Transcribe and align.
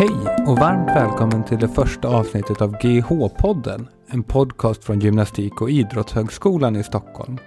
Hej 0.00 0.10
och 0.46 0.58
varmt 0.58 0.88
välkommen 0.88 1.44
till 1.44 1.58
det 1.58 1.68
första 1.68 2.08
avsnittet 2.08 2.62
av 2.62 2.76
GH-podden. 2.76 3.88
En 4.06 4.22
podcast 4.22 4.84
från 4.84 5.00
Gymnastik 5.00 5.60
och 5.60 5.70
idrottshögskolan 5.70 6.76
i 6.76 6.82
Stockholm. 6.82 7.38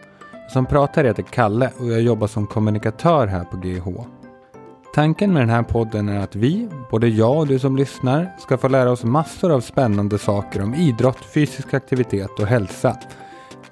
Som 0.50 0.66
pratar 0.66 1.04
heter 1.04 1.24
Kalle 1.24 1.72
och 1.80 1.88
jag 1.88 2.02
jobbar 2.02 2.28
som 2.28 2.48
kommunikatör 2.48 3.28
här 3.28 3.44
på 3.44 3.58
GH. 3.58 4.06
Tanken 4.94 5.34
med 5.34 5.42
den 5.42 5.50
här 5.50 5.64
podden 5.64 6.10
är 6.10 6.20
att 6.20 6.36
vi, 6.36 6.70
både 6.92 7.08
jag 7.08 7.38
och 7.38 7.48
du 7.48 7.60
som 7.60 7.78
lyssnar, 7.78 8.36
ska 8.40 8.58
få 8.58 8.68
lära 8.68 8.92
oss 8.92 9.04
massor 9.04 9.52
av 9.52 9.62
spännande 9.62 10.18
saker 10.18 10.64
om 10.64 10.74
idrott, 10.74 11.26
fysisk 11.34 11.74
aktivitet 11.74 12.40
och 12.40 12.48
hälsa. 12.48 12.98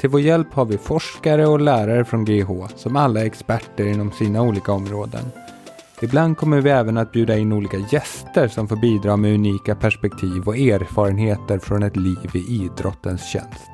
Till 0.01 0.09
vår 0.09 0.21
hjälp 0.21 0.53
har 0.53 0.65
vi 0.65 0.77
forskare 0.77 1.47
och 1.47 1.61
lärare 1.61 2.05
från 2.05 2.25
GH 2.25 2.67
som 2.75 2.95
alla 2.95 3.21
är 3.21 3.25
experter 3.25 3.85
inom 3.85 4.11
sina 4.11 4.41
olika 4.41 4.71
områden. 4.71 5.25
Ibland 6.01 6.37
kommer 6.37 6.61
vi 6.61 6.69
även 6.69 6.97
att 6.97 7.11
bjuda 7.11 7.37
in 7.37 7.53
olika 7.53 7.77
gäster 7.77 8.47
som 8.47 8.67
får 8.67 8.75
bidra 8.75 9.17
med 9.17 9.33
unika 9.33 9.75
perspektiv 9.75 10.47
och 10.47 10.57
erfarenheter 10.57 11.59
från 11.59 11.83
ett 11.83 11.95
liv 11.95 12.29
i 12.33 12.63
idrottens 12.63 13.23
tjänst. 13.23 13.71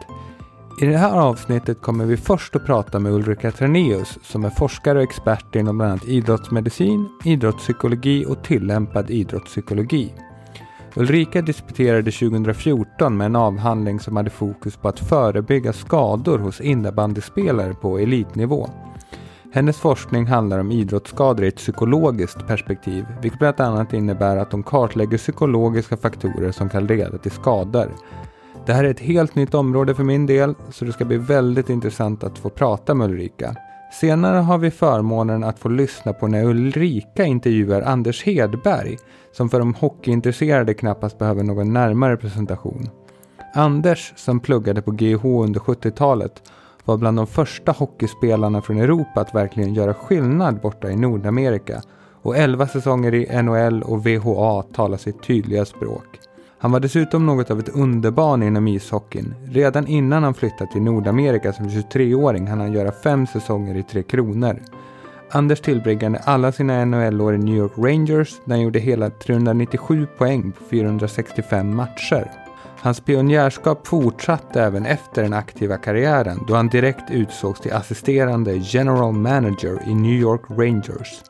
I 0.81 0.85
det 0.85 0.97
här 0.97 1.19
avsnittet 1.19 1.81
kommer 1.81 2.05
vi 2.05 2.17
först 2.17 2.55
att 2.55 2.65
prata 2.65 2.99
med 2.99 3.11
Ulrika 3.11 3.51
Traneus 3.51 4.17
som 4.23 4.45
är 4.45 4.49
forskare 4.49 4.97
och 4.97 5.03
expert 5.03 5.55
inom 5.55 5.77
bland 5.77 5.91
annat 5.91 6.05
idrottsmedicin, 6.05 7.09
idrottspsykologi 7.25 8.25
och 8.25 8.43
tillämpad 8.43 9.09
idrottspsykologi. 9.09 10.13
Ulrika 10.99 11.41
disputerade 11.41 12.11
2014 12.11 13.17
med 13.17 13.25
en 13.25 13.35
avhandling 13.35 13.99
som 13.99 14.17
hade 14.17 14.29
fokus 14.29 14.77
på 14.77 14.87
att 14.87 14.99
förebygga 14.99 15.73
skador 15.73 16.39
hos 16.39 16.61
innebandyspelare 16.61 17.73
på 17.73 17.97
elitnivå. 17.97 18.69
Hennes 19.53 19.77
forskning 19.77 20.25
handlar 20.25 20.59
om 20.59 20.71
idrottsskador 20.71 21.45
i 21.45 21.47
ett 21.47 21.55
psykologiskt 21.55 22.47
perspektiv, 22.47 23.05
vilket 23.21 23.39
bland 23.39 23.59
annat 23.59 23.93
innebär 23.93 24.37
att 24.37 24.51
de 24.51 24.63
kartlägger 24.63 25.17
psykologiska 25.17 25.97
faktorer 25.97 26.51
som 26.51 26.69
kan 26.69 26.87
leda 26.87 27.17
till 27.17 27.31
skador. 27.31 27.91
Det 28.65 28.73
här 28.73 28.83
är 28.83 28.89
ett 28.89 28.99
helt 28.99 29.35
nytt 29.35 29.53
område 29.53 29.95
för 29.95 30.03
min 30.03 30.25
del, 30.25 30.55
så 30.69 30.85
det 30.85 30.93
ska 30.93 31.05
bli 31.05 31.17
väldigt 31.17 31.69
intressant 31.69 32.23
att 32.23 32.39
få 32.39 32.49
prata 32.49 32.93
med 32.93 33.09
Ulrika. 33.09 33.55
Senare 33.91 34.37
har 34.37 34.57
vi 34.57 34.71
förmånen 34.71 35.43
att 35.43 35.59
få 35.59 35.69
lyssna 35.69 36.13
på 36.13 36.27
när 36.27 36.43
Ulrika 36.45 37.25
intervjuar 37.25 37.81
Anders 37.81 38.23
Hedberg, 38.23 38.97
som 39.31 39.49
för 39.49 39.59
de 39.59 39.73
hockeyintresserade 39.73 40.73
knappast 40.73 41.17
behöver 41.17 41.43
någon 41.43 41.73
närmare 41.73 42.17
presentation. 42.17 42.89
Anders, 43.53 44.13
som 44.15 44.39
pluggade 44.39 44.81
på 44.81 44.91
GH 44.91 45.25
under 45.25 45.59
70-talet, 45.59 46.43
var 46.85 46.97
bland 46.97 47.17
de 47.17 47.27
första 47.27 47.71
hockeyspelarna 47.71 48.61
från 48.61 48.77
Europa 48.77 49.21
att 49.21 49.35
verkligen 49.35 49.73
göra 49.73 49.93
skillnad 49.93 50.61
borta 50.61 50.91
i 50.91 50.95
Nordamerika 50.95 51.81
och 52.21 52.37
11 52.37 52.67
säsonger 52.67 53.13
i 53.13 53.41
NHL 53.43 53.83
och 53.83 54.05
VHA 54.05 54.63
talar 54.63 54.97
sitt 54.97 55.23
tydliga 55.23 55.65
språk. 55.65 56.26
Han 56.59 56.71
var 56.71 56.79
dessutom 56.79 57.25
något 57.25 57.51
av 57.51 57.59
ett 57.59 57.69
underbarn 57.69 58.43
inom 58.43 58.67
ishockeyn. 58.67 59.35
Redan 59.45 59.87
innan 59.87 60.23
han 60.23 60.33
flyttade 60.33 60.71
till 60.71 60.81
Nordamerika 60.81 61.53
som 61.53 61.69
23-åring 61.69 62.47
hann 62.47 62.59
han 62.59 62.73
göra 62.73 62.91
fem 62.91 63.27
säsonger 63.27 63.75
i 63.75 63.83
Tre 63.83 64.03
Kronor. 64.03 64.59
Anders 65.31 65.61
tillbringade 65.61 66.21
alla 66.23 66.51
sina 66.51 66.85
NHL-år 66.85 67.35
i 67.35 67.37
New 67.37 67.55
York 67.55 67.71
Rangers 67.77 68.35
där 68.45 68.55
han 68.55 68.61
gjorde 68.61 68.79
hela 68.79 69.09
397 69.09 70.07
poäng 70.17 70.51
på 70.51 70.63
465 70.69 71.75
matcher. 71.75 72.31
Hans 72.79 72.99
pionjärskap 72.99 73.87
fortsatte 73.87 74.61
även 74.61 74.85
efter 74.85 75.23
den 75.23 75.33
aktiva 75.33 75.77
karriären 75.77 76.39
då 76.47 76.55
han 76.55 76.67
direkt 76.67 77.11
utsågs 77.11 77.59
till 77.59 77.73
assisterande 77.73 78.53
general 78.55 79.13
manager 79.13 79.79
i 79.87 79.95
New 79.95 80.19
York 80.21 80.41
Rangers. 80.49 81.21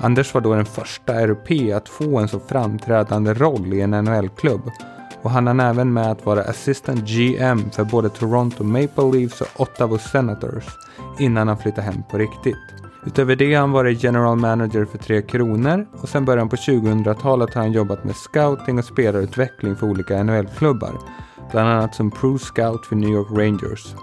Anders 0.00 0.34
var 0.34 0.40
då 0.40 0.54
den 0.54 0.66
första 0.66 1.14
europé 1.14 1.72
att 1.72 1.88
få 1.88 2.18
en 2.18 2.28
så 2.28 2.40
framträdande 2.40 3.34
roll 3.34 3.74
i 3.74 3.80
en 3.80 3.90
NHL-klubb 3.90 4.70
och 5.22 5.30
han 5.30 5.46
hann 5.46 5.60
även 5.60 5.92
med 5.92 6.10
att 6.10 6.26
vara 6.26 6.42
assistant 6.42 7.08
GM 7.08 7.70
för 7.70 7.84
både 7.84 8.08
Toronto 8.08 8.64
Maple 8.64 9.12
Leafs 9.12 9.40
och 9.40 9.60
Ottawa 9.60 9.98
Senators 9.98 10.64
innan 11.18 11.48
han 11.48 11.58
flyttade 11.58 11.82
hem 11.82 12.02
på 12.10 12.18
riktigt. 12.18 12.56
Utöver 13.06 13.36
det 13.36 13.54
har 13.54 13.60
han 13.60 13.72
varit 13.72 14.02
general 14.02 14.38
manager 14.38 14.84
för 14.84 14.98
Tre 14.98 15.22
Kronor 15.22 15.86
och 15.92 16.08
sen 16.08 16.24
början 16.24 16.48
på 16.48 16.56
2000-talet 16.56 17.54
har 17.54 17.62
han 17.62 17.72
jobbat 17.72 18.04
med 18.04 18.16
scouting 18.16 18.78
och 18.78 18.84
spelarutveckling 18.84 19.76
för 19.76 19.86
olika 19.86 20.22
NHL-klubbar. 20.22 20.92
Bland 21.50 21.68
annat 21.68 21.94
som 21.94 22.10
pro 22.10 22.38
scout 22.38 22.86
för 22.86 22.96
New 22.96 23.10
York 23.10 23.28
Rangers. 23.30 23.94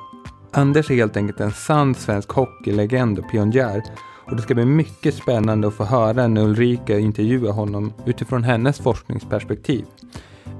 Anders 0.52 0.92
är 0.92 0.96
helt 0.96 1.18
enkelt 1.18 1.40
en 1.40 1.52
sann 1.52 1.96
svensk 1.96 2.30
hockeylegend 2.30 3.20
och 3.20 3.32
pionjär 3.32 3.84
och 4.26 4.36
det 4.36 4.42
ska 4.42 4.54
bli 4.54 4.66
mycket 4.66 5.16
spännande 5.16 5.68
att 5.68 5.74
få 5.74 5.84
höra 5.84 6.28
när 6.28 6.42
Ulrika 6.42 7.00
intervjuar 7.00 7.52
honom 7.52 7.94
utifrån 8.06 8.44
hennes 8.44 8.80
forskningsperspektiv. 8.80 9.86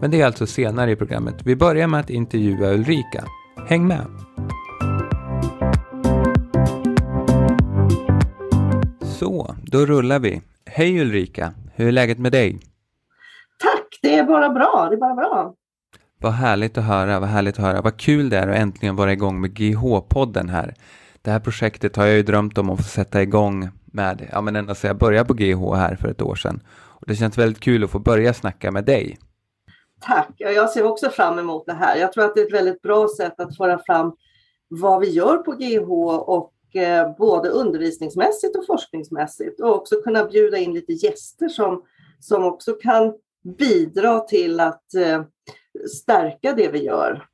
Men 0.02 0.12
det 0.12 0.22
är 0.22 0.26
alltså 0.26 0.48
senare 0.48 0.92
i 0.92 0.96
programmet. 0.96 1.36
Vi 1.44 1.56
börjar 1.56 1.88
med 1.88 2.00
att 2.00 2.10
intervjua 2.10 2.74
Ulrika. 2.74 3.24
Häng 3.68 3.88
med! 3.88 4.06
Så, 9.02 9.56
då 9.64 9.86
rullar 9.86 10.20
vi. 10.20 10.42
Hej 10.66 11.02
Ulrika, 11.02 11.54
hur 11.74 11.88
är 11.88 11.92
läget 11.92 12.20
med 12.20 12.32
dig? 12.32 12.60
Tack, 13.60 14.00
det 14.02 14.18
är 14.18 14.24
bara 14.24 14.50
bra. 14.50 14.88
Det 14.90 14.96
är 14.96 15.00
bara 15.00 15.16
bra. 15.16 15.54
Vad 16.22 16.34
härligt 16.34 16.78
att 16.78 16.84
höra, 16.84 17.20
vad 17.20 17.30
härligt 17.30 17.60
att 17.60 17.66
höra. 17.66 17.82
Vad 17.82 17.98
kul 17.98 18.30
det 18.30 18.38
är 18.38 18.48
att 18.48 18.56
äntligen 18.56 18.96
vara 18.96 19.14
igång 19.14 19.42
med 19.42 19.52
GH-podden 19.52 20.50
här. 20.50 20.74
Det 21.26 21.32
här 21.32 21.40
projektet 21.40 21.96
har 21.96 22.06
jag 22.06 22.16
ju 22.16 22.24
drömt 22.24 22.58
om 22.58 22.70
att 22.70 22.78
få 22.78 22.84
sätta 22.84 23.22
igång 23.22 23.70
med, 23.86 24.30
ja 24.32 24.42
men 24.42 24.56
ända 24.56 24.76
sedan 24.76 24.88
jag 24.88 24.98
började 24.98 25.28
på 25.28 25.34
GH 25.34 25.76
här 25.76 25.96
för 25.96 26.08
ett 26.08 26.22
år 26.22 26.36
sedan. 26.36 26.64
Och 26.68 27.08
det 27.08 27.16
känns 27.16 27.38
väldigt 27.38 27.64
kul 27.64 27.84
att 27.84 27.92
få 27.92 28.00
börja 28.00 28.34
snacka 28.34 28.72
med 28.72 28.86
dig. 28.86 29.18
Tack, 30.02 30.34
jag 30.38 30.70
ser 30.70 30.84
också 30.84 31.10
fram 31.10 31.40
emot 31.40 31.66
det 31.66 31.74
här. 31.74 31.98
Jag 31.98 32.14
tror 32.14 32.26
att 32.26 32.36
det 32.36 32.42
är 32.42 32.46
ett 32.46 32.54
väldigt 32.54 32.82
bra 32.82 33.08
sätt 33.18 33.40
att 33.40 33.58
föra 33.58 33.80
fram 33.86 34.16
vad 34.68 35.02
vi 35.02 35.10
gör 35.10 35.38
på 35.38 35.52
GH 35.52 35.90
och 36.30 36.52
Eh, 36.76 37.16
både 37.18 37.50
undervisningsmässigt 37.50 38.56
och 38.56 38.66
forskningsmässigt 38.66 39.62
och 39.62 39.76
också 39.76 39.96
kunna 39.96 40.26
bjuda 40.26 40.58
in 40.58 40.74
lite 40.74 40.94
gäster 40.94 41.48
som, 41.48 41.84
som 42.20 42.44
också 42.44 42.74
kan 42.74 43.14
bidra 43.58 44.20
till 44.20 44.60
att 44.60 44.94
eh, 44.94 45.24
stärka 46.02 46.54
det 46.54 46.68
vi 46.68 46.84
gör. 46.84 47.26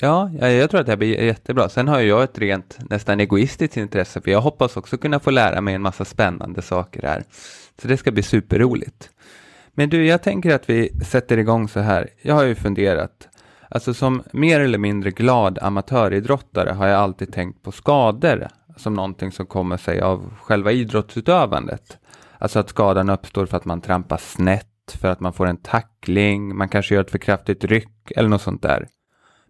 Ja, 0.00 0.30
jag 0.32 0.70
tror 0.70 0.80
att 0.80 0.86
det 0.86 0.92
här 0.92 0.96
blir 0.96 1.20
jättebra. 1.20 1.68
Sen 1.68 1.88
har 1.88 2.00
jag 2.00 2.22
ett 2.22 2.38
rent 2.38 2.78
nästan 2.90 3.20
egoistiskt 3.20 3.76
intresse 3.76 4.20
för 4.20 4.30
jag 4.30 4.40
hoppas 4.40 4.76
också 4.76 4.96
kunna 4.96 5.20
få 5.20 5.30
lära 5.30 5.60
mig 5.60 5.74
en 5.74 5.82
massa 5.82 6.04
spännande 6.04 6.62
saker 6.62 7.02
här. 7.02 7.24
Så 7.82 7.88
det 7.88 7.96
ska 7.96 8.10
bli 8.10 8.22
superroligt. 8.22 9.10
Men 9.74 9.88
du, 9.88 10.06
jag 10.06 10.22
tänker 10.22 10.54
att 10.54 10.70
vi 10.70 11.00
sätter 11.04 11.38
igång 11.38 11.68
så 11.68 11.80
här. 11.80 12.08
Jag 12.22 12.34
har 12.34 12.44
ju 12.44 12.54
funderat. 12.54 13.28
Alltså 13.70 13.94
som 13.94 14.22
mer 14.32 14.60
eller 14.60 14.78
mindre 14.78 15.10
glad 15.10 15.58
amatöridrottare 15.62 16.70
har 16.70 16.86
jag 16.86 17.00
alltid 17.00 17.32
tänkt 17.32 17.62
på 17.62 17.72
skador 17.72 18.48
som 18.76 18.94
någonting 18.94 19.32
som 19.32 19.46
kommer 19.46 19.76
sig 19.76 20.00
av 20.00 20.34
själva 20.42 20.72
idrottsutövandet. 20.72 21.98
Alltså 22.38 22.58
att 22.58 22.68
skadan 22.68 23.10
uppstår 23.10 23.46
för 23.46 23.56
att 23.56 23.64
man 23.64 23.80
trampar 23.80 24.16
snett, 24.16 24.96
för 25.00 25.08
att 25.08 25.20
man 25.20 25.32
får 25.32 25.46
en 25.46 25.56
tackling, 25.56 26.56
man 26.56 26.68
kanske 26.68 26.94
gör 26.94 27.02
ett 27.02 27.10
för 27.10 27.18
kraftigt 27.18 27.64
ryck 27.64 28.10
eller 28.16 28.28
något 28.28 28.42
sånt 28.42 28.62
där. 28.62 28.88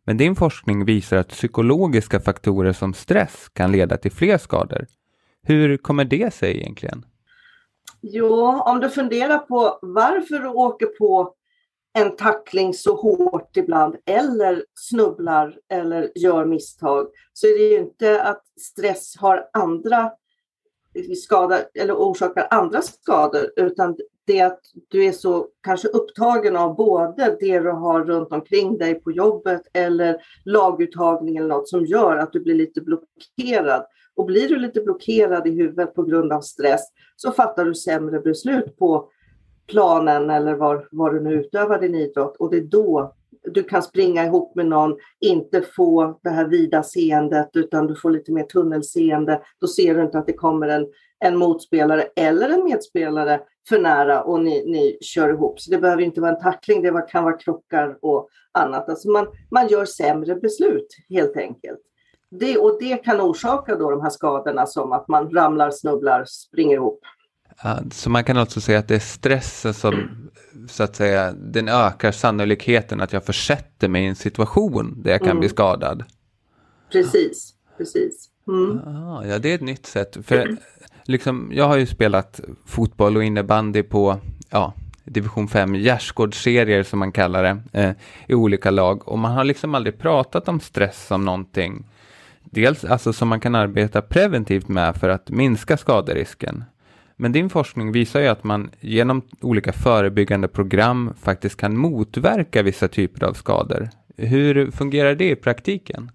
Men 0.05 0.17
din 0.17 0.37
forskning 0.37 0.85
visar 0.85 1.17
att 1.17 1.29
psykologiska 1.29 2.21
faktorer 2.21 2.73
som 2.73 2.95
stress 2.95 3.49
kan 3.53 3.73
leda 3.73 3.97
till 3.97 4.13
fler 4.13 4.39
skador. 4.39 4.87
Hur 5.43 5.77
kommer 5.77 6.05
det 6.05 6.35
sig 6.35 6.57
egentligen? 6.57 7.05
Jo, 8.01 8.63
om 8.63 8.81
du 8.81 8.89
funderar 8.89 9.39
på 9.39 9.79
varför 9.83 10.39
du 10.39 10.49
åker 10.49 10.87
på 10.87 11.35
en 11.95 12.17
tackling 12.17 12.75
så 12.75 12.95
hårt 12.97 13.57
ibland 13.57 13.97
eller 14.07 14.65
snubblar 14.75 15.59
eller 15.69 16.11
gör 16.15 16.45
misstag 16.45 17.07
så 17.33 17.47
är 17.47 17.59
det 17.59 17.65
ju 17.65 17.79
inte 17.79 18.23
att 18.23 18.43
stress 18.61 19.17
har 19.17 19.49
andra 19.53 20.13
skador 21.17 21.59
eller 21.75 21.95
orsakar 21.95 22.49
andra 22.51 22.83
skador 22.83 23.51
utan 23.57 23.97
det 24.27 24.39
är 24.39 24.47
att 24.47 24.61
du 24.89 25.05
är 25.05 25.13
så 25.13 25.49
kanske 25.63 25.89
upptagen 25.89 26.57
av 26.57 26.77
både 26.77 27.37
det 27.41 27.59
du 27.59 27.71
har 27.71 28.05
runt 28.05 28.33
omkring 28.33 28.79
dig 28.79 28.95
på 28.95 29.13
jobbet 29.13 29.63
eller 29.73 30.17
laguttagning 30.45 31.37
eller 31.37 31.49
något 31.49 31.69
som 31.69 31.87
gör 31.87 32.17
att 32.17 32.33
du 32.33 32.41
blir 32.41 32.55
lite 32.55 32.81
blockerad. 32.81 33.87
Och 34.17 34.27
blir 34.27 34.49
du 34.49 34.59
lite 34.59 34.81
blockerad 34.81 35.47
i 35.47 35.51
huvudet 35.51 35.95
på 35.95 36.03
grund 36.03 36.33
av 36.33 36.41
stress 36.41 36.83
så 37.17 37.33
fattar 37.33 37.65
du 37.65 37.75
sämre 37.75 38.21
beslut 38.21 38.77
på 38.77 39.09
planen 39.67 40.31
eller 40.31 40.55
var, 40.55 40.89
var 40.91 41.11
du 41.11 41.21
nu 41.21 41.35
utövar 41.35 41.81
din 41.81 41.95
idrott 41.95 42.37
och 42.37 42.51
det 42.51 42.57
är 42.57 42.65
då 42.65 43.15
du 43.45 43.63
kan 43.63 43.83
springa 43.83 44.25
ihop 44.25 44.55
med 44.55 44.67
någon, 44.67 44.97
inte 45.21 45.63
få 45.63 46.19
det 46.23 46.31
här 46.31 46.49
vida 46.49 46.83
seendet 46.83 47.51
utan 47.53 47.87
du 47.87 47.97
får 47.97 48.11
lite 48.11 48.33
mer 48.33 48.45
tunnelseende. 48.45 49.43
Då 49.61 49.67
ser 49.67 49.95
du 49.95 50.03
inte 50.03 50.19
att 50.19 50.27
det 50.27 50.33
kommer 50.33 50.69
en, 50.69 50.87
en 51.25 51.37
motspelare 51.37 52.03
eller 52.17 52.49
en 52.49 52.65
medspelare 52.65 53.41
för 53.69 53.79
nära 53.79 54.23
och 54.23 54.41
ni, 54.41 54.65
ni 54.67 54.99
kör 55.01 55.29
ihop. 55.29 55.61
Så 55.61 55.71
det 55.71 55.79
behöver 55.79 56.03
inte 56.03 56.21
vara 56.21 56.31
en 56.31 56.43
tackling, 56.43 56.83
det 56.83 57.07
kan 57.09 57.25
vara 57.25 57.37
krockar 57.37 57.99
och 58.03 58.29
annat. 58.53 58.89
Alltså 58.89 59.11
man, 59.11 59.27
man 59.51 59.69
gör 59.69 59.85
sämre 59.85 60.35
beslut 60.37 60.89
helt 61.09 61.37
enkelt. 61.37 61.81
Det, 62.31 62.59
och 62.59 62.77
det 62.81 62.97
kan 62.97 63.21
orsaka 63.21 63.77
då 63.77 63.91
de 63.91 64.01
här 64.01 64.11
skadorna 64.11 64.67
som 64.67 64.93
att 64.93 65.09
man 65.09 65.31
ramlar, 65.31 65.71
snubblar, 65.71 66.25
springer 66.25 66.75
ihop. 66.75 67.01
Så 67.91 68.11
man 68.11 68.25
kan 68.25 68.37
alltså 68.37 68.61
säga 68.61 68.79
att 68.79 68.89
det 68.89 68.95
är 68.95 68.99
stressen 68.99 69.75
som 69.75 70.09
så 70.69 70.83
att 70.83 70.97
säga, 70.97 71.33
den 71.33 71.69
ökar 71.69 72.13
sannolikheten 72.13 73.01
att 73.01 73.13
jag 73.13 73.25
försätter 73.25 73.89
mig 73.89 74.05
i 74.05 74.07
en 74.07 74.17
situation 74.17 75.03
där 75.03 75.11
jag 75.11 75.21
kan 75.21 75.31
mm. 75.31 75.41
bli 75.41 75.49
skadad. 75.49 76.05
Precis, 76.93 77.55
precis. 77.77 78.29
Mm. 78.49 78.79
Ah, 78.79 79.25
ja, 79.25 79.39
det 79.39 79.51
är 79.51 79.55
ett 79.55 79.61
nytt 79.61 79.87
sätt. 79.87 80.17
För 80.23 80.57
liksom, 81.05 81.51
jag 81.55 81.69
har 81.69 81.77
ju 81.77 81.87
spelat 81.87 82.41
fotboll 82.67 83.17
och 83.17 83.25
innebandy 83.25 83.83
på 83.83 84.19
ja, 84.51 84.75
division 85.05 85.49
5 85.49 85.75
gärdsgårdsserier 85.75 86.83
som 86.83 86.99
man 86.99 87.13
kallar 87.13 87.43
det 87.43 87.81
eh, 87.81 87.93
i 88.29 88.35
olika 88.35 88.71
lag 88.71 89.09
och 89.09 89.19
man 89.19 89.33
har 89.33 89.45
liksom 89.45 89.75
aldrig 89.75 89.99
pratat 89.99 90.49
om 90.49 90.61
stress 90.61 91.07
som 91.07 91.25
någonting 91.25 91.85
dels 92.53 92.85
alltså 92.85 93.13
som 93.13 93.29
man 93.29 93.41
kan 93.41 93.55
arbeta 93.55 94.03
preventivt 94.03 94.69
med 94.69 94.97
för 94.97 95.09
att 95.09 95.31
minska 95.31 95.77
skaderisken. 95.77 96.65
Men 97.23 97.33
din 97.33 97.51
forskning 97.51 97.93
visar 97.93 98.21
ju 98.21 98.27
att 98.27 98.45
man 98.45 98.71
genom 98.81 99.23
olika 99.41 99.73
förebyggande 99.73 100.49
program 100.49 101.15
faktiskt 101.21 101.57
kan 101.57 101.77
motverka 101.77 102.63
vissa 102.63 102.89
typer 102.89 103.27
av 103.27 103.33
skador. 103.33 103.89
Hur 104.17 104.71
fungerar 104.71 105.15
det 105.15 105.31
i 105.31 105.37
praktiken? 105.37 106.11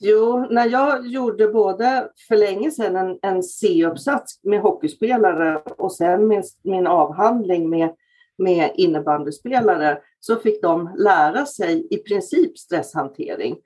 Jo, 0.00 0.46
när 0.50 0.70
jag 0.70 1.06
gjorde 1.06 1.48
både 1.48 2.08
för 2.28 2.36
länge 2.36 2.70
sedan 2.70 2.96
en, 2.96 3.18
en 3.22 3.42
C-uppsats 3.42 4.40
med 4.44 4.60
hockeyspelare 4.60 5.56
och 5.56 5.92
sen 5.92 6.28
min, 6.28 6.42
min 6.64 6.86
avhandling 6.86 7.70
med, 7.70 7.90
med 8.38 8.70
innebandyspelare 8.74 9.98
så 10.20 10.36
fick 10.36 10.62
de 10.62 10.90
lära 10.98 11.46
sig 11.46 11.86
i 11.90 11.96
princip 11.96 12.58
stresshantering. 12.58 13.56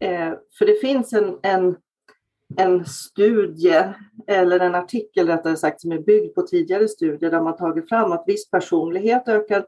Eh, 0.00 0.32
för 0.58 0.66
det 0.66 0.80
finns 0.80 1.12
en, 1.12 1.38
en, 1.42 1.76
en 2.56 2.84
studie, 2.86 3.94
eller 4.26 4.60
en 4.60 4.74
artikel 4.74 5.26
rättare 5.26 5.56
sagt, 5.56 5.80
som 5.80 5.92
är 5.92 5.98
byggd 5.98 6.34
på 6.34 6.42
tidigare 6.42 6.88
studier 6.88 7.30
där 7.30 7.40
man 7.40 7.56
tagit 7.56 7.88
fram 7.88 8.12
att 8.12 8.24
viss 8.26 8.50
personlighet 8.50 9.28
ökar, 9.28 9.66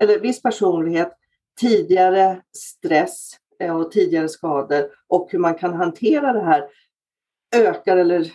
eller 0.00 0.20
viss 0.20 0.42
personlighet, 0.42 1.12
tidigare 1.60 2.42
stress 2.56 3.30
eh, 3.60 3.76
och 3.76 3.92
tidigare 3.92 4.28
skador 4.28 4.90
och 5.06 5.28
hur 5.30 5.38
man 5.38 5.54
kan 5.54 5.74
hantera 5.74 6.32
det 6.32 6.44
här 6.44 6.68
ökar 7.56 7.96
eller 7.96 8.32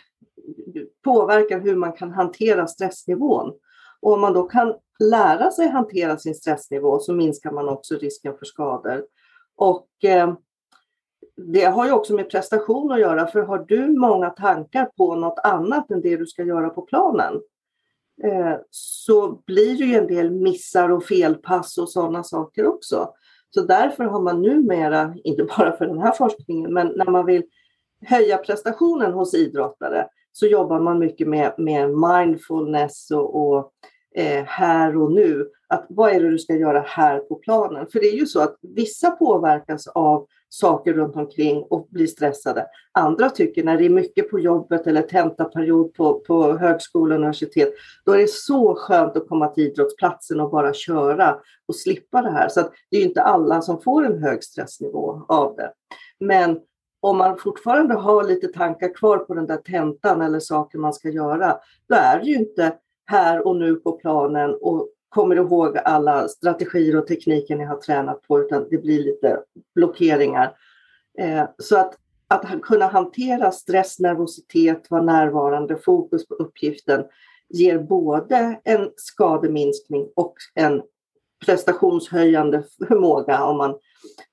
påverkar 1.03 1.59
hur 1.59 1.75
man 1.75 1.93
kan 1.93 2.11
hantera 2.11 2.67
stressnivån. 2.67 3.53
Och 4.01 4.13
om 4.13 4.21
man 4.21 4.33
då 4.33 4.43
kan 4.43 4.75
lära 4.99 5.51
sig 5.51 5.67
hantera 5.67 6.17
sin 6.17 6.35
stressnivå 6.35 6.99
så 6.99 7.13
minskar 7.13 7.51
man 7.51 7.69
också 7.69 7.95
risken 7.95 8.37
för 8.37 8.45
skador. 8.45 9.05
Och 9.55 9.87
eh, 10.03 10.33
det 11.37 11.65
har 11.65 11.85
ju 11.85 11.91
också 11.91 12.13
med 12.13 12.29
prestation 12.29 12.91
att 12.91 12.99
göra, 12.99 13.27
för 13.27 13.41
har 13.41 13.65
du 13.67 13.87
många 13.87 14.29
tankar 14.29 14.85
på 14.85 15.15
något 15.15 15.39
annat 15.43 15.91
än 15.91 16.01
det 16.01 16.17
du 16.17 16.25
ska 16.25 16.43
göra 16.43 16.69
på 16.69 16.81
planen 16.81 17.41
eh, 18.23 18.55
så 18.69 19.41
blir 19.45 19.77
det 19.77 19.85
ju 19.85 19.95
en 19.95 20.07
del 20.07 20.31
missar 20.31 20.89
och 20.89 21.03
felpass 21.03 21.77
och 21.77 21.89
sådana 21.89 22.23
saker 22.23 22.65
också. 22.65 23.09
Så 23.49 23.61
därför 23.61 24.03
har 24.03 24.21
man 24.21 24.41
numera, 24.41 25.15
inte 25.23 25.43
bara 25.43 25.77
för 25.77 25.85
den 25.85 26.01
här 26.01 26.11
forskningen, 26.11 26.73
men 26.73 26.87
när 26.87 27.11
man 27.11 27.25
vill 27.25 27.43
höja 28.05 28.37
prestationen 28.37 29.13
hos 29.13 29.33
idrottare 29.33 30.07
så 30.31 30.47
jobbar 30.47 30.79
man 30.79 30.99
mycket 30.99 31.27
med, 31.27 31.53
med 31.57 31.89
mindfulness 31.89 33.11
och, 33.11 33.35
och 33.35 33.71
eh, 34.15 34.43
här 34.43 34.97
och 34.97 35.11
nu. 35.11 35.49
Att 35.67 35.85
vad 35.89 36.11
är 36.11 36.19
det 36.23 36.29
du 36.29 36.39
ska 36.39 36.55
göra 36.55 36.79
här 36.87 37.19
på 37.19 37.35
planen? 37.35 37.87
För 37.91 37.99
det 37.99 38.07
är 38.07 38.15
ju 38.15 38.25
så 38.25 38.41
att 38.41 38.55
vissa 38.61 39.11
påverkas 39.11 39.87
av 39.87 40.27
saker 40.49 40.93
runt 40.93 41.15
omkring 41.15 41.63
och 41.69 41.87
blir 41.89 42.07
stressade. 42.07 42.67
Andra 42.91 43.29
tycker 43.29 43.63
när 43.63 43.77
det 43.77 43.85
är 43.85 43.89
mycket 43.89 44.31
på 44.31 44.39
jobbet 44.39 44.87
eller 44.87 45.01
tentaperiod 45.01 45.93
på, 45.93 46.19
på 46.19 46.57
högskola 46.57 47.15
och 47.15 47.19
universitet, 47.19 47.73
då 48.05 48.11
är 48.11 48.17
det 48.17 48.29
så 48.29 48.75
skönt 48.75 49.17
att 49.17 49.27
komma 49.27 49.47
till 49.47 49.63
idrottsplatsen 49.63 50.39
och 50.39 50.51
bara 50.51 50.73
köra 50.73 51.37
och 51.67 51.75
slippa 51.75 52.21
det 52.21 52.31
här. 52.31 52.49
Så 52.49 52.61
det 52.91 52.97
är 52.97 53.01
inte 53.01 53.21
alla 53.21 53.61
som 53.61 53.81
får 53.81 54.05
en 54.05 54.23
hög 54.23 54.43
stressnivå 54.43 55.25
av 55.27 55.55
det. 55.55 55.71
Men 56.19 56.59
om 57.01 57.17
man 57.17 57.37
fortfarande 57.37 57.93
har 57.93 58.23
lite 58.23 58.47
tankar 58.47 58.95
kvar 58.95 59.17
på 59.17 59.33
den 59.33 59.47
där 59.47 59.57
tentan 59.57 60.21
eller 60.21 60.39
saker 60.39 60.77
man 60.79 60.93
ska 60.93 61.09
göra, 61.09 61.57
då 61.89 61.95
är 61.95 62.19
det 62.19 62.25
ju 62.25 62.35
inte 62.35 62.77
här 63.05 63.47
och 63.47 63.55
nu 63.55 63.75
på 63.75 63.91
planen 63.91 64.57
och 64.61 64.89
kommer 65.09 65.35
ihåg 65.35 65.77
alla 65.77 66.27
strategier 66.27 66.97
och 66.97 67.07
tekniker 67.07 67.55
ni 67.55 67.63
har 67.63 67.77
tränat 67.77 68.21
på 68.21 68.39
utan 68.39 68.67
det 68.69 68.77
blir 68.77 69.03
lite 69.03 69.39
blockeringar. 69.75 70.55
Eh, 71.17 71.43
så 71.57 71.77
att, 71.77 71.97
att 72.27 72.61
kunna 72.61 72.87
hantera 72.87 73.51
stress, 73.51 73.99
nervositet, 73.99 74.91
vara 74.91 75.01
närvarande, 75.01 75.77
fokus 75.77 76.27
på 76.27 76.33
uppgiften 76.33 77.03
ger 77.49 77.79
både 77.79 78.59
en 78.63 78.89
skademinskning 78.95 80.07
och 80.15 80.35
en 80.55 80.81
prestationshöjande 81.45 82.63
förmåga 82.87 83.43
om 83.43 83.57
man, 83.57 83.75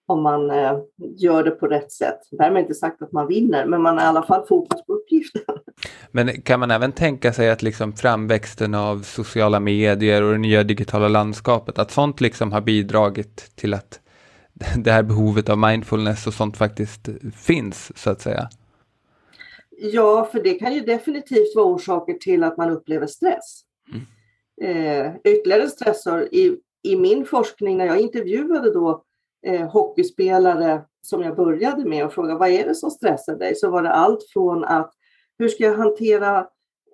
om 0.07 0.23
man 0.23 0.51
eh, 0.51 0.79
gör 0.99 1.45
det 1.45 1.51
på 1.51 1.67
rätt 1.67 1.93
sätt. 1.93 2.21
Därmed 2.31 2.63
inte 2.63 2.75
sagt 2.75 3.03
att 3.03 3.13
man 3.13 3.27
vinner, 3.27 3.67
men 3.67 3.83
man 3.83 3.99
har 3.99 4.05
i 4.05 4.09
alla 4.09 4.23
fall 4.23 4.47
fokus 4.47 4.85
på 4.87 4.93
uppgiften. 4.93 5.59
Men 6.11 6.43
kan 6.43 6.61
man 6.61 6.71
även 6.71 6.93
tänka 6.93 7.33
sig 7.33 7.51
att 7.51 7.63
liksom 7.63 7.93
framväxten 7.93 8.75
av 8.75 9.03
sociala 9.03 9.61
medier 9.61 10.23
och 10.23 10.33
det 10.33 10.39
nya 10.39 10.63
digitala 10.63 11.09
landskapet, 11.09 11.79
att 11.79 11.91
sånt 11.91 12.21
liksom 12.21 12.53
har 12.53 12.61
bidragit 12.61 13.57
till 13.57 13.75
att 13.75 14.01
det 14.77 14.91
här 14.91 15.03
behovet 15.03 15.49
av 15.49 15.59
mindfulness 15.59 16.27
och 16.27 16.35
sånt 16.35 16.57
faktiskt 16.57 17.09
finns, 17.37 17.99
så 17.99 18.11
att 18.11 18.21
säga? 18.21 18.49
Ja, 19.83 20.29
för 20.33 20.43
det 20.43 20.55
kan 20.55 20.75
ju 20.75 20.81
definitivt 20.81 21.57
vara 21.57 21.67
orsaker 21.67 22.15
till 22.15 22.45
att 22.45 22.57
man 22.57 22.71
upplever 22.71 23.07
stress. 23.07 23.63
Mm. 23.93 24.07
Eh, 24.63 25.13
ytterligare 25.25 25.69
stressor 25.69 26.23
i, 26.23 26.57
i 26.83 26.97
min 26.97 27.25
forskning 27.25 27.77
när 27.77 27.87
jag 27.87 28.01
intervjuade 28.01 28.73
då 28.73 29.03
eh, 29.47 29.71
hockeyspelare 29.71 30.83
som 31.03 31.23
jag 31.23 31.37
började 31.37 31.85
med 31.85 32.07
och 32.07 32.13
frågade 32.13 32.39
vad 32.39 32.49
är 32.49 32.67
det 32.67 32.75
som 32.75 32.91
stressar 32.91 33.37
dig? 33.37 33.55
Så 33.55 33.71
var 33.71 33.83
det 33.83 33.93
allt 33.93 34.29
från 34.33 34.65
att 34.65 34.93
hur 35.41 35.49
ska 35.49 35.65
jag 35.65 35.77
hantera 35.77 36.47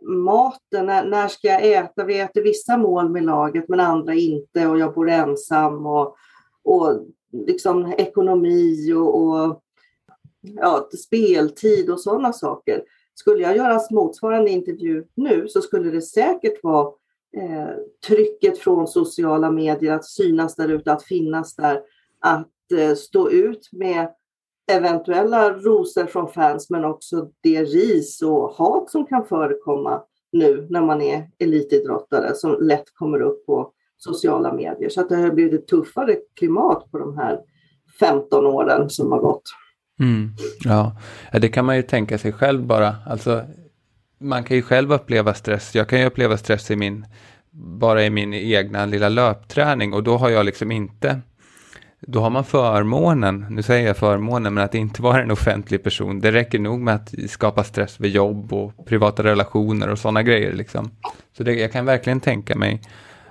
maten? 0.03 0.87
När, 0.87 1.05
när 1.05 1.29
ska 1.29 1.49
jag 1.49 1.73
äta? 1.73 2.05
Vi 2.05 2.21
äter 2.21 2.43
vissa 2.43 2.77
mål 2.77 3.09
med 3.09 3.25
laget 3.25 3.69
men 3.69 3.81
andra 3.81 4.15
inte 4.15 4.67
och 4.67 4.79
jag 4.79 4.95
bor 4.95 5.09
ensam 5.09 5.87
och, 5.87 6.17
och 6.65 7.07
liksom 7.33 7.93
ekonomi 7.99 8.93
och, 8.93 9.23
och 9.23 9.63
ja, 10.41 10.89
speltid 11.07 11.91
och 11.91 12.01
sådana 12.01 12.33
saker. 12.33 12.83
Skulle 13.15 13.43
jag 13.43 13.57
göra 13.57 13.81
motsvarande 13.91 14.51
intervju 14.51 15.05
nu 15.15 15.49
så 15.49 15.63
skulle 15.63 15.91
det 15.91 16.03
säkert 16.03 16.63
vara 16.63 16.93
eh, 17.37 17.71
trycket 18.07 18.59
från 18.59 18.89
sociala 18.89 19.51
medier 19.51 19.93
att 19.93 20.05
synas 20.05 20.57
där 20.57 20.69
ute, 20.69 20.93
att 20.93 21.05
finnas 21.05 21.57
där, 21.57 21.81
att 22.21 22.73
eh, 22.79 22.95
stå 22.95 23.31
ut 23.31 23.69
med 23.73 24.09
eventuella 24.73 25.51
rosor 25.51 26.07
från 26.07 26.29
fans 26.29 26.71
men 26.71 26.85
också 26.85 27.29
det 27.41 27.63
ris 27.63 28.23
och 28.23 28.51
hat 28.51 28.91
som 28.91 29.07
kan 29.07 29.25
förekomma 29.27 30.03
nu 30.33 30.67
när 30.71 30.83
man 30.83 31.03
är 31.03 31.29
elitidrottare 31.39 32.35
som 32.35 32.57
lätt 32.61 32.95
kommer 32.95 33.21
upp 33.21 33.47
på 33.47 33.73
sociala 33.97 34.53
medier. 34.53 34.89
Så 34.89 35.01
att 35.01 35.09
det 35.09 35.17
har 35.17 35.31
blivit 35.31 35.61
ett 35.61 35.69
tuffare 35.69 36.17
klimat 36.39 36.91
på 36.91 36.99
de 36.99 37.19
här 37.19 37.39
15 38.01 38.47
åren 38.47 38.91
som 38.91 39.13
har 39.13 39.19
gått. 39.19 39.43
Mm, 40.01 40.31
ja. 40.65 40.97
det 41.33 41.49
kan 41.49 41.65
man 41.65 41.77
ju 41.77 41.83
tänka 41.83 42.19
sig 42.19 42.33
själv 42.33 42.67
bara. 42.67 42.95
Alltså, 43.07 43.43
man 44.19 44.45
kan 44.45 44.57
ju 44.57 44.63
själv 44.63 44.93
uppleva 44.93 45.35
stress. 45.35 45.75
Jag 45.75 45.89
kan 45.89 46.01
ju 46.01 46.07
uppleva 46.07 46.37
stress 46.37 46.71
i 46.71 46.77
min, 46.77 47.07
bara 47.51 48.05
i 48.05 48.11
min 48.11 48.35
egna 48.35 48.87
lilla 48.87 49.09
löpträning 49.09 49.93
och 49.93 50.03
då 50.03 50.17
har 50.17 50.31
jag 50.31 50.47
liksom 50.47 50.73
inte 50.73 51.21
då 52.09 52.21
har 52.21 52.31
man 52.31 52.45
förmånen, 52.45 53.47
nu 53.51 53.63
säger 53.63 53.87
jag 53.87 53.97
förmånen, 53.97 54.55
men 54.55 54.65
att 54.65 54.75
inte 54.75 55.03
vara 55.03 55.23
en 55.23 55.31
offentlig 55.31 55.83
person. 55.83 56.21
Det 56.21 56.33
räcker 56.33 56.59
nog 56.59 56.81
med 56.81 56.95
att 56.95 57.15
skapa 57.29 57.65
stress 57.65 58.01
vid 58.01 58.11
jobb 58.11 58.53
och 58.53 58.87
privata 58.87 59.23
relationer 59.23 59.91
och 59.91 59.99
sådana 59.99 60.23
grejer. 60.23 60.53
Liksom. 60.53 60.91
Så 61.37 61.43
det, 61.43 61.55
jag 61.55 61.73
kan 61.73 61.87
verkligen 61.87 62.21
tänka 62.21 62.57
mig 62.57 62.81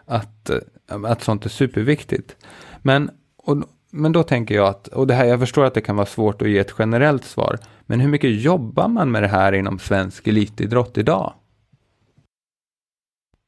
att, 0.05 0.49
eh, 0.49 0.57
att 1.03 1.23
sånt 1.23 1.45
är 1.45 1.49
superviktigt. 1.49 2.35
Men, 2.81 3.09
och, 3.37 3.57
men 3.91 4.11
då 4.11 4.23
tänker 4.23 4.55
jag 4.55 4.67
att, 4.67 4.87
och 4.87 5.07
det 5.07 5.13
här, 5.13 5.25
jag 5.25 5.39
förstår 5.39 5.65
att 5.65 5.73
det 5.73 5.81
kan 5.81 5.95
vara 5.95 6.05
svårt 6.05 6.41
att 6.41 6.49
ge 6.49 6.57
ett 6.57 6.75
generellt 6.79 7.25
svar, 7.25 7.57
men 7.85 7.99
hur 7.99 8.09
mycket 8.09 8.41
jobbar 8.41 8.87
man 8.87 9.11
med 9.11 9.23
det 9.23 9.27
här 9.27 9.53
inom 9.53 9.79
svensk 9.79 10.27
elitidrott 10.27 10.97
idag? 10.97 11.33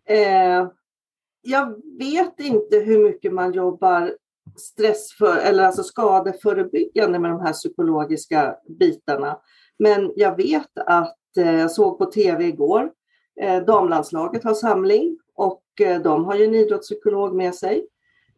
Eh, 0.09 0.67
jag 1.41 1.75
vet 1.99 2.39
inte 2.39 2.77
hur 2.77 3.03
mycket 3.03 3.33
man 3.33 3.53
jobbar 3.53 4.11
stress 4.55 5.13
för, 5.13 5.37
eller 5.37 5.63
alltså 5.63 5.83
skadeförebyggande 5.83 7.19
med 7.19 7.31
de 7.31 7.41
här 7.41 7.53
psykologiska 7.53 8.55
bitarna. 8.79 9.39
Men 9.79 10.11
jag 10.15 10.35
vet 10.35 10.77
att, 10.85 11.37
eh, 11.37 11.59
jag 11.59 11.71
såg 11.71 11.97
på 11.97 12.05
tv 12.05 12.43
igår, 12.43 12.91
eh, 13.41 13.63
damlandslaget 13.63 14.43
har 14.43 14.53
samling 14.53 15.17
och 15.35 15.63
eh, 15.81 16.01
de 16.01 16.25
har 16.25 16.35
ju 16.35 16.45
en 16.45 16.55
idrottspsykolog 16.55 17.35
med 17.35 17.55
sig. 17.55 17.87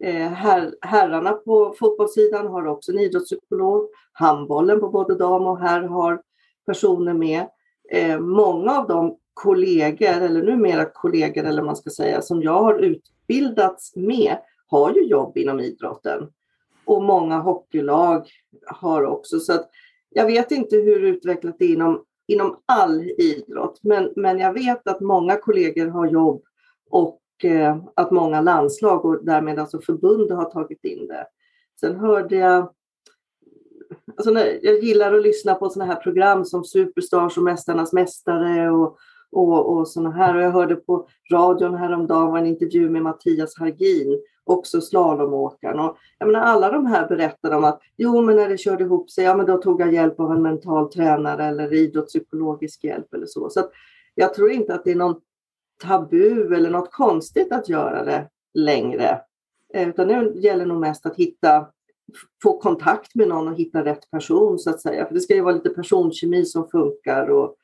Her, 0.01 0.75
herrarna 0.81 1.31
på 1.31 1.75
fotbollssidan 1.79 2.47
har 2.47 2.67
också 2.67 2.91
en 2.91 2.99
idrottspsykolog. 2.99 3.89
Handbollen 4.11 4.79
på 4.79 4.89
både 4.89 5.15
dam 5.15 5.47
och 5.47 5.59
herr 5.59 5.81
har 5.81 6.21
personer 6.65 7.13
med. 7.13 7.47
Många 8.19 8.79
av 8.79 8.87
de 8.87 9.17
kollegor, 9.33 10.07
eller 10.07 10.43
numera 10.43 10.85
kollegor 10.85 11.43
eller 11.43 11.63
man 11.63 11.75
ska 11.75 11.89
säga, 11.89 12.21
som 12.21 12.41
jag 12.41 12.63
har 12.63 12.79
utbildats 12.79 13.95
med 13.95 14.37
har 14.69 14.93
ju 14.93 15.03
jobb 15.03 15.37
inom 15.37 15.59
idrotten. 15.59 16.29
Och 16.85 17.03
många 17.03 17.37
hockeylag 17.37 18.27
har 18.65 19.03
också. 19.03 19.39
Så 19.39 19.53
att 19.53 19.69
jag 20.09 20.25
vet 20.25 20.51
inte 20.51 20.75
hur 20.75 21.03
utvecklat 21.03 21.55
det 21.59 21.65
är 21.65 21.73
inom, 21.73 22.03
inom 22.27 22.59
all 22.65 23.01
idrott, 23.17 23.79
men, 23.83 24.13
men 24.15 24.39
jag 24.39 24.53
vet 24.53 24.87
att 24.87 25.01
många 25.01 25.35
kollegor 25.35 25.87
har 25.87 26.07
jobb 26.07 26.43
och 26.89 27.21
eh, 27.43 27.77
att 27.95 28.11
många 28.11 28.41
landslag 28.41 29.05
och 29.05 29.25
därmed 29.25 29.59
alltså 29.59 29.81
förbund 29.81 30.31
har 30.31 30.45
tagit 30.45 30.85
in 30.85 31.07
det. 31.07 31.27
Sen 31.79 31.95
hörde 31.95 32.35
jag 32.35 32.73
Alltså 34.17 34.31
jag 34.61 34.83
gillar 34.83 35.13
att 35.13 35.23
lyssna 35.23 35.55
på 35.55 35.69
sådana 35.69 35.93
här 35.93 36.01
program 36.01 36.45
som 36.45 36.63
Superstars 36.63 37.37
och 37.37 37.43
Mästarnas 37.43 37.93
Mästare 37.93 38.71
och, 38.71 38.97
och, 39.31 39.77
och 39.77 39.87
sådana 39.87 40.11
här. 40.11 40.35
Och 40.35 40.41
jag 40.41 40.51
hörde 40.51 40.75
på 40.75 41.07
radion 41.31 41.75
häromdagen 41.75 42.37
en 42.37 42.45
intervju 42.45 42.89
med 42.89 43.01
Mattias 43.01 43.57
Hargin 43.59 44.21
också 44.49 44.81
slalomåkaren. 44.81 45.79
Och 45.79 45.97
jag 46.17 46.25
menar, 46.25 46.41
alla 46.41 46.71
de 46.71 46.85
här 46.85 47.07
berättar 47.07 47.51
om 47.51 47.63
att 47.63 47.81
jo, 47.97 48.21
men 48.21 48.35
när 48.35 48.49
det 48.49 48.57
körde 48.57 48.83
ihop 48.83 49.11
sig, 49.11 49.23
ja, 49.23 49.37
men 49.37 49.45
då 49.45 49.57
tog 49.57 49.81
jag 49.81 49.93
hjälp 49.93 50.19
av 50.19 50.31
en 50.31 50.41
mental 50.41 50.91
tränare 50.91 51.45
eller 51.45 51.73
idrottspsykologisk 51.73 52.83
hjälp 52.83 53.13
eller 53.13 53.25
så. 53.25 53.49
Så 53.49 53.69
jag 54.15 54.33
tror 54.33 54.51
inte 54.51 54.73
att 54.73 54.83
det 54.83 54.91
är 54.91 54.95
någon 54.95 55.21
tabu 55.81 56.55
eller 56.55 56.69
något 56.69 56.91
konstigt 56.91 57.51
att 57.51 57.69
göra 57.69 58.03
det 58.03 58.29
längre. 58.53 59.21
Eh, 59.73 59.89
utan 59.89 60.07
det 60.07 60.39
gäller 60.39 60.65
nog 60.65 60.79
mest 60.79 61.05
att 61.05 61.15
hitta, 61.15 61.67
få 62.43 62.59
kontakt 62.59 63.15
med 63.15 63.27
någon 63.27 63.47
och 63.47 63.55
hitta 63.55 63.85
rätt 63.85 64.11
person 64.11 64.59
så 64.59 64.69
att 64.69 64.81
säga. 64.81 65.05
För 65.05 65.13
det 65.13 65.21
ska 65.21 65.35
ju 65.35 65.41
vara 65.41 65.55
lite 65.55 65.69
personkemi 65.69 66.45
som 66.45 66.67
funkar 66.67 67.29
och 67.29 67.55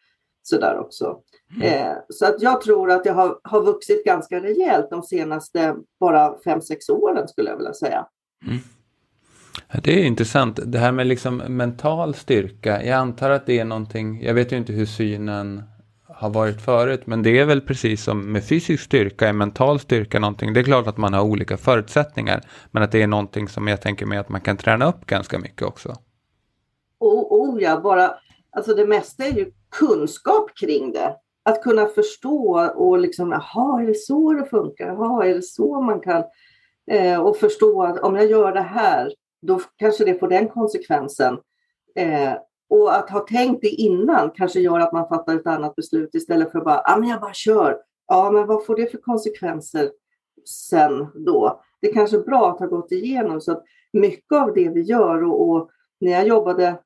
sådär 0.43 0.79
också. 0.79 1.21
Mm. 1.55 1.67
Eh, 1.67 1.97
så 2.09 2.25
att 2.25 2.41
jag 2.41 2.61
tror 2.61 2.91
att 2.91 3.03
det 3.03 3.11
har, 3.11 3.39
har 3.43 3.61
vuxit 3.61 4.05
ganska 4.05 4.39
rejält 4.39 4.89
de 4.89 5.03
senaste 5.03 5.75
bara 5.99 6.35
fem 6.43 6.61
sex 6.61 6.89
åren 6.89 7.27
skulle 7.27 7.49
jag 7.49 7.57
vilja 7.57 7.73
säga. 7.73 8.05
Mm. 8.47 8.59
Det 9.83 9.99
är 9.99 10.03
intressant. 10.03 10.59
Det 10.65 10.79
här 10.79 10.91
med 10.91 11.07
liksom 11.07 11.37
mental 11.37 12.15
styrka. 12.15 12.83
Jag 12.83 12.95
antar 12.95 13.29
att 13.29 13.45
det 13.45 13.59
är 13.59 13.65
någonting, 13.65 14.23
jag 14.23 14.33
vet 14.33 14.51
ju 14.51 14.57
inte 14.57 14.73
hur 14.73 14.85
synen 14.85 15.63
har 16.07 16.29
varit 16.29 16.61
förut, 16.61 17.07
men 17.07 17.23
det 17.23 17.39
är 17.39 17.45
väl 17.45 17.61
precis 17.61 18.03
som 18.03 18.31
med 18.31 18.43
fysisk 18.43 18.83
styrka, 18.83 19.27
är 19.27 19.33
mental 19.33 19.79
styrka 19.79 20.19
någonting. 20.19 20.53
Det 20.53 20.59
är 20.59 20.63
klart 20.63 20.87
att 20.87 20.97
man 20.97 21.13
har 21.13 21.21
olika 21.21 21.57
förutsättningar, 21.57 22.41
men 22.71 22.83
att 22.83 22.91
det 22.91 23.01
är 23.01 23.07
någonting 23.07 23.47
som 23.47 23.67
jag 23.67 23.81
tänker 23.81 24.05
mig 24.05 24.17
att 24.17 24.29
man 24.29 24.41
kan 24.41 24.57
träna 24.57 24.89
upp 24.89 25.05
ganska 25.05 25.39
mycket 25.39 25.61
också. 25.61 25.95
Oh, 26.99 27.25
oh 27.29 27.61
ja, 27.63 27.79
bara, 27.79 28.13
alltså 28.51 28.75
det 28.75 28.87
mesta 28.87 29.25
är 29.25 29.31
ju 29.31 29.51
kunskap 29.71 30.51
kring 30.55 30.91
det 30.91 31.15
att 31.45 31.61
kunna 31.61 31.85
förstå 31.87 32.71
och 32.75 32.99
liksom, 32.99 33.31
jaha, 33.31 33.81
är 33.81 33.87
det 33.87 33.95
så 33.95 34.33
det 34.33 34.45
funkar? 34.45 34.87
Jaha, 34.87 35.25
är 35.25 35.33
det 35.33 35.41
så 35.41 35.81
man 35.81 35.99
kan? 35.99 36.23
Eh, 36.91 37.21
och 37.21 37.37
förstå 37.37 37.83
att 37.83 37.99
om 37.99 38.15
jag 38.15 38.25
gör 38.25 38.51
det 38.53 38.61
här, 38.61 39.13
då 39.41 39.61
kanske 39.75 40.05
det 40.05 40.19
får 40.19 40.27
den 40.27 40.47
konsekvensen. 40.47 41.37
Eh, 41.95 42.33
och 42.69 42.95
att 42.95 43.09
ha 43.09 43.19
tänkt 43.19 43.61
det 43.61 43.69
innan 43.69 44.31
kanske 44.31 44.59
gör 44.59 44.79
att 44.79 44.93
man 44.93 45.07
fattar 45.07 45.35
ett 45.35 45.47
annat 45.47 45.75
beslut 45.75 46.15
istället 46.15 46.51
för 46.51 46.61
bara, 46.61 46.81
ja 46.85 46.97
men 46.97 47.09
jag 47.09 47.21
bara 47.21 47.33
kör. 47.33 47.77
Ja, 48.07 48.31
men 48.31 48.47
vad 48.47 48.65
får 48.65 48.75
det 48.75 48.91
för 48.91 48.97
konsekvenser 48.97 49.91
sen 50.45 51.07
då? 51.25 51.61
Det 51.81 51.89
är 51.89 51.93
kanske 51.93 52.17
är 52.17 52.21
bra 52.21 52.51
att 52.51 52.59
ha 52.59 52.65
gått 52.65 52.91
igenom 52.91 53.41
så 53.41 53.51
att 53.51 53.63
mycket 53.93 54.37
av 54.37 54.53
det 54.53 54.69
vi 54.69 54.81
gör 54.81 55.23
och, 55.23 55.49
och 55.49 55.69
när 55.99 56.11
jag 56.11 56.27
jobbade 56.27 56.79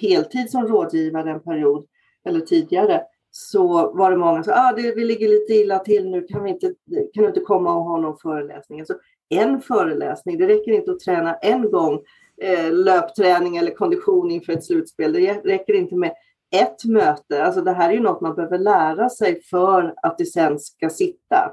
heltid 0.00 0.50
som 0.50 0.66
rådgivare 0.66 1.30
en 1.30 1.42
period 1.42 1.86
eller 2.24 2.40
tidigare 2.40 3.02
så 3.30 3.92
var 3.92 4.10
det 4.10 4.16
många 4.16 4.44
som 4.44 4.52
sa 4.52 4.68
ah, 4.68 4.72
vi 4.76 5.04
ligger 5.04 5.28
lite 5.28 5.52
illa 5.52 5.78
till 5.78 6.10
nu, 6.10 6.22
kan, 6.22 6.44
vi 6.44 6.50
inte, 6.50 6.74
kan 7.14 7.22
du 7.22 7.26
inte 7.26 7.40
komma 7.40 7.76
och 7.76 7.84
ha 7.84 8.00
någon 8.00 8.18
föreläsning? 8.18 8.80
Alltså, 8.80 8.94
en 9.28 9.60
föreläsning, 9.60 10.38
det 10.38 10.46
räcker 10.46 10.72
inte 10.72 10.90
att 10.90 11.00
träna 11.00 11.34
en 11.34 11.70
gång 11.70 12.00
eh, 12.42 12.72
löpträning 12.72 13.56
eller 13.56 13.74
kondition 13.74 14.30
inför 14.30 14.52
ett 14.52 14.64
slutspel. 14.64 15.12
Det 15.12 15.32
räcker 15.44 15.74
inte 15.74 15.94
med 15.94 16.12
ett 16.54 16.84
möte. 16.84 17.44
Alltså, 17.44 17.60
det 17.60 17.72
här 17.72 17.90
är 17.90 17.94
ju 17.94 18.00
något 18.00 18.20
man 18.20 18.34
behöver 18.34 18.58
lära 18.58 19.08
sig 19.08 19.42
för 19.42 19.94
att 20.02 20.18
det 20.18 20.26
sen 20.26 20.58
ska 20.58 20.90
sitta. 20.90 21.52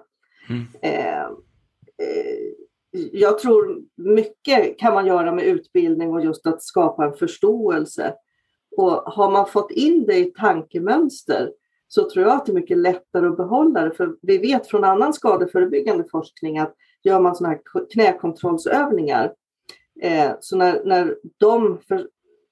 Mm. 0.50 0.66
Eh, 0.82 1.22
eh, 1.22 2.54
jag 3.12 3.40
tror 3.40 3.82
mycket 3.96 4.80
kan 4.80 4.94
man 4.94 5.06
göra 5.06 5.32
med 5.32 5.46
utbildning 5.46 6.14
och 6.14 6.24
just 6.24 6.48
att 6.48 6.64
skapa 6.64 7.06
en 7.06 7.14
förståelse. 7.14 8.14
Och 8.78 8.92
har 8.92 9.32
man 9.32 9.48
fått 9.48 9.72
in 9.72 10.06
det 10.06 10.18
i 10.18 10.26
tankemönster 10.26 11.52
så 11.96 12.10
tror 12.10 12.26
jag 12.26 12.36
att 12.36 12.46
det 12.46 12.52
är 12.52 12.54
mycket 12.54 12.78
lättare 12.78 13.28
att 13.28 13.38
behålla 13.38 13.82
det. 13.82 13.92
För 13.92 14.16
vi 14.22 14.38
vet 14.38 14.68
från 14.68 14.84
annan 14.84 15.14
skadeförebyggande 15.14 16.04
forskning 16.12 16.60
att 16.60 16.76
gör 17.04 17.20
man 17.20 17.36
sådana 17.36 17.56
här 17.56 17.86
knäkontrollsövningar, 17.94 19.34
eh, 20.02 20.32
så 20.40 20.58
när, 20.58 20.84
när 20.86 21.18
de 21.38 21.78
för, 21.88 22.08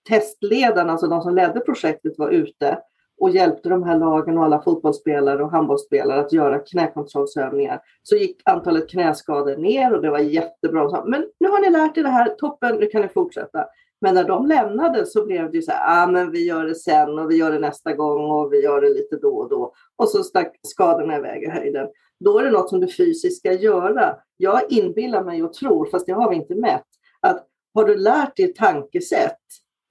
testledarna, 0.10 0.92
alltså 0.92 1.08
de 1.08 1.22
som 1.22 1.36
ledde 1.36 1.60
projektet, 1.60 2.18
var 2.18 2.30
ute 2.30 2.80
och 3.22 3.30
hjälpte 3.30 3.70
de 3.70 3.84
här 3.84 4.00
lagen 4.00 4.38
och 4.38 4.44
alla 4.44 4.62
fotbollsspelare 4.62 5.44
och 5.44 5.52
handbollsspelare 5.52 6.20
att 6.20 6.34
göra 6.34 6.60
knäkontrollsövningar 6.60 7.82
så 8.04 8.16
gick 8.16 8.42
antalet 8.46 8.90
knäskador 8.90 9.58
ner 9.58 9.94
och 9.94 10.02
det 10.02 10.10
var 10.10 10.20
jättebra. 10.20 11.04
Men 11.06 11.26
nu 11.40 11.48
har 11.48 11.62
ni 11.62 11.70
lärt 11.70 11.98
er 11.98 12.04
det 12.04 12.10
här, 12.10 12.30
toppen, 12.30 12.76
nu 12.76 12.86
kan 12.86 13.02
ni 13.02 13.08
fortsätta. 13.08 13.66
Men 14.02 14.16
när 14.16 14.24
de 14.24 14.48
lämnade 14.48 15.06
så 15.06 15.26
blev 15.26 15.52
det 15.52 15.58
ju 15.58 15.62
så 15.62 15.72
här, 15.72 16.04
ah, 16.04 16.08
men 16.08 16.32
vi 16.32 16.46
gör 16.46 16.66
det 16.66 16.76
sen 16.76 17.20
och 17.20 17.32
vi 17.32 17.36
gör 17.36 17.52
det 17.52 17.60
nästa 17.60 17.94
gång 17.94 18.32
och 18.32 18.54
vi 18.54 18.64
gör 18.64 18.82
det 18.82 18.90
lite 18.90 19.16
då 19.16 19.38
och 19.38 19.50
då. 19.50 19.74
Och 19.96 20.10
så 20.10 20.24
stack 20.24 20.60
skadorna 20.62 21.18
iväg 21.18 21.44
i 21.44 21.50
höjden. 21.50 21.88
Då 22.20 22.40
är 22.40 22.44
det 22.44 22.52
något 22.52 22.70
som 22.70 22.80
du 22.80 22.88
fysiskt 22.88 23.38
ska 23.38 23.54
göra. 23.54 24.16
Jag 24.38 24.62
inbillar 24.72 25.24
mig 25.24 25.44
och 25.44 25.54
tror, 25.54 25.86
fast 25.86 26.06
det 26.06 26.14
har 26.14 26.30
vi 26.30 26.36
inte 26.36 26.56
mätt, 26.56 26.88
att 27.20 27.48
har 27.74 27.86
du 27.86 27.98
lärt 27.98 28.38
dig 28.38 28.54
tankesätt 28.54 29.40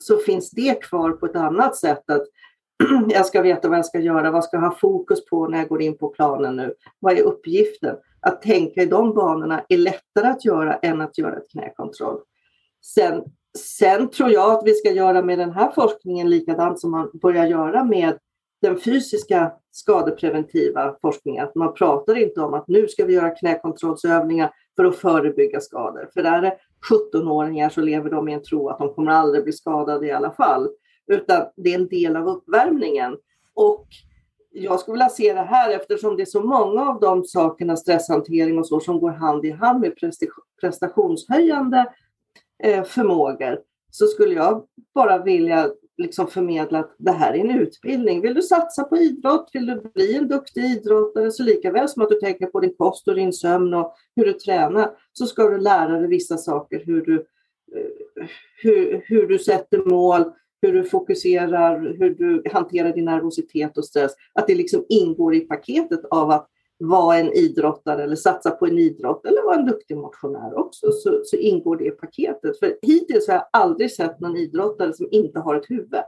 så 0.04 0.16
finns 0.18 0.50
det 0.50 0.82
kvar 0.82 1.10
på 1.10 1.26
ett 1.26 1.36
annat 1.36 1.76
sätt. 1.76 2.10
att 2.10 2.26
jag 3.08 3.26
ska 3.26 3.42
veta 3.42 3.68
vad 3.68 3.78
jag 3.78 3.86
ska 3.86 3.98
göra, 3.98 4.30
vad 4.30 4.44
ska 4.44 4.56
jag 4.56 4.64
ha 4.64 4.76
fokus 4.80 5.24
på 5.24 5.48
när 5.48 5.58
jag 5.58 5.68
går 5.68 5.82
in 5.82 5.98
på 5.98 6.08
planen 6.08 6.56
nu? 6.56 6.74
Vad 6.98 7.18
är 7.18 7.22
uppgiften? 7.22 7.96
Att 8.20 8.42
tänka 8.42 8.82
i 8.82 8.86
de 8.86 9.14
banorna 9.14 9.64
är 9.68 9.76
lättare 9.76 10.26
att 10.26 10.44
göra 10.44 10.74
än 10.74 11.00
att 11.00 11.18
göra 11.18 11.36
ett 11.36 11.50
knäkontroll. 11.50 12.20
Sen 12.84 13.24
Sen 13.58 14.10
tror 14.10 14.30
jag 14.30 14.50
att 14.50 14.66
vi 14.66 14.74
ska 14.74 14.92
göra 14.92 15.22
med 15.22 15.38
den 15.38 15.52
här 15.52 15.70
forskningen 15.70 16.30
likadant 16.30 16.80
som 16.80 16.90
man 16.90 17.10
börjar 17.22 17.46
göra 17.46 17.84
med 17.84 18.18
den 18.62 18.80
fysiska 18.80 19.52
skadepreventiva 19.72 20.96
forskningen. 21.00 21.44
Att 21.44 21.54
man 21.54 21.74
pratar 21.74 22.18
inte 22.18 22.40
om 22.40 22.54
att 22.54 22.68
nu 22.68 22.88
ska 22.88 23.04
vi 23.04 23.14
göra 23.14 23.30
knäkontrollsövningar 23.30 24.50
för 24.76 24.84
att 24.84 24.96
förebygga 24.96 25.60
skador. 25.60 26.10
För 26.14 26.22
där 26.22 26.42
är 26.42 26.54
17-åringar 26.90 27.70
så 27.70 27.80
lever 27.80 28.10
de 28.10 28.28
i 28.28 28.32
en 28.32 28.42
tro 28.42 28.68
att 28.68 28.78
de 28.78 28.94
kommer 28.94 29.12
aldrig 29.12 29.44
bli 29.44 29.52
skadade 29.52 30.06
i 30.06 30.12
alla 30.12 30.30
fall. 30.30 30.68
Utan 31.06 31.46
det 31.56 31.70
är 31.70 31.78
en 31.78 31.88
del 31.88 32.16
av 32.16 32.28
uppvärmningen. 32.28 33.16
Och 33.54 33.86
jag 34.50 34.80
skulle 34.80 34.92
vilja 34.92 35.08
se 35.08 35.32
det 35.32 35.40
här 35.40 35.70
eftersom 35.70 36.16
det 36.16 36.22
är 36.22 36.26
så 36.26 36.42
många 36.42 36.82
av 36.90 37.00
de 37.00 37.24
sakerna, 37.24 37.76
stresshantering 37.76 38.58
och 38.58 38.66
så, 38.66 38.80
som 38.80 39.00
går 39.00 39.10
hand 39.10 39.44
i 39.44 39.50
hand 39.50 39.80
med 39.80 39.94
prestationshöjande 40.60 41.86
eh, 42.62 42.84
förmågor 42.84 43.60
så 43.90 44.06
skulle 44.06 44.34
jag 44.34 44.64
bara 44.94 45.22
vilja 45.22 45.70
liksom 46.02 46.26
förmedla 46.26 46.78
att 46.78 46.94
det 46.98 47.10
här 47.10 47.34
är 47.34 47.38
en 47.38 47.60
utbildning. 47.60 48.20
Vill 48.20 48.34
du 48.34 48.42
satsa 48.42 48.84
på 48.84 48.96
idrott, 48.96 49.50
vill 49.52 49.66
du 49.66 49.90
bli 49.94 50.16
en 50.16 50.28
duktig 50.28 50.64
idrottare, 50.64 51.30
så 51.30 51.42
lika 51.42 51.72
väl 51.72 51.88
som 51.88 52.02
att 52.02 52.08
du 52.08 52.20
tänker 52.20 52.46
på 52.46 52.60
din 52.60 52.74
kost 52.78 53.08
och 53.08 53.14
din 53.14 53.32
sömn 53.32 53.74
och 53.74 53.94
hur 54.16 54.24
du 54.24 54.32
tränar, 54.32 54.90
så 55.12 55.26
ska 55.26 55.48
du 55.48 55.58
lära 55.58 55.98
dig 55.98 56.08
vissa 56.08 56.36
saker, 56.36 56.82
hur 56.86 57.04
du, 57.04 57.14
eh, 57.76 58.26
hur, 58.62 59.02
hur 59.04 59.26
du 59.26 59.38
sätter 59.38 59.90
mål, 59.90 60.24
hur 60.62 60.72
du 60.72 60.84
fokuserar, 60.84 61.96
hur 61.98 62.14
du 62.14 62.42
hanterar 62.52 62.92
din 62.92 63.04
nervositet 63.04 63.78
och 63.78 63.84
stress. 63.84 64.12
Att 64.34 64.46
det 64.46 64.54
liksom 64.54 64.84
ingår 64.88 65.34
i 65.34 65.40
paketet 65.40 66.00
av 66.10 66.30
att 66.30 66.48
vara 66.80 67.18
en 67.18 67.32
idrottare 67.32 68.04
eller 68.04 68.16
satsa 68.16 68.50
på 68.50 68.66
en 68.66 68.78
idrott 68.78 69.26
eller 69.26 69.42
vara 69.42 69.56
en 69.56 69.66
duktig 69.66 69.96
motionär 69.96 70.58
också 70.58 70.92
så, 70.92 71.20
så 71.24 71.36
ingår 71.36 71.76
det 71.76 71.84
i 71.84 71.90
paketet. 71.90 72.58
För 72.58 72.76
hittills 72.82 73.28
har 73.28 73.34
jag 73.34 73.48
aldrig 73.52 73.92
sett 73.92 74.20
någon 74.20 74.36
idrottare 74.36 74.92
som 74.92 75.08
inte 75.10 75.38
har 75.38 75.54
ett 75.54 75.70
huvud. 75.70 76.02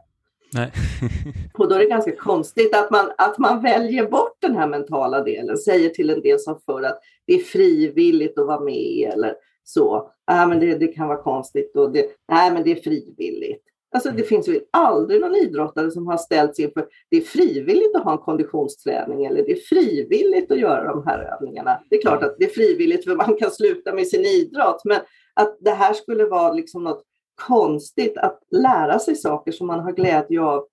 Nej. 0.54 0.72
och 1.58 1.68
då 1.68 1.74
är 1.74 1.78
det 1.78 1.86
ganska 1.86 2.16
konstigt 2.16 2.76
att 2.76 2.90
man, 2.90 3.12
att 3.18 3.38
man 3.38 3.62
väljer 3.62 4.06
bort 4.06 4.36
den 4.40 4.56
här 4.56 4.66
mentala 4.66 5.24
delen, 5.24 5.56
säger 5.56 5.88
till 5.88 6.10
en 6.10 6.20
del 6.20 6.38
som 6.38 6.60
för 6.66 6.82
att 6.82 6.98
det 7.26 7.34
är 7.34 7.38
frivilligt 7.38 8.38
att 8.38 8.46
vara 8.46 8.60
med 8.60 9.10
eller 9.14 9.34
så. 9.64 10.10
Nej, 10.30 10.46
men 10.46 10.60
det, 10.60 10.74
det 10.74 10.86
kan 10.86 11.08
vara 11.08 11.22
konstigt 11.22 11.76
och 11.76 11.92
det, 11.92 12.06
nej, 12.28 12.52
men 12.52 12.64
det 12.64 12.70
är 12.70 12.82
frivilligt. 12.82 13.64
Alltså 13.94 14.10
det 14.10 14.22
finns 14.22 14.48
väl 14.48 14.60
aldrig 14.70 15.20
någon 15.20 15.34
idrottare 15.34 15.90
som 15.90 16.06
har 16.06 16.16
ställts 16.16 16.60
inför 16.60 16.88
det 17.10 17.16
är 17.16 17.20
frivilligt 17.20 17.96
att 17.96 18.04
ha 18.04 18.12
en 18.12 18.18
konditionsträning 18.18 19.24
eller 19.24 19.42
det 19.42 19.52
är 19.52 19.60
frivilligt 19.60 20.50
att 20.50 20.58
göra 20.58 20.84
de 20.84 21.06
här 21.06 21.34
övningarna. 21.34 21.80
Det 21.90 21.96
är 21.96 22.00
klart 22.00 22.22
att 22.22 22.36
det 22.38 22.44
är 22.44 22.48
frivilligt 22.48 23.04
för 23.04 23.16
man 23.16 23.36
kan 23.36 23.50
sluta 23.50 23.94
med 23.94 24.08
sin 24.08 24.24
idrott, 24.24 24.84
men 24.84 25.00
att 25.34 25.56
det 25.60 25.70
här 25.70 25.92
skulle 25.92 26.24
vara 26.24 26.52
liksom 26.52 26.84
något 26.84 27.02
konstigt 27.46 28.18
att 28.18 28.42
lära 28.50 28.98
sig 28.98 29.16
saker 29.16 29.52
som 29.52 29.66
man 29.66 29.80
har 29.80 29.92
glädje 29.92 30.40
av 30.40 30.66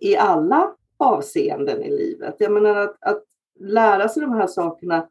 i 0.00 0.16
alla 0.16 0.74
avseenden 0.96 1.82
i 1.82 1.90
livet. 1.90 2.34
Jag 2.38 2.52
menar 2.52 2.76
att, 2.76 2.96
att 3.00 3.24
lära 3.60 4.08
sig 4.08 4.20
de 4.22 4.32
här 4.32 4.46
sakerna 4.46 5.08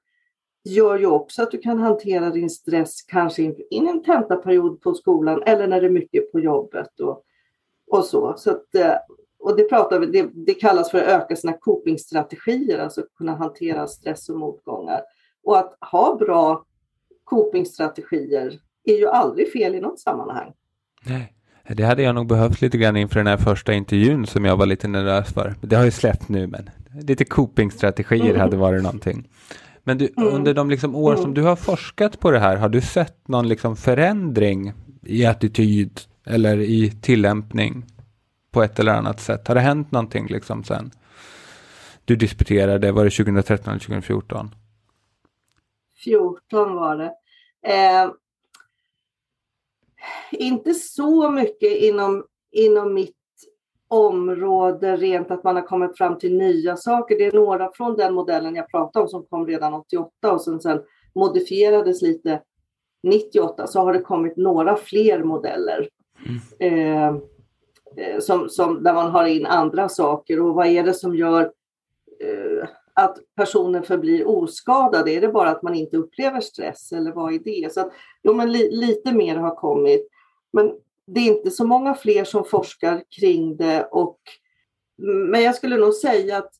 gör 0.63 0.99
ju 0.99 1.05
också 1.05 1.43
att 1.43 1.51
du 1.51 1.57
kan 1.57 1.79
hantera 1.79 2.29
din 2.29 2.49
stress 2.49 3.01
kanske 3.01 3.41
in 3.41 3.55
i 3.71 3.77
en 3.77 4.03
tentaperiod 4.03 4.81
på 4.81 4.93
skolan 4.93 5.43
eller 5.45 5.67
när 5.67 5.81
det 5.81 5.87
är 5.87 5.91
mycket 5.91 6.31
på 6.31 6.39
jobbet 6.39 6.99
och, 6.99 7.23
och 7.91 8.03
så. 8.03 8.33
så 8.37 8.51
att, 8.51 8.75
eh, 8.75 8.93
och 9.39 9.57
det, 9.57 9.63
pratar 9.63 9.99
vi, 9.99 10.05
det, 10.05 10.29
det 10.33 10.53
kallas 10.53 10.91
för 10.91 10.97
att 10.97 11.07
öka 11.07 11.35
sina 11.35 11.53
copingstrategier, 11.53 12.79
alltså 12.79 13.03
kunna 13.17 13.35
hantera 13.35 13.87
stress 13.87 14.29
och 14.29 14.37
motgångar. 14.37 15.01
Och 15.43 15.57
att 15.57 15.77
ha 15.91 16.15
bra 16.15 16.65
copingstrategier 17.23 18.59
är 18.83 18.97
ju 18.97 19.07
aldrig 19.07 19.51
fel 19.51 19.75
i 19.75 19.79
något 19.79 19.99
sammanhang. 19.99 20.53
Nej. 21.05 21.33
Det 21.69 21.83
hade 21.83 22.03
jag 22.03 22.15
nog 22.15 22.27
behövt 22.27 22.61
lite 22.61 22.77
grann 22.77 22.97
inför 22.97 23.15
den 23.15 23.27
här 23.27 23.37
första 23.37 23.73
intervjun 23.73 24.27
som 24.27 24.45
jag 24.45 24.57
var 24.57 24.65
lite 24.65 24.87
nervös 24.87 25.33
för. 25.33 25.55
Det 25.61 25.75
har 25.75 25.85
ju 25.85 25.91
släppt 25.91 26.29
nu, 26.29 26.47
men 26.47 26.69
lite 27.01 27.25
copingstrategier 27.25 28.29
mm. 28.29 28.39
hade 28.39 28.57
varit 28.57 28.83
någonting. 28.83 29.27
Men 29.83 29.97
du, 29.97 30.09
mm. 30.17 30.33
under 30.33 30.53
de 30.53 30.69
liksom 30.69 30.95
år 30.95 31.11
mm. 31.11 31.21
som 31.21 31.33
du 31.33 31.41
har 31.41 31.55
forskat 31.55 32.19
på 32.19 32.31
det 32.31 32.39
här, 32.39 32.55
har 32.55 32.69
du 32.69 32.81
sett 32.81 33.27
någon 33.27 33.47
liksom 33.47 33.75
förändring 33.75 34.73
i 35.03 35.25
attityd 35.25 35.99
eller 36.27 36.57
i 36.57 36.91
tillämpning 37.01 37.85
på 38.51 38.63
ett 38.63 38.79
eller 38.79 38.91
annat 38.91 39.19
sätt? 39.19 39.47
Har 39.47 39.55
det 39.55 39.61
hänt 39.61 39.91
någonting 39.91 40.27
liksom 40.27 40.63
sen 40.63 40.91
du 42.05 42.15
disputerade, 42.15 42.91
var 42.91 43.03
det 43.03 43.09
2013 43.09 43.69
eller 43.69 43.79
2014? 43.79 44.49
14 46.03 46.75
var 46.75 46.97
det. 46.97 47.13
Eh, 47.73 48.11
inte 50.31 50.73
så 50.73 51.31
mycket 51.31 51.77
inom, 51.77 52.25
inom 52.51 52.93
mitt 52.93 53.15
område 53.87 54.97
rent 54.97 55.31
att 55.31 55.43
man 55.43 55.55
har 55.55 55.67
kommit 55.67 55.97
fram 55.97 56.17
till 56.19 56.37
nya 56.37 56.77
saker. 56.77 57.17
Det 57.17 57.25
är 57.25 57.31
några 57.31 57.71
från 57.73 57.95
den 57.95 58.13
modellen 58.13 58.55
jag 58.55 58.71
pratade 58.71 59.03
om 59.03 59.09
som 59.09 59.25
kom 59.25 59.47
redan 59.47 59.73
88 59.73 60.31
och 60.31 60.41
som 60.41 60.59
sen 60.59 60.81
modifierades 61.15 62.01
lite 62.01 62.41
98 63.03 63.67
så 63.67 63.79
har 63.79 63.93
det 63.93 63.99
kommit 63.99 64.37
några 64.37 64.75
fler 64.75 65.23
modeller. 65.23 65.89
Eh, 66.59 67.07
eh, 67.97 68.19
som, 68.19 68.49
som, 68.49 68.83
där 68.83 68.93
man 68.93 69.11
har 69.11 69.25
in 69.25 69.45
andra 69.45 69.89
saker 69.89 70.41
och 70.41 70.55
vad 70.55 70.67
är 70.67 70.83
det 70.83 70.93
som 70.93 71.15
gör 71.15 71.41
eh, 72.21 72.67
att 72.93 73.17
personen 73.35 73.83
förblir 73.83 74.27
oskadad? 74.27 75.09
Är 75.09 75.21
det 75.21 75.27
bara 75.27 75.49
att 75.49 75.63
man 75.63 75.75
inte 75.75 75.97
upplever 75.97 76.41
stress 76.41 76.91
eller 76.91 77.11
vad 77.11 77.33
är 77.33 77.39
det? 77.39 77.73
Så 77.73 77.81
att, 77.81 77.91
jo, 78.23 78.33
men 78.33 78.51
li, 78.51 78.69
lite 78.71 79.11
mer 79.11 79.35
har 79.35 79.55
kommit. 79.55 80.07
Men 80.53 80.71
det 81.07 81.19
är 81.19 81.37
inte 81.37 81.51
så 81.51 81.65
många 81.65 81.95
fler 81.95 82.23
som 82.23 82.45
forskar 82.45 83.03
kring 83.19 83.57
det. 83.57 83.87
Och, 83.91 84.19
men 85.29 85.43
jag 85.43 85.55
skulle 85.55 85.77
nog 85.77 85.93
säga 85.93 86.37
att 86.37 86.51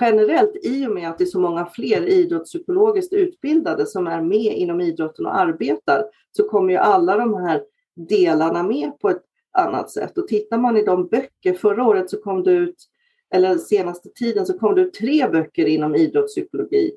generellt, 0.00 0.56
i 0.62 0.86
och 0.86 0.90
med 0.90 1.10
att 1.10 1.18
det 1.18 1.24
är 1.24 1.26
så 1.26 1.40
många 1.40 1.66
fler 1.66 2.06
idrottspsykologiskt 2.06 3.12
utbildade 3.12 3.86
som 3.86 4.06
är 4.06 4.20
med 4.20 4.56
inom 4.56 4.80
idrotten 4.80 5.26
och 5.26 5.36
arbetar, 5.36 6.04
så 6.32 6.48
kommer 6.48 6.72
ju 6.72 6.78
alla 6.78 7.16
de 7.16 7.34
här 7.34 7.62
delarna 7.96 8.62
med 8.62 8.98
på 8.98 9.10
ett 9.10 9.22
annat 9.52 9.90
sätt. 9.90 10.18
Och 10.18 10.28
tittar 10.28 10.58
man 10.58 10.76
i 10.76 10.84
de 10.84 11.06
böcker, 11.06 11.54
förra 11.54 11.84
året 11.84 12.10
så 12.10 12.16
kom 12.22 12.42
det 12.42 12.50
ut, 12.50 12.76
eller 13.34 13.58
senaste 13.58 14.08
tiden 14.08 14.46
så 14.46 14.58
kom 14.58 14.74
det 14.74 14.80
ut 14.80 14.94
tre 14.94 15.28
böcker 15.28 15.66
inom 15.66 15.94
idrottspsykologi 15.94 16.92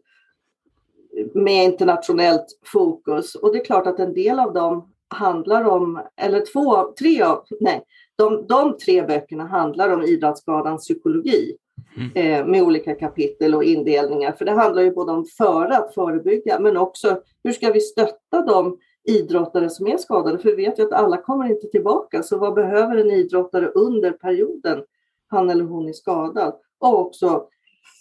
med 1.33 1.65
internationellt 1.65 2.45
fokus. 2.65 3.35
Och 3.35 3.53
det 3.53 3.59
är 3.59 3.65
klart 3.65 3.87
att 3.87 3.99
en 3.99 4.13
del 4.13 4.39
av 4.39 4.53
dem 4.53 4.93
handlar 5.07 5.63
om, 5.63 6.01
eller 6.17 6.45
två, 6.53 6.93
tre 6.99 7.21
av, 7.21 7.43
nej, 7.59 7.83
de, 8.15 8.47
de 8.47 8.77
tre 8.77 9.01
böckerna 9.01 9.47
handlar 9.47 9.89
om 9.89 10.03
idrottsskadans 10.03 10.81
psykologi 10.81 11.55
mm. 11.97 12.11
eh, 12.15 12.45
med 12.45 12.63
olika 12.63 12.95
kapitel 12.95 13.55
och 13.55 13.63
indelningar. 13.63 14.31
För 14.31 14.45
det 14.45 14.51
handlar 14.51 14.81
ju 14.81 14.91
både 14.91 15.11
om 15.11 15.25
före 15.37 15.77
att 15.77 15.93
förebygga, 15.93 16.59
men 16.59 16.77
också 16.77 17.21
hur 17.43 17.51
ska 17.51 17.71
vi 17.71 17.79
stötta 17.79 18.41
de 18.41 18.77
idrottare 19.09 19.69
som 19.69 19.87
är 19.87 19.97
skadade? 19.97 20.39
För 20.39 20.49
vi 20.49 20.55
vet 20.55 20.79
ju 20.79 20.83
att 20.83 20.93
alla 20.93 21.17
kommer 21.17 21.49
inte 21.49 21.67
tillbaka, 21.67 22.23
så 22.23 22.37
vad 22.37 22.53
behöver 22.53 22.97
en 22.97 23.11
idrottare 23.11 23.67
under 23.67 24.11
perioden 24.11 24.83
han 25.27 25.49
eller 25.49 25.63
hon 25.63 25.89
är 25.89 25.93
skadad? 25.93 26.53
Och 26.79 26.99
också, 26.99 27.47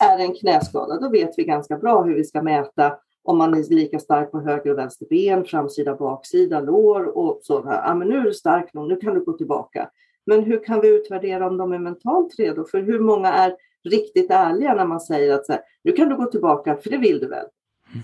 är 0.04 0.18
en 0.18 0.34
knäskada, 0.34 1.00
då 1.00 1.08
vet 1.08 1.38
vi 1.38 1.44
ganska 1.44 1.76
bra 1.76 2.02
hur 2.02 2.14
vi 2.14 2.24
ska 2.24 2.42
mäta 2.42 2.96
om 3.22 3.38
man 3.38 3.54
är 3.54 3.74
lika 3.74 3.98
stark 3.98 4.30
på 4.30 4.40
höger 4.40 4.70
och 4.70 4.78
vänster 4.78 5.06
ben, 5.10 5.44
framsida, 5.44 5.96
baksida, 5.96 6.60
lår 6.60 7.18
och 7.18 7.40
så. 7.42 7.62
Ja, 7.64 7.94
men 7.94 8.08
nu 8.08 8.18
är 8.18 8.22
du 8.22 8.32
stark 8.32 8.74
nog, 8.74 8.88
nu 8.88 8.96
kan 8.96 9.14
du 9.14 9.24
gå 9.24 9.32
tillbaka. 9.32 9.90
Men 10.26 10.42
hur 10.42 10.64
kan 10.64 10.80
vi 10.80 10.88
utvärdera 10.88 11.46
om 11.46 11.56
de 11.56 11.72
är 11.72 11.78
mentalt 11.78 12.38
redo? 12.38 12.64
För 12.64 12.78
hur 12.78 13.00
många 13.00 13.32
är 13.32 13.56
riktigt 13.84 14.30
ärliga 14.30 14.74
när 14.74 14.86
man 14.86 15.00
säger 15.00 15.34
att 15.34 15.46
så 15.46 15.52
här, 15.52 15.62
nu 15.84 15.92
kan 15.92 16.08
du 16.08 16.16
gå 16.16 16.26
tillbaka, 16.26 16.76
för 16.76 16.90
det 16.90 16.96
vill 16.96 17.18
du 17.18 17.28
väl? 17.28 17.46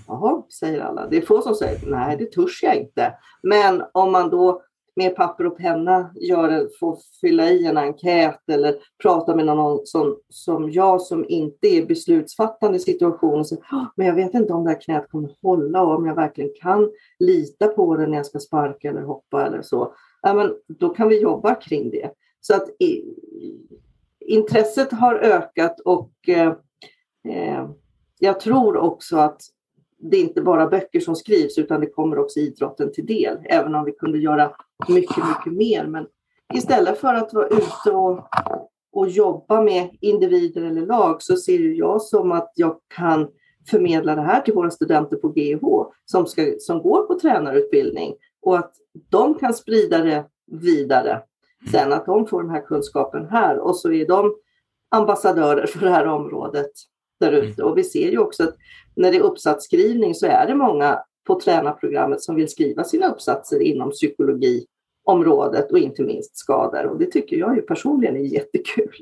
Jaha, 0.06 0.42
säger 0.60 0.80
alla. 0.80 1.06
Det 1.06 1.16
är 1.16 1.20
få 1.20 1.42
som 1.42 1.54
säger 1.54 1.90
nej, 1.90 2.16
det 2.16 2.32
törs 2.32 2.62
jag 2.62 2.76
inte. 2.76 3.14
Men 3.42 3.82
om 3.92 4.12
man 4.12 4.30
då 4.30 4.62
med 4.96 5.16
papper 5.16 5.46
och 5.46 5.56
penna 5.56 6.10
gör, 6.14 6.68
får 6.80 6.98
fylla 7.20 7.50
i 7.50 7.66
en 7.66 7.78
enkät 7.78 8.48
eller 8.48 8.76
prata 9.02 9.36
med 9.36 9.46
någon 9.46 9.86
som, 9.86 10.18
som 10.28 10.70
jag 10.70 11.00
som 11.02 11.24
inte 11.28 11.68
är 11.68 11.86
beslutsfattande 11.86 12.76
i 12.76 12.80
situationen. 12.80 13.44
Så, 13.44 13.56
men 13.96 14.06
jag 14.06 14.14
vet 14.14 14.34
inte 14.34 14.52
om 14.52 14.64
det 14.64 14.70
här 14.70 14.80
knät 14.80 15.10
kommer 15.10 15.30
hålla 15.42 15.82
och 15.82 15.94
om 15.94 16.06
jag 16.06 16.14
verkligen 16.14 16.50
kan 16.62 16.90
lita 17.18 17.68
på 17.68 17.96
det 17.96 18.06
när 18.06 18.16
jag 18.16 18.26
ska 18.26 18.38
sparka 18.38 18.90
eller 18.90 19.02
hoppa 19.02 19.46
eller 19.46 19.62
så. 19.62 19.94
Ja, 20.22 20.34
men 20.34 20.54
då 20.78 20.88
kan 20.88 21.08
vi 21.08 21.20
jobba 21.20 21.54
kring 21.54 21.90
det. 21.90 22.10
Så 22.40 22.54
att 22.54 22.68
i, 22.78 23.04
intresset 24.20 24.92
har 24.92 25.14
ökat 25.14 25.80
och 25.80 26.12
eh, 26.28 26.52
eh 27.28 27.68
jag 28.18 28.40
tror 28.40 28.76
också 28.76 29.16
att 29.16 29.40
det 29.98 30.16
är 30.16 30.20
inte 30.20 30.42
bara 30.42 30.66
böcker 30.66 31.00
som 31.00 31.16
skrivs 31.16 31.58
utan 31.58 31.80
det 31.80 31.86
kommer 31.86 32.18
också 32.18 32.40
idrotten 32.40 32.92
till 32.92 33.06
del. 33.06 33.38
Även 33.44 33.74
om 33.74 33.84
vi 33.84 33.92
kunde 33.92 34.18
göra 34.18 34.50
mycket, 34.88 35.24
mycket 35.28 35.52
mer. 35.52 35.86
Men 35.86 36.06
istället 36.54 36.98
för 36.98 37.14
att 37.14 37.34
vara 37.34 37.46
ute 37.46 37.90
och, 37.90 38.28
och 38.92 39.08
jobba 39.08 39.62
med 39.62 39.96
individer 40.00 40.62
eller 40.62 40.86
lag 40.86 41.22
så 41.22 41.36
ser 41.36 41.58
jag 41.58 42.02
som 42.02 42.32
att 42.32 42.52
jag 42.54 42.76
kan 42.96 43.28
förmedla 43.70 44.14
det 44.14 44.22
här 44.22 44.40
till 44.40 44.54
våra 44.54 44.70
studenter 44.70 45.16
på 45.16 45.28
GH 45.28 45.92
som, 46.04 46.26
ska, 46.26 46.54
som 46.58 46.82
går 46.82 47.06
på 47.06 47.18
tränarutbildning 47.18 48.14
och 48.42 48.58
att 48.58 48.72
de 49.10 49.34
kan 49.34 49.54
sprida 49.54 49.98
det 49.98 50.24
vidare. 50.46 51.22
Sen 51.70 51.92
att 51.92 52.06
de 52.06 52.26
får 52.26 52.42
den 52.42 52.50
här 52.50 52.66
kunskapen 52.66 53.28
här 53.30 53.58
och 53.58 53.76
så 53.76 53.92
är 53.92 54.06
de 54.06 54.34
ambassadörer 54.90 55.66
för 55.66 55.80
det 55.80 55.90
här 55.90 56.06
området 56.06 56.70
där 57.20 57.32
ute. 57.32 57.62
Och 57.62 57.78
vi 57.78 57.84
ser 57.84 58.10
ju 58.10 58.18
också 58.18 58.42
att 58.42 58.56
när 58.96 59.12
det 59.12 59.16
är 59.16 59.22
uppsatsskrivning 59.22 60.14
så 60.14 60.26
är 60.26 60.46
det 60.46 60.54
många 60.54 60.98
på 61.26 61.40
tränarprogrammet 61.40 62.22
som 62.22 62.34
vill 62.34 62.48
skriva 62.48 62.84
sina 62.84 63.08
uppsatser 63.08 63.62
inom 63.62 63.90
psykologiområdet 63.90 65.72
och 65.72 65.78
inte 65.78 66.02
minst 66.02 66.36
skador. 66.36 66.86
Och 66.86 66.98
det 66.98 67.06
tycker 67.06 67.36
jag 67.36 67.56
ju 67.56 67.62
personligen 67.62 68.16
är 68.16 68.20
jättekul. 68.20 68.92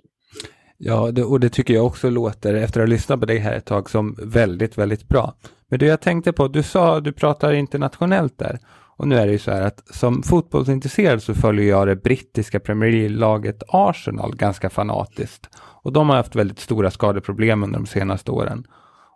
Ja, 0.78 1.10
det, 1.10 1.24
och 1.24 1.40
det 1.40 1.48
tycker 1.48 1.74
jag 1.74 1.86
också 1.86 2.10
låter, 2.10 2.54
efter 2.54 2.80
att 2.80 2.88
ha 2.88 2.90
lyssnat 2.90 3.20
på 3.20 3.26
dig 3.26 3.38
här 3.38 3.56
ett 3.56 3.64
tag, 3.64 3.90
som 3.90 4.16
väldigt, 4.22 4.78
väldigt 4.78 5.08
bra. 5.08 5.34
Men 5.68 5.78
det 5.78 5.86
jag 5.86 6.00
tänkte 6.00 6.32
på, 6.32 6.48
du 6.48 6.62
sa, 6.62 7.00
du 7.00 7.12
pratar 7.12 7.52
internationellt 7.52 8.38
där. 8.38 8.58
Och 8.96 9.08
nu 9.08 9.16
är 9.16 9.26
det 9.26 9.32
ju 9.32 9.38
så 9.38 9.50
här 9.50 9.62
att 9.62 9.94
som 9.94 10.22
fotbollsintresserad 10.22 11.22
så 11.22 11.34
följer 11.34 11.68
jag 11.68 11.86
det 11.86 11.96
brittiska 11.96 12.60
Premier 12.60 12.90
League-laget 12.90 13.62
Arsenal 13.68 14.36
ganska 14.36 14.70
fanatiskt. 14.70 15.48
Och 15.82 15.92
de 15.92 16.08
har 16.08 16.16
haft 16.16 16.36
väldigt 16.36 16.58
stora 16.58 16.90
skadeproblem 16.90 17.62
under 17.62 17.78
de 17.78 17.86
senaste 17.86 18.30
åren. 18.30 18.66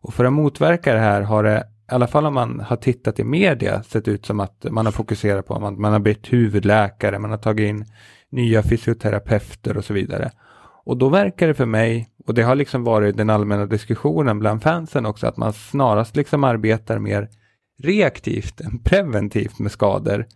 Och 0.06 0.14
för 0.14 0.24
att 0.24 0.32
motverka 0.32 0.94
det 0.94 1.00
här 1.00 1.22
har 1.22 1.42
det, 1.42 1.58
i 1.90 1.94
alla 1.94 2.06
fall 2.06 2.26
om 2.26 2.34
man 2.34 2.60
har 2.60 2.76
tittat 2.76 3.18
i 3.18 3.24
media, 3.24 3.82
sett 3.82 4.08
ut 4.08 4.26
som 4.26 4.40
att 4.40 4.66
man 4.70 4.86
har 4.86 4.92
fokuserat 4.92 5.46
på 5.46 5.54
att 5.54 5.60
man, 5.60 5.80
man 5.80 5.92
har 5.92 5.98
bytt 5.98 6.32
huvudläkare, 6.32 7.18
man 7.18 7.30
har 7.30 7.38
tagit 7.38 7.68
in 7.68 7.84
nya 8.30 8.62
fysioterapeuter 8.62 9.76
och 9.76 9.84
så 9.84 9.94
vidare. 9.94 10.30
Och 10.84 10.96
då 10.96 11.08
verkar 11.08 11.46
det 11.46 11.54
för 11.54 11.66
mig, 11.66 12.08
och 12.26 12.34
det 12.34 12.42
har 12.42 12.54
liksom 12.54 12.84
varit 12.84 13.16
den 13.16 13.30
allmänna 13.30 13.66
diskussionen 13.66 14.38
bland 14.38 14.62
fansen 14.62 15.06
också, 15.06 15.26
att 15.26 15.36
man 15.36 15.52
snarast 15.52 16.16
liksom 16.16 16.44
arbetar 16.44 16.98
mer 16.98 17.28
reaktivt 17.82 18.60
än 18.60 18.78
preventivt 18.78 19.58
med 19.58 19.72
skador. 19.72 20.26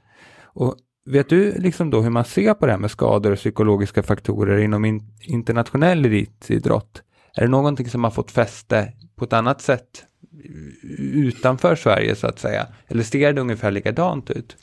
Och 0.42 0.76
vet 1.11 1.28
du 1.28 1.52
liksom 1.59 1.90
då 1.90 2.00
hur 2.00 2.11
man 2.11 2.24
ser 2.24 2.54
på 2.54 2.66
det 2.66 2.72
här 2.72 2.78
med 2.78 2.90
skador 2.90 3.33
och 3.33 3.38
psykologiska 3.38 4.02
faktorer 4.02 4.59
inom 4.59 4.85
in 4.85 5.00
internationell 5.20 6.04
elitidrott? 6.04 7.02
Är 7.35 7.43
det 7.43 7.49
någonting 7.49 7.88
som 7.88 8.05
har 8.05 8.11
fått 8.11 8.31
fäste 8.31 8.93
på 9.16 9.25
ett 9.25 9.33
annat 9.33 9.61
sätt 9.61 10.05
utanför 11.14 11.75
Sverige 11.77 12.16
så 12.16 12.27
att 12.27 12.38
säga? 12.38 12.66
Eller 12.88 13.03
ser 13.03 13.33
det 13.33 13.40
ungefär 13.40 13.71
likadant 13.71 14.31
ut? 14.31 14.57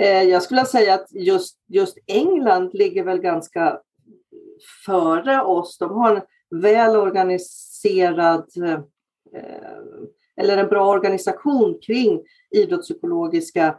Eh, 0.00 0.22
jag 0.22 0.42
skulle 0.42 0.64
säga 0.64 0.94
att 0.94 1.06
just, 1.10 1.58
just 1.68 1.98
England 2.06 2.70
ligger 2.72 3.04
väl 3.04 3.20
ganska 3.20 3.80
före 4.86 5.42
oss. 5.42 5.78
De 5.78 5.90
har 5.90 6.16
en 6.16 6.22
väl 6.60 6.96
organiserad 6.96 8.46
eh, 8.64 8.72
eh, 8.72 8.80
eller 10.36 10.56
en 10.56 10.68
bra 10.68 10.88
organisation 10.88 11.78
kring 11.86 12.22
idrottspsykologiska 12.50 13.76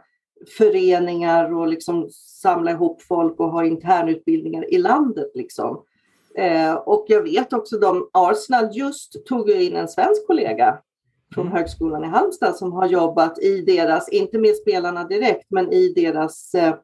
föreningar 0.58 1.54
och 1.54 1.68
liksom 1.68 2.10
samla 2.42 2.70
ihop 2.70 3.02
folk 3.02 3.40
och 3.40 3.50
ha 3.50 3.64
internutbildningar 3.64 4.74
i 4.74 4.78
landet. 4.78 5.30
Liksom. 5.34 5.84
Eh, 6.38 6.74
och 6.74 7.04
jag 7.08 7.22
vet 7.22 7.52
också 7.52 7.78
de 7.78 8.10
Arsenal 8.12 8.68
just 8.72 9.26
tog 9.26 9.50
in 9.50 9.76
en 9.76 9.88
svensk 9.88 10.26
kollega 10.26 10.78
från 11.34 11.46
mm. 11.46 11.58
Högskolan 11.58 12.04
i 12.04 12.08
Halmstad 12.08 12.56
som 12.56 12.72
har 12.72 12.86
jobbat 12.86 13.38
i 13.38 13.62
deras, 13.62 14.08
inte 14.08 14.38
med 14.38 14.56
spelarna 14.56 15.04
direkt, 15.04 15.46
men 15.50 15.72
i 15.72 15.92
deras 15.92 16.54
eh, 16.54 16.74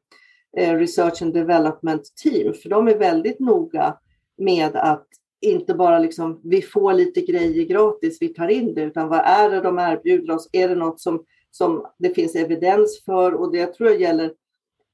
eh, 0.56 0.74
research 0.74 1.22
and 1.22 1.34
development 1.34 2.02
team. 2.22 2.54
För 2.54 2.68
de 2.68 2.88
är 2.88 2.98
väldigt 2.98 3.40
noga 3.40 3.96
med 4.38 4.76
att 4.76 5.06
inte 5.40 5.74
bara 5.74 5.98
liksom, 5.98 6.40
vi 6.44 6.62
får 6.62 6.92
lite 6.92 7.20
grejer 7.20 7.64
gratis, 7.64 8.18
vi 8.20 8.28
tar 8.28 8.48
in 8.48 8.74
det, 8.74 8.82
utan 8.82 9.08
vad 9.08 9.18
är 9.18 9.50
det 9.50 9.60
de 9.60 9.78
erbjuder 9.78 10.34
oss? 10.34 10.48
Är 10.52 10.68
det 10.68 10.74
något 10.74 11.00
som, 11.00 11.24
som 11.50 11.86
det 11.98 12.14
finns 12.14 12.34
evidens 12.34 13.02
för? 13.04 13.34
Och 13.34 13.52
det 13.52 13.66
tror 13.66 13.90
jag 13.90 14.00
gäller 14.00 14.32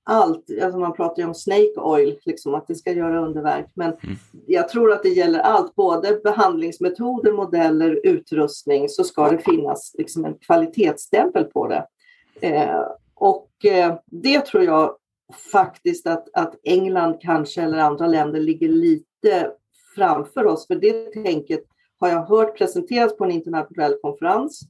allt. 0.04 0.50
Alltså 0.62 0.78
man 0.78 0.92
pratar 0.92 1.22
ju 1.22 1.28
om 1.28 1.34
snake 1.34 1.76
oil, 1.76 2.18
liksom, 2.24 2.54
att 2.54 2.66
det 2.66 2.74
ska 2.74 2.92
göra 2.92 3.26
underverk. 3.26 3.66
Men 3.74 3.88
mm. 3.88 4.16
jag 4.46 4.68
tror 4.68 4.92
att 4.92 5.02
det 5.02 5.08
gäller 5.08 5.38
allt, 5.38 5.74
både 5.74 6.20
behandlingsmetoder, 6.24 7.32
modeller, 7.32 8.00
utrustning, 8.04 8.88
så 8.88 9.04
ska 9.04 9.28
det 9.28 9.38
finnas 9.38 9.94
liksom, 9.98 10.24
en 10.24 10.34
kvalitetsstämpel 10.34 11.44
på 11.44 11.68
det. 11.68 11.86
Eh, 12.40 12.80
och 13.14 13.64
eh, 13.64 13.94
det 14.06 14.40
tror 14.40 14.64
jag 14.64 14.96
faktiskt 15.52 16.06
att, 16.06 16.28
att 16.32 16.54
England 16.64 17.20
kanske 17.20 17.62
eller 17.62 17.78
andra 17.78 18.06
länder 18.06 18.40
ligger 18.40 18.68
lite 18.68 19.50
framför 19.94 20.46
oss. 20.46 20.66
För 20.66 20.74
det 20.74 21.12
tänket 21.12 21.64
har 22.00 22.08
jag 22.08 22.24
hört 22.24 22.58
presenteras 22.58 23.16
på 23.16 23.24
en 23.24 23.30
internationell 23.30 23.94
konferens 24.02 24.60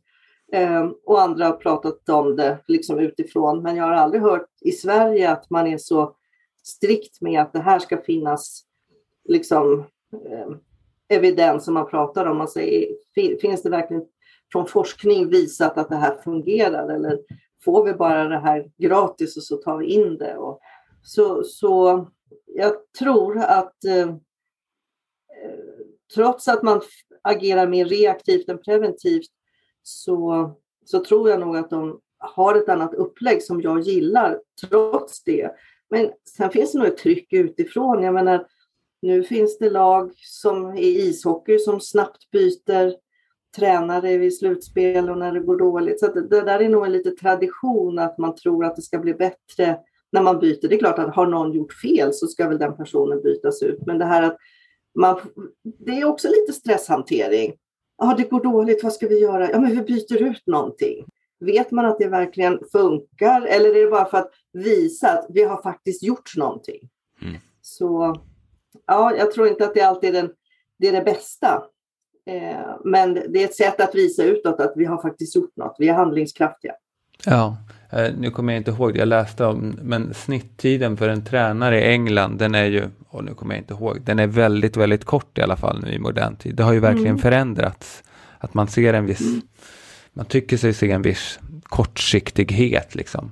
Ehm, 0.52 0.94
och 1.04 1.22
andra 1.22 1.44
har 1.46 1.52
pratat 1.52 2.08
om 2.08 2.36
det 2.36 2.58
liksom 2.68 2.98
utifrån. 2.98 3.62
Men 3.62 3.76
jag 3.76 3.84
har 3.84 3.92
aldrig 3.92 4.22
hört 4.22 4.48
i 4.60 4.72
Sverige 4.72 5.30
att 5.30 5.50
man 5.50 5.66
är 5.66 5.78
så 5.78 6.16
strikt 6.62 7.20
med 7.20 7.40
att 7.42 7.52
det 7.52 7.60
här 7.60 7.78
ska 7.78 8.02
finnas 8.02 8.64
liksom, 9.24 9.84
eh, 10.30 10.48
evidens 11.08 11.64
som 11.64 11.74
man 11.74 11.90
pratar 11.90 12.26
om. 12.26 12.40
Alltså, 12.40 12.58
man 12.58 12.64
säger, 12.66 13.38
finns 13.40 13.62
det 13.62 13.70
verkligen 13.70 14.04
från 14.52 14.66
forskning 14.66 15.28
visat 15.28 15.78
att 15.78 15.88
det 15.88 15.96
här 15.96 16.16
fungerar 16.16 16.88
eller 16.88 17.18
får 17.64 17.84
vi 17.84 17.92
bara 17.92 18.28
det 18.28 18.38
här 18.38 18.70
gratis 18.76 19.36
och 19.36 19.42
så 19.42 19.56
tar 19.56 19.78
vi 19.78 19.86
in 19.86 20.18
det? 20.18 20.36
Och 20.36 20.60
så, 21.02 21.42
så 21.42 22.06
jag 22.46 22.72
tror 22.98 23.38
att 23.38 23.84
ehm, 23.84 24.08
eh, 24.08 24.16
trots 26.14 26.48
att 26.48 26.62
man 26.62 26.80
agerar 27.22 27.66
mer 27.66 27.84
reaktivt 27.84 28.48
än 28.48 28.62
preventivt 28.62 29.30
så, 29.84 30.50
så 30.84 31.04
tror 31.04 31.30
jag 31.30 31.40
nog 31.40 31.56
att 31.56 31.70
de 31.70 32.00
har 32.18 32.54
ett 32.54 32.68
annat 32.68 32.94
upplägg 32.94 33.42
som 33.42 33.60
jag 33.60 33.80
gillar 33.80 34.40
trots 34.68 35.24
det. 35.24 35.50
Men 35.90 36.10
sen 36.36 36.50
finns 36.50 36.72
det 36.72 36.78
nog 36.78 36.88
ett 36.88 36.98
tryck 36.98 37.32
utifrån. 37.32 38.02
Jag 38.02 38.14
menar, 38.14 38.46
nu 39.02 39.24
finns 39.24 39.58
det 39.58 39.70
lag 39.70 40.12
som 40.16 40.76
i 40.76 40.86
ishockey 40.86 41.58
som 41.58 41.80
snabbt 41.80 42.30
byter 42.30 42.94
tränare 43.56 44.18
vid 44.18 44.38
slutspel 44.38 45.10
och 45.10 45.18
när 45.18 45.32
det 45.32 45.40
går 45.40 45.56
dåligt. 45.56 46.00
Så 46.00 46.06
det, 46.06 46.40
där 46.40 46.60
är 46.60 46.68
nog 46.68 46.86
en 46.86 46.92
liten 46.92 47.16
tradition 47.16 47.98
att 47.98 48.18
man 48.18 48.34
tror 48.34 48.64
att 48.64 48.76
det 48.76 48.82
ska 48.82 48.98
bli 48.98 49.14
bättre 49.14 49.78
när 50.12 50.22
man 50.22 50.38
byter. 50.38 50.68
Det 50.68 50.74
är 50.74 50.78
klart 50.78 50.98
att 50.98 51.14
har 51.14 51.26
någon 51.26 51.52
gjort 51.52 51.72
fel 51.72 52.12
så 52.12 52.26
ska 52.26 52.48
väl 52.48 52.58
den 52.58 52.76
personen 52.76 53.22
bytas 53.22 53.62
ut. 53.62 53.86
Men 53.86 53.98
det 53.98 54.04
här 54.04 54.22
att 54.22 54.36
man, 54.94 55.20
det 55.62 56.00
är 56.00 56.04
också 56.04 56.28
lite 56.28 56.52
stresshantering. 56.52 57.54
Ja, 57.98 58.14
det 58.16 58.30
går 58.30 58.42
dåligt, 58.42 58.84
vad 58.84 58.92
ska 58.92 59.08
vi 59.08 59.20
göra? 59.20 59.50
Ja, 59.50 59.60
men 59.60 59.70
vi 59.70 59.82
byter 59.82 60.22
ut 60.22 60.46
någonting. 60.46 61.06
Vet 61.40 61.70
man 61.70 61.86
att 61.86 61.98
det 61.98 62.08
verkligen 62.08 62.60
funkar 62.72 63.42
eller 63.42 63.76
är 63.76 63.84
det 63.84 63.90
bara 63.90 64.04
för 64.04 64.18
att 64.18 64.30
visa 64.52 65.12
att 65.12 65.26
vi 65.28 65.42
har 65.42 65.62
faktiskt 65.62 66.02
gjort 66.02 66.36
någonting? 66.36 66.88
Mm. 67.22 67.34
Så 67.60 68.16
ja, 68.86 69.16
jag 69.16 69.32
tror 69.32 69.48
inte 69.48 69.64
att 69.64 69.74
det 69.74 69.80
alltid 69.80 70.16
är, 70.16 70.22
den, 70.22 70.32
det, 70.78 70.88
är 70.88 70.92
det 70.92 71.04
bästa. 71.04 71.64
Eh, 72.26 72.76
men 72.84 73.14
det 73.14 73.42
är 73.42 73.44
ett 73.44 73.56
sätt 73.56 73.80
att 73.80 73.94
visa 73.94 74.24
utåt 74.24 74.60
att 74.60 74.72
vi 74.76 74.84
har 74.84 75.02
faktiskt 75.02 75.36
gjort 75.36 75.56
något, 75.56 75.76
vi 75.78 75.88
är 75.88 75.94
handlingskraftiga. 75.94 76.74
Ja, 77.24 77.56
Eh, 77.96 78.12
nu 78.18 78.30
kommer 78.30 78.52
jag 78.52 78.60
inte 78.60 78.70
ihåg, 78.70 78.96
jag 78.96 79.08
läste 79.08 79.44
om, 79.44 79.78
men 79.82 80.14
snitttiden 80.14 80.96
för 80.96 81.08
en 81.08 81.24
tränare 81.24 81.80
i 81.80 81.84
England, 81.84 82.38
den 82.38 82.54
är 82.54 82.64
ju, 82.64 82.84
och 83.08 83.24
nu 83.24 83.34
kommer 83.34 83.54
jag 83.54 83.62
inte 83.62 83.74
ihåg, 83.74 84.00
den 84.02 84.18
är 84.18 84.26
väldigt, 84.26 84.76
väldigt 84.76 85.04
kort 85.04 85.38
i 85.38 85.42
alla 85.42 85.56
fall 85.56 85.80
nu 85.84 85.92
i 85.92 85.98
modern 85.98 86.36
tid. 86.36 86.54
Det 86.54 86.62
har 86.62 86.72
ju 86.72 86.80
verkligen 86.80 87.06
mm. 87.06 87.18
förändrats. 87.18 88.02
Att 88.38 88.54
man 88.54 88.68
ser 88.68 88.94
en 88.94 89.06
viss, 89.06 89.20
mm. 89.20 89.40
man 90.12 90.26
tycker 90.26 90.56
sig 90.56 90.74
se 90.74 90.90
en 90.90 91.02
viss 91.02 91.38
kortsiktighet 91.62 92.94
liksom. 92.94 93.30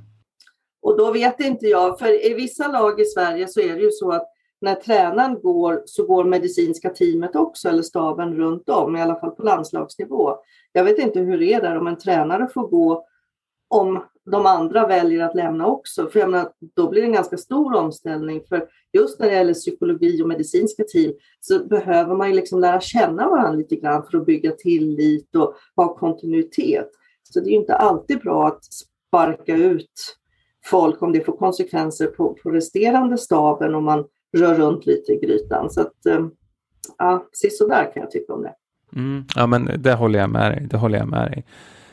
Och 0.83 0.99
då 0.99 1.12
vet 1.12 1.40
inte 1.40 1.66
jag, 1.66 1.99
för 1.99 2.31
i 2.31 2.35
vissa 2.35 2.68
lag 2.68 3.01
i 3.01 3.05
Sverige 3.05 3.49
så 3.49 3.61
är 3.61 3.75
det 3.75 3.83
ju 3.83 3.90
så 3.90 4.12
att 4.12 4.29
när 4.61 4.75
tränaren 4.75 5.40
går 5.42 5.83
så 5.87 6.07
går 6.07 6.25
medicinska 6.25 6.90
teamet 6.90 7.37
också, 7.37 7.68
eller 7.68 7.83
staben 7.83 8.35
runt 8.35 8.68
om, 8.68 8.97
i 8.97 9.03
alla 9.03 9.21
fall 9.21 9.31
på 9.31 9.42
landslagsnivå. 9.42 10.37
Jag 10.73 10.85
vet 10.85 10.99
inte 10.99 11.21
hur 11.21 11.38
det 11.38 11.53
är 11.53 11.62
där 11.62 11.79
om 11.79 11.87
en 11.87 11.99
tränare 11.99 12.49
får 12.55 12.68
gå 12.68 13.07
om 13.72 14.02
de 14.30 14.46
andra 14.46 14.87
väljer 14.87 15.24
att 15.24 15.35
lämna 15.35 15.66
också. 15.66 16.08
För 16.08 16.20
jag 16.20 16.30
menar, 16.30 16.48
då 16.76 16.90
blir 16.90 17.02
det 17.02 17.06
en 17.06 17.12
ganska 17.12 17.37
stor 17.37 17.74
omställning. 17.74 18.42
För 18.48 18.68
just 18.92 19.20
när 19.20 19.26
det 19.26 19.35
gäller 19.35 19.54
psykologi 19.54 20.22
och 20.22 20.28
medicinska 20.28 20.85
team 20.85 21.12
så 21.40 21.64
behöver 21.64 22.16
man 22.16 22.28
ju 22.28 22.35
liksom 22.35 22.61
lära 22.61 22.80
känna 22.80 23.28
varandra 23.28 23.52
lite 23.52 23.76
grann 23.76 24.02
för 24.11 24.18
att 24.18 24.26
bygga 24.26 24.50
tillit 24.50 25.37
och 25.37 25.54
ha 25.76 25.94
kontinuitet. 25.94 26.88
Så 27.22 27.40
det 27.40 27.50
är 27.50 27.54
inte 27.54 27.74
alltid 27.74 28.18
bra 28.18 28.46
att 28.46 28.64
sparka 28.64 29.56
ut 29.56 30.16
folk 30.64 31.02
om 31.02 31.12
det 31.12 31.24
får 31.24 31.37
konsekvenser 31.37 32.06
på, 32.06 32.35
på 32.42 32.50
resterande 32.50 33.18
staben 33.18 33.74
om 33.74 33.85
man 33.85 34.04
rör 34.37 34.54
runt 34.54 34.87
lite 34.87 35.12
i 35.12 35.18
grytan. 35.18 35.70
Så 35.70 35.80
att, 35.80 36.06
eh, 36.06 36.26
ja, 36.98 37.26
sisådär 37.32 37.90
kan 37.94 38.02
jag 38.02 38.11
tycka 38.11 38.32
om 38.32 38.42
det. 38.42 38.54
Mm, 38.96 39.24
ja, 39.37 39.46
men 39.46 39.70
det 39.78 39.94
håller 39.94 40.18
jag 40.18 40.30
med 40.30 40.52
dig. 40.52 40.66
Det 40.70 40.76
håller 40.76 40.98
jag 40.98 41.08
med 41.08 41.30
dig. 41.30 41.46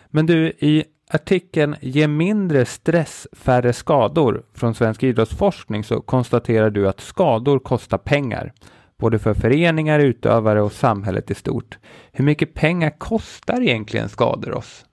Men 0.09 0.25
du, 0.25 0.47
i 0.47 0.83
artikeln 1.13 1.75
Ge 1.81 2.07
mindre 2.07 2.65
stress, 2.65 3.27
färre 3.31 3.73
skador 3.73 4.45
från 4.53 4.75
Svensk 4.75 5.03
idrottsforskning 5.03 5.83
så 5.83 6.01
konstaterar 6.01 6.69
du 6.69 6.87
att 6.87 6.99
skador 6.99 7.59
kostar 7.59 7.97
pengar. 7.97 8.53
Både 8.97 9.19
för 9.19 9.33
föreningar, 9.33 9.99
utövare 9.99 10.61
och 10.61 10.71
samhället 10.71 11.31
i 11.31 11.35
stort. 11.35 11.77
Hur 12.11 12.25
mycket 12.25 12.53
pengar 12.53 12.89
kostar 12.97 13.61
egentligen 13.61 14.09
skador 14.09 14.53
oss? 14.53 14.85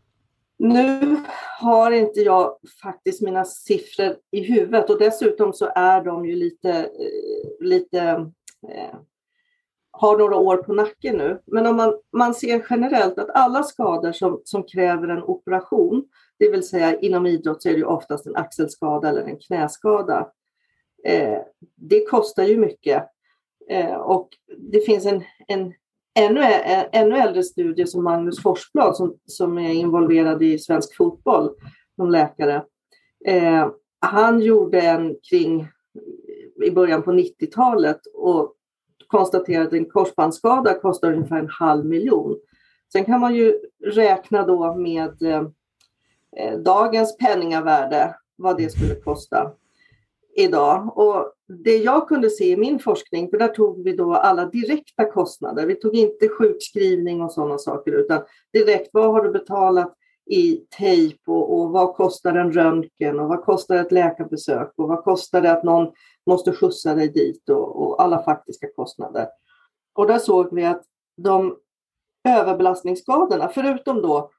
Nu 0.59 1.17
har 1.61 1.91
inte 1.91 2.21
jag 2.21 2.57
faktiskt 2.83 3.23
mina 3.23 3.45
siffror 3.45 4.17
i 4.31 4.53
huvudet 4.53 4.91
och 4.91 4.99
dessutom 4.99 5.53
så 5.53 5.73
är 5.75 6.05
de 6.05 6.27
ju 6.27 6.37
lite, 6.37 6.71
eh, 6.71 7.67
lite 7.67 8.01
eh, 8.69 8.97
har 9.99 10.19
några 10.19 10.37
år 10.37 10.57
på 10.57 10.73
nacken 10.73 11.17
nu. 11.17 11.39
Men 11.47 11.67
om 11.67 11.77
man, 11.77 11.95
man 12.13 12.35
ser 12.35 12.67
generellt 12.71 13.19
att 13.19 13.31
alla 13.31 13.63
skador 13.63 14.13
som, 14.13 14.41
som 14.45 14.63
kräver 14.63 15.09
en 15.09 15.23
operation, 15.23 16.05
det 16.39 16.51
vill 16.51 16.69
säga 16.69 17.01
inom 17.01 17.27
idrott 17.27 17.63
så 17.63 17.69
är 17.69 17.73
det 17.73 17.79
ju 17.79 17.85
oftast 17.85 18.27
en 18.27 18.37
axelskada 18.37 19.09
eller 19.09 19.23
en 19.23 19.39
knäskada. 19.39 20.29
Eh, 21.05 21.39
det 21.77 22.07
kostar 22.07 22.43
ju 22.43 22.57
mycket. 22.57 23.07
Eh, 23.71 23.95
och 23.95 24.29
det 24.59 24.81
finns 24.81 25.07
en, 25.07 25.23
en 25.49 25.73
ännu, 26.19 26.41
ännu 26.93 27.17
äldre 27.17 27.43
studie 27.43 27.87
som 27.87 28.05
Magnus 28.05 28.43
Forsblad 28.43 28.97
som, 28.97 29.17
som 29.27 29.59
är 29.59 29.73
involverad 29.73 30.43
i 30.43 30.59
svensk 30.59 30.97
fotboll 30.97 31.51
som 31.97 32.11
läkare. 32.11 32.65
Eh, 33.27 33.69
han 34.01 34.41
gjorde 34.41 34.81
en 34.81 35.17
kring 35.31 35.69
i 36.65 36.71
början 36.71 37.03
på 37.03 37.13
90-talet 37.13 38.01
och 38.15 38.55
konstaterat 39.09 39.67
att 39.67 39.73
en 39.73 39.91
korsbandsskada 39.91 40.75
kostar 40.75 41.13
ungefär 41.13 41.39
en 41.39 41.49
halv 41.49 41.85
miljon. 41.85 42.39
Sen 42.93 43.05
kan 43.05 43.21
man 43.21 43.35
ju 43.35 43.61
räkna 43.85 44.47
då 44.47 44.75
med 44.75 45.23
eh, 45.23 46.59
dagens 46.59 47.17
penningavärde, 47.17 48.15
vad 48.37 48.57
det 48.57 48.71
skulle 48.71 48.95
kosta 48.95 49.53
idag. 50.37 50.99
Och 50.99 51.33
det 51.65 51.77
jag 51.77 52.09
kunde 52.09 52.31
se 52.31 52.51
i 52.51 52.57
min 52.57 52.79
forskning, 52.79 53.31
för 53.31 53.39
där 53.39 53.49
tog 53.49 53.85
vi 53.85 53.97
då 53.97 54.15
alla 54.15 54.45
direkta 54.45 55.05
kostnader. 55.05 55.67
Vi 55.67 55.75
tog 55.75 55.95
inte 55.95 56.29
sjukskrivning 56.29 57.23
och 57.23 57.33
sådana 57.33 57.59
saker, 57.59 57.93
utan 57.93 58.23
direkt 58.53 58.91
vad 58.93 59.13
har 59.13 59.25
du 59.25 59.31
betalat 59.31 59.95
i 60.27 60.67
tejp 60.79 61.19
och, 61.27 61.59
och, 61.59 61.71
vad 61.71 61.95
kostar 61.95 62.35
en 62.35 62.53
röntgen 62.53 63.21
och 63.21 63.29
vad 63.29 63.45
kostar 63.45 63.77
ett 63.77 63.93
läkarbesök 63.93 64.73
och 64.77 64.89
vad 64.89 65.05
kostar 65.05 65.41
det 65.41 65.53
att 65.53 65.65
någon 65.65 65.93
måste 66.27 66.53
skjutsa 66.53 66.95
dig 66.95 67.09
dit 67.09 67.49
och, 67.49 67.83
och 67.83 68.03
alla 68.03 68.23
faktiska 68.23 68.67
kostnader. 68.77 69.29
Och 69.95 70.07
där 70.07 70.19
såg 70.19 70.55
vi 70.55 70.65
att 70.65 70.83
de 71.17 71.57
överbelastningsskadorna, 72.29 73.49
förutom 73.49 74.03
då 74.03 74.31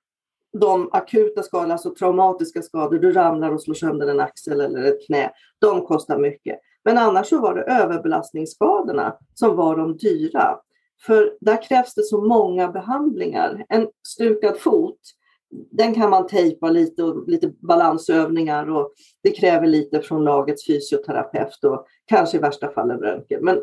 de 0.59 0.89
akuta 0.91 1.43
skadorna, 1.43 1.73
alltså 1.73 1.95
traumatiska 1.95 2.61
skador, 2.61 2.97
du 2.97 3.11
ramlar 3.11 3.51
och 3.51 3.61
slår 3.61 3.75
sönder 3.75 4.07
en 4.07 4.19
axel 4.19 4.61
eller 4.61 4.83
ett 4.83 5.05
knä, 5.05 5.31
de 5.59 5.85
kostar 5.85 6.17
mycket. 6.17 6.59
Men 6.83 6.97
annars 6.97 7.29
så 7.29 7.41
var 7.41 7.55
det 7.55 7.61
överbelastningsskadorna 7.61 9.17
som 9.33 9.55
var 9.55 9.75
de 9.75 9.97
dyra. 9.97 10.59
För 11.05 11.37
där 11.41 11.63
krävs 11.63 11.93
det 11.93 12.03
så 12.03 12.21
många 12.21 12.67
behandlingar. 12.67 13.65
En 13.69 13.87
stukad 14.07 14.57
fot, 14.57 14.99
den 15.71 15.93
kan 15.93 16.09
man 16.09 16.27
tejpa 16.27 16.69
lite 16.69 17.03
och 17.03 17.29
lite 17.29 17.47
balansövningar 17.47 18.69
och 18.69 18.93
det 19.23 19.31
kräver 19.31 19.67
lite 19.67 20.01
från 20.01 20.23
lagets 20.23 20.67
fysioterapeut 20.67 21.63
och 21.63 21.85
kanske 22.05 22.37
i 22.37 22.39
värsta 22.39 22.71
fall 22.71 22.91
en 22.91 22.99
röntgen. 22.99 23.45
Men 23.45 23.61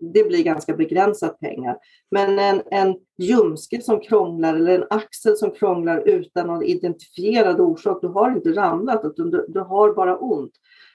det 0.00 0.28
blir 0.28 0.44
ganska 0.44 0.76
begränsat 0.76 1.40
pengar. 1.40 1.76
Men 2.10 2.38
en, 2.38 2.62
en 2.70 2.96
ljumske 3.18 3.82
som 3.82 4.00
krånglar 4.00 4.54
eller 4.54 4.78
en 4.78 4.86
axel 4.90 5.36
som 5.36 5.50
krånglar 5.50 6.02
utan 6.08 6.46
någon 6.46 6.62
identifierad 6.62 7.60
orsak, 7.60 7.98
du 8.02 8.08
har 8.08 8.30
inte 8.30 8.52
ramlat, 8.52 9.00
utan 9.04 9.30
du, 9.30 9.46
du 9.48 9.60
har 9.60 9.94
bara 9.94 10.18
ont. 10.18 10.52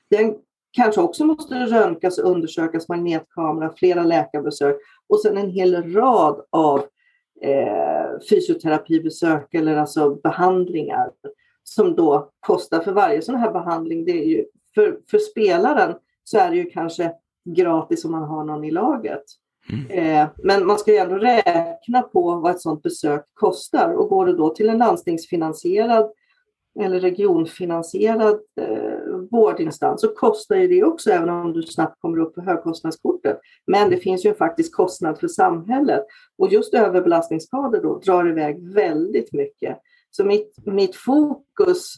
Den 0.10 0.36
kanske 0.72 1.02
också 1.02 1.26
måste 1.26 1.56
röntgas 1.56 2.18
och 2.18 2.32
undersökas, 2.32 2.90
magnetkamera, 2.90 3.74
flera 3.76 4.04
läkarbesök 4.04 4.76
och 5.10 5.20
sen 5.20 5.38
en 5.38 5.50
hel 5.50 5.94
rad 5.94 6.46
av 6.50 6.86
eh, 7.44 8.20
fysioterapibesök 8.30 9.54
eller 9.54 9.78
alltså 9.78 10.16
behandlingar 10.16 11.12
som 11.64 11.96
då 11.96 12.30
kostar 12.40 12.80
för 12.80 12.92
varje 12.92 13.22
sån 13.22 13.36
här 13.36 13.52
behandling. 13.52 14.06
Det 14.06 14.12
är 14.12 14.28
ju, 14.28 14.46
för, 14.76 14.98
för 15.12 15.18
spelaren 15.18 15.96
så 16.24 16.38
är 16.38 16.50
det 16.50 16.56
ju 16.56 16.66
kanske 16.66 17.14
gratis 17.46 18.06
om 18.06 18.12
man 18.12 18.24
har 18.24 18.44
någon 18.44 18.64
i 18.64 18.72
laget. 18.72 19.24
Mm. 19.72 20.22
Eh, 20.22 20.30
men 20.38 20.68
man 20.68 20.80
ska 20.80 20.92
ju 20.92 20.98
ändå 20.98 21.16
räkna 21.16 22.02
på 22.02 22.36
vad 22.36 22.52
ett 22.52 22.62
sådant 22.62 22.84
besök 22.84 23.26
kostar 23.34 23.94
och 23.94 24.10
går 24.10 24.26
det 24.26 24.36
då 24.36 24.50
till 24.50 24.70
en 24.70 24.78
landstingsfinansierad 24.78 26.12
eller 26.80 27.00
regionfinansierad 27.00 28.40
eh, 28.62 29.18
vårdinstans 29.32 30.02
så 30.02 30.08
kostar 30.08 30.56
ju 30.56 30.68
det 30.68 30.84
också 30.84 31.10
även 31.10 31.30
om 31.30 31.54
du 31.54 31.64
snabbt 31.64 32.02
kommer 32.02 32.20
upp 32.20 32.36
på 32.36 32.42
högkostnadskortet. 32.42 33.40
Men 33.68 33.90
det 33.90 33.98
finns 33.98 34.26
ju 34.26 34.30
en 34.30 34.36
faktisk 34.36 34.76
kostnad 34.76 35.20
för 35.20 35.28
samhället 35.28 36.06
och 36.38 36.52
just 36.52 36.74
överbelastningsskador 36.74 37.82
då 37.82 38.00
drar 38.00 38.30
iväg 38.30 38.74
väldigt 38.74 39.34
mycket. 39.34 39.80
Så 40.12 40.26
mitt, 40.26 40.58
mitt 40.66 40.96
fokus 40.96 41.94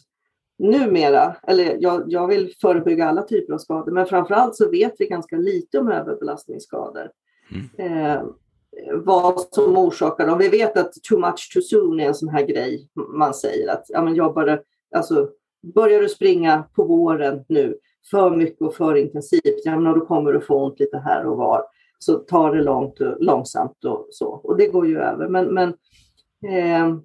numera, 0.58 1.36
eller 1.46 1.76
jag, 1.80 2.04
jag 2.06 2.26
vill 2.26 2.54
förebygga 2.60 3.08
alla 3.08 3.22
typer 3.22 3.52
av 3.52 3.58
skador, 3.58 3.92
men 3.92 4.06
framförallt 4.06 4.56
så 4.56 4.70
vet 4.70 4.94
vi 4.98 5.06
ganska 5.06 5.36
lite 5.36 5.78
om 5.78 5.88
överbelastningsskador. 5.88 7.10
Mm. 7.78 8.06
Eh, 8.06 8.22
vad 8.92 9.40
som 9.40 9.76
orsakar 9.76 10.26
dem. 10.26 10.38
Vi 10.38 10.48
vet 10.48 10.76
att 10.76 10.92
too 11.08 11.18
much 11.18 11.52
too 11.52 11.62
soon 11.62 12.00
är 12.00 12.06
en 12.06 12.14
sån 12.14 12.28
här 12.28 12.46
grej 12.46 12.88
man 12.94 13.34
säger 13.34 13.72
att 13.72 13.84
ja, 13.88 14.02
men 14.02 14.14
jobbar 14.14 14.62
alltså, 14.94 15.28
börjar 15.74 16.00
du 16.00 16.08
springa 16.08 16.64
på 16.74 16.84
våren 16.84 17.44
nu 17.48 17.78
för 18.10 18.30
mycket 18.30 18.62
och 18.62 18.74
för 18.74 18.94
intensivt, 18.94 19.62
ja, 19.64 19.78
men 19.78 19.98
då 19.98 20.06
kommer 20.06 20.32
du 20.32 20.40
få 20.40 20.64
ont 20.64 20.80
lite 20.80 20.98
här 20.98 21.26
och 21.26 21.36
var. 21.36 21.62
Så 21.98 22.14
ta 22.14 22.50
det 22.50 22.62
långt 22.62 23.00
och 23.00 23.16
långsamt 23.20 23.84
och 23.84 24.08
så. 24.10 24.28
Och 24.28 24.56
det 24.56 24.66
går 24.66 24.86
ju 24.86 24.98
över. 24.98 25.28
Men, 25.28 25.46
men 25.54 25.68
eh, 26.52 26.98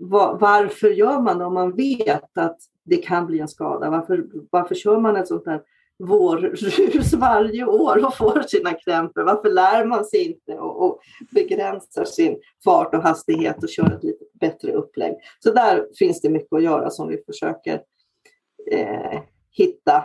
var, 0.00 0.38
varför 0.38 0.88
gör 0.88 1.20
man 1.20 1.38
det 1.38 1.44
om 1.44 1.54
man 1.54 1.76
vet 1.76 2.38
att 2.38 2.58
det 2.84 2.96
kan 2.96 3.26
bli 3.26 3.40
en 3.40 3.48
skada? 3.48 3.90
Varför, 3.90 4.26
varför 4.50 4.74
kör 4.74 4.98
man 5.00 5.16
ett 5.16 5.28
sånt 5.28 5.46
här 5.46 5.62
vårrus 5.98 7.12
varje 7.14 7.64
år 7.64 8.06
och 8.06 8.16
får 8.16 8.42
sina 8.42 8.72
krämpor? 8.72 9.22
Varför 9.22 9.50
lär 9.50 9.84
man 9.84 10.04
sig 10.04 10.26
inte 10.26 10.52
och, 10.52 10.84
och 10.84 11.00
begränsar 11.30 12.04
sin 12.04 12.40
fart 12.64 12.94
och 12.94 13.02
hastighet 13.02 13.62
och 13.62 13.68
kör 13.68 13.96
ett 13.96 14.04
lite 14.04 14.24
bättre 14.40 14.72
upplägg? 14.72 15.14
Så 15.38 15.52
där 15.52 15.86
finns 15.98 16.20
det 16.20 16.28
mycket 16.28 16.52
att 16.52 16.62
göra 16.62 16.90
som 16.90 17.08
vi 17.08 17.22
försöker 17.26 17.82
eh, 18.70 19.20
hitta 19.50 20.04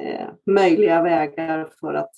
eh, 0.00 0.28
möjliga 0.46 1.02
vägar 1.02 1.68
för 1.80 1.94
att 1.94 2.12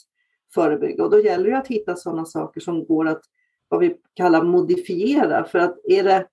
förebygga. 0.54 1.04
Och 1.04 1.10
då 1.10 1.20
gäller 1.20 1.50
det 1.50 1.58
att 1.58 1.68
hitta 1.68 1.96
sådana 1.96 2.24
saker 2.24 2.60
som 2.60 2.84
går 2.84 3.08
att 3.08 3.22
vad 3.68 3.80
vi 3.80 3.96
kallar 4.14 4.42
modifiera. 4.42 5.44
För 5.44 5.58
att 5.58 5.76
är 5.84 6.04
det, 6.04 6.26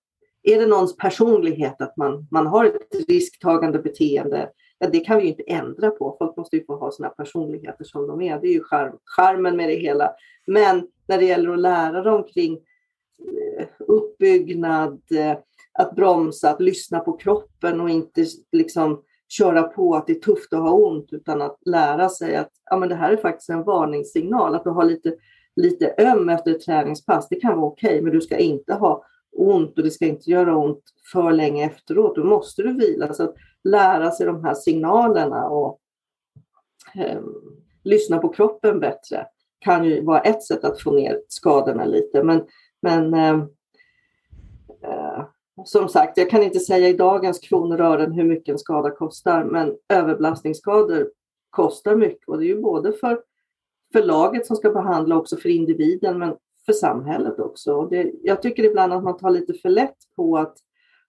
är 0.43 0.59
det 0.59 0.65
någons 0.65 0.97
personlighet 0.97 1.81
att 1.81 1.97
man, 1.97 2.27
man 2.31 2.47
har 2.47 2.65
ett 2.65 3.07
risktagande 3.07 3.79
beteende 3.79 4.49
ja, 4.79 4.87
det 4.87 4.99
kan 4.99 5.17
vi 5.17 5.23
ju 5.23 5.29
inte 5.29 5.43
ändra 5.43 5.89
på. 5.89 6.15
Folk 6.19 6.37
måste 6.37 6.55
ju 6.55 6.65
få 6.65 6.75
ha 6.75 6.91
sina 6.91 7.09
personligheter 7.09 7.83
som 7.83 8.07
de 8.07 8.21
är. 8.21 8.39
Det 8.41 8.47
är 8.47 8.53
ju 8.53 8.63
charm, 8.63 8.97
charmen 9.05 9.57
med 9.57 9.69
det 9.69 9.75
hela. 9.75 10.11
Men 10.47 10.87
när 11.07 11.17
det 11.17 11.25
gäller 11.25 11.49
att 11.49 11.59
lära 11.59 12.03
dem 12.03 12.23
kring 12.23 12.53
eh, 13.57 13.67
uppbyggnad, 13.79 15.01
eh, 15.11 15.37
att 15.79 15.95
bromsa, 15.95 16.49
att 16.49 16.61
lyssna 16.61 16.99
på 16.99 17.17
kroppen 17.17 17.81
och 17.81 17.89
inte 17.89 18.25
liksom 18.51 19.01
köra 19.29 19.63
på 19.63 19.95
att 19.95 20.07
det 20.07 20.13
är 20.13 20.19
tufft 20.19 20.53
att 20.53 20.59
ha 20.59 20.71
ont 20.71 21.13
utan 21.13 21.41
att 21.41 21.57
lära 21.65 22.09
sig 22.09 22.35
att 22.35 22.51
ja, 22.69 22.77
men 22.77 22.89
det 22.89 22.95
här 22.95 23.13
är 23.13 23.17
faktiskt 23.17 23.49
en 23.49 23.63
varningssignal. 23.63 24.55
Att 24.55 24.63
du 24.63 24.69
har 24.69 24.85
lite, 24.85 25.15
lite 25.55 25.93
öm 25.97 26.29
efter 26.29 26.51
ett 26.51 26.61
träningspass, 26.61 27.27
det 27.29 27.39
kan 27.39 27.57
vara 27.57 27.71
okej, 27.71 27.89
okay, 27.89 28.01
men 28.01 28.13
du 28.13 28.21
ska 28.21 28.37
inte 28.37 28.73
ha 28.73 29.03
ont 29.37 29.77
och 29.77 29.83
det 29.83 29.91
ska 29.91 30.05
inte 30.05 30.31
göra 30.31 30.57
ont 30.57 30.83
för 31.11 31.31
länge 31.31 31.65
efteråt. 31.65 32.15
Då 32.15 32.23
måste 32.23 32.63
du 32.63 32.73
vila. 32.73 33.13
Så 33.13 33.23
att 33.23 33.35
lära 33.67 34.11
sig 34.11 34.25
de 34.25 34.43
här 34.43 34.53
signalerna 34.53 35.49
och 35.49 35.79
eh, 36.95 37.21
lyssna 37.83 38.17
på 38.17 38.29
kroppen 38.29 38.79
bättre 38.79 39.27
kan 39.59 39.85
ju 39.85 40.05
vara 40.05 40.21
ett 40.21 40.43
sätt 40.43 40.63
att 40.63 40.81
få 40.81 40.91
ner 40.91 41.21
skadorna 41.27 41.85
lite. 41.85 42.23
Men, 42.23 42.45
men 42.81 43.13
eh, 43.13 43.43
eh, 44.83 45.25
som 45.65 45.89
sagt, 45.89 46.17
jag 46.17 46.29
kan 46.29 46.43
inte 46.43 46.59
säga 46.59 46.87
i 46.87 46.93
dagens 46.93 47.39
kronor 47.39 47.81
och 47.81 47.87
ören 47.87 48.11
hur 48.11 48.23
mycket 48.23 48.53
en 48.53 48.59
skada 48.59 48.91
kostar, 48.91 49.43
men 49.43 49.75
överbelastningsskador 49.89 51.11
kostar 51.49 51.95
mycket 51.95 52.27
och 52.27 52.37
det 52.37 52.45
är 52.45 52.47
ju 52.47 52.61
både 52.61 52.93
för, 52.93 53.21
för 53.93 54.03
laget 54.03 54.45
som 54.45 54.55
ska 54.55 54.69
behandla 54.69 55.17
också 55.17 55.37
för 55.37 55.49
individen, 55.49 56.19
men 56.19 56.35
för 56.65 56.73
samhället 56.73 57.39
också. 57.39 57.87
Det, 57.87 58.11
jag 58.21 58.41
tycker 58.41 58.63
ibland 58.63 58.93
att 58.93 59.03
man 59.03 59.17
tar 59.17 59.29
lite 59.29 59.53
för 59.53 59.69
lätt 59.69 59.97
på 60.15 60.37
att 60.37 60.57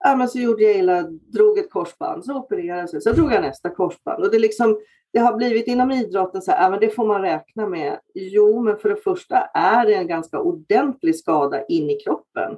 ja, 0.05 0.17
men 0.17 0.29
så 0.29 0.39
gjorde 0.39 0.63
jag 0.63 0.77
illa, 0.77 1.03
drog 1.03 1.59
ett 1.59 1.71
korsband, 1.71 2.25
så 2.25 2.35
opererade 2.35 2.89
jag, 2.93 3.03
så 3.03 3.13
drog 3.13 3.33
jag 3.33 3.43
nästa 3.43 3.71
korsband. 3.71 4.25
Och 4.25 4.31
det, 4.31 4.39
liksom, 4.39 4.81
det 5.13 5.19
har 5.19 5.37
blivit 5.37 5.67
inom 5.67 5.91
idrotten 5.91 6.43
så 6.43 6.51
här, 6.51 6.63
ja, 6.63 6.71
men 6.71 6.81
det 6.81 6.91
får 6.91 7.07
man 7.07 7.23
räkna 7.23 7.67
med. 7.67 7.99
Jo, 8.15 8.63
men 8.63 8.79
för 8.79 8.89
det 8.89 8.97
första 8.97 9.37
är 9.55 9.87
det 9.87 9.95
en 9.95 10.07
ganska 10.07 10.41
ordentlig 10.41 11.17
skada 11.17 11.65
in 11.65 11.91
i 11.91 12.01
kroppen. 12.01 12.57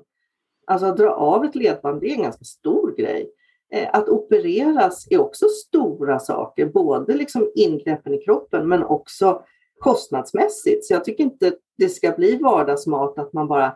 Alltså 0.67 0.87
att 0.87 0.97
dra 0.97 1.11
av 1.11 1.45
ett 1.45 1.55
ledband, 1.55 2.01
det 2.01 2.11
är 2.11 2.17
en 2.17 2.23
ganska 2.23 2.45
stor 2.45 2.95
grej. 2.97 3.31
Eh, 3.73 3.89
att 3.93 4.09
opereras 4.09 5.07
är 5.11 5.21
också 5.21 5.49
stora 5.49 6.19
saker, 6.19 6.67
både 6.67 7.15
liksom 7.15 7.51
ingreppen 7.55 8.15
i 8.15 8.19
kroppen 8.19 8.69
men 8.69 8.85
också 8.85 9.43
kostnadsmässigt. 9.79 10.85
Så 10.85 10.95
jag 10.95 11.05
tycker 11.05 11.25
inte 11.25 11.53
det 11.79 11.89
ska 11.89 12.11
bli 12.11 12.37
vardagsmat 12.37 13.19
att 13.19 13.33
man 13.33 13.49
bara, 13.49 13.67
äh, 13.67 13.73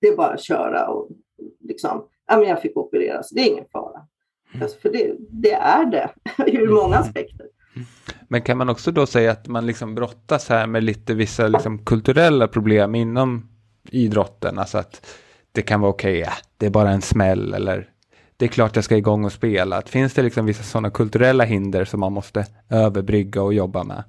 det 0.00 0.08
är 0.08 0.16
bara 0.16 0.32
att 0.32 0.42
köra 0.42 0.88
och 0.88 1.08
liksom, 1.60 2.04
ja 2.26 2.36
men 2.36 2.48
jag 2.48 2.62
fick 2.62 2.76
opereras, 2.76 3.30
det 3.30 3.40
är 3.40 3.46
ingen 3.46 3.64
fara. 3.72 4.06
Mm. 4.52 4.62
Alltså, 4.62 4.78
för 4.80 4.88
det, 4.88 5.14
det, 5.30 5.52
är 5.52 5.86
det 5.86 6.10
ur 6.46 6.68
många 6.68 6.96
aspekter. 6.96 7.46
Men 8.28 8.42
kan 8.42 8.58
man 8.58 8.68
också 8.68 8.90
då 8.90 9.06
säga 9.06 9.32
att 9.32 9.48
man 9.48 9.66
liksom 9.66 9.94
brottas 9.94 10.48
här 10.48 10.66
med 10.66 10.84
lite 10.84 11.14
vissa 11.14 11.48
liksom 11.48 11.84
kulturella 11.84 12.48
problem 12.48 12.94
inom 12.94 13.48
idrotten? 13.90 14.58
Alltså 14.58 14.78
att 14.78 15.06
det 15.52 15.62
kan 15.62 15.80
vara 15.80 15.90
okej, 15.90 16.22
okay, 16.22 16.34
det 16.56 16.66
är 16.66 16.70
bara 16.70 16.90
en 16.90 17.02
smäll 17.02 17.54
eller 17.54 17.88
det 18.36 18.44
är 18.44 18.48
klart 18.48 18.76
jag 18.76 18.84
ska 18.84 18.96
igång 18.96 19.24
och 19.24 19.32
spela. 19.32 19.82
Finns 19.82 20.14
det 20.14 20.22
liksom 20.22 20.46
vissa 20.46 20.62
sådana 20.62 20.90
kulturella 20.90 21.44
hinder 21.44 21.84
som 21.84 22.00
man 22.00 22.12
måste 22.12 22.46
överbrygga 22.70 23.42
och 23.42 23.54
jobba 23.54 23.84
med? 23.84 24.04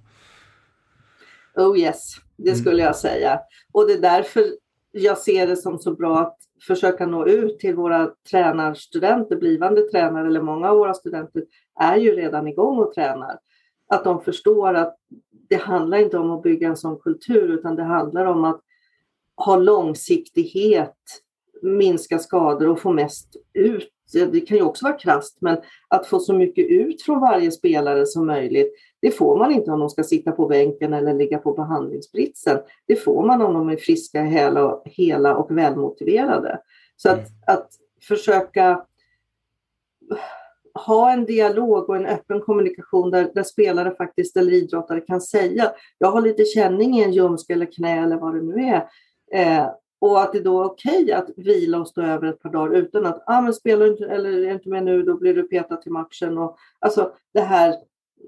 Oh 1.55 1.79
yes, 1.79 2.15
det 2.37 2.49
mm. 2.49 2.61
skulle 2.61 2.83
jag 2.83 2.95
säga. 2.95 3.39
Och 3.71 3.87
det 3.87 3.93
är 3.93 4.01
därför 4.01 4.43
jag 4.91 5.17
ser 5.17 5.47
det 5.47 5.57
som 5.57 5.79
så 5.79 5.95
bra 5.95 6.19
att 6.19 6.37
försöka 6.67 7.05
nå 7.05 7.27
ut 7.27 7.59
till 7.59 7.75
våra 7.75 8.11
tränarstudenter, 8.31 9.35
blivande 9.35 9.81
tränare 9.81 10.27
eller 10.27 10.41
många 10.41 10.69
av 10.69 10.77
våra 10.77 10.93
studenter 10.93 11.43
är 11.79 11.97
ju 11.97 12.15
redan 12.15 12.47
igång 12.47 12.77
och 12.77 12.93
tränar. 12.93 13.39
Att 13.87 14.03
de 14.03 14.21
förstår 14.21 14.73
att 14.73 14.95
det 15.49 15.55
handlar 15.55 15.97
inte 15.97 16.17
om 16.17 16.31
att 16.31 16.43
bygga 16.43 16.67
en 16.67 16.77
sån 16.77 16.99
kultur 16.99 17.49
utan 17.49 17.75
det 17.75 17.83
handlar 17.83 18.25
om 18.25 18.43
att 18.43 18.61
ha 19.35 19.55
långsiktighet, 19.55 20.97
minska 21.61 22.19
skador 22.19 22.67
och 22.67 22.79
få 22.79 22.91
mest 22.91 23.35
ut. 23.53 23.89
Det 24.31 24.41
kan 24.41 24.57
ju 24.57 24.63
också 24.63 24.85
vara 24.85 24.97
krasst, 24.97 25.37
men 25.41 25.57
att 25.87 26.07
få 26.07 26.19
så 26.19 26.33
mycket 26.33 26.67
ut 26.69 27.01
från 27.01 27.19
varje 27.19 27.51
spelare 27.51 28.05
som 28.05 28.25
möjligt. 28.25 28.73
Det 29.03 29.11
får 29.11 29.37
man 29.37 29.51
inte 29.51 29.71
om 29.71 29.79
de 29.79 29.89
ska 29.89 30.03
sitta 30.03 30.31
på 30.31 30.47
bänken 30.47 30.93
eller 30.93 31.13
ligga 31.13 31.37
på 31.37 31.53
behandlingsbritsen. 31.53 32.59
Det 32.87 32.95
får 32.95 33.25
man 33.25 33.41
om 33.41 33.53
de 33.53 33.69
är 33.69 33.77
friska, 33.77 34.21
hela, 34.21 34.81
hela 34.85 35.35
och 35.35 35.57
välmotiverade. 35.57 36.59
Så 36.95 37.09
att, 37.09 37.17
mm. 37.17 37.31
att 37.47 37.69
försöka 38.07 38.85
ha 40.87 41.11
en 41.11 41.25
dialog 41.25 41.89
och 41.89 41.95
en 41.95 42.05
öppen 42.05 42.41
kommunikation 42.41 43.11
där, 43.11 43.31
där, 43.33 43.43
spelare 43.43 43.95
faktiskt 43.95 44.37
eller 44.37 44.51
idrottare 44.51 45.01
kan 45.01 45.21
säga 45.21 45.71
jag 45.97 46.11
har 46.11 46.21
lite 46.21 46.45
känning 46.45 46.99
i 46.99 47.03
en 47.03 47.13
ljumske 47.13 47.53
eller 47.53 47.73
knä 47.73 48.03
eller 48.03 48.17
vad 48.17 48.35
det 48.35 48.41
nu 48.41 48.63
är. 48.63 48.89
Eh, 49.33 49.67
Och 49.99 50.21
att 50.21 50.33
det 50.33 50.39
då 50.39 50.61
är 50.61 50.65
okej 50.65 51.03
okay 51.03 51.11
att 51.11 51.29
vila 51.37 51.79
och 51.79 51.87
stå 51.87 52.01
över 52.01 52.27
ett 52.27 52.41
par 52.41 52.49
dagar 52.49 52.75
utan 52.75 53.05
att, 53.05 53.23
ah, 53.27 53.41
men 53.41 53.53
spelar 53.53 53.85
du 53.85 53.91
inte, 53.91 54.05
eller 54.05 54.29
är 54.29 54.53
inte 54.53 54.69
med 54.69 54.83
nu, 54.83 55.03
då 55.03 55.17
blir 55.17 55.33
du 55.33 55.43
petad 55.43 55.77
till 55.77 55.91
matchen. 55.91 56.37
Och, 56.37 56.57
alltså 56.79 57.11
det 57.33 57.41
här, 57.41 57.75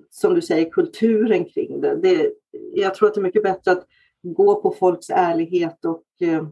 som 0.09 0.33
du 0.33 0.41
säger, 0.41 0.69
kulturen 0.69 1.45
kring 1.45 1.81
det. 1.81 1.95
det 1.95 2.31
jag 2.73 2.95
tror 2.95 3.07
att 3.07 3.13
det 3.13 3.21
är 3.21 3.23
mycket 3.23 3.43
bättre 3.43 3.71
att 3.71 3.87
gå 4.23 4.61
på 4.61 4.71
folks 4.71 5.09
ärlighet 5.09 5.85
och 5.85 6.27
eh, 6.27 6.47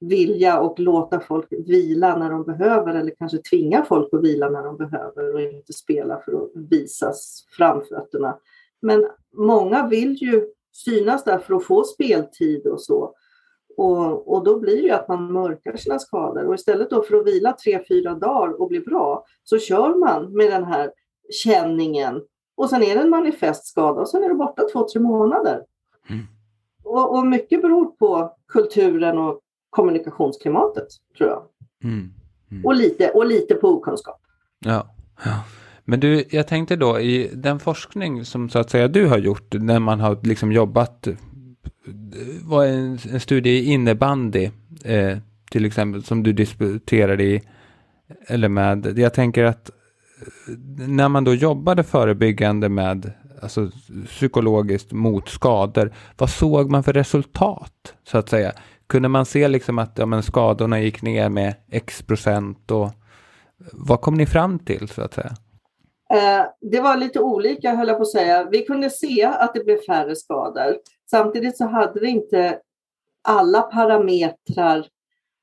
vilja 0.00 0.60
och 0.60 0.80
låta 0.80 1.20
folk 1.20 1.46
vila 1.50 2.16
när 2.16 2.30
de 2.30 2.44
behöver 2.44 2.94
eller 2.94 3.12
kanske 3.18 3.38
tvinga 3.38 3.84
folk 3.84 4.14
att 4.14 4.22
vila 4.22 4.50
när 4.50 4.62
de 4.62 4.76
behöver 4.76 5.34
och 5.34 5.40
inte 5.40 5.72
spela 5.72 6.20
för 6.20 6.32
att 6.32 6.50
visas 6.54 7.46
framfötterna. 7.56 8.38
Men 8.82 9.06
många 9.36 9.88
vill 9.88 10.14
ju 10.14 10.46
synas 10.72 11.24
där 11.24 11.38
för 11.38 11.54
att 11.54 11.64
få 11.64 11.84
speltid 11.84 12.66
och 12.66 12.82
så. 12.82 13.14
Och, 13.76 14.32
och 14.32 14.44
då 14.44 14.58
blir 14.58 14.76
det 14.76 14.82
ju 14.82 14.90
att 14.90 15.08
man 15.08 15.32
mörkar 15.32 15.76
sina 15.76 15.98
skador 15.98 16.46
och 16.46 16.54
istället 16.54 16.90
då 16.90 17.02
för 17.02 17.16
att 17.16 17.26
vila 17.26 17.52
tre, 17.52 17.84
fyra 17.88 18.14
dagar 18.14 18.60
och 18.60 18.68
bli 18.68 18.80
bra 18.80 19.24
så 19.44 19.58
kör 19.58 19.94
man 19.94 20.32
med 20.36 20.50
den 20.50 20.64
här 20.64 20.92
känningen 21.30 22.22
och 22.56 22.70
sen 22.70 22.82
är 22.82 22.94
det 22.94 23.00
en 23.00 23.10
manifest 23.10 23.66
skada 23.66 24.00
och 24.00 24.08
sen 24.08 24.24
är 24.24 24.28
det 24.28 24.34
borta 24.34 24.62
två, 24.72 24.88
tre 24.88 25.02
månader. 25.02 25.62
Mm. 26.08 26.26
Och, 26.84 27.18
och, 27.18 27.26
mycket 27.26 27.62
beror 27.62 27.84
på 27.86 28.36
kulturen 28.48 29.18
och 29.18 29.40
kommunikationsklimatet, 29.70 30.88
tror 31.18 31.30
jag. 31.30 31.42
Mm. 31.84 32.12
Mm. 32.50 32.64
Och, 32.66 32.74
lite, 32.74 33.10
och 33.10 33.26
lite 33.26 33.54
på 33.54 33.68
okunskap. 33.68 34.20
Ja. 34.58 34.94
ja. 35.24 35.44
Men 35.84 36.00
du, 36.00 36.24
jag 36.30 36.48
tänkte 36.48 36.76
då 36.76 37.00
i 37.00 37.30
den 37.34 37.60
forskning 37.60 38.24
som 38.24 38.48
så 38.48 38.58
att 38.58 38.70
säga 38.70 38.88
du 38.88 39.08
har 39.08 39.18
gjort 39.18 39.54
när 39.54 39.78
man 39.78 40.00
har 40.00 40.18
liksom 40.22 40.52
jobbat 40.52 41.08
var 42.42 42.64
en, 42.64 42.98
en 43.12 43.20
studie 43.20 43.50
i 43.50 43.64
innebandy 43.64 44.50
eh, 44.84 45.18
till 45.50 45.64
exempel 45.64 46.04
som 46.04 46.22
du 46.22 46.32
disputerade 46.32 47.24
i 47.24 47.42
eller 48.26 48.48
med. 48.48 48.98
Jag 48.98 49.14
tänker 49.14 49.44
att 49.44 49.70
när 50.88 51.08
man 51.08 51.24
då 51.24 51.34
jobbade 51.34 51.84
förebyggande 51.84 52.68
med 52.68 53.12
alltså 53.42 53.70
psykologiskt 54.06 54.92
mot 54.92 55.28
skador, 55.28 55.94
vad 56.18 56.30
såg 56.30 56.70
man 56.70 56.82
för 56.82 56.92
resultat 56.92 57.94
så 58.08 58.18
att 58.18 58.28
säga? 58.28 58.52
Kunde 58.86 59.08
man 59.08 59.26
se 59.26 59.48
liksom 59.48 59.78
att 59.78 59.98
ja, 59.98 60.06
men 60.06 60.22
skadorna 60.22 60.80
gick 60.80 61.02
ner 61.02 61.28
med 61.28 61.54
x 61.70 62.02
procent 62.02 62.70
och 62.70 62.90
vad 63.72 64.00
kom 64.00 64.14
ni 64.14 64.26
fram 64.26 64.58
till 64.58 64.88
så 64.88 65.02
att 65.02 65.14
säga? 65.14 65.32
Eh, 66.10 66.46
det 66.60 66.80
var 66.80 66.96
lite 66.96 67.20
olika 67.20 67.74
höll 67.74 67.88
jag 67.88 67.96
på 67.96 68.02
att 68.02 68.10
säga. 68.10 68.48
Vi 68.50 68.64
kunde 68.64 68.90
se 68.90 69.24
att 69.24 69.54
det 69.54 69.64
blev 69.64 69.76
färre 69.76 70.16
skador. 70.16 70.76
Samtidigt 71.10 71.56
så 71.56 71.66
hade 71.66 72.00
vi 72.00 72.08
inte 72.08 72.58
alla 73.22 73.62
parametrar 73.62 74.86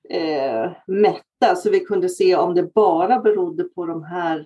eh, 0.09 0.71
mätta 0.87 1.55
så 1.55 1.69
vi 1.69 1.79
kunde 1.79 2.09
se 2.09 2.35
om 2.35 2.55
det 2.55 2.73
bara 2.73 3.19
berodde 3.19 3.63
på 3.63 3.85
de 3.85 4.03
här, 4.03 4.45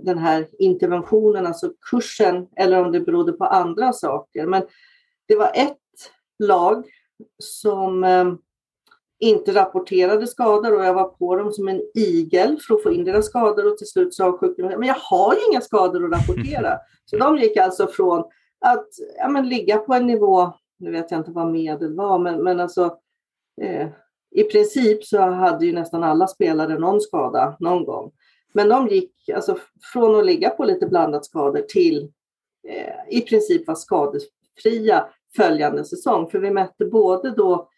den 0.00 0.18
här 0.18 0.48
interventionen, 0.58 1.46
alltså 1.46 1.72
kursen, 1.90 2.46
eller 2.56 2.84
om 2.84 2.92
det 2.92 3.00
berodde 3.00 3.32
på 3.32 3.44
andra 3.44 3.92
saker. 3.92 4.46
Men 4.46 4.62
det 5.28 5.36
var 5.36 5.50
ett 5.54 5.78
lag 6.38 6.84
som 7.38 8.04
eh, 8.04 8.34
inte 9.20 9.54
rapporterade 9.54 10.26
skador 10.26 10.76
och 10.76 10.84
jag 10.84 10.94
var 10.94 11.08
på 11.08 11.36
dem 11.36 11.52
som 11.52 11.68
en 11.68 11.82
igel 11.94 12.58
för 12.60 12.74
att 12.74 12.82
få 12.82 12.92
in 12.92 13.04
deras 13.04 13.26
skador 13.26 13.72
och 13.72 13.78
till 13.78 13.86
slut 13.86 14.14
sa 14.14 14.38
sjukvården, 14.38 14.80
men 14.80 14.88
jag 14.88 14.96
har 14.98 15.34
ju 15.34 15.40
inga 15.50 15.60
skador 15.60 16.04
att 16.04 16.20
rapportera. 16.20 16.78
Så 17.04 17.16
de 17.16 17.38
gick 17.38 17.56
alltså 17.56 17.86
från 17.86 18.24
att 18.60 18.88
ja, 19.18 19.28
men 19.28 19.48
ligga 19.48 19.78
på 19.78 19.94
en 19.94 20.06
nivå, 20.06 20.52
nu 20.78 20.90
vet 20.90 21.10
jag 21.10 21.20
inte 21.20 21.30
vad 21.30 21.50
medel 21.50 21.96
var, 21.96 22.18
men, 22.18 22.42
men 22.42 22.60
alltså 22.60 22.98
eh, 23.62 23.88
i 24.30 24.44
princip 24.44 25.04
så 25.04 25.20
hade 25.20 25.66
ju 25.66 25.72
nästan 25.72 26.04
alla 26.04 26.26
spelare 26.26 26.78
någon 26.78 27.00
skada 27.00 27.56
någon 27.60 27.84
gång. 27.84 28.12
Men 28.52 28.68
de 28.68 28.88
gick 28.88 29.28
alltså 29.34 29.58
från 29.92 30.16
att 30.16 30.26
ligga 30.26 30.50
på 30.50 30.64
lite 30.64 30.86
blandat 30.86 31.24
skador 31.24 31.60
till 31.60 32.12
eh, 32.68 33.18
i 33.18 33.20
princip 33.20 33.66
vara 33.66 33.76
skadefria 33.76 35.06
följande 35.36 35.84
säsong. 35.84 36.30
För 36.30 36.38
vi 36.38 36.50
mätte 36.50 36.84
både 36.84 37.30
då 37.30 37.68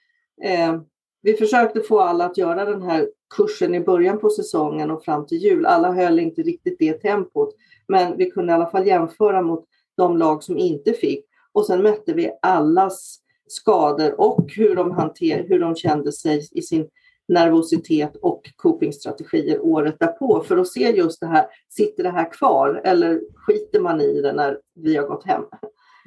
eh, 0.42 0.80
vi 1.22 1.35
försökte 1.35 1.80
få 1.80 2.00
alla 2.00 2.24
att 2.24 2.38
göra 2.38 2.64
den 2.64 2.83
här 2.83 3.11
kursen 3.37 3.74
i 3.74 3.80
början 3.80 4.18
på 4.18 4.30
säsongen 4.30 4.90
och 4.90 5.04
fram 5.04 5.26
till 5.26 5.38
jul. 5.38 5.66
Alla 5.66 5.92
höll 5.92 6.18
inte 6.18 6.42
riktigt 6.42 6.78
det 6.78 6.92
tempot, 6.92 7.54
men 7.88 8.16
vi 8.16 8.30
kunde 8.30 8.52
i 8.52 8.54
alla 8.54 8.70
fall 8.70 8.87
jämföra 8.87 9.42
mot 9.42 9.64
de 9.96 10.16
lag 10.16 10.42
som 10.42 10.59
inte 10.59 10.92
fick. 10.92 11.26
Och 11.52 11.66
sen 11.66 11.83
mätte 11.83 12.12
vi 12.12 12.30
allas 12.42 13.20
skador 13.46 14.20
och 14.20 14.52
hur 14.56 14.74
de, 14.74 14.90
hanter, 14.90 15.44
hur 15.48 15.61
de 15.61 15.76
kände 15.76 16.12
sig 16.12 16.48
i 16.52 16.62
sin 16.62 16.88
nervositet 17.31 18.16
och 18.16 18.51
copingstrategier 18.57 19.61
året 19.61 19.97
därpå 19.99 20.40
för 20.40 20.57
att 20.57 20.69
se 20.69 20.90
just 20.90 21.21
det 21.21 21.27
här, 21.27 21.47
sitter 21.69 22.03
det 22.03 22.11
här 22.11 22.33
kvar 22.33 22.81
eller 22.85 23.21
skiter 23.35 23.81
man 23.81 24.01
i 24.01 24.23
det 24.23 24.33
när 24.33 24.59
vi 24.75 24.97
har 24.97 25.07
gått 25.07 25.27
hem? 25.27 25.43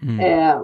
Mm. 0.04 0.20
Eh, 0.20 0.62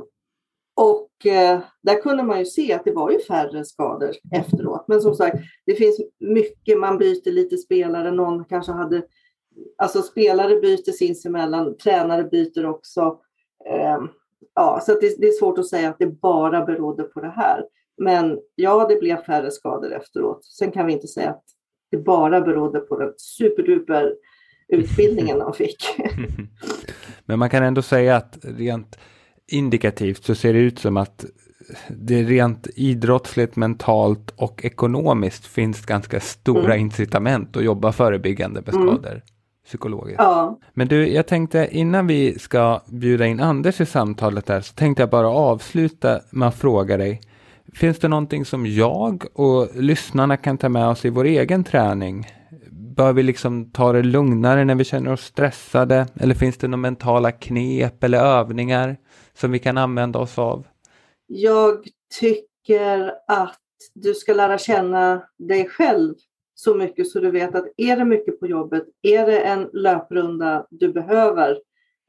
och 0.75 1.25
eh, 1.25 1.59
där 1.81 2.01
kunde 2.01 2.23
man 2.23 2.39
ju 2.39 2.45
se 2.45 2.73
att 2.73 2.85
det 2.85 2.91
var 2.91 3.11
ju 3.11 3.19
färre 3.19 3.65
skador 3.65 4.11
efteråt. 4.31 4.85
Men 4.87 5.01
som 5.01 5.15
sagt, 5.15 5.37
det 5.65 5.75
finns 5.75 6.01
mycket, 6.19 6.79
man 6.79 6.97
byter 6.97 7.31
lite 7.31 7.57
spelare, 7.57 8.11
någon 8.11 8.45
kanske 8.45 8.71
hade, 8.71 9.01
alltså 9.77 10.01
spelare 10.01 10.55
byter 10.55 10.91
sinsemellan, 10.91 11.77
tränare 11.77 12.23
byter 12.23 12.65
också. 12.65 13.19
Eh, 13.65 13.99
ja, 14.55 14.79
så 14.85 14.91
det, 14.93 15.21
det, 15.21 15.27
är 15.27 15.39
svårt 15.39 15.57
att 15.57 15.67
säga 15.67 15.89
att 15.89 15.99
det 15.99 16.21
bara 16.21 16.65
berodde 16.65 17.03
på 17.03 17.21
det 17.21 17.33
här. 17.35 17.63
Men 17.99 18.39
ja, 18.55 18.85
det 18.89 18.95
blev 18.95 19.17
färre 19.17 19.51
skador 19.51 19.93
efteråt. 19.93 20.45
Sen 20.45 20.71
kan 20.71 20.85
vi 20.85 20.93
inte 20.93 21.07
säga 21.07 21.29
att 21.29 21.43
det 21.91 21.97
bara 21.97 22.41
berodde 22.41 22.79
på 22.79 22.99
den 22.99 23.13
superduper 23.17 24.13
utbildningen 24.67 25.39
de 25.39 25.53
fick. 25.53 25.83
Men 27.25 27.39
man 27.39 27.49
kan 27.49 27.63
ändå 27.63 27.81
säga 27.81 28.15
att 28.15 28.37
rent 28.41 28.97
indikativt 29.47 30.23
så 30.23 30.35
ser 30.35 30.53
det 30.53 30.59
ut 30.59 30.79
som 30.79 30.97
att 30.97 31.25
det 31.89 32.23
rent 32.23 32.67
idrottsligt, 32.75 33.55
mentalt 33.55 34.33
och 34.35 34.65
ekonomiskt 34.65 35.45
finns 35.45 35.85
ganska 35.85 36.19
stora 36.19 36.73
mm. 36.73 36.79
incitament 36.79 37.57
att 37.57 37.63
jobba 37.63 37.91
förebyggande 37.91 38.61
med 38.65 38.75
mm. 38.75 38.87
skador. 38.87 39.11
Mm. 39.11 39.21
Psykologiskt. 39.65 40.19
Ja. 40.19 40.59
Men 40.73 40.87
du, 40.87 41.07
jag 41.07 41.27
tänkte 41.27 41.69
innan 41.71 42.07
vi 42.07 42.39
ska 42.39 42.81
bjuda 42.87 43.25
in 43.25 43.39
Anders 43.39 43.81
i 43.81 43.85
samtalet 43.85 44.49
här 44.49 44.61
så 44.61 44.73
tänkte 44.73 45.01
jag 45.01 45.09
bara 45.09 45.29
avsluta 45.29 46.19
med 46.31 46.47
att 46.47 46.55
fråga 46.55 46.97
dig. 46.97 47.21
Finns 47.73 47.99
det 47.99 48.07
någonting 48.07 48.45
som 48.45 48.65
jag 48.65 49.25
och 49.33 49.67
lyssnarna 49.75 50.37
kan 50.37 50.57
ta 50.57 50.69
med 50.69 50.87
oss 50.87 51.05
i 51.05 51.09
vår 51.09 51.25
egen 51.25 51.63
träning? 51.63 52.27
Bör 52.71 53.13
vi 53.13 53.23
liksom 53.23 53.71
ta 53.71 53.93
det 53.93 54.03
lugnare 54.03 54.65
när 54.65 54.75
vi 54.75 54.83
känner 54.83 55.13
oss 55.13 55.21
stressade? 55.21 56.07
Eller 56.19 56.35
finns 56.35 56.57
det 56.57 56.67
några 56.67 56.81
mentala 56.81 57.31
knep 57.31 58.03
eller 58.03 58.19
övningar 58.19 58.97
som 59.33 59.51
vi 59.51 59.59
kan 59.59 59.77
använda 59.77 60.19
oss 60.19 60.39
av? 60.39 60.67
Jag 61.27 61.87
tycker 62.19 63.13
att 63.27 63.59
du 63.93 64.13
ska 64.13 64.33
lära 64.33 64.57
känna 64.57 65.23
dig 65.37 65.69
själv 65.69 66.13
så 66.55 66.75
mycket 66.75 67.07
så 67.07 67.19
du 67.19 67.31
vet 67.31 67.55
att 67.55 67.65
är 67.77 67.97
det 67.97 68.05
mycket 68.05 68.39
på 68.39 68.47
jobbet, 68.47 68.83
är 69.01 69.25
det 69.25 69.39
en 69.39 69.69
löprunda 69.73 70.65
du 70.69 70.93
behöver 70.93 71.57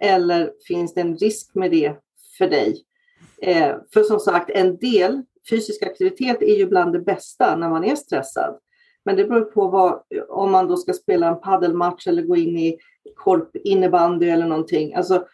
eller 0.03 0.53
finns 0.68 0.94
det 0.94 1.01
en 1.01 1.16
risk 1.16 1.55
med 1.55 1.70
det 1.70 1.96
för 2.38 2.49
dig? 2.49 2.85
Eh, 3.42 3.77
för 3.94 4.03
som 4.03 4.20
sagt, 4.20 4.51
en 4.51 4.77
del 4.77 5.23
fysisk 5.50 5.83
aktivitet 5.83 6.42
är 6.42 6.57
ju 6.57 6.66
bland 6.66 6.92
det 6.92 7.00
bästa 7.00 7.57
när 7.57 7.68
man 7.68 7.85
är 7.85 7.96
stressad. 7.96 8.59
Men 9.05 9.16
det 9.16 9.24
beror 9.24 9.44
på 9.44 9.68
vad, 9.68 10.03
om 10.29 10.50
man 10.53 10.68
då 10.68 10.76
ska 10.76 10.92
spela 10.92 11.29
en 11.29 11.40
paddelmatch 11.40 12.07
eller 12.07 12.22
gå 12.22 12.37
in 12.37 12.59
i 12.59 12.79
korp 13.16 13.57
innebandy 13.57 14.29
eller 14.29 14.46
någonting. 14.46 14.94
Alltså, 14.94 15.26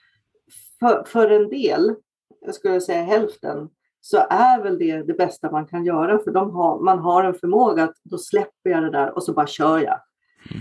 för, 0.80 1.04
för 1.04 1.30
en 1.30 1.48
del, 1.48 1.94
jag 2.40 2.54
skulle 2.54 2.80
säga 2.80 3.02
hälften, 3.02 3.68
så 4.00 4.16
är 4.30 4.62
väl 4.62 4.78
det 4.78 5.02
det 5.02 5.14
bästa 5.14 5.50
man 5.50 5.66
kan 5.66 5.84
göra 5.84 6.18
för 6.18 6.30
de 6.30 6.50
har, 6.50 6.80
man 6.80 6.98
har 6.98 7.24
en 7.24 7.34
förmåga 7.34 7.84
att 7.84 7.96
då 8.02 8.18
släpper 8.18 8.70
jag 8.70 8.82
det 8.82 8.90
där 8.90 9.16
och 9.16 9.22
så 9.22 9.32
bara 9.32 9.46
kör 9.46 9.78
jag. 9.78 10.00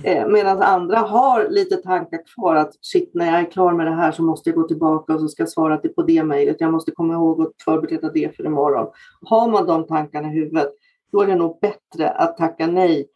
Eh, 0.03 0.17
mm. 0.17 0.33
Medan 0.33 0.61
andra 0.61 0.97
har 0.97 1.49
lite 1.49 1.75
tankar 1.75 2.21
kvar 2.35 2.55
att 2.55 2.73
shit, 2.81 3.13
när 3.13 3.25
jag 3.25 3.39
är 3.39 3.51
klar 3.51 3.73
med 3.73 3.87
det 3.87 3.95
här 3.95 4.11
så 4.11 4.23
måste 4.23 4.49
jag 4.49 4.57
gå 4.57 4.67
tillbaka 4.67 5.13
och 5.13 5.19
så 5.19 5.27
ska 5.27 5.41
jag 5.41 5.49
svara 5.49 5.77
på 5.77 6.01
det 6.01 6.23
mejlet. 6.23 6.55
Jag 6.59 6.71
måste 6.71 6.91
komma 6.91 7.13
ihåg 7.13 7.41
att 7.41 7.53
förbereda 7.65 8.11
det 8.11 8.35
för 8.35 8.45
imorgon. 8.45 8.87
Har 9.21 9.47
man 9.47 9.65
de 9.65 9.87
tankarna 9.87 10.27
i 10.27 10.31
huvudet, 10.31 10.73
då 11.11 11.21
är 11.21 11.27
det 11.27 11.35
nog 11.35 11.59
bättre 11.61 12.09
att 12.09 12.37
tacka 12.37 12.67
nej 12.67 13.07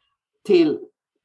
till 0.46 0.80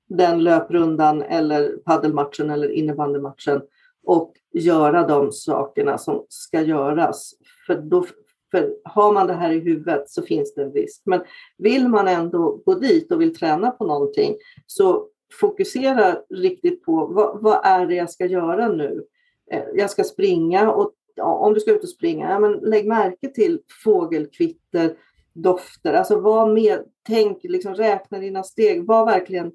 den 0.09 0.45
löprundan 0.45 1.23
eller 1.23 1.69
paddelmatchen 1.69 2.51
eller 2.51 2.69
innebandymatchen 2.69 3.63
och 4.07 4.33
göra 4.53 5.07
de 5.07 5.33
sakerna 5.33 5.99
som 5.99 6.27
ska 6.29 6.63
göras. 6.63 7.35
För, 7.67 7.75
då, 7.75 8.07
för 8.51 8.75
har 8.85 9.13
man 9.13 9.27
det 9.27 9.33
här 9.33 9.51
i 9.51 9.59
huvudet 9.59 10.11
så 10.11 10.23
finns 10.23 10.55
det 10.55 10.63
en 10.63 10.73
risk. 10.73 11.03
Men 11.05 11.21
vill 11.59 11.89
man 11.89 12.09
ändå 12.09 12.61
gå 12.67 12.75
dit 12.75 13.13
och 13.13 13.21
vill 13.21 13.37
träna 13.37 13.71
på 13.71 13.87
någonting 13.87 14.37
så 14.67 15.07
fokusera 15.41 16.17
riktigt 16.31 16.85
på 16.85 17.07
vad, 17.07 17.43
vad 17.43 17.61
är 17.65 17.87
det 17.87 17.95
jag 17.95 18.11
ska 18.11 18.27
göra 18.27 18.69
nu? 18.69 19.05
Eh, 19.51 19.63
jag 19.75 19.91
ska 19.91 20.05
springa 20.05 20.73
och 20.73 20.93
om 21.23 21.55
du 21.55 21.61
ska 21.61 21.73
ut 21.73 21.83
och 21.83 21.89
springa, 21.89 22.31
ja, 22.31 22.39
men 22.39 22.53
lägg 22.53 22.87
märke 22.87 23.29
till 23.29 23.61
fågelkvitter, 23.85 24.97
dofter. 25.33 25.93
Alltså 25.93 26.21
var 26.21 26.53
med, 26.53 26.79
tänk, 27.07 27.39
liksom 27.43 27.75
räkna 27.75 28.19
dina 28.19 28.43
steg, 28.43 28.87
var 28.87 29.07
verkligen 29.07 29.53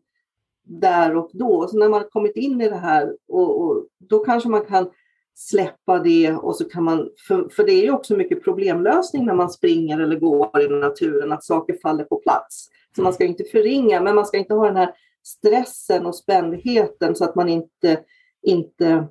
där 0.64 1.16
och 1.16 1.30
då. 1.34 1.68
Så 1.68 1.78
när 1.78 1.90
man 1.90 2.04
kommit 2.10 2.36
in 2.36 2.62
i 2.62 2.70
det 2.70 2.76
här, 2.76 3.16
och, 3.28 3.62
och, 3.62 3.88
då 3.98 4.20
kanske 4.20 4.50
man 4.50 4.66
kan 4.66 4.90
släppa 5.36 6.00
det 6.00 6.34
och 6.34 6.56
så 6.56 6.66
kan 6.70 6.84
man, 6.84 7.10
för, 7.28 7.50
för 7.50 7.64
det 7.64 7.72
är 7.72 7.84
ju 7.84 7.92
också 7.92 8.16
mycket 8.16 8.44
problemlösning 8.44 9.26
när 9.26 9.34
man 9.34 9.50
springer 9.50 10.00
eller 10.00 10.20
går 10.20 10.62
i 10.62 10.68
naturen, 10.68 11.32
att 11.32 11.44
saker 11.44 11.78
faller 11.82 12.04
på 12.04 12.16
plats. 12.16 12.70
Så 12.96 13.02
man 13.02 13.14
ska 13.14 13.26
inte 13.26 13.44
förringa, 13.44 14.02
men 14.02 14.16
man 14.16 14.26
ska 14.26 14.38
inte 14.38 14.54
ha 14.54 14.66
den 14.66 14.76
här 14.76 14.94
stressen 15.30 16.06
och 16.06 16.16
spändheten 16.16 17.16
så 17.16 17.24
att 17.24 17.36
man 17.36 17.50
inte, 17.50 18.00
inte 18.42 19.08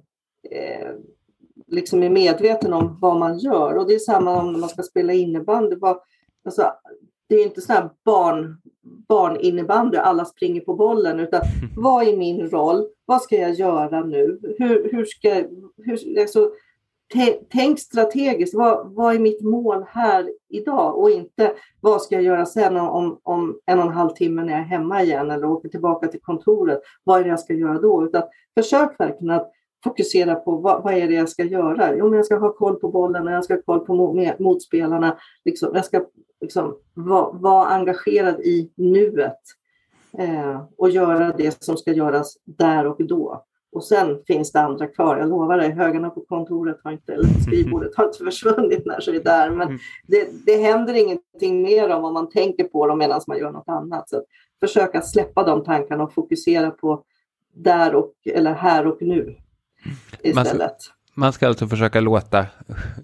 eh, 0.51 0.91
liksom 1.67 2.03
är 2.03 2.11
medveten 2.11 2.73
om 2.73 2.99
vad 3.01 3.19
man 3.19 3.39
gör. 3.39 3.77
Och 3.77 3.89
det 3.89 3.95
är 3.95 3.99
samma 3.99 4.41
om 4.41 4.61
man 4.61 4.69
ska 4.69 4.83
spela 4.83 5.13
innebandy. 5.13 5.77
Alltså, 6.45 6.73
det 7.29 7.35
är 7.35 7.45
inte 7.45 7.61
sån 7.61 7.77
här 7.77 7.91
barn, 8.05 8.61
barninnebandy, 9.09 9.97
alla 9.97 10.25
springer 10.25 10.61
på 10.61 10.75
bollen, 10.75 11.21
utan 11.21 11.41
vad 11.77 12.09
är 12.09 12.17
min 12.17 12.51
roll? 12.51 12.89
Vad 13.05 13.23
ska 13.23 13.37
jag 13.37 13.55
göra 13.55 14.05
nu? 14.05 14.41
Hur, 14.59 14.93
hur 14.93 15.05
ska, 15.05 15.45
hur, 15.77 16.21
alltså, 16.21 16.51
tänk 17.51 17.81
strategiskt, 17.81 18.55
vad, 18.55 18.95
vad 18.95 19.15
är 19.15 19.19
mitt 19.19 19.43
mål 19.43 19.85
här 19.89 20.31
idag 20.49 20.99
och 20.99 21.11
inte 21.11 21.53
vad 21.81 22.03
ska 22.03 22.15
jag 22.15 22.25
göra 22.25 22.47
sen 22.47 22.77
om, 22.77 23.21
om 23.23 23.59
en 23.67 23.79
och 23.79 23.85
en 23.85 23.93
halv 23.93 24.11
timme 24.11 24.43
när 24.43 24.53
jag 24.53 24.61
är 24.61 24.65
hemma 24.65 25.03
igen 25.03 25.31
eller 25.31 25.47
åker 25.47 25.69
tillbaka 25.69 26.09
till 26.09 26.21
kontoret. 26.21 26.81
Vad 27.05 27.21
är 27.21 27.25
det 27.25 27.31
jag 27.31 27.41
ska 27.41 27.55
göra 27.55 27.81
då? 27.81 28.05
Utan 28.05 28.23
försök 28.55 29.01
verkligen 29.01 29.35
att 29.35 29.53
fokusera 29.85 30.35
på 30.35 30.57
vad, 30.57 30.83
vad, 30.83 30.95
är 30.95 31.09
det 31.09 31.15
jag 31.15 31.29
ska 31.29 31.45
göra? 31.45 31.97
Jo, 31.97 32.09
men 32.09 32.17
jag 32.17 32.27
ska 32.27 32.39
ha 32.39 32.53
koll 32.53 32.77
på 32.77 32.89
bollen, 32.89 33.27
jag 33.27 33.45
ska 33.45 33.55
ha 33.55 33.63
koll 33.63 33.81
på 33.81 34.15
motspelarna. 34.39 35.19
Liksom, 35.45 35.71
jag 35.75 35.85
ska 35.85 36.05
liksom, 36.41 36.77
vara, 36.95 37.33
vara 37.33 37.67
engagerad 37.67 38.41
i 38.41 38.73
nuet 38.77 39.41
eh, 40.19 40.63
och 40.77 40.91
göra 40.91 41.33
det 41.33 41.63
som 41.63 41.77
ska 41.77 41.93
göras 41.93 42.37
där 42.45 42.87
och 42.87 43.07
då. 43.07 43.45
Och 43.73 43.85
sen 43.85 44.19
finns 44.27 44.53
det 44.53 44.61
andra 44.61 44.87
kvar. 44.87 45.17
Jag 45.17 45.29
lovar 45.29 45.59
dig, 45.59 45.71
högarna 45.71 46.11
på 46.11 46.21
kontoret 46.21 46.81
har 46.85 46.93
inte, 46.93 47.13
eller 47.13 47.29
skrivbordet 47.29 47.97
har 47.97 48.07
inte 48.07 48.19
försvunnit 48.25 48.87
när 48.87 49.01
så 49.01 49.13
är 49.13 49.21
där. 49.21 49.51
Men 49.51 49.69
mm. 49.69 49.79
det, 50.07 50.29
det 50.47 50.57
händer 50.57 50.95
ingenting 50.95 51.63
mer 51.63 51.91
om 51.91 52.15
man 52.15 52.31
tänker 52.31 52.65
på 52.65 52.87
dem 52.87 52.99
medan 52.99 53.21
man 53.27 53.39
gör 53.39 53.51
något 53.51 53.69
annat. 53.69 54.09
Så 54.09 54.23
försök 54.61 54.95
att 54.95 55.09
släppa 55.09 55.43
de 55.43 55.65
tankarna 55.65 56.05
och 56.05 56.13
fokusera 56.13 56.71
på 56.71 57.05
där 57.55 57.95
och, 57.95 58.13
eller 58.25 58.55
här 58.55 58.87
och 58.87 59.03
nu 59.03 59.37
istället. 60.23 60.59
Man 60.59 60.77
ska, 60.77 60.93
man 61.15 61.33
ska 61.33 61.49
alltså 61.49 61.67
försöka 61.67 62.01
låta 62.01 62.47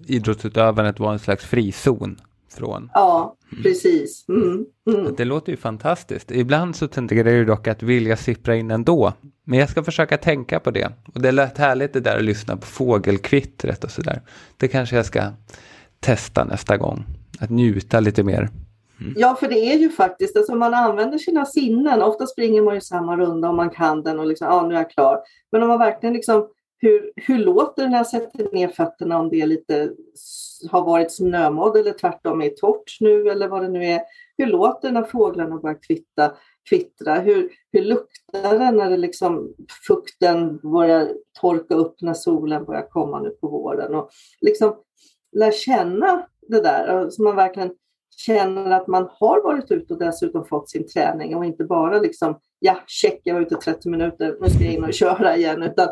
idrottsutövandet 0.07 0.99
vara 0.99 1.13
en 1.13 1.19
slags 1.19 1.45
frizon 1.45 2.17
från. 2.55 2.91
Ja, 2.93 3.35
precis. 3.63 4.25
Mm, 4.29 4.65
mm. 4.89 5.15
Det 5.15 5.25
låter 5.25 5.51
ju 5.51 5.57
fantastiskt. 5.57 6.31
Ibland 6.31 6.75
så 6.75 6.87
tenderar 6.87 7.31
det 7.31 7.45
dock 7.45 7.67
att 7.67 7.83
vilja 7.83 8.17
sippra 8.17 8.55
in 8.55 8.71
ändå. 8.71 9.13
Men 9.43 9.59
jag 9.59 9.69
ska 9.69 9.83
försöka 9.83 10.17
tänka 10.17 10.59
på 10.59 10.71
det. 10.71 10.91
Och 11.13 11.21
det 11.21 11.31
lät 11.31 11.57
härligt 11.57 11.93
det 11.93 11.99
där 11.99 12.17
att 12.17 12.23
lyssna 12.23 12.57
på 12.57 12.65
fågelkvittret 12.65 13.83
och 13.83 13.91
sådär. 13.91 14.21
Det 14.57 14.67
kanske 14.67 14.95
jag 14.95 15.05
ska 15.05 15.21
testa 15.99 16.43
nästa 16.43 16.77
gång. 16.77 17.03
Att 17.39 17.49
njuta 17.49 17.99
lite 17.99 18.23
mer. 18.23 18.49
Mm. 19.01 19.13
Ja, 19.17 19.35
för 19.39 19.47
det 19.47 19.73
är 19.73 19.77
ju 19.77 19.89
faktiskt, 19.89 20.37
alltså 20.37 20.55
man 20.55 20.73
använder 20.73 21.17
sina 21.17 21.45
sinnen. 21.45 22.01
Ofta 22.01 22.27
springer 22.27 22.61
man 22.61 22.75
ju 22.75 22.81
samma 22.81 23.17
runda 23.17 23.49
om 23.49 23.55
man 23.55 23.69
kan 23.69 24.03
den 24.03 24.19
och 24.19 24.27
liksom, 24.27 24.47
ja 24.47 24.67
nu 24.67 24.75
är 24.75 24.79
jag 24.79 24.89
klar. 24.89 25.19
Men 25.51 25.61
om 25.61 25.67
man 25.67 25.79
verkligen 25.79 26.13
liksom, 26.13 26.47
hur, 26.77 27.11
hur 27.15 27.37
låter 27.37 27.83
det 27.83 27.89
när 27.89 27.97
jag 27.97 28.07
sätter 28.07 28.53
ner 28.53 28.67
fötterna 28.67 29.19
om 29.19 29.29
det 29.29 29.41
är 29.41 29.47
lite, 29.47 29.91
har 30.71 30.85
varit 30.85 31.11
snömodd 31.11 31.77
eller 31.77 31.93
tvärtom 31.93 32.41
är 32.41 32.49
torrt 32.49 32.97
nu 32.99 33.29
eller 33.29 33.47
vad 33.47 33.61
det 33.61 33.69
nu 33.69 33.85
är. 33.85 34.01
Hur 34.37 34.45
låter 34.45 34.87
det 34.87 34.93
när 34.93 35.03
fåglarna 35.03 35.57
börjar 35.57 35.79
kvitta, 35.87 36.33
kvittra? 36.69 37.15
Hur, 37.15 37.49
hur 37.71 37.81
luktar 37.81 38.59
det 38.59 38.71
när 38.71 38.89
det 38.89 38.97
liksom, 38.97 39.53
fukten 39.87 40.57
börjar 40.57 41.09
torka 41.41 41.75
upp 41.75 42.01
när 42.01 42.13
solen 42.13 42.65
börjar 42.65 42.89
komma 42.89 43.19
nu 43.19 43.29
på 43.29 43.47
våren? 43.47 43.95
Och 43.95 44.09
liksom 44.41 44.75
lär 45.35 45.51
känna 45.51 46.27
det 46.47 46.61
där 46.61 47.09
så 47.09 47.23
man 47.23 47.35
verkligen 47.35 47.71
känner 48.17 48.71
att 48.71 48.87
man 48.87 49.09
har 49.11 49.43
varit 49.43 49.71
ute 49.71 49.93
och 49.93 49.99
dessutom 49.99 50.45
fått 50.45 50.69
sin 50.69 50.87
träning 50.87 51.35
och 51.35 51.45
inte 51.45 51.63
bara 51.63 51.99
liksom, 51.99 52.39
ja, 52.59 52.77
check, 52.87 53.21
jag 53.23 53.33
var 53.33 53.41
ute 53.41 53.55
30 53.55 53.89
minuter, 53.89 54.37
nu 54.41 54.49
ska 54.49 54.63
jag 54.63 54.73
in 54.73 54.83
och 54.83 54.93
köra 54.93 55.35
igen, 55.35 55.63
utan 55.63 55.87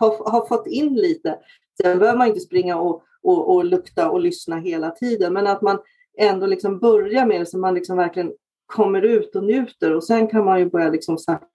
har, 0.00 0.30
har 0.30 0.46
fått 0.46 0.66
in 0.66 0.94
lite. 0.94 1.38
Sen 1.82 1.98
behöver 1.98 2.18
man 2.18 2.28
inte 2.28 2.40
springa 2.40 2.76
och, 2.76 3.02
och, 3.22 3.54
och 3.54 3.64
lukta 3.64 4.10
och 4.10 4.20
lyssna 4.20 4.56
hela 4.56 4.90
tiden, 4.90 5.32
men 5.32 5.46
att 5.46 5.62
man 5.62 5.78
ändå 6.18 6.46
liksom 6.46 6.78
börjar 6.78 7.26
med 7.26 7.40
det 7.40 7.46
så 7.46 7.58
man 7.58 7.74
liksom 7.74 7.96
verkligen 7.96 8.32
kommer 8.66 9.02
ut 9.02 9.36
och 9.36 9.44
njuter 9.44 9.94
och 9.94 10.04
sen 10.04 10.28
kan 10.28 10.44
man 10.44 10.58
ju 10.58 10.70
börja 10.70 10.90
liksom 10.90 11.18
sakta 11.18 11.48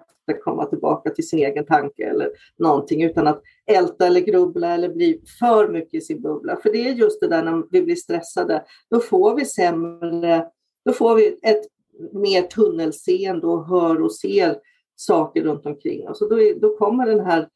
komma 0.43 0.65
tillbaka 0.65 1.09
till 1.09 1.27
sin 1.27 1.39
egen 1.39 1.65
tanke 1.65 2.09
eller 2.09 2.29
någonting 2.57 3.03
utan 3.03 3.27
att 3.27 3.41
älta 3.65 4.07
eller 4.07 4.21
grubbla 4.21 4.73
eller 4.73 4.89
bli 4.89 5.21
för 5.39 5.67
mycket 5.67 5.93
i 5.93 6.01
sin 6.01 6.21
bubbla. 6.21 6.57
För 6.63 6.71
det 6.71 6.89
är 6.89 6.93
just 6.93 7.21
det 7.21 7.27
där 7.27 7.43
när 7.43 7.63
vi 7.71 7.81
blir 7.81 7.95
stressade, 7.95 8.63
då 8.89 8.99
får 8.99 9.35
vi 9.35 9.45
sämre, 9.45 10.45
då 10.85 10.93
får 10.93 11.15
vi 11.15 11.39
ett 11.41 11.65
mer 12.13 12.41
tunnelseende 12.41 13.47
och 13.47 13.67
hör 13.67 14.01
och 14.01 14.13
ser 14.15 14.57
saker 14.95 15.43
runt 15.43 15.65
omkring 15.65 16.09
oss. 16.09 16.21
Och 16.21 16.29
då, 16.29 16.37
då 16.61 16.77
kommer 16.77 17.05
den 17.05 17.25
här 17.25 17.47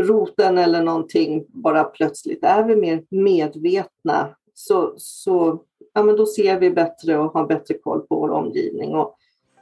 roten 0.00 0.58
eller 0.58 0.82
någonting 0.82 1.44
bara 1.48 1.84
plötsligt. 1.84 2.44
Är 2.44 2.64
vi 2.64 2.76
mer 2.76 3.02
medvetna 3.10 4.28
så, 4.54 4.94
så 4.96 5.58
ja, 5.94 6.02
men 6.02 6.16
då 6.16 6.26
ser 6.26 6.60
vi 6.60 6.70
bättre 6.70 7.18
och 7.18 7.32
har 7.32 7.46
bättre 7.46 7.74
koll 7.74 8.00
på 8.00 8.16
vår 8.16 8.30
omgivning 8.30 8.94
och 8.94 9.16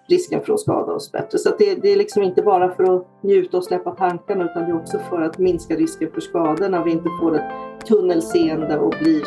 risken 0.09 0.43
för 0.43 0.53
att 0.53 0.61
skada 0.61 0.93
oss 0.93 1.13
bättre. 1.13 1.39
Så 1.39 1.51
det, 1.59 1.75
det, 1.75 1.93
är 1.93 1.97
liksom 1.97 2.23
inte 2.23 2.43
bara 2.43 2.75
för 2.75 2.97
att 2.97 3.07
njuta 3.23 3.57
och 3.57 3.65
släppa 3.65 3.91
tankarna 3.91 4.45
utan 4.45 4.63
det 4.63 4.71
är 4.71 4.77
också 4.77 4.99
för 4.99 5.21
att 5.21 5.39
minska 5.39 5.77
risken 5.77 6.11
för 6.11 6.21
skador 6.21 6.69
när 6.69 6.85
vi 6.85 6.91
inte 6.91 7.09
får 7.21 7.37
ett 7.37 7.87
tunnelseende 7.87 8.79
och 8.79 8.95
blir 9.03 9.25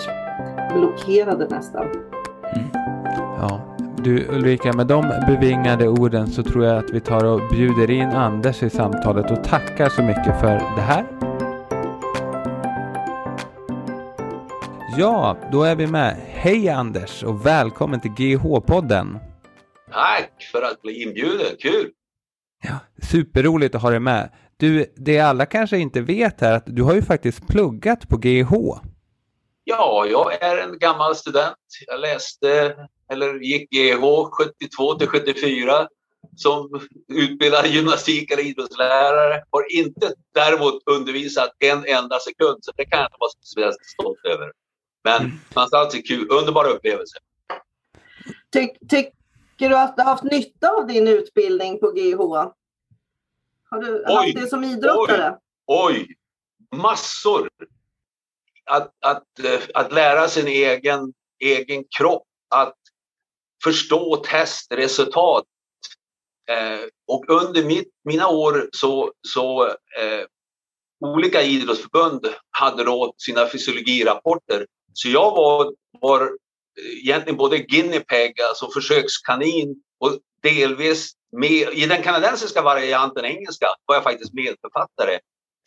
blockerade 0.78 1.48
nästan. 1.50 1.84
Mm. 1.84 2.68
Ja, 3.40 3.75
du 4.06 4.28
Ulrika, 4.28 4.74
med 4.74 4.88
de 4.88 5.14
bevingade 5.28 5.88
orden 5.88 6.28
så 6.28 6.44
tror 6.44 6.66
jag 6.66 6.78
att 6.78 6.90
vi 6.90 7.00
tar 7.00 7.26
och 7.26 7.42
bjuder 7.52 7.92
in 7.92 8.10
Anders 8.10 8.64
i 8.64 8.70
samtalet 8.70 9.32
och 9.32 9.44
tackar 9.44 9.90
så 9.90 10.04
mycket 10.04 10.40
för 10.40 10.76
det 10.76 10.82
här. 10.82 11.06
Ja, 14.98 15.38
då 15.52 15.64
är 15.64 15.76
vi 15.76 15.88
med. 15.88 16.18
Hej 16.28 16.70
Anders 16.70 17.24
och 17.24 17.46
välkommen 17.46 18.00
till 18.00 18.12
GH-podden. 18.12 19.20
Tack 19.92 20.50
för 20.52 20.62
att 20.62 20.82
bli 20.82 21.04
inbjuden, 21.04 21.56
kul! 21.60 21.92
Ja, 22.64 22.80
superroligt 23.02 23.76
att 23.76 23.82
ha 23.82 23.90
dig 23.90 24.00
med. 24.00 24.30
Du, 24.58 24.94
det 24.96 25.20
alla 25.20 25.46
kanske 25.46 25.78
inte 25.78 26.02
vet 26.02 26.42
är 26.42 26.52
att 26.52 26.64
du 26.66 26.84
har 26.84 26.94
ju 26.94 27.02
faktiskt 27.02 27.48
pluggat 27.48 28.10
på 28.10 28.18
GH. 28.18 28.54
Ja, 29.64 30.06
jag 30.10 30.44
är 30.44 30.58
en 30.58 30.78
gammal 30.78 31.16
student. 31.16 31.56
Jag 31.88 32.00
läste, 32.00 32.76
eller 33.12 33.40
gick 33.40 33.70
GH 33.70 34.30
72 34.32 34.96
till 34.96 35.08
74 35.08 35.88
som 36.36 36.88
utbildad 37.14 37.68
gymnastik 37.68 38.32
eller 38.32 38.46
idrottslärare. 38.46 39.44
Har 39.50 39.76
inte 39.76 40.14
däremot 40.34 40.84
undervisat 40.86 41.50
en 41.60 41.86
enda 41.86 42.20
sekund, 42.20 42.58
så 42.62 42.72
det 42.78 42.86
kan 42.86 43.00
jag 43.00 43.08
inte 43.08 43.18
vara 43.20 43.30
speciellt 43.30 43.86
stolt 43.86 44.26
över. 44.26 44.52
Men 45.04 45.22
mm. 45.22 45.40
någonstans 45.56 45.96
är 45.96 46.02
kul, 46.02 46.28
underbara 46.32 46.68
upplevelser. 46.68 47.22
Tyck, 48.52 48.78
tycker 48.90 49.70
du 49.70 49.78
att 49.78 49.96
du 49.96 50.02
har 50.02 50.10
haft 50.10 50.24
nytta 50.24 50.70
av 50.70 50.88
din 50.88 51.08
utbildning 51.08 51.80
på 51.80 51.92
GH? 51.92 52.20
Har 53.70 53.82
du 53.82 54.04
oj, 54.08 54.14
haft 54.14 54.36
det 54.36 54.48
som 54.48 54.64
idrottare? 54.64 55.38
Oj, 55.66 55.96
oj, 55.96 56.16
massor! 56.82 57.50
Att, 58.66 58.94
att, 59.00 59.40
eh, 59.40 59.62
att 59.74 59.92
lära 59.92 60.28
sin 60.28 60.48
egen, 60.48 61.14
egen 61.40 61.84
kropp, 61.98 62.28
att 62.50 62.76
förstå 63.66 64.16
testresultat. 64.16 65.44
Eh, 66.50 66.88
och 67.08 67.30
under 67.30 67.64
mitt, 67.64 67.90
mina 68.04 68.28
år 68.28 68.70
så, 68.72 69.12
så 69.28 69.66
eh, 69.68 70.26
olika 71.06 71.42
idrottsförbund 71.42 72.26
hade 72.50 72.84
då 72.84 73.14
sina 73.18 73.50
fysiologirapporter 73.50 74.68
så 74.94 75.10
jag 75.10 75.32
var, 75.32 75.74
var 76.02 76.22
eh, 76.22 77.00
egentligen 77.04 77.38
både 77.38 77.58
guinea 77.58 78.00
pig, 78.00 78.42
alltså 78.42 78.72
försökskanin 78.72 79.76
och 80.00 80.20
delvis 80.42 81.14
med, 81.32 81.74
i 81.74 81.86
den 81.86 82.04
kanadensiska 82.04 82.62
varianten 82.62 83.26
engelska 83.26 83.68
var 83.86 83.96
jag 83.96 84.04
faktiskt 84.04 84.34
medförfattare 84.34 85.20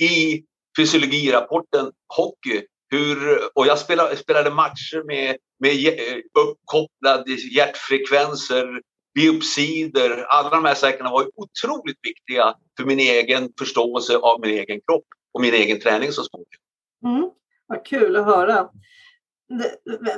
i 0.03 0.45
fysiologirapporten 0.77 1.93
hockey. 2.17 2.63
Hur, 2.91 3.41
och 3.55 3.67
jag 3.67 3.79
spelade, 3.79 4.17
spelade 4.17 4.51
matcher 4.51 5.03
med, 5.07 5.37
med 5.61 6.01
uppkopplade 6.39 7.33
hjärtfrekvenser, 7.33 8.81
biopsider. 9.15 10.27
Alla 10.29 10.51
de 10.51 10.65
här 10.65 10.75
sakerna 10.75 11.11
var 11.11 11.31
otroligt 11.35 11.99
viktiga 12.03 12.55
för 12.77 12.85
min 12.85 12.99
egen 12.99 13.53
förståelse 13.59 14.17
av 14.17 14.41
min 14.41 14.51
egen 14.51 14.81
kropp 14.81 15.05
och 15.33 15.41
min 15.41 15.55
egen 15.55 15.81
träning 15.81 16.13
så 16.13 16.23
småningom. 16.23 16.49
Mm, 17.05 17.31
vad 17.67 17.85
kul 17.87 18.17
att 18.17 18.25
höra. 18.25 18.69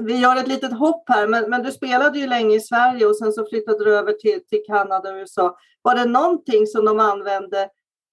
vi 0.00 0.16
gör 0.16 0.36
ett 0.36 0.48
litet 0.48 0.78
hopp 0.78 1.04
här, 1.08 1.26
men, 1.26 1.50
men 1.50 1.62
du 1.62 1.72
spelade 1.72 2.18
ju 2.18 2.26
länge 2.26 2.56
i 2.56 2.60
Sverige 2.60 3.06
och 3.06 3.16
sen 3.16 3.32
så 3.32 3.46
flyttade 3.46 3.84
du 3.84 3.96
över 3.96 4.12
till, 4.12 4.46
till 4.46 4.62
Kanada 4.66 5.10
och 5.10 5.16
USA. 5.16 5.58
Var 5.82 5.94
det 5.94 6.04
någonting 6.04 6.66
som 6.66 6.84
de 6.84 7.00
använde 7.00 7.68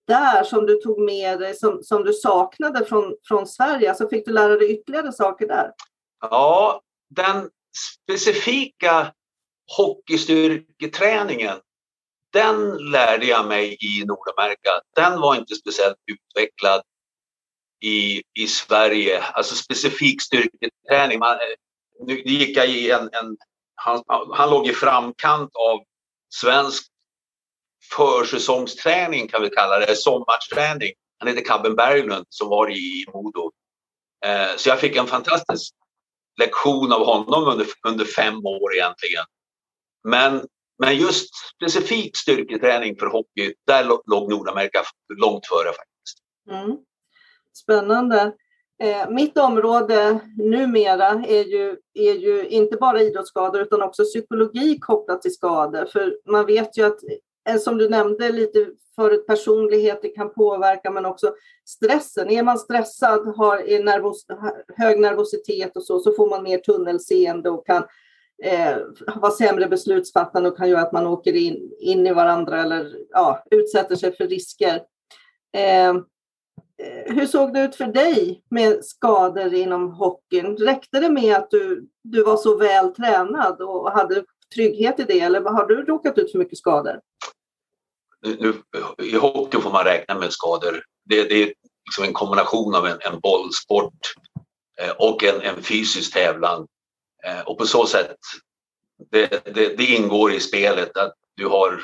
där 0.08 0.44
som 0.44 0.66
du 0.66 0.76
tog 0.76 1.00
med 1.00 1.40
dig, 1.40 1.56
som, 1.56 1.84
som 1.84 2.04
du 2.04 2.14
saknade 2.14 2.86
från, 2.86 3.16
från 3.28 3.48
Sverige? 3.48 3.90
Alltså 3.90 4.10
fick 4.10 4.26
du 4.26 4.34
lära 4.34 4.56
dig 4.56 4.72
ytterligare 4.72 5.12
saker 5.12 5.48
där? 5.48 5.72
Ja, 6.22 6.82
den 7.10 7.50
specifika 8.06 9.14
hockeystyrketräningen, 9.78 11.58
den 12.34 12.78
lärde 12.92 13.26
jag 13.26 13.48
mig 13.48 13.78
i 13.80 14.06
Nordamerika. 14.06 14.70
Den 14.96 15.22
var 15.22 15.36
inte 15.36 15.56
speciellt 15.56 15.98
utvecklad 16.12 16.82
i, 17.84 18.24
i 18.34 18.48
Sverige. 18.48 19.22
Alltså 19.22 19.56
specifik 19.56 20.22
styrketräning. 20.22 21.20
Man, 21.20 21.32
eh, 21.32 22.06
nu 22.06 22.22
gick 22.22 22.58
jag 22.58 22.70
i 22.70 22.92
en, 22.92 23.02
en 23.02 23.38
han, 23.76 24.04
han 24.34 24.50
låg 24.50 24.68
i 24.68 24.74
framkant 24.74 25.52
av 25.56 25.80
svensk 26.30 26.88
försäsongsträning 27.96 29.28
kan 29.28 29.42
vi 29.42 29.50
kalla 29.50 29.80
det, 29.80 29.96
sommarträning. 29.96 30.92
Han 31.20 31.28
heter 31.28 31.46
Cabben 31.46 31.76
Berglund 31.76 32.26
som 32.30 32.50
var 32.50 32.70
i 32.72 33.06
Modo. 33.14 33.52
Eh, 34.26 34.58
så 34.58 34.70
jag 34.70 34.80
fick 34.80 34.96
en 34.96 35.08
fantastisk 35.08 35.74
lektion 36.40 36.94
av 36.94 37.06
honom 37.06 37.44
under, 37.44 37.68
under 37.88 38.06
fem 38.06 38.46
år 38.46 38.76
egentligen. 38.76 39.24
Men, 40.04 40.46
men 40.80 40.98
just 40.98 41.30
specifik 41.56 42.18
styrketräning 42.18 42.96
för 43.00 43.08
hockey, 43.08 43.54
där 43.68 43.84
låg 43.84 44.32
Nordamerika 44.32 44.84
långt 45.18 45.48
före 45.48 45.68
faktiskt. 45.68 46.18
Mm. 46.52 46.78
Spännande. 47.54 48.34
Eh, 48.84 49.10
mitt 49.10 49.38
område 49.38 50.20
numera 50.38 51.08
är 51.28 51.44
ju, 51.44 51.78
är 51.94 52.14
ju 52.14 52.48
inte 52.48 52.78
bara 52.78 53.02
idrottsskador 53.02 53.62
utan 53.62 53.82
också 53.82 54.04
psykologi 54.04 54.80
kopplat 54.80 55.22
till 55.22 55.34
skador. 55.34 55.86
För 55.86 56.18
man 56.32 56.46
vet 56.46 56.78
ju 56.78 56.84
att, 56.84 57.00
Eh, 57.48 57.58
som 57.58 57.78
du 57.78 57.90
nämnde 57.90 58.32
lite 58.32 58.68
förut, 58.96 59.28
personligheter 59.28 60.16
kan 60.16 60.34
påverka 60.34 60.92
men 60.92 61.06
också 61.06 61.34
stressen. 61.66 62.30
Är 62.30 62.44
man 62.44 62.58
stressad, 62.58 63.36
har 63.36 63.84
nervos, 63.84 64.26
hög 64.76 65.00
nervositet 65.00 65.76
och 65.76 65.84
så, 65.84 66.00
så 66.00 66.12
får 66.12 66.30
man 66.30 66.44
mer 66.44 66.58
tunnelseende 66.58 67.50
och 67.50 67.66
kan 67.66 67.84
eh, 68.44 68.78
vara 69.16 69.32
sämre 69.32 69.68
beslutsfattande 69.68 70.50
och 70.50 70.58
kan 70.58 70.70
göra 70.70 70.82
att 70.82 70.92
man 70.92 71.08
åker 71.08 71.34
in, 71.34 71.72
in 71.80 72.08
i 72.08 72.14
varandra 72.14 72.62
eller 72.62 72.98
ja, 73.10 73.44
utsätter 73.52 73.96
sig 73.96 74.16
för 74.16 74.28
risker. 74.28 74.82
Eh, 75.58 75.90
eh, 75.90 75.96
hur 77.06 77.26
såg 77.26 77.54
det 77.54 77.62
ut 77.62 77.76
för 77.76 77.88
dig 77.88 78.44
med 78.50 78.86
skador 78.86 79.54
inom 79.54 79.92
hockeyn? 79.92 80.58
Räckte 80.58 81.00
det 81.00 81.10
med 81.10 81.36
att 81.36 81.52
du, 81.52 81.88
du 82.04 82.24
var 82.24 82.38
så 82.38 82.58
väl 82.58 82.94
tränad 82.94 83.62
och 83.62 83.92
hade 83.92 84.24
trygghet 84.56 85.00
i 85.00 85.04
det 85.04 85.20
eller 85.20 85.42
har 85.42 85.66
du 85.68 85.76
råkat 85.76 86.18
ut 86.18 86.32
för 86.32 86.40
mycket 86.40 86.58
skador? 86.58 87.00
Nu, 88.40 88.62
I 88.98 89.16
hockey 89.16 89.62
får 89.62 89.72
man 89.72 89.84
räkna 89.84 90.16
med 90.16 90.34
skador. 90.34 90.84
Det, 91.06 91.24
det 91.24 91.44
är 91.44 91.54
liksom 91.86 92.04
en 92.04 92.14
kombination 92.14 92.76
av 92.76 92.88
en, 92.88 92.98
en 93.02 93.20
bollsport 93.20 94.14
eh, 94.82 94.92
och 94.92 95.24
en, 95.24 95.42
en 95.42 95.64
fysisk 95.64 96.14
tävlan. 96.14 96.68
Eh, 97.26 97.42
och 97.42 97.58
på 97.58 97.66
så 97.66 97.86
sätt, 97.86 98.16
det, 99.12 99.46
det, 99.46 99.78
det 99.78 99.86
ingår 99.86 100.34
i 100.34 100.40
spelet 100.40 100.98
att 100.98 101.14
du 101.36 101.48
har 101.48 101.82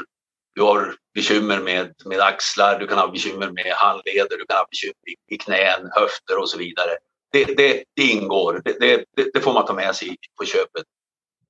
du 0.55 0.61
har 0.61 0.95
bekymmer 1.13 1.59
med, 1.59 1.93
med 2.05 2.19
axlar, 2.19 2.79
du 2.79 2.87
kan 2.87 2.97
ha 2.97 3.07
bekymmer 3.07 3.51
med 3.51 3.73
handleder, 3.75 4.37
du 4.37 4.45
kan 4.45 4.57
ha 4.57 4.67
bekymmer 4.69 5.09
i, 5.27 5.37
knän, 5.37 5.89
höfter 5.91 6.39
och 6.39 6.49
så 6.49 6.57
vidare. 6.57 6.97
Det, 7.31 7.45
det, 7.45 7.83
det 7.95 8.03
ingår, 8.03 8.61
det, 8.65 9.05
det, 9.33 9.41
får 9.41 9.53
man 9.53 9.65
ta 9.65 9.73
med 9.73 9.95
sig 9.95 10.17
på 10.39 10.45
köpet. 10.45 10.83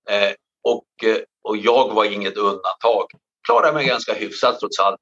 Eh, 0.09 0.31
och, 0.63 0.85
och 1.43 1.57
jag 1.57 1.93
var 1.93 2.05
inget 2.05 2.37
undantag. 2.37 3.05
Klarade 3.47 3.73
mig 3.73 3.85
ganska 3.85 4.13
hyfsat 4.13 4.59
trots 4.59 4.79
allt 4.79 4.99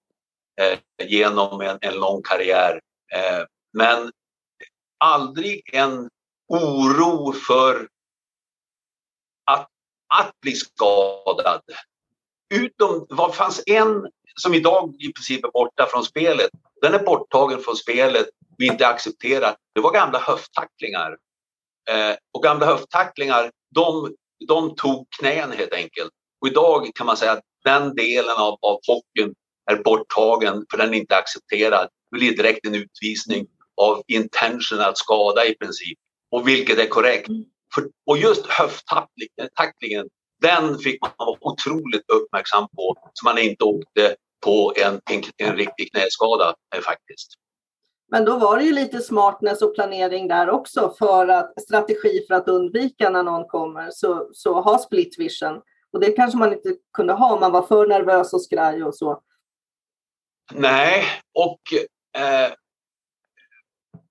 eh, 0.62 0.80
genom 1.08 1.62
en, 1.62 1.78
en 1.82 1.96
lång 1.96 2.22
karriär. 2.22 2.82
Eh, 3.14 3.46
men 3.74 4.12
aldrig 4.98 5.62
en 5.74 6.10
oro 6.48 7.34
för 7.34 7.88
att, 9.46 9.68
att 10.14 10.32
bli 10.42 10.52
skadad 10.52 11.62
utom, 12.52 13.06
vad 13.10 13.36
fanns 13.36 13.64
en 13.66 14.08
som 14.36 14.54
idag 14.54 14.96
i 15.00 15.14
princip 15.14 15.46
är 15.46 15.52
borta 15.52 15.88
från 15.92 16.04
spelet. 16.04 16.50
Den 16.82 16.94
är 16.94 17.04
borttagen 17.04 17.60
från 17.60 17.76
spelet, 17.76 18.28
vi 18.58 18.68
inte 18.68 18.88
accepterar. 18.88 19.56
Det 19.76 19.82
var 19.82 19.94
gamla 19.94 20.20
höfttacklingar. 20.20 21.18
Eh, 21.89 22.16
och 22.34 22.44
gamla 22.44 22.66
höfttacklingar, 22.66 23.52
de, 23.76 24.16
de 24.48 24.76
tog 24.76 25.08
knän 25.20 25.52
helt 25.52 25.74
enkelt. 25.74 26.12
Och 26.42 26.48
idag 26.48 26.92
kan 26.96 27.06
man 27.06 27.18
säga 27.18 27.32
att 27.32 27.44
den 27.64 27.95
delen 27.95 28.36
av, 28.38 28.57
av 28.62 28.80
hockeyn 28.88 29.34
är 29.72 29.84
borttagen 29.84 30.66
för 30.72 30.78
den 30.78 30.93
är 30.93 30.97
inte 30.97 31.16
accepterad. 31.16 31.88
Det 32.12 32.18
blir 32.18 32.38
direkt 32.38 32.68
en 32.68 32.76
utvisning 32.76 33.47
av 33.82 34.03
intention 34.07 34.80
att 34.80 34.97
skada 34.97 35.45
i 35.45 35.55
princip. 35.55 35.97
Och 36.32 36.47
vilket 36.47 36.80
är 36.80 36.88
korrekt. 36.88 37.28
För, 37.76 37.84
och 38.05 38.18
just 38.18 38.45
höfttacklingen, 38.47 40.09
den 40.41 40.78
fick 40.78 41.01
man 41.01 41.12
vara 41.18 41.38
otroligt 41.41 42.09
uppmärksam 42.14 42.68
på 42.76 42.95
så 43.14 43.26
man 43.26 43.38
inte 43.38 43.64
åkte 43.64 44.16
på 44.45 44.74
en, 44.76 45.01
en, 45.12 45.24
en 45.38 45.55
riktig 45.55 45.91
knäskada 45.91 46.55
eh, 46.76 46.82
faktiskt. 46.82 47.28
Men 48.12 48.26
då 48.26 48.38
var 48.38 48.57
det 48.57 48.64
ju 48.64 48.72
lite 48.74 48.99
smartness 48.99 49.62
och 49.62 49.76
planering 49.76 50.28
där 50.28 50.49
också 50.49 50.95
för 50.99 51.28
att 51.28 51.62
strategi 51.62 52.26
för 52.28 52.36
att 52.36 52.47
undvika 52.47 53.09
när 53.09 53.24
någon 53.24 53.47
kommer. 53.47 53.89
Så, 53.91 54.30
så 54.34 54.62
ha 54.62 54.78
split 54.78 55.20
vision. 55.20 55.62
Och 55.94 56.00
det 56.00 56.12
kanske 56.12 56.38
man 56.38 56.54
inte 56.54 56.76
kunde 56.94 57.14
ha 57.14 57.34
om 57.34 57.39
man 57.39 57.52
var 57.52 57.62
för 57.62 57.88
nervös 57.88 58.34
och 58.34 58.44
skraj 58.44 58.84
och 58.84 58.96
så. 58.96 59.22
Nej, 60.54 61.06
och 61.34 61.62
eh, 62.22 62.54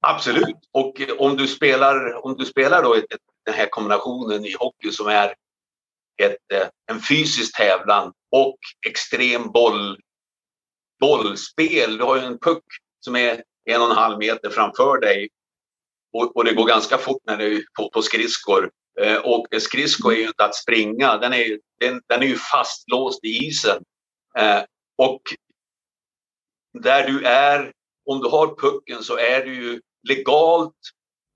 absolut. 0.00 0.68
Och 0.72 1.00
om 1.18 1.36
du 1.36 1.48
spelar, 1.48 2.24
om 2.26 2.36
du 2.36 2.44
spelar 2.44 2.82
då 2.82 2.94
ett, 2.94 3.04
den 3.44 3.54
här 3.54 3.66
kombinationen 3.66 4.44
i 4.44 4.54
hockey 4.58 4.90
som 4.90 5.06
är 5.06 5.34
ett, 6.22 6.52
eh, 6.52 6.68
en 6.86 7.00
fysisk 7.00 7.56
tävlan 7.56 8.12
och 8.30 8.58
extrem 8.86 9.52
boll, 9.52 10.00
bollspel. 11.00 11.96
Du 11.96 12.04
har 12.04 12.16
ju 12.16 12.22
en 12.22 12.38
puck 12.38 12.64
som 13.00 13.16
är 13.16 13.42
en 13.64 13.82
och 13.82 13.90
en 13.90 13.96
halv 13.96 14.18
meter 14.18 14.50
framför 14.50 15.00
dig 15.00 15.28
och, 16.12 16.36
och 16.36 16.44
det 16.44 16.54
går 16.54 16.66
ganska 16.66 16.98
fort 16.98 17.22
när 17.24 17.36
du 17.36 17.56
är 17.56 17.62
på, 17.78 17.90
på 17.90 18.02
skridskor. 18.02 18.70
Eh, 19.00 19.16
och 19.16 19.46
skridsko 19.58 20.10
är 20.10 20.16
ju 20.16 20.26
inte 20.26 20.44
att 20.44 20.54
springa, 20.54 21.16
den 21.16 21.32
är, 21.32 21.58
den, 21.80 22.00
den 22.08 22.22
är 22.22 22.26
ju 22.26 22.36
fastlåst 22.36 23.24
i 23.24 23.28
isen. 23.28 23.82
Eh, 24.38 24.62
och 24.98 25.22
där 26.82 27.06
du 27.06 27.24
är, 27.24 27.72
om 28.06 28.20
du 28.20 28.28
har 28.28 28.46
pucken 28.46 29.02
så 29.02 29.18
är 29.18 29.44
du 29.44 29.54
ju 29.54 29.80
legalt 30.08 30.74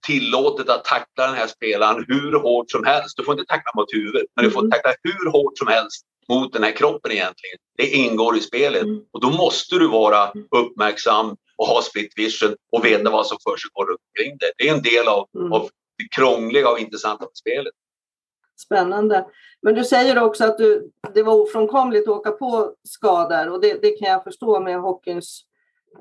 tillåtet 0.06 0.68
att 0.68 0.84
tackla 0.84 1.26
den 1.26 1.34
här 1.34 1.46
spelaren 1.46 2.04
hur 2.08 2.32
hårt 2.32 2.70
som 2.70 2.84
helst. 2.84 3.16
Du 3.16 3.24
får 3.24 3.34
inte 3.34 3.54
tackla 3.54 3.72
mot 3.74 3.94
huvudet, 3.94 4.26
men 4.36 4.44
du 4.44 4.50
får 4.50 4.60
mm. 4.60 4.70
tackla 4.70 4.94
hur 5.02 5.30
hårt 5.30 5.58
som 5.58 5.66
helst 5.66 6.04
mot 6.28 6.52
den 6.52 6.62
här 6.62 6.72
kroppen 6.72 7.12
egentligen. 7.12 7.58
Det 7.76 7.86
ingår 7.86 8.36
i 8.36 8.40
spelet 8.40 8.82
mm. 8.82 9.00
och 9.12 9.20
då 9.20 9.30
måste 9.30 9.78
du 9.78 9.88
vara 9.88 10.30
mm. 10.30 10.46
uppmärksam 10.50 11.36
och 11.56 11.66
ha 11.66 11.82
split 11.82 12.12
vision 12.16 12.56
och 12.72 12.84
veta 12.84 13.10
vad 13.10 13.26
som 13.26 13.38
försiggår 13.48 13.86
omkring 13.90 14.36
det. 14.38 14.52
Det 14.58 14.68
är 14.68 14.74
en 14.74 14.82
del 14.82 15.08
av, 15.08 15.28
av 15.52 15.62
det 15.62 15.83
krångliga 16.16 16.70
och 16.70 16.78
intressanta 16.78 17.24
på 17.24 17.34
spelet. 17.34 17.74
Spännande. 18.56 19.26
Men 19.62 19.74
du 19.74 19.84
säger 19.84 20.22
också 20.22 20.44
att 20.44 20.58
du, 20.58 20.90
det 21.14 21.22
var 21.22 21.34
ofrånkomligt 21.34 22.08
att 22.08 22.16
åka 22.16 22.30
på 22.30 22.74
skador 22.82 23.50
och 23.50 23.60
det, 23.60 23.82
det 23.82 23.90
kan 23.90 24.08
jag 24.08 24.24
förstå 24.24 24.60
med 24.60 24.80
hockeyns, 24.80 25.40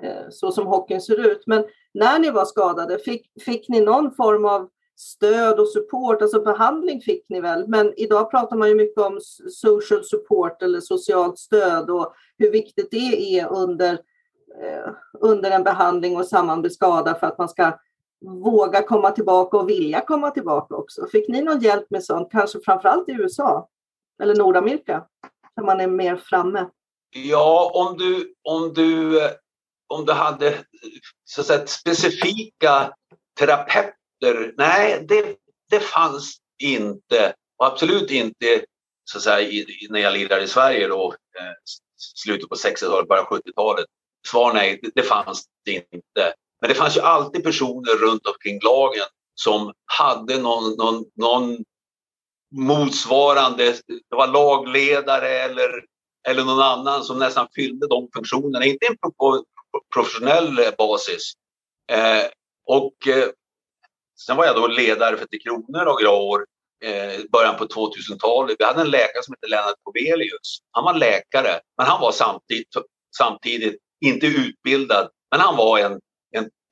eh, 0.04 0.30
så 0.30 0.52
som 0.52 0.68
hockeyn 0.68 1.02
ser 1.02 1.32
ut. 1.32 1.44
Men 1.48 1.66
när 1.94 2.20
ni 2.20 2.32
var 2.32 2.46
skadade, 2.46 3.00
fick, 3.00 3.32
fick 3.46 3.70
ni 3.70 3.82
någon 3.82 4.16
form 4.16 4.46
av 4.46 4.70
stöd 4.96 5.60
och 5.60 5.70
support, 5.70 6.22
alltså 6.22 6.41
behandling 6.41 7.02
fick 7.02 7.30
ni 7.30 7.41
väl, 7.41 7.68
men 7.68 7.94
idag 7.98 8.32
pratar 8.32 8.56
man 8.56 8.70
ju 8.70 8.76
mycket 8.76 9.04
om 9.04 9.20
social 9.50 10.04
support 10.04 10.62
eller 10.62 10.80
socialt 10.80 11.39
stöd 11.39 11.89
och 11.89 12.14
hur 12.38 12.52
viktigt 12.52 12.91
det 12.91 13.39
är 13.39 13.52
under, 13.52 13.94
eh, 14.62 14.91
under 15.20 15.52
en 15.52 15.64
behandling 15.64 16.18
och 16.18 16.26
samman 16.28 16.62
med 16.62 16.72
skada 16.72 17.16
för 17.16 17.28
att 17.28 17.38
man 17.38 17.50
ska 17.50 17.72
våga 18.24 18.84
komma 18.84 19.12
tillbaka 19.12 19.58
och 19.58 19.70
vilja 19.70 20.02
komma 20.02 20.32
tillbaka 20.32 20.76
också. 20.76 21.08
Fick 21.08 21.30
ni 21.30 21.42
någon 21.42 21.60
hjälp 21.60 21.90
med 21.90 22.04
sånt, 22.04 22.32
kanske 22.32 22.60
framförallt 22.66 23.10
i 23.10 23.12
USA 23.12 23.70
eller 24.24 24.36
Nordamerika, 24.36 25.06
där 25.56 25.64
man 25.64 25.82
är 25.82 25.88
mer 25.88 26.16
framme? 26.16 26.70
Ja, 27.10 27.72
om 27.74 27.98
du, 27.98 28.34
om 28.44 28.74
du 28.74 29.20
om 29.88 30.06
du 30.06 30.14
hade 30.14 30.58
så 31.24 31.42
att 31.42 31.48
säga, 31.48 31.68
specifika 31.68 32.94
terapeuter. 33.40 34.54
Nej, 34.58 35.06
det, 35.08 35.36
det 35.70 35.80
fanns 35.80 36.38
inte. 36.64 37.34
Och 37.58 37.66
absolut 37.66 38.12
inte 38.12 38.66
så 39.04 39.18
att 39.18 39.24
säga, 39.24 39.42
i, 39.42 39.88
när 39.90 40.00
jag 40.00 40.14
lirade 40.14 40.44
i 40.44 40.48
Sverige 40.48 40.88
då, 40.88 41.16
eh, 41.40 41.54
slutet 41.98 42.50
på 42.50 42.56
60-talet, 42.56 43.08
början 43.08 43.26
70-talet. 43.26 43.86
Svar 44.28 44.54
nej, 44.54 44.80
det, 44.82 44.92
det 44.96 45.04
fanns 45.04 45.46
det 45.66 45.72
inte. 45.72 46.34
Men 46.64 46.70
det 46.70 46.76
fanns 46.76 46.97
ju 46.97 47.01
alltid 47.01 47.43
personer 47.43 47.97
runt 47.97 48.28
omkring 48.28 48.59
lagen 48.64 49.05
som 49.36 49.74
hade 49.86 50.38
någon, 50.38 50.78
någon, 50.78 51.05
någon 51.16 51.57
motsvarande, 52.55 53.64
det 53.88 54.16
var 54.16 54.28
lagledare 54.28 55.30
eller, 55.30 55.70
eller 56.28 56.43
någon 56.43 56.59
annan 56.59 57.03
som 57.03 57.20
nästan 57.20 57.47
fyllde 57.55 57.88
de 57.88 58.09
funktionerna, 58.16 58.66
inte 58.66 58.86
på 59.18 59.43
professionell 59.93 60.59
basis. 60.78 61.34
Eh, 61.91 62.26
och 62.68 63.07
eh, 63.07 63.30
sen 64.26 64.38
var 64.38 64.45
jag 64.45 64.55
då 64.55 64.68
ledare 64.68 65.18
för 65.18 65.26
Tre 65.26 65.39
Kronor 65.39 65.86
några 65.86 66.11
år, 66.11 66.45
eh, 66.84 67.22
början 67.32 67.57
på 67.57 67.66
2000-talet. 67.66 68.55
Vi 68.59 68.66
hade 68.66 68.82
en 68.82 68.91
läkare 68.91 69.24
som 69.24 69.34
hette 69.34 69.47
Lennart 69.47 69.84
Povelius. 69.84 70.59
Han 70.72 70.84
var 70.84 70.93
läkare, 70.93 71.59
men 71.78 71.88
han 71.88 72.01
var 72.01 72.11
samtidigt, 72.11 72.68
samtidigt 73.18 73.76
inte 74.05 74.26
utbildad, 74.28 75.09
men 75.32 75.39
han 75.39 75.57
var 75.57 75.80
en 75.80 75.99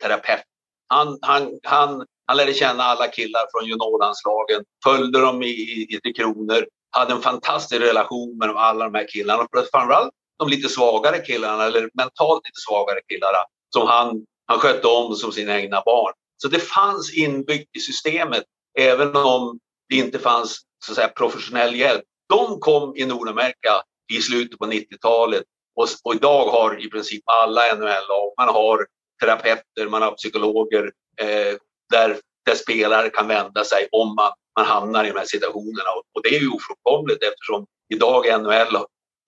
terapeut. 0.01 0.43
Han, 0.87 1.19
han, 1.21 1.59
han, 1.63 2.05
han 2.27 2.37
lärde 2.37 2.53
känna 2.53 2.83
alla 2.83 3.07
killar 3.07 3.41
från 3.51 3.69
juniorlandslagen, 3.69 4.63
följde 4.83 5.19
dem 5.21 5.43
i, 5.43 5.47
i, 5.47 5.95
i 5.95 5.99
Tre 6.01 6.13
Kronor, 6.13 6.65
hade 6.91 7.13
en 7.13 7.21
fantastisk 7.21 7.81
relation 7.81 8.37
med 8.37 8.49
alla 8.49 8.85
de 8.85 8.95
här 8.95 9.07
killarna. 9.07 9.47
Framförallt 9.71 10.13
de 10.39 10.49
lite 10.49 10.69
svagare 10.69 11.19
killarna, 11.19 11.63
eller 11.63 11.89
mentalt 11.93 12.41
lite 12.45 12.61
svagare 12.67 12.99
killarna, 13.07 13.37
som 13.73 13.87
han, 13.87 14.25
han 14.45 14.59
skötte 14.59 14.87
om 14.87 15.15
som 15.15 15.31
sina 15.31 15.59
egna 15.59 15.81
barn. 15.85 16.13
Så 16.37 16.47
det 16.47 16.59
fanns 16.59 17.13
inbyggt 17.13 17.75
i 17.75 17.79
systemet, 17.79 18.43
även 18.79 19.15
om 19.15 19.59
det 19.89 19.95
inte 19.95 20.19
fanns 20.19 20.61
så 20.85 20.91
att 20.91 20.95
säga, 20.95 21.07
professionell 21.07 21.75
hjälp. 21.75 22.03
De 22.29 22.59
kom 22.59 22.95
i 22.95 23.05
Nordamerika 23.05 23.83
i 24.13 24.21
slutet 24.21 24.59
på 24.59 24.65
90-talet 24.65 25.43
och, 25.75 25.87
och, 26.03 26.15
idag 26.15 26.45
har 26.45 26.85
i 26.85 26.89
princip 26.89 27.23
alla 27.25 27.75
NHL-lag, 27.75 28.33
man 28.37 28.47
har 28.47 28.87
terapeuter, 29.21 29.89
man 29.89 30.01
har 30.01 30.11
psykologer 30.11 30.91
eh, 31.21 31.57
där, 31.89 32.17
där 32.45 32.55
spelare 32.55 33.09
kan 33.09 33.27
vända 33.27 33.63
sig 33.63 33.87
om 33.91 34.15
man, 34.15 34.31
man 34.59 34.65
hamnar 34.65 35.05
i 35.05 35.07
de 35.07 35.17
här 35.17 35.25
situationerna. 35.25 35.89
Och, 35.97 36.03
och 36.15 36.23
det 36.23 36.29
är 36.35 36.39
ju 36.39 36.49
ofrånkomligt 36.49 37.23
eftersom 37.23 37.65
idag 37.93 38.41
NHL 38.41 38.75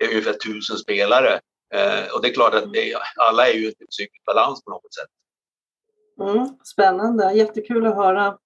är 0.03 0.09
ungefär 0.09 0.33
tusen 0.33 0.77
spelare. 0.77 1.39
Eh, 1.73 2.13
och 2.13 2.21
det 2.21 2.27
är 2.27 2.33
klart 2.33 2.53
att 2.53 2.73
det, 2.73 2.95
alla 3.15 3.47
är 3.47 3.53
ju 3.53 3.67
i 3.67 3.73
psykisk 3.89 4.25
balans 4.25 4.63
på 4.63 4.71
något 4.71 4.93
sätt. 4.93 5.09
Mm, 6.21 6.47
spännande, 6.73 7.33
jättekul 7.33 7.87
att 7.87 7.95
höra. 7.95 8.37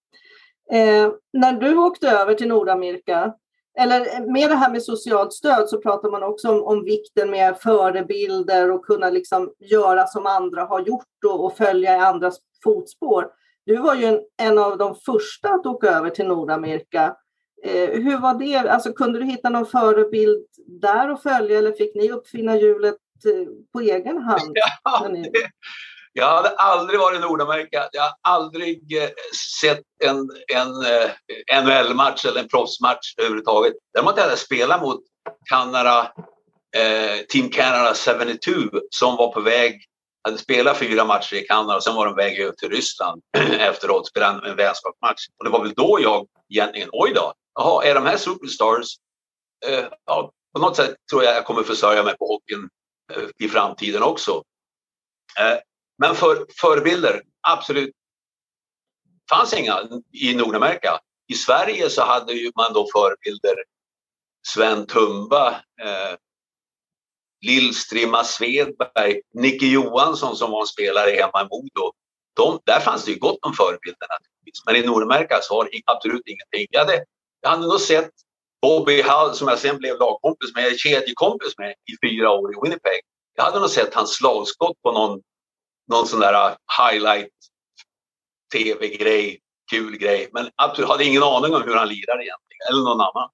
Eh, 0.72 1.12
när 1.34 1.54
du 1.54 1.78
åkte 1.78 2.10
över 2.10 2.34
till 2.34 2.48
Nordamerika, 2.48 3.34
eller 3.80 4.32
med 4.32 4.50
det 4.50 4.56
här 4.56 4.72
med 4.72 4.84
socialt 4.84 5.34
stöd 5.34 5.70
så 5.70 5.82
pratar 5.82 6.12
man 6.12 6.24
också 6.24 6.50
om, 6.50 6.64
om 6.64 6.86
vikten 6.86 7.30
med 7.30 7.58
förebilder 7.58 8.72
och 8.72 8.86
kunna 8.86 9.10
liksom 9.10 9.54
göra 9.60 10.08
som 10.08 10.26
andra 10.26 10.64
har 10.64 10.80
gjort 10.80 11.24
och, 11.26 11.46
och 11.46 11.58
följa 11.58 11.96
i 11.96 12.00
andras 12.00 12.38
fotspår. 12.64 13.28
Du 13.66 13.78
var 13.78 13.96
ju 13.96 14.06
en, 14.06 14.20
en, 14.42 14.58
av 14.58 14.78
de 14.78 14.96
första 14.96 15.50
att 15.50 15.66
åka 15.66 15.88
över 15.88 16.10
till 16.10 16.28
Nordamerika. 16.28 17.16
Eh, 17.64 17.90
hur 17.90 18.18
var 18.18 18.34
det? 18.34 18.58
Alltså, 18.58 18.94
kunde 18.94 19.20
du 19.20 19.26
hitta 19.26 19.50
någon 19.50 19.66
förebild 19.66 20.46
där 20.68 21.10
att 21.10 21.24
följa 21.24 21.58
eller 21.58 21.72
fick 21.72 21.96
ni 21.96 22.12
uppfinna 22.12 22.58
hjulet 22.58 22.96
eh, 23.26 23.48
på 23.74 23.80
egen 23.80 24.18
hand? 24.18 24.58
Ja, 24.84 25.08
ni... 25.12 25.32
Jag 26.20 26.36
hade 26.36 26.50
aldrig 26.50 27.00
varit 27.00 27.18
i 27.18 27.22
Nordamerika. 27.22 27.90
Jag 27.92 28.02
har 28.02 28.14
aldrig 28.22 29.04
eh, 29.04 29.10
sett 29.62 29.84
en, 30.04 30.30
en 30.48 30.68
eh, 30.86 31.64
NHL-match 31.64 32.26
eller 32.26 32.42
en 32.42 32.48
proffsmatch 32.48 33.14
överhuvudtaget. 33.18 33.74
Däremot 33.94 34.20
hade 34.20 34.30
jag 34.30 34.40
spelat 34.40 34.82
mot 34.82 35.00
Kanada, 35.50 36.12
eh, 36.76 37.26
Team 37.30 37.50
Canada 37.50 37.94
72 37.94 38.52
som 38.90 39.16
var 39.16 39.32
på 39.32 39.42
väg, 39.42 39.82
hade 40.24 40.38
spelat 40.38 40.78
fyra 40.78 41.06
matcher 41.06 41.36
i 41.36 41.42
Kanada 41.42 41.76
och 41.76 41.84
sen 41.84 41.96
var 41.96 42.06
de 42.06 42.16
väg 42.16 42.40
över 42.40 42.54
till 42.54 42.70
Ryssland 42.70 43.22
efteråt, 43.60 44.08
spelade 44.08 44.50
en 44.50 44.56
vänskapsmatch. 44.56 45.28
Och 45.38 45.46
det 45.46 45.52
var 45.52 45.64
väl 45.64 45.74
då 45.74 46.00
jag 46.02 46.28
egentligen, 46.50 46.90
oj 46.92 47.12
då, 47.16 47.34
jaha, 47.56 47.86
är 47.86 47.96
de 47.96 48.06
här 48.06 48.18
superstars? 48.18 48.88
Eh, 49.66 49.86
ja, 50.06 50.32
på 50.54 50.62
något 50.62 50.76
sätt 50.76 50.96
tror 51.10 51.24
jag 51.24 51.36
jag 51.36 51.46
kommer 51.46 51.64
försörja 51.64 52.04
mig 52.04 52.18
på 52.18 52.26
hockeyn 52.26 52.70
eh, 53.14 53.46
i 53.46 53.50
framtiden 53.50 54.04
också. 54.04 54.44
Eh, 55.40 55.58
men 55.98 56.16
för 56.16 56.46
förebilder, 56.62 57.22
absolut. 57.42 57.96
Det 59.06 59.36
fanns 59.36 59.54
inga 59.54 59.82
i 60.14 60.36
Nordamerika. 60.36 61.00
I 61.28 61.34
Sverige 61.34 61.90
så 61.90 62.02
hade 62.02 62.34
ju 62.34 62.52
man 62.56 62.74
då 62.74 62.88
förebilder 62.94 63.56
Sven 64.48 64.88
Tumba, 64.88 65.50
eh, 65.82 66.16
Lill-Strimma 67.46 68.24
Svedberg, 68.24 69.22
Nicke 69.34 69.66
Johansson 69.66 70.36
som 70.36 70.52
var 70.52 70.62
en 70.62 70.68
spelare 70.68 71.12
hemma 71.12 71.42
i 71.42 71.48
Modo. 71.52 71.94
De, 72.36 72.60
där 72.66 72.80
fanns 72.80 73.06
det 73.06 73.12
ju 73.12 73.20
gott 73.20 73.40
om 73.42 73.54
förebilder 73.54 74.08
naturligtvis. 74.10 74.66
Men 74.66 74.76
i 74.76 74.86
Nordamerika 74.86 75.40
så 75.42 75.56
var 75.56 75.66
det 75.66 75.82
absolut 75.86 76.28
ingenting. 76.28 76.68
Jag 76.70 76.80
hade, 76.80 77.06
jag 77.42 77.50
hade 77.50 77.68
nog 77.68 77.82
sett 77.82 78.12
Bobby 78.62 79.02
Hall 79.02 79.36
som 79.36 79.48
jag 79.48 79.60
sen 79.60 79.78
blev 79.78 80.00
lagkompis 80.00 80.56
med, 80.56 80.80
kedjekompis 80.80 81.58
med 81.58 81.70
i 81.72 82.08
fyra 82.08 82.32
år 82.32 82.54
i 82.54 82.58
Winnipeg. 82.64 83.02
Jag 83.36 83.44
hade 83.44 83.60
nog 83.60 83.70
sett 83.70 83.94
hans 83.94 84.16
slagskott 84.16 84.82
på 84.82 84.92
någon 84.92 85.22
någon 85.88 86.08
sån 86.08 86.20
där 86.20 86.34
äh, 86.34 86.56
highlight 86.82 87.34
tv-grej, 88.54 89.40
kul 89.72 89.98
grej. 89.98 90.30
Men 90.34 90.50
absolut 90.56 90.90
hade 90.90 91.04
ingen 91.04 91.24
aning 91.24 91.56
om 91.56 91.62
hur 91.62 91.76
han 91.76 91.88
lirar 91.88 92.22
egentligen, 92.22 92.68
eller 92.70 92.84
någon 92.84 93.02
annan. 93.02 93.30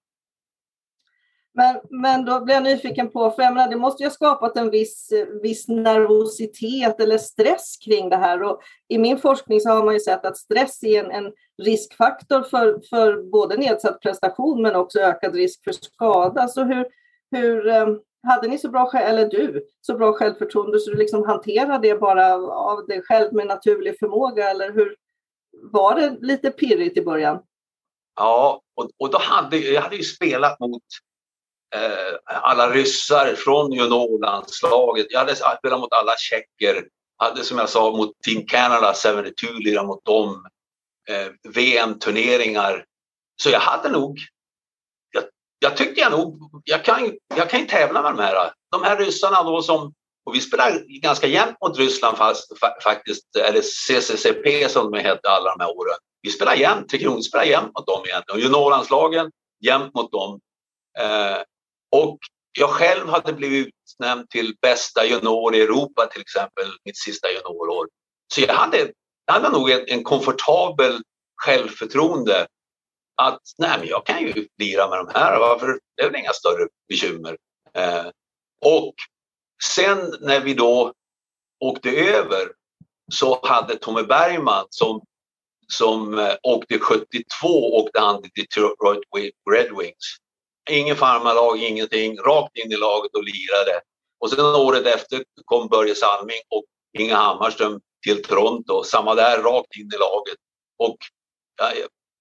Men, 1.55 1.81
men 1.89 2.25
då 2.25 2.45
blir 2.45 2.55
jag 2.55 2.63
nyfiken 2.63 3.09
på, 3.09 3.31
för 3.31 3.43
jag 3.43 3.53
menar, 3.53 3.69
det 3.69 3.75
måste 3.75 4.03
ju 4.03 4.09
ha 4.09 4.13
skapat 4.13 4.57
en 4.57 4.69
viss, 4.69 5.13
viss 5.41 5.67
nervositet 5.67 6.99
eller 6.99 7.17
stress 7.17 7.77
kring 7.85 8.09
det 8.09 8.15
här. 8.15 8.43
Och 8.43 8.61
I 8.87 8.97
min 8.97 9.17
forskning 9.17 9.61
så 9.61 9.69
har 9.69 9.83
man 9.83 9.93
ju 9.93 9.99
sett 9.99 10.25
att 10.25 10.37
stress 10.37 10.83
är 10.83 11.03
en, 11.03 11.11
en 11.11 11.33
riskfaktor 11.63 12.43
för, 12.43 12.81
för 12.89 13.31
både 13.31 13.57
nedsatt 13.57 14.01
prestation 14.01 14.61
men 14.61 14.75
också 14.75 14.99
ökad 14.99 15.35
risk 15.35 15.63
för 15.63 15.71
skada. 15.71 16.47
Så 16.47 16.63
hur, 16.63 16.85
hur, 17.31 17.67
ehm, 17.67 17.99
hade 18.23 18.47
ni 18.47 18.57
så 18.57 18.69
bra, 18.69 18.91
eller 18.93 19.25
du, 19.25 19.67
så 19.81 19.97
bra 19.97 20.13
självförtroende 20.13 20.79
så 20.79 20.91
du 20.91 20.97
liksom 20.97 21.23
hanterade 21.25 21.87
det 21.87 21.95
bara 21.95 22.33
av 22.51 22.85
dig 22.87 23.01
själv 23.01 23.33
med 23.33 23.47
naturlig 23.47 23.99
förmåga 23.99 24.49
eller 24.49 24.73
hur 24.73 24.95
var 25.61 25.95
det 25.95 26.17
lite 26.21 26.51
pirrigt 26.51 26.97
i 26.97 27.01
början? 27.01 27.39
Ja, 28.15 28.61
och, 28.75 28.89
och 28.97 29.11
då 29.11 29.17
hade 29.17 29.57
jag 29.57 29.81
hade 29.81 29.95
ju 29.95 30.03
spelat 30.03 30.59
mot 30.59 30.83
eh, 31.75 32.15
alla 32.25 32.69
ryssar 32.69 33.35
från 33.35 33.71
juniorlandslaget. 33.71 35.07
Jag 35.09 35.19
hade 35.19 35.35
spelat 35.35 35.79
mot 35.79 35.93
alla 35.93 36.15
tjecker. 36.17 36.87
Hade 37.17 37.43
som 37.43 37.57
jag 37.57 37.69
sa 37.69 37.91
mot 37.91 38.11
Team 38.25 38.45
Canada 38.45 38.93
72 38.93 39.47
lirat 39.59 39.85
mot 39.85 40.05
dem. 40.05 40.45
Eh, 41.09 41.51
VM-turneringar. 41.53 42.85
Så 43.35 43.49
jag 43.49 43.59
hade 43.59 43.89
nog 43.89 44.19
jag 45.63 45.77
tyckte 45.77 46.01
jag 46.01 46.11
nog, 46.11 46.61
jag 46.63 46.85
kan, 46.85 47.13
jag 47.35 47.49
kan 47.49 47.59
ju 47.59 47.65
tävla 47.65 48.01
med 48.01 48.11
de 48.11 48.19
här. 48.23 48.51
De 48.71 48.83
här 48.83 48.97
ryssarna 48.97 49.43
då 49.43 49.61
som, 49.61 49.93
och 50.25 50.35
vi 50.35 50.41
spelar 50.41 50.99
ganska 51.01 51.27
jämnt 51.27 51.57
mot 51.61 51.77
Ryssland 51.77 52.17
fast, 52.17 52.51
faktiskt, 52.83 53.35
eller 53.35 53.61
CCCP 53.61 54.69
som 54.69 54.91
de 54.91 54.99
hette 54.99 55.29
alla 55.29 55.55
de 55.55 55.63
här 55.63 55.77
åren. 55.77 55.95
Vi 56.21 56.29
spelar 56.29 56.55
jämnt, 56.55 56.89
Tre 56.89 56.99
Kronor 56.99 57.21
spelar 57.21 57.45
jämnt 57.45 57.77
mot 57.77 57.87
dem 57.87 58.03
egentligen. 58.05 58.39
Och 58.39 58.43
juniorlandslagen 58.43 59.31
jämnt 59.65 59.93
mot 59.93 60.11
dem. 60.11 60.39
Eh, 60.99 61.41
och 61.91 62.19
jag 62.59 62.69
själv 62.69 63.09
hade 63.09 63.33
blivit 63.33 63.67
utnämnd 63.67 64.29
till 64.29 64.55
bästa 64.61 65.05
junior 65.05 65.55
i 65.55 65.61
Europa 65.61 66.05
till 66.11 66.21
exempel, 66.21 66.65
mitt 66.85 66.97
sista 66.97 67.27
juniorår. 67.31 67.87
Så 68.33 68.41
jag 68.41 68.53
hade, 68.53 68.91
jag 69.25 69.33
hade 69.33 69.49
nog 69.49 69.71
en, 69.71 69.83
en 69.87 70.03
komfortabel 70.03 71.01
självförtroende 71.35 72.47
att 73.15 73.41
nej, 73.57 73.79
men 73.79 73.87
jag 73.87 74.05
kan 74.05 74.21
ju 74.21 74.47
lira 74.57 74.89
med 74.89 74.97
de 74.97 75.07
här, 75.13 75.39
varför? 75.39 75.79
Det 75.95 76.03
är 76.03 76.09
väl 76.09 76.19
inga 76.19 76.33
större 76.33 76.67
bekymmer. 76.89 77.37
Eh, 77.73 78.05
och 78.65 78.93
sen 79.73 80.13
när 80.21 80.39
vi 80.39 80.53
då 80.53 80.93
åkte 81.59 81.89
över 81.89 82.51
så 83.11 83.45
hade 83.45 83.75
Tommy 83.75 84.03
Bergman 84.03 84.65
som, 84.69 85.01
som 85.67 86.19
eh, 86.19 86.35
åkte 86.43 86.79
72 86.79 87.75
åkte 87.75 87.99
han 87.99 88.21
till 88.21 88.31
Detroit 88.35 89.03
Red 89.51 89.77
Wings. 89.77 90.17
Ingen 90.69 90.95
farmarlag, 90.95 91.57
ingenting, 91.57 92.17
rakt 92.17 92.57
in 92.57 92.71
i 92.71 92.75
laget 92.75 93.15
och 93.15 93.23
lirade. 93.23 93.81
Och 94.19 94.29
sen 94.29 94.45
året 94.45 94.85
efter 94.85 95.23
kom 95.45 95.67
Börje 95.67 95.95
Salming 95.95 96.41
och 96.49 96.63
Inga 96.97 97.15
Hammarström 97.15 97.81
till 98.05 98.23
Toronto, 98.23 98.83
samma 98.83 99.15
där, 99.15 99.41
rakt 99.41 99.75
in 99.75 99.91
i 99.95 99.97
laget. 99.97 100.37
Och 100.77 100.97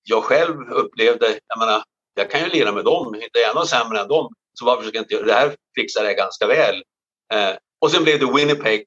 jag 0.02 0.24
själv 0.24 0.70
upplevde, 0.70 1.38
jag 1.48 1.58
menar, 1.58 1.82
jag 2.14 2.30
kan 2.30 2.40
ju 2.40 2.48
lira 2.48 2.72
med 2.72 2.84
dem, 2.84 3.14
inte 3.14 3.44
ännu 3.44 3.66
sämre 3.66 4.00
än 4.00 4.08
dem. 4.08 4.34
Så 4.54 4.64
varför 4.64 4.88
ska 4.88 4.96
jag 4.96 5.02
inte 5.04 5.14
göra 5.14 5.26
det? 5.26 5.32
här 5.32 5.56
fixar 5.76 6.04
jag 6.04 6.16
ganska 6.16 6.46
väl. 6.46 6.82
Eh, 7.32 7.56
och 7.78 7.90
sen 7.90 8.04
blev 8.04 8.20
det 8.20 8.32
Winnipeg. 8.32 8.84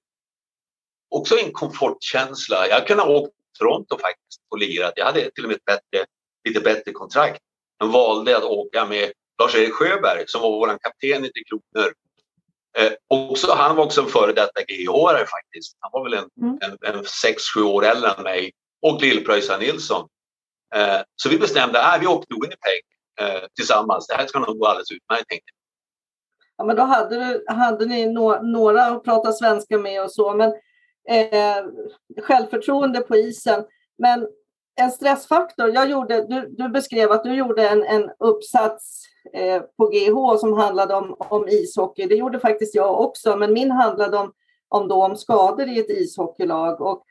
Också 1.09 1.37
en 1.39 1.51
komfortkänsla. 1.51 2.67
Jag 2.67 2.87
kunde 2.87 3.03
ha 3.03 3.09
åkt 3.09 3.33
Toronto 3.59 3.97
faktiskt 3.97 4.41
och 4.51 4.57
lirat. 4.57 4.93
Jag 4.95 5.05
hade 5.05 5.31
till 5.31 5.43
och 5.43 5.47
med 5.47 5.55
ett 5.55 5.65
bättre, 5.65 6.05
lite 6.47 6.59
bättre 6.59 6.91
kontrakt. 6.91 7.41
Men 7.79 7.91
valde 7.91 8.37
att 8.37 8.43
åka 8.43 8.85
med 8.85 9.11
Lars-Erik 9.41 9.73
Sjöberg 9.73 10.23
som 10.27 10.41
var 10.41 10.49
vår 10.49 10.67
kapten 10.67 11.25
i 11.25 11.29
Tre 11.29 11.43
Kronor. 11.49 11.93
Eh, 12.77 12.91
också, 13.07 13.53
han 13.53 13.75
var 13.75 13.85
också 13.85 14.01
en 14.01 14.07
före 14.07 14.33
detta 14.33 14.61
GH-are 14.61 15.25
faktiskt. 15.25 15.77
Han 15.79 15.91
var 15.93 16.03
väl 16.03 16.13
en, 16.13 16.29
mm. 16.41 16.57
en, 16.61 16.95
en 16.95 17.05
sex, 17.05 17.43
sju 17.43 17.61
år 17.61 17.85
äldre 17.85 18.09
än 18.09 18.23
mig. 18.23 18.51
Och 18.81 19.01
Lill-Pröjsarn 19.01 19.59
Nilsson 19.59 20.09
Eh, 20.75 21.01
så 21.15 21.29
vi 21.29 21.39
bestämde 21.39 21.83
att 21.83 22.01
vi 22.01 22.07
åkte 22.07 22.27
till 22.27 22.41
Winnipeg 22.41 22.81
eh, 23.21 23.47
tillsammans. 23.55 24.07
Det 24.07 24.15
här 24.15 24.27
ska 24.27 24.39
nog 24.39 24.59
gå 24.59 24.65
alldeles 24.65 24.91
utmärkt. 24.91 25.29
Tänkte 25.29 25.51
Ja, 26.57 26.63
men 26.63 26.75
då 26.75 26.83
hade, 26.83 27.15
du, 27.15 27.45
hade 27.47 27.85
ni 27.85 28.05
no, 28.05 28.41
några 28.41 28.85
att 28.85 29.03
prata 29.03 29.31
svenska 29.31 29.77
med 29.77 30.03
och 30.03 30.11
så. 30.11 30.33
Men 30.33 30.49
eh, 31.09 31.65
självförtroende 32.21 32.99
på 33.01 33.15
isen. 33.15 33.65
Men 33.97 34.27
en 34.75 34.91
stressfaktor. 34.91 35.69
Jag 35.69 35.89
gjorde, 35.89 36.27
du, 36.27 36.55
du 36.57 36.69
beskrev 36.69 37.11
att 37.11 37.23
du 37.23 37.33
gjorde 37.33 37.69
en, 37.69 37.83
en 37.83 38.11
uppsats 38.19 39.03
eh, 39.33 39.61
på 39.77 39.87
GH 39.87 40.39
som 40.39 40.53
handlade 40.53 40.93
om, 40.95 41.15
om 41.19 41.47
ishockey. 41.47 42.05
Det 42.05 42.15
gjorde 42.15 42.39
faktiskt 42.39 42.75
jag 42.75 43.01
också, 43.01 43.35
men 43.35 43.53
min 43.53 43.71
handlade 43.71 44.17
om, 44.17 44.33
om, 44.69 44.87
då, 44.87 45.05
om 45.05 45.15
skador 45.15 45.67
i 45.67 45.79
ett 45.79 45.89
ishockeylag. 45.89 46.81
Och 46.81 47.03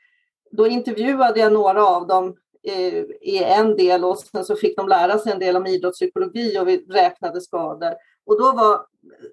då 0.51 0.67
intervjuade 0.67 1.39
jag 1.39 1.53
några 1.53 1.85
av 1.85 2.07
dem 2.07 2.35
Eh, 2.67 2.93
är 2.93 3.23
i 3.23 3.43
en 3.43 3.75
del 3.75 4.05
och 4.05 4.17
sen 4.17 4.45
så 4.45 4.55
fick 4.55 4.77
de 4.77 4.87
lära 4.87 5.17
sig 5.17 5.31
en 5.31 5.39
del 5.39 5.55
om 5.55 5.65
idrottspsykologi 5.65 6.59
och 6.59 6.67
vi 6.67 6.77
räknade 6.77 7.41
skador. 7.41 7.93
Och 8.25 8.39
då 8.39 8.51
var 8.51 8.85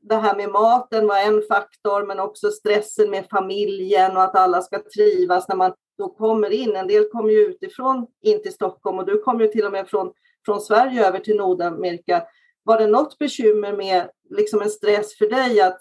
det 0.02 0.14
här 0.14 0.36
med 0.36 0.50
maten 0.50 1.06
var 1.06 1.18
en 1.18 1.42
faktor, 1.48 2.06
men 2.06 2.20
också 2.20 2.50
stressen 2.50 3.10
med 3.10 3.26
familjen 3.30 4.16
och 4.16 4.22
att 4.22 4.36
alla 4.36 4.62
ska 4.62 4.82
trivas 4.94 5.48
när 5.48 5.56
man 5.56 5.72
då 5.98 6.08
kommer 6.08 6.50
in. 6.50 6.76
En 6.76 6.86
del 6.86 7.08
kommer 7.08 7.30
ju 7.30 7.46
utifrån 7.46 8.06
in 8.22 8.42
till 8.42 8.52
Stockholm 8.52 8.98
och 8.98 9.06
du 9.06 9.22
kommer 9.22 9.40
ju 9.44 9.48
till 9.48 9.66
och 9.66 9.72
med 9.72 9.88
från, 9.88 10.12
från 10.44 10.60
Sverige 10.60 11.06
över 11.06 11.18
till 11.18 11.36
Nordamerika. 11.36 12.22
Var 12.62 12.78
det 12.78 12.86
något 12.86 13.18
bekymmer 13.18 13.72
med 13.72 14.10
liksom 14.30 14.62
en 14.62 14.70
stress 14.70 15.18
för 15.18 15.26
dig 15.26 15.60
att, 15.60 15.80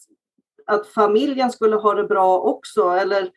att 0.66 0.88
familjen 0.88 1.52
skulle 1.52 1.76
ha 1.76 1.94
det 1.94 2.04
bra 2.04 2.40
också? 2.40 2.90
Eller 2.90 3.32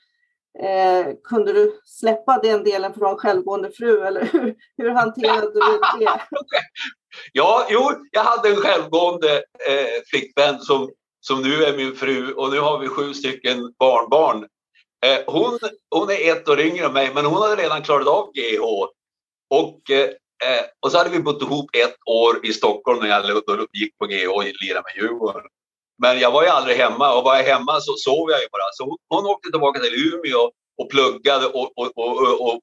eh, 0.62 1.14
kunde 1.24 1.52
du 1.52 1.80
släppa 1.84 2.40
den 2.42 2.64
delen 2.64 2.94
från 2.94 3.16
självgående 3.16 3.70
fru? 3.70 4.04
Eller 4.04 4.24
hur, 4.32 4.54
hur 4.76 4.90
hanterade 4.90 5.52
du 5.52 5.60
det? 5.60 6.20
Ja, 7.32 7.66
jo, 7.70 7.90
jag 8.10 8.24
hade 8.24 8.48
en 8.48 8.56
självgående 8.56 9.36
eh, 9.68 10.02
flickvän 10.06 10.60
som, 10.60 10.90
som 11.20 11.42
nu 11.42 11.64
är 11.64 11.76
min 11.76 11.94
fru 11.94 12.32
och 12.32 12.50
nu 12.50 12.60
har 12.60 12.78
vi 12.78 12.88
sju 12.88 13.14
stycken 13.14 13.74
barnbarn. 13.78 14.46
Eh, 15.06 15.20
hon, 15.26 15.58
hon 15.90 16.10
är 16.10 16.32
ett 16.32 16.48
år 16.48 16.60
yngre 16.60 16.86
än 16.86 16.92
mig, 16.92 17.14
men 17.14 17.26
hon 17.26 17.42
hade 17.42 17.62
redan 17.62 17.82
klarat 17.82 18.08
av 18.08 18.32
GH. 18.32 18.62
Och, 19.50 19.90
eh, 19.90 20.08
eh, 20.44 20.64
och 20.80 20.90
så 20.92 20.98
hade 20.98 21.10
vi 21.10 21.20
bott 21.20 21.42
ihop 21.42 21.70
ett 21.76 21.96
år 22.06 22.46
i 22.46 22.52
Stockholm 22.52 22.98
när 23.00 23.08
jag 23.08 23.24
gick 23.72 23.98
på 23.98 24.06
GH 24.06 24.28
och 24.28 24.44
lirade 24.44 24.82
med 24.84 24.96
Djurgården. 24.96 25.50
Men 26.02 26.18
jag 26.18 26.30
var 26.30 26.42
ju 26.42 26.48
aldrig 26.48 26.76
hemma 26.76 27.14
och 27.14 27.24
var 27.24 27.36
jag 27.36 27.44
hemma 27.44 27.80
så 27.80 27.96
sov 27.96 28.30
jag 28.30 28.40
ju 28.40 28.48
bara. 28.52 28.72
Så 28.72 28.98
hon, 29.08 29.26
åkte 29.26 29.50
tillbaka 29.50 29.80
till 29.80 30.14
Umeå 30.14 30.50
och 30.78 30.90
pluggade 30.90 31.46
och, 31.46 31.78
och, 31.78 31.98
och, 31.98 32.48
och 32.48 32.60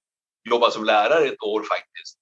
jobbade 0.50 0.72
som 0.72 0.86
lärare 0.86 1.26
ett 1.26 1.44
år 1.44 1.64
faktiskt. 1.64 2.18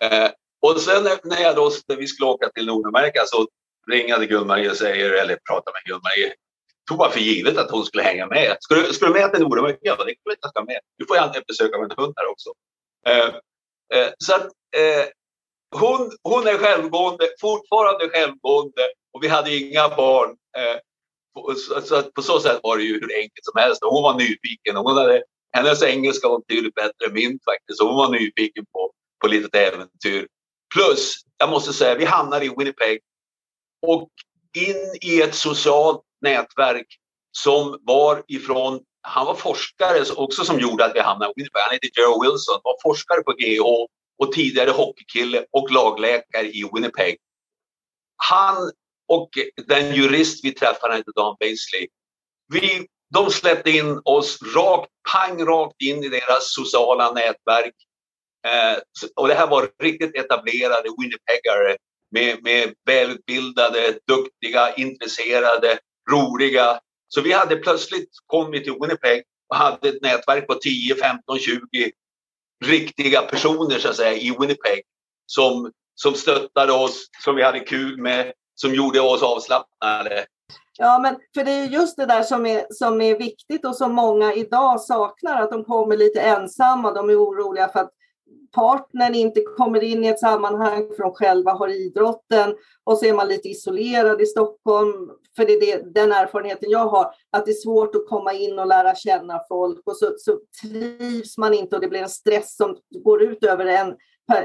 Eh, 0.00 0.30
och 0.62 0.80
sen 0.80 1.04
när, 1.24 1.42
jag 1.42 1.56
då, 1.56 1.70
när 1.88 1.96
vi 1.96 2.06
skulle 2.06 2.30
åka 2.30 2.48
till 2.48 2.66
Nordamerika 2.66 3.22
så 3.26 3.46
ringade 3.90 4.26
Gun-Marie 4.26 4.70
och 4.70 4.76
säger, 4.76 5.10
eller 5.10 5.38
pratade 5.48 5.74
med 5.74 5.92
Gun-Marie, 5.92 6.32
tog 6.88 6.98
bara 6.98 7.10
för 7.10 7.20
givet 7.20 7.58
att 7.58 7.70
hon 7.70 7.84
skulle 7.84 8.02
hänga 8.02 8.26
med. 8.26 8.56
Ska 8.60 8.74
du, 8.74 8.92
ska 8.92 9.06
du 9.06 9.12
med 9.12 9.32
till 9.32 9.42
Nordamerika? 9.42 9.78
Ja, 9.82 9.96
det 9.96 10.10
är 10.10 10.14
klart 10.24 10.38
jag 10.40 10.50
ska 10.50 10.64
med. 10.64 10.80
Du 10.98 11.06
får 11.06 11.16
gärna 11.16 11.32
besöka 11.46 11.78
min 11.78 11.90
hund 11.96 12.14
här 12.16 12.26
också. 12.30 12.50
Eh, 13.06 13.34
eh, 13.98 14.10
så 14.18 14.34
att, 14.34 14.46
eh, 14.76 15.06
hon, 15.80 16.10
hon 16.22 16.46
är 16.46 16.58
självgående, 16.58 17.28
fortfarande 17.40 18.08
självgående 18.08 18.82
och 19.12 19.24
vi 19.24 19.28
hade 19.28 19.56
inga 19.56 19.88
barn. 19.88 20.30
Eh, 20.30 20.80
så, 21.56 21.80
så 21.80 22.02
på 22.02 22.22
så 22.22 22.40
sätt 22.40 22.60
var 22.62 22.76
det 22.76 22.82
ju 22.82 22.92
hur 22.94 23.14
enkelt 23.16 23.44
som 23.44 23.60
helst. 23.60 23.80
Hon 23.84 24.02
var 24.02 24.14
nyfiken. 24.14 24.76
Hon 24.76 24.96
hade, 24.96 25.22
hennes 25.52 25.82
engelska 25.82 26.28
var 26.28 26.38
betydligt 26.38 26.74
bättre 26.74 27.06
än 27.06 27.12
min 27.12 27.38
faktiskt. 27.44 27.78
Så 27.78 27.86
hon 27.86 27.96
var 27.96 28.10
nyfiken 28.10 28.64
på, 28.72 28.92
på 29.20 29.26
litet 29.26 29.54
äventyr. 29.54 30.26
Plus, 30.74 31.14
jag 31.38 31.50
måste 31.50 31.72
säga, 31.72 31.94
vi 31.94 32.04
hamnade 32.04 32.44
i 32.44 32.54
Winnipeg 32.58 33.00
och 33.86 34.08
in 34.56 34.96
i 35.02 35.22
ett 35.22 35.34
socialt 35.34 36.02
nätverk 36.20 36.86
som 37.32 37.78
var 37.82 38.22
ifrån, 38.28 38.80
han 39.00 39.26
var 39.26 39.34
forskare 39.34 40.04
också 40.16 40.44
som 40.44 40.60
gjorde 40.60 40.84
att 40.84 40.94
vi 40.94 41.00
hamnade 41.00 41.30
i 41.30 41.34
Winnipeg. 41.36 41.62
Han 41.62 41.72
heter 41.72 42.02
Joe 42.02 42.22
Wilson, 42.22 42.60
var 42.64 42.76
forskare 42.82 43.22
på 43.22 43.32
GH 43.32 43.86
och 44.18 44.32
tidigare 44.32 44.70
hockeykille 44.70 45.44
och 45.50 45.70
lagläkare 45.70 46.46
i 46.46 46.70
Winnipeg. 46.72 47.16
Han 48.16 48.70
och 49.12 49.30
den 49.66 49.94
jurist 49.94 50.44
vi 50.44 50.54
träffade, 50.54 50.94
hette 50.94 51.10
Dan 51.16 51.36
Basley, 51.40 51.86
Vi, 52.52 52.86
de 53.14 53.30
släppte 53.30 53.70
in 53.70 54.00
oss 54.04 54.38
rakt, 54.56 54.90
pang 55.12 55.44
rakt 55.44 55.82
in 55.82 56.04
i 56.04 56.08
deras 56.08 56.54
sociala 56.54 57.12
nätverk. 57.12 57.74
Eh, 58.46 58.78
och 59.16 59.28
det 59.28 59.34
här 59.34 59.46
var 59.46 59.70
riktigt 59.82 60.16
etablerade 60.16 60.88
Winnipeggare 60.98 61.76
med, 62.10 62.42
med 62.42 62.74
välutbildade, 62.86 63.98
duktiga, 64.06 64.74
intresserade, 64.74 65.78
roliga. 66.10 66.80
Så 67.08 67.20
vi 67.20 67.32
hade 67.32 67.56
plötsligt 67.56 68.10
kommit 68.26 68.64
till 68.64 68.76
Winnipeg 68.80 69.22
och 69.48 69.56
hade 69.56 69.88
ett 69.88 70.02
nätverk 70.02 70.46
på 70.46 70.54
10, 70.54 70.94
15, 70.94 71.38
20 71.38 71.58
riktiga 72.64 73.22
personer 73.22 73.78
så 73.78 73.88
att 73.88 73.96
säga 73.96 74.12
i 74.12 74.36
Winnipeg 74.40 74.82
som, 75.26 75.72
som 75.94 76.14
stöttade 76.14 76.72
oss, 76.72 77.06
som 77.24 77.36
vi 77.36 77.42
hade 77.42 77.60
kul 77.60 77.98
med, 77.98 78.32
som 78.62 78.74
gjorde 78.74 79.00
oss 79.00 79.22
avslappnade. 79.22 80.24
Ja, 80.78 80.98
men 80.98 81.16
för 81.34 81.44
det 81.44 81.50
är 81.50 81.64
just 81.64 81.96
det 81.96 82.06
där 82.06 82.22
som 82.22 82.46
är, 82.46 82.66
som 82.70 83.00
är 83.00 83.18
viktigt 83.18 83.66
och 83.66 83.76
som 83.76 83.94
många 83.94 84.34
idag 84.34 84.80
saknar, 84.80 85.42
att 85.42 85.50
de 85.50 85.64
kommer 85.64 85.96
lite 85.96 86.20
ensamma. 86.20 86.92
De 86.92 87.10
är 87.10 87.16
oroliga 87.16 87.68
för 87.68 87.80
att 87.80 87.90
partnern 88.54 89.14
inte 89.14 89.40
kommer 89.40 89.84
in 89.84 90.04
i 90.04 90.08
ett 90.08 90.20
sammanhang 90.20 90.88
för 90.96 91.02
de 91.02 91.12
själva 91.12 91.52
har 91.52 91.68
idrotten 91.68 92.54
och 92.84 92.98
så 92.98 93.06
är 93.06 93.12
man 93.12 93.28
lite 93.28 93.48
isolerad 93.48 94.20
i 94.22 94.26
Stockholm. 94.26 95.10
För 95.36 95.44
det 95.44 95.52
är 95.52 95.60
det, 95.60 95.94
den 95.94 96.12
erfarenheten 96.12 96.70
jag 96.70 96.86
har, 96.86 97.14
att 97.32 97.46
det 97.46 97.50
är 97.50 97.62
svårt 97.62 97.94
att 97.94 98.08
komma 98.08 98.32
in 98.32 98.58
och 98.58 98.66
lära 98.66 98.94
känna 98.94 99.40
folk 99.48 99.82
och 99.86 99.96
så, 99.96 100.14
så 100.18 100.38
trivs 100.62 101.38
man 101.38 101.54
inte 101.54 101.76
och 101.76 101.82
det 101.82 101.88
blir 101.88 102.02
en 102.02 102.08
stress 102.08 102.56
som 102.56 102.76
går 103.04 103.22
ut 103.22 103.44
över 103.44 103.66
en 103.66 103.94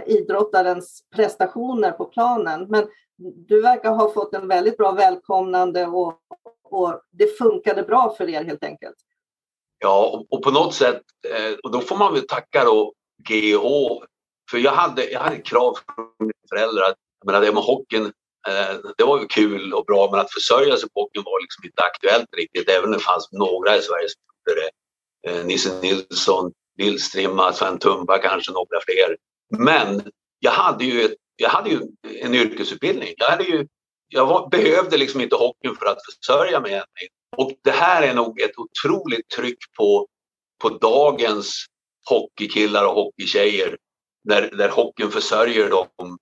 idrottarens 0.06 1.02
prestationer 1.16 1.92
på 1.92 2.06
planen. 2.06 2.66
Men 2.70 2.88
du 3.18 3.62
verkar 3.62 3.92
ha 3.92 4.14
fått 4.14 4.34
en 4.34 4.48
väldigt 4.48 4.78
bra 4.78 4.92
välkomnande 4.92 5.86
och, 5.86 6.20
och 6.64 7.02
det 7.12 7.38
funkade 7.38 7.84
bra 7.84 8.16
för 8.18 8.30
er 8.30 8.44
helt 8.44 8.64
enkelt. 8.64 8.96
Ja, 9.80 10.06
och, 10.06 10.34
och 10.34 10.44
på 10.44 10.52
något 10.52 10.74
sätt, 10.74 11.02
eh, 11.30 11.58
och 11.64 11.72
då 11.72 11.82
får 11.82 11.98
man 11.98 12.14
väl 12.14 12.28
tacka 12.28 12.64
då 12.64 12.94
GH. 13.30 13.62
För 14.52 14.58
jag 14.58 14.72
hade, 14.72 15.12
jag 15.12 15.20
hade 15.20 15.38
krav 15.38 15.78
från 15.96 16.12
mina 16.20 16.34
föräldrar. 16.50 16.94
Jag 17.20 17.26
menar, 17.26 17.42
det 17.42 17.52
med 17.52 17.64
hockeyn, 17.64 18.06
eh, 18.48 18.76
det 18.98 19.04
var 19.04 19.20
ju 19.20 19.28
kul 19.28 19.74
och 19.74 19.86
bra 19.86 20.12
men 20.12 20.20
att 20.20 20.34
försörja 20.34 20.78
sig 20.78 20.90
på 20.90 21.02
hockeyn 21.02 21.24
var 21.24 21.42
liksom 21.42 21.66
inte 21.66 21.84
aktuellt 21.84 22.30
riktigt. 22.38 22.70
Även 22.70 22.86
om 22.86 22.92
det 22.92 23.00
fanns 23.00 23.32
några 23.32 23.78
i 23.78 23.82
Sverige 23.82 24.08
som 24.10 24.22
gjorde 24.28 24.62
det. 24.62 24.70
Eh, 25.30 25.46
Nisse 25.46 25.82
Nilsson, 25.82 26.52
Billstrimma, 26.78 27.54
Sven 27.54 27.80
Tumba 27.80 28.18
kanske 28.18 28.52
några 28.52 28.80
fler. 28.86 29.18
Men 29.58 30.12
jag 30.40 30.52
hade 30.52 30.86
ju, 30.86 31.16
jag 31.36 31.50
hade 31.50 31.70
ju 31.70 31.82
en 32.22 32.36
yrkesutbildning. 32.36 33.14
Jag, 33.18 33.28
hade 33.28 33.44
ju, 33.44 33.68
jag 34.08 34.26
var, 34.26 34.50
behövde 34.50 34.98
liksom 34.98 35.22
inte 35.22 35.36
hockeyn 35.36 35.76
för 35.76 35.86
att 35.86 36.00
försörja 36.06 36.60
mig. 36.60 36.82
Och 37.38 37.52
det 37.64 37.72
här 37.72 38.04
är 38.04 38.14
nog 38.14 38.42
ett 38.42 38.58
otroligt 38.58 39.30
tryck 39.30 39.58
på, 39.78 40.08
på 40.62 40.70
dagens 40.70 41.66
hockeykillar 42.10 42.86
och 42.86 42.94
hockeytjejer 42.94 43.78
där, 44.24 44.52
där 44.58 44.70
hockeyn 44.70 45.12
försörjer 45.12 45.70
dem. 45.70 46.18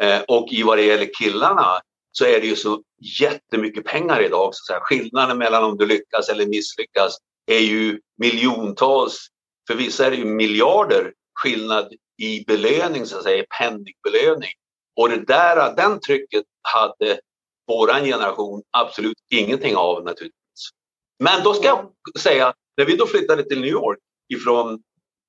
Eh, 0.00 0.20
och 0.28 0.52
i 0.52 0.62
vad 0.62 0.78
det 0.78 0.84
gäller 0.84 1.14
killarna 1.18 1.80
så 2.12 2.24
är 2.24 2.40
det 2.40 2.46
ju 2.46 2.56
så 2.56 2.82
jättemycket 3.20 3.84
pengar 3.84 4.22
idag. 4.22 4.50
Så 4.52 4.74
att 4.74 4.82
Skillnaden 4.82 5.38
mellan 5.38 5.64
om 5.64 5.76
du 5.76 5.86
lyckas 5.86 6.28
eller 6.28 6.46
misslyckas 6.46 7.18
är 7.46 7.58
ju 7.58 8.00
miljontals. 8.18 9.26
För 9.68 9.74
vissa 9.74 10.06
är 10.06 10.10
det 10.10 10.16
ju 10.16 10.24
miljarder 10.24 11.12
skillnad 11.34 11.92
i 12.18 12.44
belöning, 12.44 13.06
så 13.06 13.16
att 13.16 13.22
säga, 13.22 13.44
penningbelöning. 13.58 14.50
Och 14.96 15.08
det 15.08 15.24
där, 15.26 15.76
den 15.76 16.00
trycket 16.00 16.44
hade 16.62 17.20
våran 17.68 18.04
generation 18.04 18.62
absolut 18.70 19.18
ingenting 19.30 19.76
av 19.76 20.04
naturligtvis. 20.04 20.70
Men 21.18 21.42
då 21.42 21.54
ska 21.54 21.66
jag 21.66 21.92
säga, 22.20 22.54
när 22.76 22.84
vi 22.84 22.96
då 22.96 23.06
flyttade 23.06 23.42
till 23.42 23.60
New 23.60 23.70
York 23.70 23.98
ifrån 24.34 24.82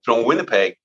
från 0.05 0.29
Winnipeg. 0.29 0.75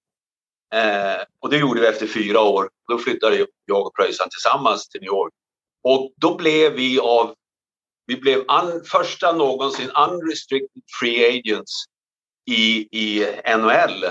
Eh, 0.75 1.23
och 1.41 1.51
det 1.51 1.57
gjorde 1.57 1.81
vi 1.81 1.87
efter 1.87 2.07
fyra 2.07 2.41
år. 2.41 2.71
Då 2.89 2.99
flyttade 2.99 3.47
jag 3.65 3.87
och 3.87 3.95
Pröjsan 3.95 4.29
tillsammans 4.31 4.89
till 4.89 5.01
New 5.01 5.09
York. 5.09 5.33
Och 5.85 6.13
då 6.17 6.37
blev 6.37 6.73
vi 6.73 7.01
av 7.01 7.35
vi 8.07 8.17
blev 8.17 8.39
un, 8.39 8.85
första 8.85 9.33
någonsin 9.33 9.91
unrestricted 9.91 10.83
free 11.01 11.39
agents 11.39 11.85
i, 12.51 12.89
i 12.99 13.27
NHL 13.59 14.05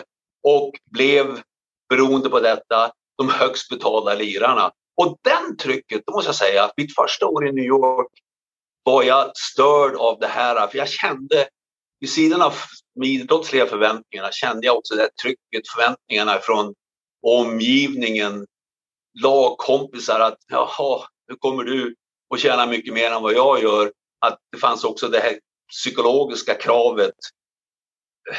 och 0.43 0.71
blev 0.91 1.41
beroende 1.89 2.29
på 2.29 2.39
detta 2.39 2.91
de 3.23 3.29
högst 3.29 3.69
betalda 3.69 4.13
lirarna. 4.13 4.71
Och 4.97 5.17
den 5.21 5.57
trycket, 5.57 6.01
då 6.05 6.13
måste 6.13 6.27
jag 6.27 6.35
säga, 6.35 6.63
att 6.63 6.77
mitt 6.77 6.95
första 6.95 7.27
år 7.27 7.47
i 7.47 7.51
New 7.51 7.65
York 7.65 8.07
var 8.83 9.03
jag 9.03 9.31
störd 9.37 9.95
av 9.95 10.19
det 10.19 10.27
här. 10.27 10.67
För 10.67 10.77
jag 10.77 10.89
kände, 10.89 11.47
vid 11.99 12.09
sidan 12.09 12.41
av 12.41 12.53
de 12.95 13.07
idrottsliga 13.07 13.65
förväntningarna 13.65 14.31
kände 14.31 14.67
jag 14.67 14.77
också 14.77 14.95
det 14.95 15.09
trycket, 15.21 15.69
förväntningarna 15.75 16.39
från 16.39 16.73
omgivningen, 17.27 18.45
lagkompisar 19.23 20.19
att 20.19 20.37
jaha, 20.47 21.07
nu 21.27 21.35
kommer 21.35 21.63
du 21.63 21.95
och 22.29 22.39
tjäna 22.39 22.65
mycket 22.65 22.93
mer 22.93 23.11
än 23.11 23.23
vad 23.23 23.33
jag 23.33 23.63
gör. 23.63 23.91
Att 24.19 24.37
det 24.51 24.57
fanns 24.57 24.83
också 24.83 25.07
det 25.07 25.19
här 25.19 25.39
psykologiska 25.69 26.53
kravet 26.53 27.15
eh, 28.31 28.37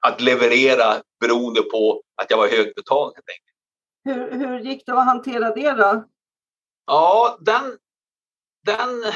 att 0.00 0.20
leverera 0.20 1.02
beroende 1.20 1.62
på 1.62 2.02
att 2.22 2.30
jag 2.30 2.36
var 2.36 2.48
högbetald 2.48 3.14
helt 3.14 3.28
enkelt. 3.28 3.55
Hur, 4.06 4.30
hur 4.30 4.58
gick 4.58 4.86
det 4.86 4.92
att 4.92 5.04
hantera 5.04 5.54
det 5.54 5.70
då? 5.70 6.04
Ja, 6.86 7.38
den, 7.40 7.78
den... 8.66 9.12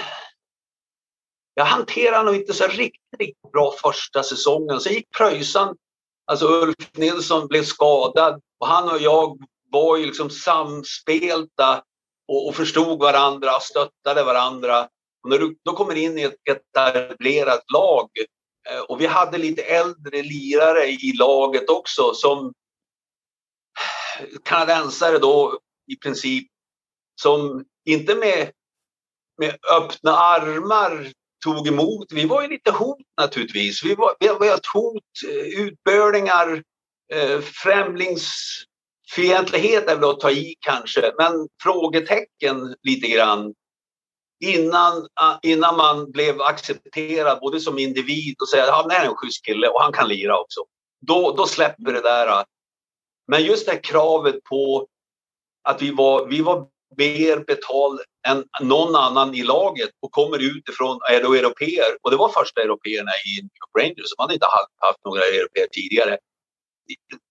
Jag 1.55 1.65
hanterade 1.65 2.25
nog 2.25 2.35
inte 2.35 2.53
så 2.53 2.67
riktigt, 2.67 3.19
riktigt 3.19 3.53
bra 3.53 3.75
första 3.83 4.23
säsongen. 4.23 4.81
Sen 4.81 4.93
gick 4.93 5.11
Pröjsan, 5.11 5.77
alltså 6.27 6.47
Ulf 6.47 6.97
Nilsson 6.97 7.47
blev 7.47 7.63
skadad 7.63 8.41
och 8.61 8.67
han 8.67 8.89
och 8.91 9.01
jag 9.01 9.39
var 9.71 9.97
ju 9.97 10.07
liksom 10.07 10.31
samspelta 10.31 11.83
och, 12.29 12.49
och 12.49 12.55
förstod 12.55 12.99
varandra, 12.99 13.57
och 13.57 13.63
stöttade 13.63 14.25
varandra. 14.25 14.89
Och 15.23 15.31
när 15.31 15.39
du 15.39 15.57
då 15.65 15.73
kommer 15.73 15.95
in 15.95 16.19
i 16.19 16.23
ett 16.23 16.37
etablerat 16.51 17.71
lag 17.73 18.09
eh, 18.71 18.81
och 18.81 19.01
vi 19.01 19.07
hade 19.07 19.39
lite 19.39 19.63
äldre 19.63 20.23
lirare 20.23 20.87
i 20.87 21.13
laget 21.19 21.71
också 21.71 22.15
som 22.15 22.53
kanadensare 24.45 25.19
då 25.19 25.59
i 25.93 25.97
princip 25.97 26.49
som 27.23 27.65
inte 27.85 28.15
med, 28.15 28.51
med 29.39 29.57
öppna 29.77 30.13
armar 30.13 31.13
tog 31.45 31.69
emot. 31.69 32.13
Vi 32.13 32.25
var 32.25 32.43
ju 32.43 32.49
lite 32.49 32.71
hot 32.71 32.99
naturligtvis. 33.21 33.85
Vi 33.85 33.95
var, 33.95 34.15
vi 34.21 34.29
var 34.29 34.55
ett 34.55 34.67
hot, 34.75 35.03
eh, 35.29 35.61
utbörningar, 35.61 36.63
eh, 37.13 37.41
främlingsfientlighet 37.41 39.89
är 39.89 39.97
väl 39.97 40.11
att 40.11 40.21
ta 40.21 40.31
i 40.31 40.55
kanske, 40.61 41.13
men 41.19 41.49
frågetecken 41.63 42.77
lite 42.83 43.09
grann 43.09 43.55
innan, 44.45 45.09
innan 45.43 45.77
man 45.77 46.11
blev 46.11 46.41
accepterad 46.41 47.41
både 47.41 47.61
som 47.61 47.79
individ 47.79 48.37
och 48.41 48.49
säga 48.49 48.65
att 48.65 48.83
han 48.83 48.91
är 48.91 49.05
en 49.05 49.17
schysst 49.17 49.45
kille 49.45 49.69
och 49.69 49.83
han 49.83 49.93
kan 49.93 50.09
lira 50.09 50.39
också. 50.39 50.61
Då, 51.07 51.35
då 51.37 51.47
släpper 51.47 51.93
det 51.93 52.01
där. 52.01 52.45
Men 53.31 53.45
just 53.45 53.67
det 53.67 53.73
här 53.73 53.83
kravet 53.83 54.45
på 54.45 54.87
att 55.63 55.83
vi 55.83 55.91
var, 55.91 56.27
vi 56.27 56.41
var 56.41 56.67
mer 56.97 57.45
betald 57.45 58.01
än 58.29 58.45
någon 58.61 58.97
annan 58.97 59.35
i 59.35 59.43
laget 59.43 59.91
och 60.01 60.13
kommer 60.13 60.39
utifrån, 60.39 60.99
är 61.11 61.23
då 61.23 61.35
europeer. 61.35 61.97
Och 62.03 62.11
det 62.11 62.17
var 62.17 62.29
första 62.29 62.63
européerna 62.63 63.11
i 63.11 63.43
New 63.43 63.51
York 63.61 63.85
Rangers. 63.85 64.09
som 64.09 64.23
hade 64.23 64.35
inte 64.35 64.47
haft 64.77 65.05
några 65.05 65.23
europeer 65.23 65.67
tidigare. 65.73 66.19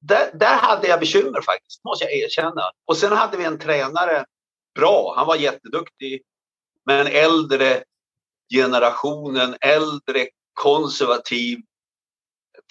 Där, 0.02 0.32
där 0.34 0.56
hade 0.56 0.88
jag 0.88 1.00
bekymmer 1.00 1.42
faktiskt, 1.42 1.84
måste 1.84 2.06
jag 2.06 2.14
erkänna. 2.14 2.72
Och 2.86 2.98
sen 2.98 3.12
hade 3.12 3.38
vi 3.38 3.44
en 3.44 3.60
tränare, 3.60 4.26
bra, 4.76 5.14
han 5.18 5.28
var 5.28 5.36
jätteduktig, 5.36 6.22
men 6.86 7.08
äldre 7.08 7.84
generationen, 8.54 9.56
äldre, 9.62 10.28
konservativ, 10.54 11.60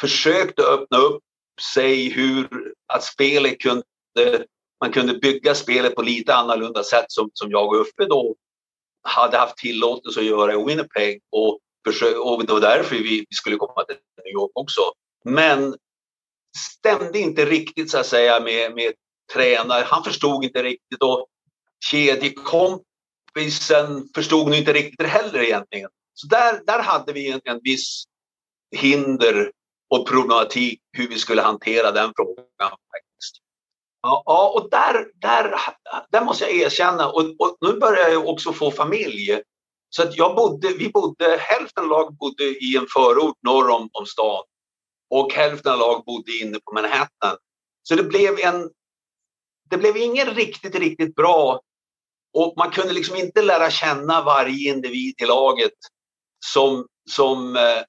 försökte 0.01 0.62
öppna 0.62 0.99
upp 0.99 1.22
sig 1.61 2.09
hur 2.09 2.74
att 2.86 3.04
spelet 3.04 3.61
kunde 3.61 3.84
man 4.80 4.92
kunde 4.92 5.14
bygga 5.14 5.54
spelet 5.54 5.94
på 5.94 6.02
lite 6.02 6.34
annorlunda 6.34 6.84
sätt 6.84 7.04
som, 7.09 7.30
som 7.34 7.50
jag 7.50 7.68
och 7.68 7.80
Uffe 7.80 8.04
då 8.09 8.36
hade 9.02 9.38
haft 9.38 9.56
tillåtelse 9.56 10.20
att 10.20 10.26
göra 10.26 10.52
i 10.52 10.64
Winnipeg 10.64 11.20
och, 11.30 11.59
och 12.24 12.46
det 12.46 12.52
var 12.52 12.61
därför 12.61 12.96
vi, 12.96 13.26
skulle 13.30 13.56
komma 13.56 13.84
till 13.84 13.96
New 14.24 14.32
York 14.32 14.50
också. 14.54 14.80
Men 15.24 15.76
stämde 16.78 17.18
inte 17.18 17.44
riktigt 17.44 17.90
så 17.90 17.98
att 17.98 18.06
säga 18.06 18.40
med, 18.40 18.74
med 18.74 18.92
tränare. 19.32 19.84
Han 19.84 20.04
förstod 20.04 20.44
inte 20.44 20.62
riktigt 20.62 21.02
och 21.02 21.26
kedjekompisen 21.84 24.09
förstod 24.14 24.46
nog 24.46 24.54
inte 24.54 24.72
riktigt 24.72 25.06
heller 25.06 25.42
egentligen. 25.42 25.90
Så 26.14 26.26
där, 26.26 26.62
där 26.66 26.82
hade 26.82 27.12
vi 27.12 27.30
en, 27.30 27.40
en 27.44 27.61
viss 27.62 28.04
hinder 28.76 29.52
och 29.91 30.09
problematik 30.09 30.80
hur 30.93 31.09
vi 31.09 31.18
skulle 31.18 31.43
hantera 31.43 31.93
den 31.93 32.12
frågan. 32.16 32.45
faktiskt. 32.70 33.36
Ja, 34.03 34.53
och 34.55 34.70
där, 34.70 35.11
där, 35.14 35.55
där 36.11 36.24
måste 36.24 36.45
jag 36.45 36.55
erkänna, 36.55 37.09
och, 37.09 37.20
och 37.20 37.57
nu 37.61 37.72
börjar 37.72 38.09
jag 38.09 38.28
också 38.28 38.53
få 38.53 38.70
familj. 38.70 39.43
Så 39.91 40.03
att 40.03 40.16
jag 40.16 40.36
bodde, 40.36 40.68
vi 40.68 40.89
bodde, 40.89 41.36
hälften 41.41 41.84
av 41.84 41.91
lag 41.91 42.16
bodde 42.16 42.45
i 42.45 42.76
en 42.76 42.86
förort 42.95 43.36
norr 43.43 43.70
om, 43.70 43.89
om 43.93 44.07
stan 44.07 44.45
och 45.11 45.32
hälften 45.32 45.72
av 45.72 45.78
lag 45.78 46.05
bodde 46.05 46.32
inne 46.32 46.59
på 46.64 46.72
Manhattan. 46.74 47.36
Så 47.82 47.95
det 47.95 48.03
blev 48.03 48.39
en, 48.41 48.70
det 49.70 49.78
blev 49.78 49.97
ingen 49.97 50.26
riktigt, 50.26 50.74
riktigt 50.74 51.14
bra 51.14 51.61
och 52.34 52.55
man 52.57 52.70
kunde 52.70 52.93
liksom 52.93 53.16
inte 53.16 53.43
lära 53.43 53.70
känna 53.70 54.22
varje 54.22 54.70
individ 54.70 55.14
i 55.22 55.26
laget 55.26 55.72
som, 56.47 56.86
som, 57.11 57.57
eh, 57.57 57.82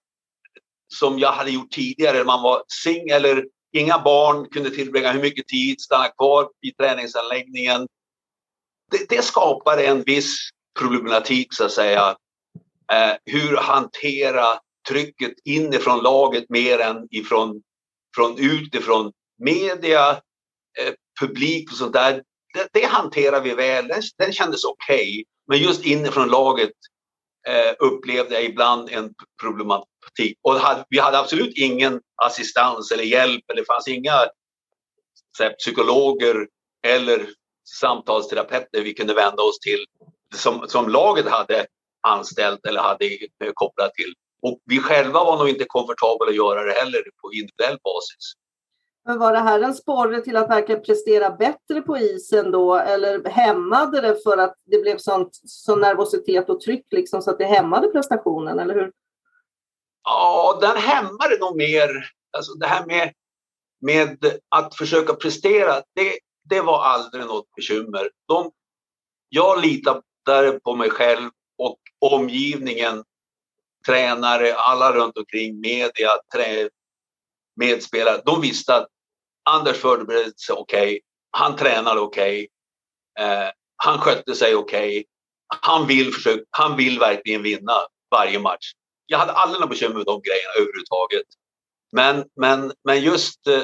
som 0.93 1.19
jag 1.19 1.31
hade 1.31 1.51
gjort 1.51 1.71
tidigare. 1.71 2.23
Man 2.23 2.41
var 2.41 2.63
sing 2.67 3.09
eller 3.09 3.45
Inga 3.71 3.99
barn 3.99 4.49
kunde 4.49 4.69
tillbringa 4.69 5.11
hur 5.11 5.21
mycket 5.21 5.47
tid, 5.47 5.81
stanna 5.81 6.07
kvar 6.07 6.49
i 6.61 6.71
träningsanläggningen. 6.71 7.87
Det, 8.91 9.09
det 9.09 9.21
skapar 9.21 9.77
en 9.77 10.03
viss 10.03 10.49
problematik 10.79 11.53
så 11.53 11.65
att 11.65 11.71
säga. 11.71 12.15
Eh, 12.91 13.15
hur 13.25 13.57
hantera 13.57 14.59
trycket 14.87 15.33
inifrån 15.45 16.03
laget 16.03 16.49
mer 16.49 16.79
än 16.79 17.07
ifrån, 17.11 17.61
från 18.15 18.37
utifrån 18.37 19.11
media, 19.37 20.11
eh, 20.79 20.93
publik 21.19 21.71
och 21.71 21.77
sånt 21.77 21.93
där. 21.93 22.23
Det, 22.53 22.67
det 22.73 22.85
hanterar 22.85 23.41
vi 23.41 23.53
väl, 23.53 23.87
den, 23.87 24.01
den 24.17 24.33
kändes 24.33 24.63
okej. 24.63 25.09
Okay. 25.09 25.23
Men 25.47 25.57
just 25.57 25.85
inifrån 25.85 26.27
laget 26.27 26.71
eh, 27.47 27.75
upplevde 27.79 28.35
jag 28.35 28.43
ibland 28.43 28.89
en 28.89 29.13
parti. 30.01 30.33
Och 30.41 30.53
hade, 30.53 30.85
vi 30.89 30.99
hade 30.99 31.19
absolut 31.19 31.57
ingen 31.57 32.01
assistans 32.15 32.91
eller 32.91 33.03
hjälp. 33.03 33.43
Eller 33.51 33.61
det 33.61 33.67
fanns 33.67 33.87
inga 33.87 34.11
här, 35.39 35.49
psykologer 35.49 36.47
eller 36.87 37.29
samtalsterapeuter 37.79 38.83
vi 38.83 38.93
kunde 38.93 39.13
vända 39.13 39.43
oss 39.43 39.59
till 39.59 39.85
som, 40.35 40.67
som 40.67 40.89
laget 40.89 41.27
hade 41.27 41.65
anställt 42.07 42.65
eller 42.65 42.81
hade 42.81 43.09
kopplat 43.53 43.93
till. 43.93 44.13
Och 44.41 44.59
vi 44.65 44.79
själva 44.79 45.23
var 45.23 45.37
nog 45.37 45.49
inte 45.49 45.65
komfortabla 45.67 46.29
att 46.29 46.35
göra 46.35 46.63
det 46.63 46.73
heller 46.73 47.03
på 47.21 47.33
individuell 47.33 47.77
basis. 47.83 48.33
Men 49.05 49.19
var 49.19 49.33
det 49.33 49.39
här 49.39 49.61
en 49.61 49.73
sporre 49.73 50.21
till 50.21 50.37
att 50.37 50.49
verkligen 50.49 50.81
prestera 50.81 51.29
bättre 51.29 51.81
på 51.81 51.97
isen 51.97 52.51
då 52.51 52.75
eller 52.75 53.29
hämmade 53.29 54.01
det 54.01 54.23
för 54.23 54.37
att 54.37 54.55
det 54.65 54.81
blev 54.81 54.97
sånt, 54.97 55.29
sån 55.43 55.81
nervositet 55.81 56.49
och 56.49 56.61
tryck 56.61 56.85
liksom 56.91 57.21
så 57.21 57.31
att 57.31 57.37
det 57.37 57.45
hämmade 57.45 57.87
prestationen, 57.87 58.59
eller 58.59 58.73
hur? 58.73 58.91
Ja, 60.09 60.57
den 60.61 60.77
hämmade 60.77 61.37
nog 61.37 61.57
mer. 61.57 62.11
Alltså 62.37 62.53
det 62.53 62.67
här 62.67 62.85
med, 62.85 63.13
med 63.81 64.39
att 64.49 64.75
försöka 64.75 65.13
prestera, 65.13 65.73
det, 65.95 66.19
det 66.49 66.61
var 66.61 66.83
aldrig 66.83 67.25
något 67.25 67.55
bekymmer. 67.55 68.09
De, 68.27 68.51
jag 69.29 69.61
litade 69.61 70.59
på 70.63 70.75
mig 70.75 70.89
själv 70.89 71.29
och 71.57 71.79
omgivningen, 71.99 73.03
tränare, 73.85 74.53
alla 74.55 74.93
runt 74.93 75.17
omkring, 75.17 75.59
media, 75.59 76.09
trä, 76.33 76.69
medspelare. 77.55 78.21
De 78.25 78.41
visste 78.41 78.75
att 78.75 78.87
Anders 79.49 79.77
förberedde 79.77 80.37
sig 80.37 80.55
okej. 80.55 80.81
Okay. 80.81 80.99
Han 81.31 81.55
tränade 81.55 81.99
okej. 81.99 82.47
Okay. 83.15 83.27
Eh, 83.27 83.49
han 83.75 83.99
skötte 83.99 84.35
sig 84.35 84.55
okej. 84.55 84.89
Okay. 84.89 85.03
Han, 85.61 85.87
vill 85.87 86.13
han 86.49 86.77
vill 86.77 86.99
verkligen 86.99 87.43
vinna 87.43 87.73
varje 88.11 88.39
match. 88.39 88.73
Jag 89.11 89.17
hade 89.17 89.31
aldrig 89.31 89.59
några 89.59 89.69
bekymmer 89.69 89.95
med 89.95 90.05
de 90.05 90.21
grejerna 90.21 90.53
överhuvudtaget. 90.59 91.27
Men, 91.91 92.25
men, 92.35 92.73
men 92.83 93.01
just 93.01 93.47
eh, 93.47 93.63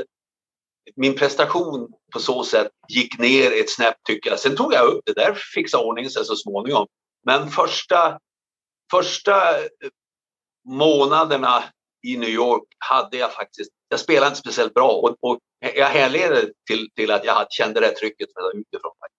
min 0.96 1.16
prestation 1.16 1.92
på 2.14 2.20
så 2.20 2.44
sätt 2.44 2.72
gick 2.90 3.20
ner 3.20 3.52
ett 3.52 3.70
snäpp 3.70 3.96
tycker 4.08 4.30
jag. 4.30 4.40
Sen 4.40 4.56
tog 4.56 4.74
jag 4.74 4.88
upp 4.88 5.02
det 5.06 5.14
där, 5.14 5.34
fixade 5.56 5.84
ordningen 5.84 6.12
sig 6.12 6.26
så 6.26 6.36
småningom. 6.36 6.88
Men 7.26 7.50
första, 7.50 8.20
första 8.92 9.60
eh, 9.60 9.66
månaderna 10.70 11.64
i 12.08 12.18
New 12.18 12.30
York 12.30 12.64
hade 12.78 13.18
jag 13.18 13.34
faktiskt, 13.34 13.72
jag 13.90 14.00
spelade 14.00 14.28
inte 14.28 14.40
speciellt 14.40 14.74
bra 14.74 14.92
och, 14.92 15.18
och 15.22 15.40
jag 15.60 15.88
härleder 15.88 16.52
till, 16.68 16.90
till 16.96 17.12
att 17.12 17.26
jag 17.26 17.52
kände 17.52 17.80
det 17.80 17.92
trycket 17.92 18.30
utifrån 18.54 18.92
faktiskt. 19.00 19.15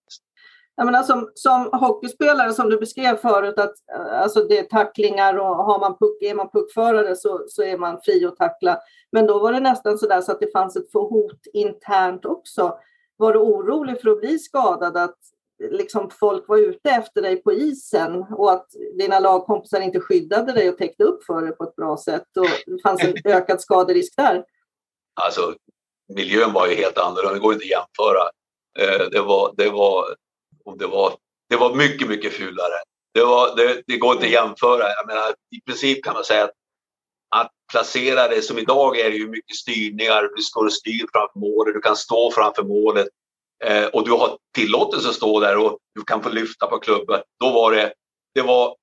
Jag 0.77 0.87
menar, 0.87 1.03
som, 1.03 1.31
som 1.35 1.71
hockeyspelare, 1.73 2.53
som 2.53 2.71
du 2.71 2.79
beskrev 2.79 3.17
förut, 3.17 3.59
att 3.59 3.75
alltså 4.13 4.45
det 4.45 4.59
är 4.59 4.63
tacklingar 4.63 5.39
och 5.39 5.57
har 5.57 5.79
man 5.81 5.99
puck, 5.99 6.23
är 6.23 6.35
man 6.35 6.51
puckförare 6.51 7.17
så, 7.17 7.45
så 7.49 7.63
är 7.63 7.79
man 7.79 8.01
fri 8.05 8.25
att 8.25 8.37
tackla. 8.37 8.79
Men 9.13 9.27
då 9.27 9.39
var 9.39 9.53
det 9.53 9.61
nästan 9.61 9.99
så 9.99 10.07
där 10.07 10.21
så 10.21 10.33
att 10.33 10.41
det 10.41 10.53
fanns 10.53 10.77
ett 10.77 10.93
hot 10.93 11.41
internt 11.53 12.25
också. 12.25 12.79
Var 13.17 13.33
du 13.33 13.39
orolig 13.39 14.01
för 14.01 14.11
att 14.11 14.21
bli 14.21 14.39
skadad? 14.39 14.97
Att 14.97 15.19
liksom 15.71 16.11
folk 16.11 16.49
var 16.49 16.59
ute 16.59 16.91
efter 16.91 17.23
dig 17.23 17.43
på 17.43 17.53
isen 17.53 18.23
och 18.23 18.53
att 18.53 18.67
dina 18.99 19.19
lagkompisar 19.19 19.81
inte 19.81 20.01
skyddade 20.01 20.53
dig 20.53 20.69
och 20.69 20.79
täckte 20.79 21.05
upp 21.05 21.25
för 21.25 21.43
dig 21.43 21.53
på 21.53 21.65
ett 21.65 21.77
bra 21.77 21.97
sätt 21.97 22.37
och 22.37 22.47
det 22.67 22.83
fanns 22.83 23.05
en 23.05 23.15
ökad 23.33 23.61
skaderisk 23.61 24.17
där? 24.17 24.45
Alltså, 25.21 25.55
miljön 26.15 26.53
var 26.53 26.67
ju 26.67 26.75
helt 26.75 26.99
annorlunda, 26.99 27.35
det 27.35 27.41
går 27.41 27.53
inte 27.53 27.65
att 27.65 27.71
jämföra. 27.71 28.23
Eh, 28.79 29.11
det 29.11 29.21
var, 29.21 29.55
det 29.57 29.71
var, 29.71 30.05
det 30.79 30.87
var, 30.87 31.17
det 31.49 31.57
var 31.57 31.75
mycket, 31.75 32.09
mycket 32.09 32.33
fulare. 32.33 32.83
Det, 33.15 33.25
var, 33.25 33.57
det, 33.57 33.83
det 33.87 33.97
går 33.97 34.13
inte 34.13 34.27
att 34.27 34.33
jämföra. 34.33 34.89
Jag 34.89 35.07
menar, 35.07 35.35
I 35.57 35.61
princip 35.67 36.05
kan 36.05 36.15
man 36.15 36.25
säga 36.25 36.45
att, 36.45 36.55
att 37.37 37.51
placera 37.73 38.29
det 38.29 38.43
som 38.43 38.59
idag 38.59 38.99
är 38.99 39.11
det 39.11 39.17
ju 39.17 39.29
mycket 39.29 39.57
styrningar. 39.57 40.31
Du 40.37 40.43
står 40.43 40.65
och 40.65 40.73
styr 40.73 41.07
framför 41.13 41.39
målet, 41.41 41.75
du 41.75 41.81
kan 41.81 41.97
stå 41.97 42.31
framför 42.31 42.63
målet 42.63 43.09
eh, 43.65 43.87
och 43.87 44.05
du 44.05 44.13
har 44.13 44.39
tillåtelse 44.55 45.09
att 45.09 45.15
stå 45.15 45.41
där 45.41 45.57
och 45.57 45.79
du 45.95 46.03
kan 46.03 46.23
få 46.23 46.29
lyfta 46.29 46.67
på 46.67 46.79
klubben. 46.79 47.23
Då 47.41 47.51
var 47.51 47.73
det, 47.73 47.93
det 48.35 48.43
var, 48.43 48.77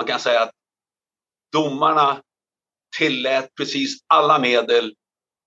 man 0.00 0.06
kan 0.06 0.20
säga 0.20 0.42
att 0.42 0.50
domarna 1.52 2.22
tillät 2.98 3.54
precis 3.54 3.98
alla 4.06 4.38
medel 4.38 4.94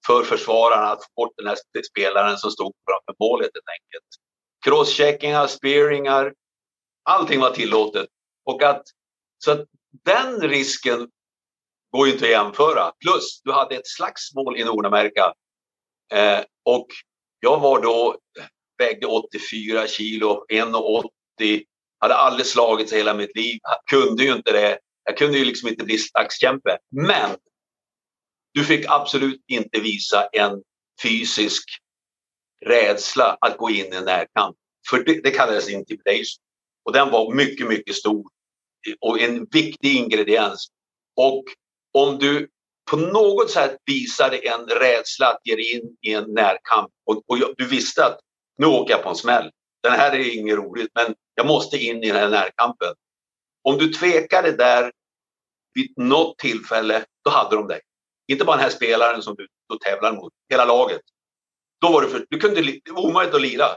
för 0.08 0.24
försvararna 0.24 0.88
att 0.88 1.03
få 1.03 1.10
bort 1.16 1.34
den 1.38 1.47
här 1.47 1.58
spelaren 1.91 2.38
som 2.38 2.51
stod 2.51 2.74
framför 2.86 3.16
målet 3.20 3.49
helt 3.53 3.70
enkelt. 3.80 4.24
Crosscheckingar, 4.66 5.47
spearingar, 5.47 6.34
allting 7.03 7.39
var 7.39 7.51
tillåtet. 7.51 8.09
Och 8.45 8.63
att, 8.63 8.84
så 9.38 9.51
att 9.51 9.66
den 10.03 10.41
risken 10.41 11.09
går 11.91 12.07
ju 12.07 12.13
inte 12.13 12.26
att 12.26 12.32
jämföra. 12.32 12.91
Plus, 12.99 13.41
du 13.43 13.51
hade 13.51 13.76
ett 13.76 13.88
slagsmål 13.88 14.57
i 14.57 14.63
Nordamerika. 14.63 15.34
Eh, 16.13 16.39
och 16.66 16.88
jag 17.39 17.59
var 17.59 17.82
då, 17.82 18.18
vägde 18.78 19.07
84 19.07 19.88
kilo, 19.88 20.45
1,80, 20.49 21.63
hade 21.99 22.16
aldrig 22.16 22.45
slagits 22.45 22.93
hela 22.93 23.13
mitt 23.13 23.36
liv, 23.36 23.59
kunde 23.89 24.24
ju 24.24 24.34
inte 24.34 24.51
det. 24.51 24.80
Jag 25.03 25.18
kunde 25.18 25.38
ju 25.38 25.45
liksom 25.45 25.70
inte 25.70 25.86
bli 25.86 25.97
slagskämpe. 25.97 26.78
Men 26.91 27.36
du 28.53 28.63
fick 28.63 28.86
absolut 28.88 29.43
inte 29.47 29.80
visa 29.80 30.28
en 30.28 30.63
fysisk 31.03 31.63
rädsla 32.66 33.38
att 33.41 33.58
gå 33.58 33.70
in 33.70 33.93
i 33.93 33.95
en 33.95 34.06
närkamp. 34.06 34.56
För 34.89 35.03
det, 35.03 35.22
det 35.24 35.32
kallades 35.32 35.70
intimidation. 35.70 36.43
Och 36.86 36.93
den 36.93 37.12
var 37.12 37.34
mycket, 37.34 37.68
mycket 37.68 37.95
stor 37.95 38.26
och 38.99 39.20
en 39.20 39.45
viktig 39.51 39.95
ingrediens. 39.95 40.68
Och 41.16 41.43
om 41.93 42.18
du 42.18 42.49
på 42.91 42.97
något 42.97 43.51
sätt 43.51 43.78
visade 43.86 44.38
en 44.38 44.66
rädsla 44.68 45.28
att 45.28 45.41
ge 45.43 45.56
dig 45.56 45.76
in 45.76 45.97
i 46.01 46.14
en 46.14 46.34
närkamp 46.34 46.91
och, 47.06 47.24
och 47.28 47.38
du 47.58 47.68
visste 47.68 48.06
att 48.06 48.20
nu 48.58 48.66
åker 48.66 48.93
jag 48.93 49.03
på 49.03 49.10
en 49.10 49.16
smäll. 49.16 49.51
Den 49.84 49.91
här 49.91 50.12
är 50.12 50.38
inget 50.38 50.58
roligt, 50.58 50.91
men 50.95 51.16
jag 51.36 51.47
måste 51.47 51.78
in 51.78 52.03
i 52.03 52.08
den 52.08 52.16
här 52.16 52.30
närkampen. 52.30 52.93
Om 53.64 53.78
du 53.78 53.93
tvekade 53.93 54.51
där 54.51 54.91
vid 55.74 55.93
något 55.97 56.38
tillfälle, 56.38 57.06
då 57.24 57.32
hade 57.32 57.56
de 57.56 57.68
dig. 57.68 57.82
Inte 58.28 58.45
bara 58.45 58.56
den 58.56 58.64
här 58.64 58.70
spelaren 58.70 59.22
som 59.22 59.36
du 59.36 59.47
då 59.70 59.78
tävlar 59.78 60.14
mot, 60.14 60.34
hela 60.49 60.66
laget. 60.66 61.01
Då 61.86 61.92
var 61.92 62.02
det, 62.02 62.08
för, 62.08 62.26
du 62.30 62.40
kunde, 62.40 62.62
det 62.62 62.92
var 62.92 63.02
omöjligt 63.02 63.36
att 63.36 63.42
lira. 63.42 63.68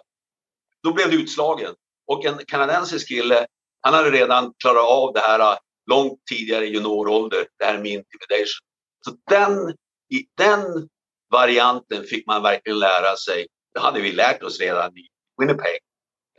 Då 0.83 0.93
blev 0.93 1.11
du 1.11 1.23
utslagen. 1.23 1.75
Och 2.07 2.25
en 2.25 2.39
kanadensisk 2.47 3.09
kille, 3.09 3.47
han 3.81 3.95
hade 3.95 4.11
redan 4.11 4.53
klarat 4.63 4.85
av 4.85 5.13
det 5.13 5.21
här 5.21 5.41
äh, 5.41 5.59
långt 5.91 6.19
tidigare 6.31 6.67
i 6.67 6.73
juniorålder, 6.73 7.47
det 7.59 7.65
här 7.65 7.79
med 7.79 7.93
intimidation. 7.93 8.67
Så 9.05 9.17
den, 9.31 9.71
i 10.15 10.27
den 10.37 10.89
varianten 11.31 12.05
fick 12.05 12.27
man 12.27 12.43
verkligen 12.43 12.79
lära 12.79 13.17
sig. 13.17 13.47
Det 13.75 13.81
hade 13.81 14.01
vi 14.01 14.13
lärt 14.13 14.43
oss 14.43 14.61
redan 14.61 14.99
i 14.99 15.07
Winnipeg. 15.41 15.79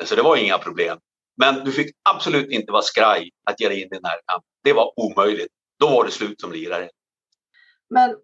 Så 0.03 0.15
det 0.15 0.21
var 0.21 0.37
inga 0.37 0.57
problem. 0.57 0.97
Men 1.37 1.65
du 1.65 1.71
fick 1.71 1.95
absolut 2.09 2.51
inte 2.51 2.71
vara 2.71 2.81
skraj 2.81 3.29
att 3.45 3.59
ge 3.59 3.69
dig 3.69 3.81
in 3.81 3.87
i 3.87 3.99
närkamp. 3.99 4.43
Det 4.63 4.73
var 4.73 4.93
omöjligt. 4.99 5.51
Då 5.79 5.89
var 5.89 6.05
det 6.05 6.11
slut 6.11 6.41
som 6.41 6.51
lirare. 6.51 6.89
Men 7.89 8.15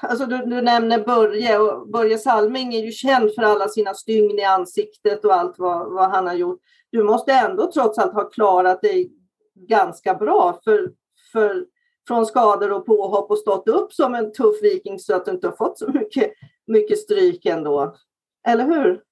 alltså 0.00 0.26
du, 0.26 0.36
du 0.36 0.62
nämner 0.62 1.04
Börje 1.04 1.58
och 1.58 1.88
Börje 1.88 2.18
Salming 2.18 2.74
är 2.74 2.84
ju 2.84 2.92
känd 2.92 3.34
för 3.34 3.42
alla 3.42 3.68
sina 3.68 3.94
stygn 3.94 4.38
i 4.38 4.44
ansiktet 4.44 5.24
och 5.24 5.34
allt 5.34 5.58
vad, 5.58 5.92
vad 5.92 6.10
han 6.10 6.26
har 6.26 6.34
gjort. 6.34 6.60
Du 6.90 7.02
måste 7.02 7.32
ändå 7.32 7.72
trots 7.72 7.98
allt 7.98 8.14
ha 8.14 8.30
klarat 8.30 8.82
dig 8.82 9.12
ganska 9.54 10.14
bra 10.14 10.60
för, 10.64 10.92
för, 11.32 11.66
från 12.08 12.26
skador 12.26 12.72
och 12.72 12.86
påhopp 12.86 13.30
och 13.30 13.38
stått 13.38 13.68
upp 13.68 13.92
som 13.92 14.14
en 14.14 14.32
tuff 14.32 14.62
viking 14.62 14.98
så 14.98 15.16
att 15.16 15.24
du 15.24 15.30
inte 15.30 15.46
har 15.46 15.56
fått 15.56 15.78
så 15.78 15.88
mycket, 15.88 16.32
mycket 16.66 16.98
stryk 16.98 17.46
ändå. 17.46 17.96
Eller 18.48 18.64
hur? 18.64 19.02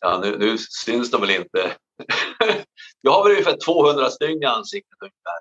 Ja, 0.00 0.20
nu, 0.22 0.38
nu 0.38 0.58
syns 0.58 1.10
de 1.10 1.20
väl 1.20 1.30
inte. 1.30 1.72
jag 3.00 3.12
har 3.12 3.24
väl 3.24 3.32
ungefär 3.32 3.56
200 3.64 4.10
stygn 4.10 4.42
i 4.42 4.46
ansiktet 4.46 4.98
ungefär. 5.00 5.40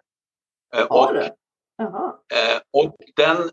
Eh, 0.75 0.87
har 0.89 1.13
du? 1.13 1.29
Jaha. 1.77 2.15
Eh, 2.33 2.61
och 2.71 2.95
den, 3.15 3.49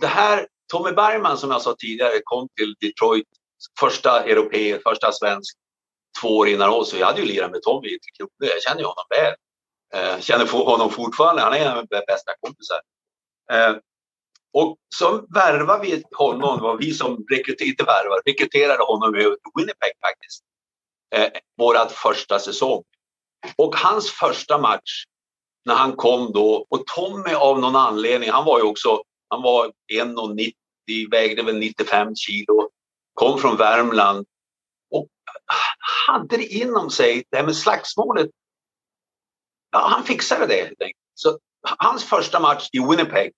det 0.00 0.06
här, 0.06 0.46
Tommy 0.72 0.92
Bergman 0.92 1.38
som 1.38 1.50
jag 1.50 1.62
sa 1.62 1.74
tidigare 1.78 2.20
kom 2.24 2.48
till 2.56 2.74
Detroit, 2.80 3.28
första 3.80 4.24
europé, 4.24 4.78
första 4.78 5.12
svensk, 5.12 5.56
två 6.20 6.28
år 6.28 6.48
innan 6.48 6.70
oss. 6.70 6.92
Och 6.92 6.98
jag 6.98 7.06
hade 7.06 7.20
ju 7.20 7.26
lirat 7.26 7.50
med 7.50 7.62
Tommy 7.62 7.88
i 7.88 7.98
Kronor. 8.16 8.30
Jag 8.38 8.62
känner 8.62 8.80
ju 8.80 8.86
honom 8.86 9.04
väl. 9.10 9.34
Eh, 9.94 10.20
känner 10.20 10.46
honom 10.64 10.90
fortfarande. 10.90 11.42
Han 11.42 11.52
är 11.52 11.58
en 11.58 11.68
av 11.68 11.86
mina 11.90 12.04
bästa 12.06 12.32
kompisar. 12.40 12.80
Eh, 13.52 13.76
och 14.52 14.76
så 14.96 15.26
värvade 15.34 15.82
vi 15.82 16.02
honom. 16.16 16.56
Det 16.56 16.62
var 16.62 16.78
vi 16.78 16.94
som 16.94 17.26
rekryterade, 17.30 17.84
värvade, 17.84 18.22
rekryterade 18.26 18.84
honom 18.84 19.14
över 19.14 19.36
till 19.36 19.52
Winnipeg 19.54 19.92
faktiskt. 20.00 20.44
Eh, 21.14 21.40
vårat 21.58 21.92
första 21.92 22.38
säsong. 22.38 22.82
Och 23.56 23.76
hans 23.76 24.10
första 24.10 24.58
match 24.58 25.04
när 25.64 25.74
han 25.74 25.96
kom 25.96 26.32
då 26.32 26.66
och 26.70 26.86
Tommy 26.86 27.34
av 27.34 27.60
någon 27.60 27.76
anledning, 27.76 28.30
han 28.30 28.44
var 28.44 28.58
ju 28.58 28.64
också, 28.64 29.02
han 29.28 29.42
var 29.42 29.72
1,90, 29.92 31.10
vägde 31.10 31.42
väl 31.42 31.58
95 31.58 32.16
kilo, 32.16 32.70
kom 33.14 33.38
från 33.38 33.56
Värmland 33.56 34.26
och 34.90 35.08
hade 36.06 36.36
det 36.36 36.46
inom 36.46 36.90
sig, 36.90 37.24
det 37.30 37.36
här 37.36 37.44
med 37.44 37.56
slagsmålet. 37.56 38.30
Ja, 39.72 39.88
han 39.88 40.04
fixade 40.04 40.46
det 40.46 40.54
helt 40.54 40.82
enkelt. 40.82 40.98
Så 41.14 41.38
hans 41.78 42.04
första 42.04 42.40
match 42.40 42.68
i 42.72 42.78
Winnipeg 42.78 43.32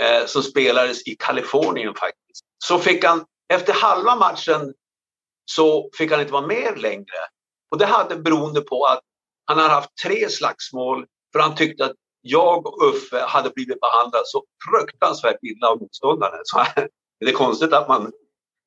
eh, 0.00 0.26
som 0.26 0.42
spelades 0.42 1.06
i 1.06 1.16
Kalifornien 1.18 1.94
faktiskt, 1.94 2.44
så 2.64 2.78
fick 2.78 3.04
han 3.04 3.24
efter 3.48 3.72
halva 3.72 4.16
matchen 4.16 4.74
så 5.50 5.90
fick 5.98 6.10
han 6.10 6.20
inte 6.20 6.32
vara 6.32 6.46
med 6.46 6.78
längre. 6.78 7.16
Och 7.70 7.78
det 7.78 7.86
hade 7.86 8.16
beroende 8.16 8.60
på 8.60 8.84
att 8.84 9.00
han 9.44 9.58
hade 9.58 9.74
haft 9.74 9.90
tre 10.04 10.28
slagsmål 10.28 11.06
för 11.32 11.40
han 11.40 11.56
tyckte 11.56 11.84
att 11.84 11.96
jag 12.26 12.66
och 12.66 12.82
Uffe 12.88 13.20
hade 13.20 13.50
blivit 13.50 13.80
behandlade 13.80 14.24
så 14.26 14.44
fruktansvärt 14.70 15.38
illa 15.42 15.68
av 15.68 15.80
motståndaren. 15.80 16.40
Så 16.44 16.64
det 17.20 17.26
är 17.26 17.32
konstigt 17.32 17.72
att 17.72 17.88
man 17.88 18.12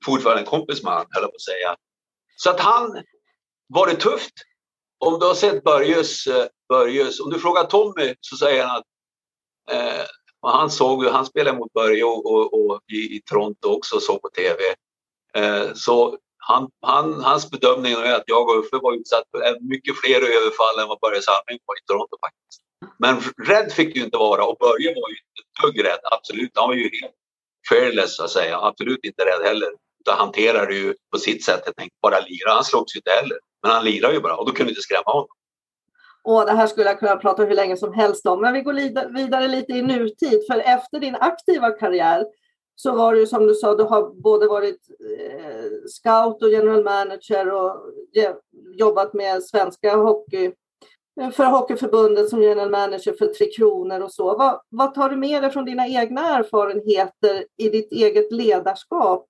fortfarande 0.05 0.41
är 0.41 0.45
en 0.45 0.49
kompis 0.49 0.83
med 0.83 0.93
honom, 0.93 1.07
höll 1.09 1.23
jag 1.23 1.31
på 1.31 1.35
att 1.35 1.41
säga. 1.41 1.75
Så 2.37 2.49
att 2.49 2.59
han 2.59 3.03
var 3.67 3.87
det 3.87 3.95
tufft. 3.95 4.33
Om 4.99 5.19
du 5.19 5.25
har 5.25 5.33
sett 5.33 5.63
Börjes, 5.63 6.27
eh, 6.27 6.45
Börjes 6.69 7.19
om 7.19 7.29
du 7.29 7.39
frågar 7.39 7.63
Tommy 7.63 8.15
så 8.21 8.37
säger 8.37 8.65
han 8.65 8.77
att 8.77 8.85
eh, 9.71 10.05
han 10.41 10.69
såg 10.69 11.05
han 11.05 11.25
spelade 11.25 11.57
mot 11.57 11.73
Börje 11.73 12.03
och, 12.03 12.25
och, 12.25 12.53
och 12.53 12.81
i, 12.91 12.95
i, 12.95 13.21
Toronto 13.25 13.67
också 13.67 13.95
och 13.95 14.03
såg 14.03 14.21
på 14.21 14.29
TV. 14.29 14.61
Eh, 15.33 15.73
så 15.73 16.17
han, 16.37 16.69
han, 16.81 17.23
hans 17.23 17.51
bedömning 17.51 17.93
är 17.93 18.13
att 18.13 18.23
jag 18.25 18.49
och 18.49 18.59
Uffe 18.59 18.77
var 18.81 18.93
utsatt 18.93 19.23
för 19.31 19.69
mycket 19.69 19.97
fler 19.97 20.17
överfall 20.17 20.79
än 20.79 20.87
vad 20.87 20.99
Börje 20.99 21.21
Salming 21.21 21.59
var 21.65 21.75
i 21.75 21.85
Toronto 21.85 22.17
faktiskt. 22.25 22.61
Men 22.97 23.21
rädd 23.47 23.71
fick 23.71 23.93
du 23.93 24.03
inte 24.03 24.17
vara 24.17 24.45
och 24.45 24.57
Börje 24.59 24.89
var 24.89 25.09
ju 25.09 25.15
inte 25.15 25.39
ett 25.41 25.63
dugg 25.63 25.85
rädd, 25.85 25.99
absolut. 26.03 26.51
Han 26.53 26.67
var 26.67 26.75
ju 26.75 26.83
helt 26.83 27.15
fearless 27.69 28.15
så 28.15 28.23
att 28.23 28.29
säga, 28.29 28.59
absolut 28.59 28.99
inte 29.03 29.25
rädd 29.25 29.47
heller. 29.47 29.69
Utan 29.99 30.17
hanterade 30.17 30.75
ju 30.75 30.95
på 31.11 31.17
sitt 31.17 31.45
sätt, 31.45 31.61
jag 31.65 31.75
tänkte 31.75 31.97
bara 32.01 32.19
lira. 32.19 32.51
Han 32.53 32.63
slogs 32.63 32.95
ju 32.95 32.97
inte 32.97 33.11
heller, 33.11 33.37
men 33.63 33.71
han 33.71 33.85
lirade 33.85 34.13
ju 34.13 34.19
bara 34.19 34.35
och 34.35 34.45
då 34.45 34.51
kunde 34.51 34.69
du 34.69 34.71
inte 34.71 34.81
skrämma 34.81 35.11
honom. 35.11 35.27
Och 36.23 36.45
det 36.45 36.51
här 36.51 36.67
skulle 36.67 36.89
jag 36.89 36.99
kunna 36.99 37.15
prata 37.15 37.45
hur 37.45 37.55
länge 37.55 37.77
som 37.77 37.93
helst 37.93 38.25
om, 38.25 38.41
men 38.41 38.53
vi 38.53 38.61
går 38.61 39.13
vidare 39.13 39.47
lite 39.47 39.73
i 39.73 39.81
nutid. 39.81 40.45
För 40.51 40.59
efter 40.59 40.99
din 40.99 41.15
aktiva 41.15 41.71
karriär 41.71 42.25
så 42.75 42.95
var 42.95 43.13
det 43.13 43.19
ju 43.19 43.27
som 43.27 43.47
du 43.47 43.53
sa, 43.53 43.75
du 43.75 43.83
har 43.83 44.21
både 44.21 44.47
varit 44.47 44.79
eh, 45.19 45.71
scout 45.87 46.43
och 46.43 46.49
general 46.49 46.83
manager 46.83 47.51
och 47.51 47.81
jobbat 48.73 49.13
med 49.13 49.43
svenska 49.43 49.95
hockey 49.95 50.51
för 51.33 51.45
Hockeyförbundet 51.45 52.29
som 52.29 52.41
general 52.41 52.69
manager 52.69 53.13
för 53.13 53.27
Tre 53.27 53.51
Kronor 53.51 53.99
och 53.99 54.13
så. 54.13 54.37
Vad, 54.37 54.61
vad 54.69 54.93
tar 54.93 55.09
du 55.09 55.15
med 55.15 55.43
dig 55.43 55.51
från 55.51 55.65
dina 55.65 55.87
egna 55.87 56.37
erfarenheter 56.37 57.45
i 57.57 57.69
ditt 57.69 57.91
eget 57.91 58.31
ledarskap 58.31 59.27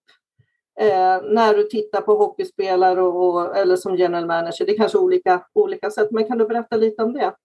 eh, 0.80 1.22
när 1.24 1.54
du 1.54 1.64
tittar 1.64 2.02
på 2.02 2.16
hockeyspelare 2.16 3.02
och, 3.02 3.36
och, 3.36 3.58
eller 3.58 3.76
som 3.76 3.96
general 3.96 4.26
manager? 4.26 4.66
Det 4.66 4.72
är 4.72 4.78
kanske 4.78 4.98
olika, 4.98 5.46
olika 5.54 5.92
sätt, 5.92 6.12
men 6.12 6.28
kan 6.28 6.38
du 6.38 6.46
berätta 6.46 6.76
lite 6.78 7.04
om 7.04 7.14
det? 7.14 7.36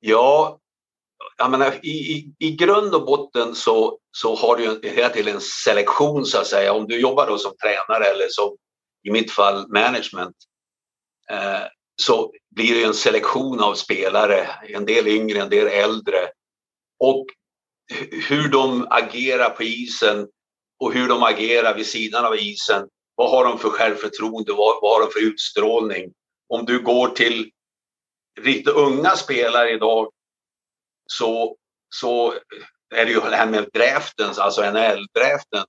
Ja, 0.00 0.58
jag 1.36 1.50
menar, 1.50 1.74
i, 1.82 1.88
i, 1.88 2.34
i 2.38 2.50
grund 2.50 2.94
och 2.94 3.06
botten 3.06 3.54
så, 3.54 3.98
så 4.12 4.34
har 4.34 4.56
du 4.56 4.88
hela 4.88 5.08
tiden 5.08 5.34
en 5.34 5.40
selektion 5.40 6.24
så 6.24 6.38
att 6.38 6.46
säga. 6.46 6.72
Om 6.72 6.86
du 6.86 7.00
jobbar 7.00 7.26
då 7.26 7.38
som 7.38 7.52
tränare 7.56 8.04
eller 8.04 8.26
som 8.28 8.56
i 9.08 9.10
mitt 9.10 9.30
fall 9.30 9.68
management 9.68 10.36
eh, 11.30 11.66
så 12.02 12.32
blir 12.50 12.74
det 12.74 12.84
en 12.84 12.94
selektion 12.94 13.60
av 13.60 13.74
spelare, 13.74 14.48
en 14.68 14.84
del 14.84 15.08
yngre, 15.08 15.42
en 15.42 15.50
del 15.50 15.66
äldre. 15.66 16.30
Och 16.98 17.26
hur 18.28 18.48
de 18.48 18.86
agerar 18.90 19.50
på 19.50 19.62
isen 19.62 20.28
och 20.80 20.92
hur 20.92 21.08
de 21.08 21.22
agerar 21.22 21.74
vid 21.74 21.86
sidan 21.86 22.24
av 22.24 22.36
isen. 22.36 22.88
Vad 23.14 23.30
har 23.30 23.44
de 23.44 23.58
för 23.58 23.68
självförtroende? 23.68 24.52
Vad, 24.52 24.78
vad 24.82 24.92
har 24.92 25.06
de 25.06 25.12
för 25.12 25.20
utstrålning? 25.20 26.12
Om 26.48 26.64
du 26.64 26.82
går 26.82 27.08
till 27.08 27.50
riktigt 28.40 28.74
unga 28.74 29.10
spelare 29.10 29.70
idag 29.70 30.12
så, 31.06 31.56
så 31.88 32.32
är 32.94 33.04
det 33.04 33.12
ju 33.12 33.20
det 33.20 33.36
här 33.36 33.50
med 33.50 33.68
draften, 33.72 34.30
alltså 34.38 34.62
NHL-draften. 34.62 35.64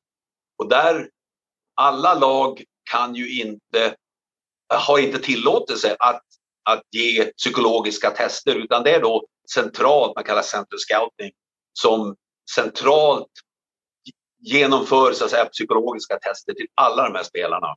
Och 0.57 0.69
där, 0.69 1.09
alla 1.75 2.13
lag 2.13 2.63
kan 2.91 3.15
ju 3.15 3.41
inte, 3.41 3.95
har 4.73 4.99
inte 4.99 5.19
tillåtelse 5.19 5.95
att, 5.99 6.21
att 6.69 6.83
ge 6.91 7.25
psykologiska 7.25 8.11
tester 8.11 8.55
utan 8.55 8.83
det 8.83 8.95
är 8.95 9.01
då 9.01 9.25
centralt, 9.53 10.15
man 10.15 10.23
kallar 10.23 10.41
center 10.41 10.77
scouting, 10.77 11.31
som 11.73 12.15
centralt 12.55 13.31
genomför 14.39 15.13
så 15.13 15.25
att 15.25 15.31
säga, 15.31 15.45
psykologiska 15.45 16.19
tester 16.19 16.53
till 16.53 16.67
alla 16.75 17.03
de 17.03 17.15
här 17.15 17.23
spelarna 17.23 17.75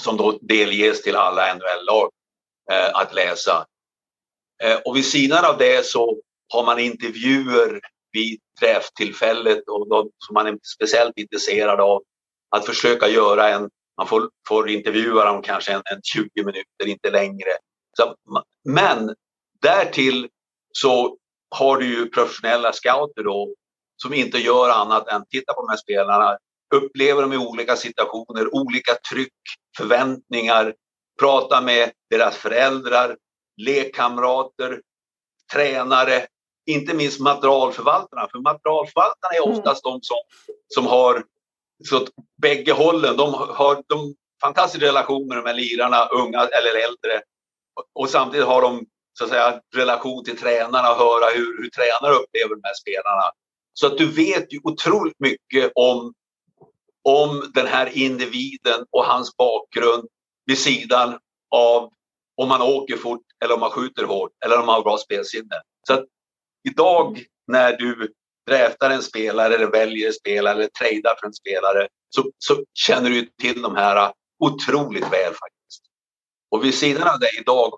som 0.00 0.16
då 0.16 0.38
delges 0.42 1.02
till 1.02 1.16
alla 1.16 1.54
NHL-lag 1.54 2.10
eh, 2.72 2.96
att 2.96 3.14
läsa. 3.14 3.66
Eh, 4.62 4.76
och 4.84 4.96
vid 4.96 5.06
sidan 5.06 5.44
av 5.44 5.58
det 5.58 5.86
så 5.86 6.20
har 6.52 6.64
man 6.64 6.78
intervjuer 6.78 7.80
vid 8.12 8.40
träfftillfället 8.60 9.68
och 9.68 9.88
de, 9.88 10.10
som 10.18 10.34
man 10.34 10.46
är 10.46 10.58
speciellt 10.76 11.18
intresserad 11.18 11.80
av 11.80 12.02
att 12.50 12.66
försöka 12.66 13.08
göra 13.08 13.48
en, 13.48 13.70
man 13.96 14.06
får, 14.06 14.30
får 14.48 14.70
intervjua 14.70 15.24
dem 15.24 15.42
kanske 15.42 15.72
en, 15.72 15.82
en 15.84 16.00
20 16.02 16.28
minuter, 16.36 16.86
inte 16.86 17.10
längre. 17.10 17.50
Så, 17.96 18.14
men 18.64 19.14
därtill 19.62 20.28
så 20.72 21.16
har 21.50 21.76
du 21.76 21.86
ju 21.86 22.10
professionella 22.10 22.72
scouter 22.72 23.22
då 23.24 23.54
som 23.96 24.14
inte 24.14 24.38
gör 24.38 24.70
annat 24.70 25.08
än 25.08 25.26
titta 25.30 25.52
på 25.52 25.60
de 25.60 25.68
här 25.68 25.76
spelarna, 25.76 26.38
upplever 26.74 27.22
dem 27.22 27.32
i 27.32 27.36
olika 27.36 27.76
situationer, 27.76 28.54
olika 28.54 28.94
tryck, 29.10 29.32
förväntningar, 29.76 30.74
prata 31.20 31.60
med 31.60 31.90
deras 32.10 32.36
föräldrar, 32.36 33.16
lekkamrater, 33.56 34.80
tränare, 35.52 36.26
inte 36.66 36.94
minst 36.94 37.20
materialförvaltarna. 37.20 38.28
För 38.32 38.38
materialförvaltarna 38.38 39.34
är 39.34 39.46
mm. 39.46 39.58
oftast 39.58 39.86
mm. 39.86 39.92
de 39.92 40.02
som, 40.02 40.18
som 40.68 40.86
har 40.86 41.24
så 41.88 41.96
att 41.96 42.08
bägge 42.42 42.72
hållen. 42.72 43.16
De 43.16 43.34
har 43.34 43.82
de 43.86 44.14
fantastiska 44.40 44.86
relationer 44.86 45.42
med 45.42 45.56
lirarna, 45.56 46.06
unga 46.06 46.38
eller 46.38 46.70
äldre. 46.70 47.22
Och 47.94 48.10
samtidigt 48.10 48.46
har 48.46 48.62
de 48.62 48.86
så 49.18 49.24
att 49.24 49.30
säga, 49.30 49.60
relation 49.74 50.24
till 50.24 50.38
tränarna 50.38 50.90
och 50.90 50.96
höra 50.96 51.30
hur, 51.34 51.62
hur 51.62 51.70
tränare 51.70 52.14
upplever 52.14 52.54
de 52.54 52.60
här 52.64 52.74
spelarna. 52.74 53.22
Så 53.72 53.86
att 53.86 53.98
du 53.98 54.06
vet 54.06 54.52
ju 54.52 54.60
otroligt 54.62 55.20
mycket 55.20 55.72
om, 55.74 56.14
om 57.02 57.50
den 57.54 57.66
här 57.66 57.98
individen 57.98 58.86
och 58.90 59.04
hans 59.04 59.36
bakgrund 59.36 60.08
vid 60.46 60.58
sidan 60.58 61.18
av 61.50 61.90
om 62.36 62.48
man 62.48 62.62
åker 62.62 62.96
fort 62.96 63.22
eller 63.44 63.54
om 63.54 63.60
man 63.60 63.70
skjuter 63.70 64.04
hårt 64.04 64.30
eller 64.44 64.60
om 64.60 64.66
man 64.66 64.74
har 64.74 64.82
bra 64.82 64.98
spelsinne. 64.98 65.62
Så 65.86 65.92
att 65.94 66.04
idag 66.68 67.24
när 67.46 67.76
du 67.76 68.12
draftar 68.46 68.90
en 68.90 69.02
spelare 69.02 69.54
eller 69.54 69.70
väljer 69.70 70.06
en 70.06 70.12
spelare 70.12 70.54
eller 70.54 70.68
tradar 70.68 71.16
för 71.20 71.26
en 71.26 71.34
spelare 71.34 71.88
så, 72.08 72.30
så 72.38 72.64
känner 72.74 73.10
du 73.10 73.26
till 73.26 73.62
de 73.62 73.76
här 73.76 74.12
otroligt 74.38 75.04
väl 75.04 75.34
faktiskt. 75.34 75.82
Och 76.50 76.64
vid 76.64 76.74
sidan 76.74 77.08
av 77.08 77.20
det 77.20 77.40
idag 77.40 77.72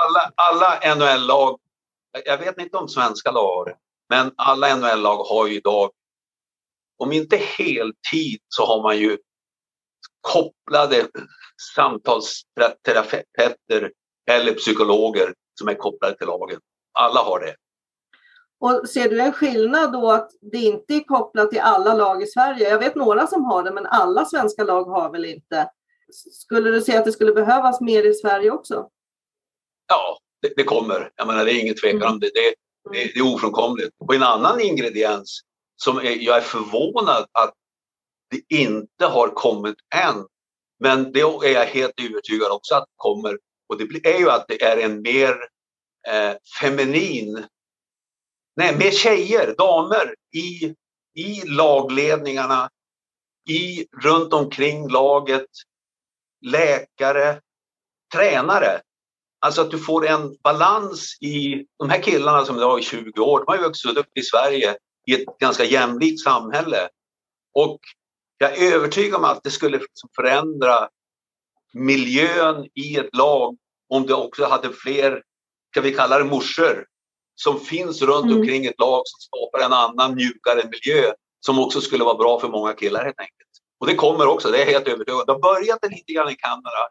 alla, 0.00 0.32
alla 0.34 0.94
NHL-lag, 0.94 1.60
jag 2.24 2.38
vet 2.38 2.58
inte 2.58 2.76
om 2.76 2.88
svenska 2.88 3.30
lag 3.30 3.56
har 3.56 3.64
det, 3.64 3.76
men 4.08 4.32
alla 4.36 4.76
NHL-lag 4.76 5.24
har 5.24 5.46
ju 5.46 5.56
idag, 5.56 5.90
om 6.98 7.12
inte 7.12 7.36
heltid 7.36 8.40
så 8.48 8.66
har 8.66 8.82
man 8.82 8.98
ju 8.98 9.18
kopplade 10.20 11.08
samtalsterapeuter 11.74 13.92
eller 14.30 14.54
psykologer 14.54 15.34
som 15.58 15.68
är 15.68 15.74
kopplade 15.74 16.18
till 16.18 16.26
lagen. 16.26 16.60
Alla 16.92 17.20
har 17.20 17.40
det. 17.40 17.56
Och 18.62 18.88
ser 18.88 19.08
du 19.08 19.20
en 19.20 19.32
skillnad 19.32 19.92
då 19.92 20.10
att 20.10 20.30
det 20.52 20.58
inte 20.58 20.94
är 20.94 21.00
kopplat 21.00 21.50
till 21.50 21.60
alla 21.60 21.94
lag 21.94 22.22
i 22.22 22.26
Sverige? 22.26 22.70
Jag 22.70 22.78
vet 22.78 22.94
några 22.94 23.26
som 23.26 23.44
har 23.44 23.62
det, 23.62 23.72
men 23.72 23.86
alla 23.86 24.24
svenska 24.24 24.64
lag 24.64 24.84
har 24.84 25.12
väl 25.12 25.24
inte? 25.24 25.70
Skulle 26.32 26.70
du 26.70 26.80
säga 26.80 26.98
att 26.98 27.04
det 27.04 27.12
skulle 27.12 27.32
behövas 27.32 27.80
mer 27.80 28.10
i 28.10 28.14
Sverige 28.14 28.50
också? 28.50 28.88
Ja, 29.88 30.18
det, 30.42 30.52
det 30.56 30.64
kommer. 30.64 31.10
Jag 31.16 31.26
menar, 31.26 31.44
det 31.44 31.52
är 31.52 31.60
ingen 31.60 31.74
tvekan 31.74 32.02
mm. 32.02 32.12
om 32.12 32.20
det. 32.20 32.30
det. 32.34 32.54
Det, 32.92 33.12
det 33.14 33.20
är 33.20 33.34
ofrånkomligt. 33.34 33.90
Och 33.98 34.14
en 34.14 34.22
annan 34.22 34.60
ingrediens 34.60 35.40
som 35.76 35.98
är, 35.98 36.22
jag 36.22 36.36
är 36.36 36.40
förvånad 36.40 37.26
att 37.32 37.54
det 38.30 38.56
inte 38.56 39.06
har 39.06 39.28
kommit 39.28 39.76
än. 39.94 40.26
Men 40.80 41.12
det 41.12 41.20
är 41.20 41.52
jag 41.52 41.66
helt 41.66 42.00
övertygad 42.00 42.50
också 42.50 42.74
att 42.74 42.84
det 42.84 42.94
kommer. 42.96 43.38
Och 43.68 43.78
det 43.78 44.06
är 44.14 44.18
ju 44.18 44.30
att 44.30 44.44
det 44.48 44.62
är 44.62 44.76
en 44.76 45.02
mer 45.02 45.30
eh, 46.08 46.34
feminin, 46.60 47.46
nej, 48.56 48.76
med 48.76 48.92
tjejer, 48.92 49.54
damer 49.58 50.14
i, 50.34 50.74
i 51.14 51.42
lagledningarna, 51.46 52.70
i, 53.48 53.86
runt 54.02 54.32
omkring 54.32 54.88
laget, 54.88 55.46
läkare, 56.46 57.40
tränare. 58.14 58.80
Alltså 59.40 59.60
att 59.60 59.70
du 59.70 59.78
får 59.78 60.06
en 60.06 60.36
balans 60.42 61.18
i 61.20 61.66
de 61.78 61.90
här 61.90 62.02
killarna 62.02 62.44
som 62.44 62.56
idag 62.56 62.78
är 62.78 62.82
20 62.82 63.20
år. 63.20 63.38
De 63.38 63.44
har 63.46 63.56
ju 63.56 63.62
vuxit 63.62 63.96
upp 63.96 64.18
i 64.18 64.22
Sverige 64.22 64.76
i 65.06 65.14
ett 65.14 65.38
ganska 65.38 65.64
jämlikt 65.64 66.20
samhälle. 66.20 66.88
Och 67.54 67.80
jag 68.38 68.58
är 68.58 68.74
övertygad 68.74 69.14
om 69.14 69.24
att 69.24 69.42
det 69.42 69.50
skulle 69.50 69.78
liksom 69.78 70.08
förändra 70.16 70.88
miljön 71.72 72.68
i 72.74 72.96
ett 72.96 73.16
lag 73.16 73.56
om 73.88 74.06
det 74.06 74.14
också 74.14 74.44
hade 74.44 74.72
fler, 74.72 75.22
ska 75.70 75.80
vi 75.80 75.94
kalla 75.94 76.18
det 76.18 76.24
morsor, 76.24 76.86
som 77.34 77.60
finns 77.60 78.02
runt 78.02 78.24
mm. 78.24 78.38
omkring 78.38 78.66
ett 78.66 78.78
lag 78.80 79.02
som 79.04 79.20
skapar 79.20 79.66
en 79.66 79.72
annan 79.72 80.14
mjukare 80.14 80.70
miljö 80.70 81.12
som 81.46 81.58
också 81.58 81.80
skulle 81.80 82.04
vara 82.04 82.16
bra 82.16 82.40
för 82.40 82.48
många 82.48 82.72
killar 82.72 83.04
helt 83.04 83.20
enkelt. 83.20 83.50
Och 83.80 83.86
det 83.86 83.94
kommer 83.94 84.26
också, 84.26 84.50
det 84.50 84.56
är 84.56 84.66
jag 84.66 84.72
helt 84.72 84.88
övertygad. 84.88 85.26
Det 85.26 85.32
har 85.32 85.54
börjat 85.54 85.78
lite 85.90 86.12
grann 86.12 86.30
i 86.30 86.34
Kanada 86.34 86.88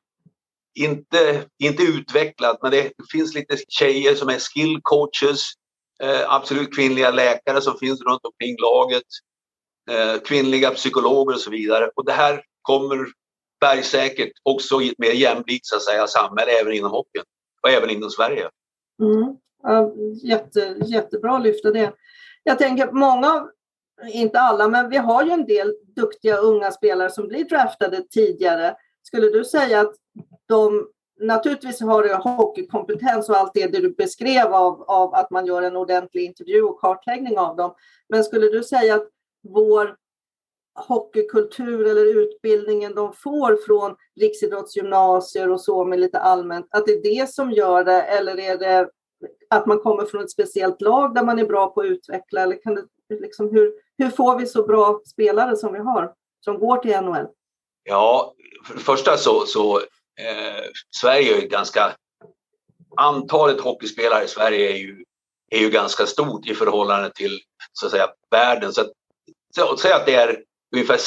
inte, 0.73 1.45
inte 1.59 1.83
utvecklat, 1.83 2.59
men 2.61 2.71
det 2.71 2.91
finns 3.11 3.33
lite 3.33 3.57
tjejer 3.69 4.15
som 4.15 4.29
är 4.29 4.39
skill 4.39 4.79
coaches, 4.81 5.41
eh, 6.03 6.33
absolut 6.33 6.75
kvinnliga 6.75 7.11
läkare 7.11 7.61
som 7.61 7.77
finns 7.77 8.01
runt 8.01 8.25
omkring 8.25 8.55
laget, 8.59 9.03
eh, 9.89 10.21
kvinnliga 10.21 10.71
psykologer 10.71 11.33
och 11.33 11.41
så 11.41 11.49
vidare. 11.49 11.89
Och 11.95 12.05
det 12.05 12.11
här 12.11 12.43
kommer 12.61 13.07
bergsäkert 13.59 14.31
också 14.43 14.81
i 14.81 14.89
ett 14.89 14.99
mer 14.99 15.11
jämlikt 15.11 15.65
så 15.65 15.75
att 15.75 15.83
säga, 15.83 16.07
samhälle 16.07 16.51
även 16.51 16.73
inom 16.73 16.91
hockeyn 16.91 17.23
och 17.63 17.69
även 17.69 17.89
inom 17.89 18.09
Sverige. 18.09 18.49
Mm. 19.01 19.37
Ja, 19.63 19.93
jätte, 20.23 20.75
jättebra 20.85 21.35
att 21.35 21.43
lyfta 21.43 21.71
det. 21.71 21.93
Jag 22.43 22.57
tänker 22.57 22.91
många, 22.91 23.33
av, 23.33 23.49
inte 24.13 24.39
alla, 24.39 24.67
men 24.67 24.89
vi 24.89 24.97
har 24.97 25.23
ju 25.23 25.31
en 25.31 25.45
del 25.45 25.75
duktiga 25.95 26.37
unga 26.37 26.71
spelare 26.71 27.09
som 27.09 27.27
blir 27.27 27.45
draftade 27.45 28.03
tidigare. 28.09 28.75
Skulle 29.03 29.29
du 29.29 29.45
säga 29.45 29.81
att 29.81 29.93
de 30.47 30.87
naturligtvis 31.19 31.81
har 31.81 32.03
du 32.03 32.13
hockeykompetens 32.13 33.29
och 33.29 33.37
allt 33.37 33.53
det 33.53 33.67
du 33.67 33.89
beskrev 33.89 34.53
av, 34.53 34.81
av 34.81 35.13
att 35.13 35.31
man 35.31 35.45
gör 35.45 35.61
en 35.61 35.75
ordentlig 35.75 36.23
intervju 36.23 36.61
och 36.61 36.79
kartläggning 36.79 37.37
av 37.37 37.55
dem. 37.55 37.73
Men 38.09 38.23
skulle 38.23 38.47
du 38.47 38.63
säga 38.63 38.95
att 38.95 39.07
vår 39.43 39.95
hockeykultur 40.75 41.87
eller 41.87 42.21
utbildningen 42.23 42.95
de 42.95 43.13
får 43.13 43.65
från 43.65 43.95
riksidrottsgymnasier 44.21 45.49
och 45.49 45.61
så 45.61 45.85
med 45.85 45.99
lite 45.99 46.19
allmänt, 46.19 46.67
att 46.69 46.85
det 46.85 46.91
är 46.91 47.03
det 47.03 47.29
som 47.29 47.51
gör 47.51 47.83
det 47.83 48.01
eller 48.01 48.39
är 48.39 48.57
det 48.57 48.89
att 49.49 49.65
man 49.65 49.79
kommer 49.79 50.05
från 50.05 50.23
ett 50.23 50.31
speciellt 50.31 50.81
lag 50.81 51.15
där 51.15 51.23
man 51.23 51.39
är 51.39 51.45
bra 51.45 51.67
på 51.67 51.81
att 51.81 51.87
utveckla 51.87 52.41
eller 52.41 52.61
kan 52.63 52.75
det, 52.75 52.85
liksom, 53.19 53.49
hur, 53.51 53.73
hur 53.97 54.09
får 54.09 54.39
vi 54.39 54.45
så 54.45 54.63
bra 54.63 55.01
spelare 55.05 55.55
som 55.55 55.73
vi 55.73 55.79
har 55.79 56.13
som 56.45 56.59
går 56.59 56.77
till 56.77 57.01
NHL? 57.01 57.27
Ja, 57.83 58.33
för 58.67 58.73
det 58.73 58.79
första 58.79 59.17
så, 59.17 59.45
så 59.45 59.77
eh, 59.77 60.63
Sverige 61.01 61.37
är 61.37 61.41
ju 61.41 61.47
ganska... 61.47 61.95
Antalet 62.97 63.61
hockeyspelare 63.61 64.23
i 64.23 64.27
Sverige 64.27 64.71
är 64.71 64.75
ju, 64.75 65.03
är 65.51 65.59
ju 65.59 65.69
ganska 65.69 66.05
stort 66.05 66.47
i 66.47 66.55
förhållande 66.55 67.11
till 67.11 67.39
så 67.73 67.85
att 67.85 67.91
säga, 67.91 68.07
världen. 68.31 68.73
Så, 68.73 68.81
att, 68.81 69.79
säg 69.79 69.91
att 69.91 70.05
det 70.05 70.15
är 70.15 70.43
ungefär 70.75 70.97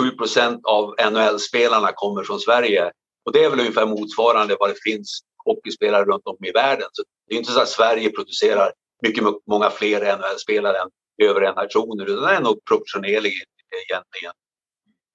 6-7 0.00 0.16
procent 0.16 0.60
av 0.64 0.94
NHL-spelarna 1.12 1.92
kommer 1.92 2.22
från 2.22 2.40
Sverige. 2.40 2.92
Och 3.24 3.32
det 3.32 3.44
är 3.44 3.50
väl 3.50 3.60
ungefär 3.60 3.86
motsvarande 3.86 4.56
vad 4.60 4.70
det 4.70 4.82
finns 4.82 5.20
hockeyspelare 5.44 6.04
runt 6.04 6.26
om 6.26 6.36
i 6.44 6.52
världen. 6.52 6.88
Så 6.92 7.02
det 7.28 7.34
är 7.34 7.38
inte 7.38 7.52
så 7.52 7.60
att 7.60 7.68
Sverige 7.68 8.10
producerar 8.10 8.72
mycket, 9.02 9.24
många 9.46 9.70
fler 9.70 10.16
NHL-spelare 10.16 10.78
än 10.78 10.90
äh, 11.22 11.30
övriga 11.30 11.52
nationer, 11.52 12.06
utan 12.06 12.22
det 12.22 12.34
är 12.34 12.40
nog 12.40 12.64
proportionerligt 12.64 13.50
egentligen. 13.90 14.32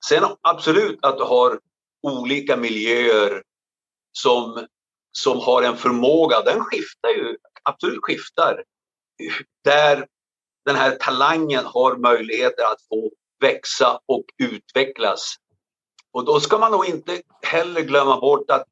Sen 0.10 0.24
absolut 0.42 1.00
att 1.02 1.18
du 1.18 1.24
har 1.24 1.60
olika 2.04 2.58
miljöer 2.58 3.44
som, 4.12 4.68
som 5.12 5.40
har 5.40 5.64
en 5.64 5.78
förmåga, 5.78 6.42
den 6.42 6.60
skiftar 6.64 7.10
ju, 7.10 7.38
absolut 7.64 8.00
skiftar. 8.02 8.64
Där 9.64 10.08
den 10.66 10.76
här 10.76 10.96
talangen 10.96 11.66
har 11.66 11.98
möjligheter 11.98 12.64
att 12.64 12.82
få 12.90 13.12
växa 13.42 14.00
och 14.06 14.24
utvecklas. 14.38 15.36
Och 16.12 16.26
då 16.26 16.40
ska 16.40 16.58
man 16.58 16.72
nog 16.72 16.86
inte 16.86 17.22
heller 17.42 17.82
glömma 17.82 18.20
bort 18.20 18.52
att 18.52 18.64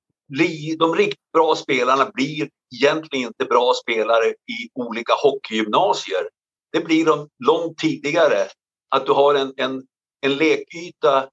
de 0.80 0.96
riktigt 0.96 1.32
bra 1.34 1.56
spelarna 1.56 2.12
blir 2.14 2.50
egentligen 2.76 3.28
inte 3.28 3.46
bra 3.46 3.74
spelare 3.74 4.30
i 4.30 4.70
olika 4.74 5.14
hockeygymnasier. 5.14 6.30
Det 6.72 6.80
blir 6.80 7.06
de 7.06 7.30
långt 7.46 7.78
tidigare. 7.78 8.48
Att 8.90 9.06
du 9.06 9.12
har 9.12 9.36
en, 9.36 9.54
en, 9.58 9.84
en 10.22 10.36
lekyta, 10.36 11.30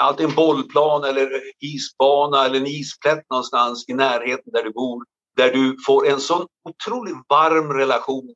alltid 0.00 0.26
en 0.26 0.34
bollplan 0.34 1.04
eller 1.04 1.42
isbana 1.60 2.44
eller 2.44 2.60
en 2.60 2.66
isplätt 2.66 3.30
någonstans 3.30 3.88
i 3.88 3.94
närheten 3.94 4.52
där 4.52 4.64
du 4.64 4.72
bor. 4.72 5.04
Där 5.36 5.52
du 5.52 5.76
får 5.86 6.06
en 6.06 6.20
sån 6.20 6.46
otroligt 6.68 7.16
varm 7.28 7.72
relation 7.72 8.34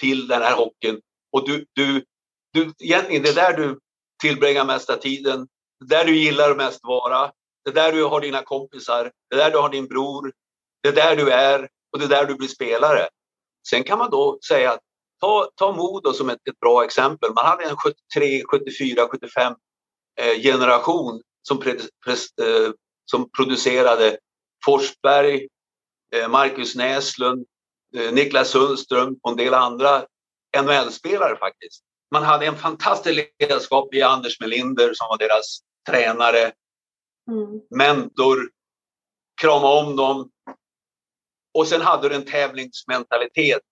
till 0.00 0.28
den 0.28 0.42
här 0.42 0.56
hockeyn. 0.56 1.00
Och 1.32 1.48
du, 1.48 1.66
du, 1.72 2.04
du, 2.52 2.72
egentligen 2.78 3.22
det 3.22 3.28
är 3.28 3.34
där 3.34 3.56
du 3.56 3.78
tillbringar 4.22 4.64
mesta 4.64 4.96
tiden. 4.96 5.48
Det 5.80 5.94
är 5.94 5.98
där 5.98 6.12
du 6.12 6.18
gillar 6.18 6.54
mest 6.54 6.80
vara. 6.82 7.32
Det 7.64 7.70
är 7.70 7.74
där 7.74 7.92
du 7.92 8.04
har 8.04 8.20
dina 8.20 8.42
kompisar. 8.42 9.12
Det 9.30 9.36
är 9.36 9.38
där 9.38 9.50
du 9.50 9.58
har 9.58 9.68
din 9.68 9.86
bror. 9.86 10.32
Det 10.82 10.88
är 10.88 10.92
där 10.92 11.16
du 11.16 11.30
är 11.30 11.68
och 11.92 11.98
det 11.98 12.04
är 12.04 12.08
där 12.08 12.26
du 12.26 12.34
blir 12.34 12.48
spelare. 12.48 13.08
Sen 13.70 13.84
kan 13.84 13.98
man 13.98 14.10
då 14.10 14.38
säga 14.48 14.72
att 14.72 14.80
ta, 15.20 15.50
ta 15.54 15.72
Modo 15.72 16.12
som 16.12 16.30
ett, 16.30 16.48
ett 16.48 16.60
bra 16.60 16.84
exempel. 16.84 17.34
Man 17.34 17.46
hade 17.46 17.64
en 17.64 17.76
73, 17.76 18.42
74, 18.50 19.08
75 19.10 19.54
eh, 20.20 20.42
generation 20.42 21.22
som, 21.42 21.60
pre, 21.60 21.74
pre, 22.04 22.12
eh, 22.12 22.70
som 23.04 23.30
producerade 23.30 24.18
Forsberg, 24.64 25.48
eh, 26.14 26.28
Marcus 26.28 26.74
Näslund, 26.74 27.46
eh, 27.96 28.12
Niklas 28.12 28.48
Sundström 28.48 29.16
och 29.22 29.30
en 29.30 29.36
del 29.36 29.54
andra 29.54 30.04
NHL-spelare 30.56 31.36
faktiskt. 31.36 31.82
Man 32.10 32.22
hade 32.22 32.46
en 32.46 32.56
fantastisk 32.56 33.30
ledarskap 33.38 33.94
i 33.94 34.02
Anders 34.02 34.40
Melinder 34.40 34.94
som 34.94 35.06
var 35.08 35.18
deras 35.18 35.60
tränare, 35.88 36.52
mm. 37.28 37.60
mentor, 37.70 38.50
krama 39.40 39.68
om 39.68 39.96
dem. 39.96 40.30
Och 41.54 41.68
sen 41.68 41.80
hade 41.80 42.08
du 42.08 42.14
en 42.14 42.24
tävlingsmentalitet 42.24 43.62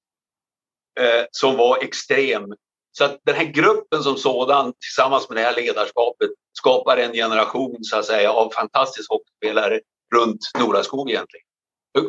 eh, 1.00 1.24
som 1.30 1.56
var 1.56 1.84
extrem. 1.84 2.54
Så 2.98 3.04
att 3.04 3.20
den 3.24 3.34
här 3.34 3.44
gruppen 3.44 4.02
som 4.02 4.16
sådan 4.16 4.72
tillsammans 4.72 5.28
med 5.28 5.38
det 5.38 5.42
här 5.42 5.56
ledarskapet 5.56 6.30
skapar 6.58 6.96
en 6.96 7.12
generation 7.12 7.76
så 7.80 7.98
att 7.98 8.04
säga 8.04 8.32
av 8.32 8.50
fantastiska 8.50 9.14
hockeyspelare 9.14 9.80
runt 10.14 10.40
Noraskog 10.58 11.10
egentligen. 11.10 11.46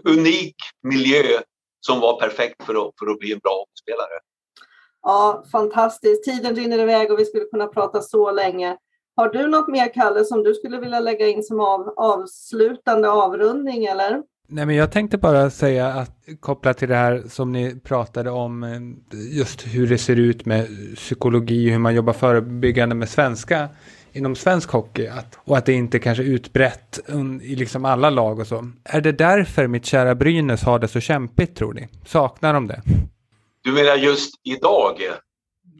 Unik 0.04 0.56
miljö 0.84 1.42
som 1.80 2.00
var 2.00 2.20
perfekt 2.20 2.64
för 2.64 2.88
att, 2.88 2.94
för 3.00 3.12
att 3.12 3.20
bli 3.20 3.34
en 3.34 3.40
bra 3.40 3.58
hockeyspelare. 3.58 4.20
Ja, 5.02 5.44
fantastiskt. 5.52 6.24
Tiden 6.24 6.56
rinner 6.56 6.80
iväg 6.80 7.12
och 7.12 7.20
vi 7.20 7.26
skulle 7.26 7.46
kunna 7.46 7.68
prata 7.68 8.02
så 8.02 8.32
länge. 8.32 8.78
Har 9.18 9.30
du 9.30 9.48
något 9.48 9.68
mer, 9.68 9.94
Kalle, 9.94 10.24
som 10.24 10.44
du 10.44 10.54
skulle 10.54 10.80
vilja 10.80 11.00
lägga 11.00 11.28
in 11.28 11.44
som 11.44 11.60
av, 11.60 11.94
avslutande 11.98 13.10
avrundning, 13.10 13.86
eller? 13.86 14.22
Nej, 14.48 14.66
men 14.66 14.76
jag 14.76 14.92
tänkte 14.92 15.18
bara 15.18 15.50
säga 15.50 15.88
att 15.88 16.12
kopplat 16.40 16.78
till 16.78 16.90
det 16.90 16.96
här 16.96 17.24
som 17.30 17.52
ni 17.52 17.80
pratade 17.80 18.32
om, 18.32 18.64
eh, 18.64 18.80
just 19.38 19.68
hur 19.68 19.88
det 19.88 19.98
ser 19.98 20.16
ut 20.16 20.46
med 20.46 20.68
psykologi, 20.96 21.70
hur 21.70 21.80
man 21.80 21.96
jobbar 21.96 22.14
förebyggande 22.14 22.96
med 22.96 23.10
svenska 23.10 23.70
inom 24.12 24.36
svensk 24.36 24.70
hockey 24.70 25.08
att, 25.08 25.40
och 25.44 25.58
att 25.58 25.66
det 25.66 25.74
inte 25.74 26.00
kanske 26.00 26.24
är 26.24 26.28
utbrett 26.28 27.00
i 27.42 27.56
liksom 27.56 27.86
alla 27.86 28.10
lag 28.10 28.40
och 28.40 28.48
så. 28.48 28.72
Är 28.84 29.02
det 29.02 29.12
därför 29.12 29.68
mitt 29.68 29.86
kära 29.86 30.16
Brynäs 30.16 30.64
har 30.64 30.80
det 30.80 30.88
så 30.88 31.00
kämpigt 31.00 31.56
tror 31.56 31.74
ni? 31.74 31.88
Saknar 32.06 32.54
de 32.54 32.68
det? 32.68 32.82
Du 33.64 33.72
menar 33.72 33.96
just 33.96 34.34
idag? 34.44 34.96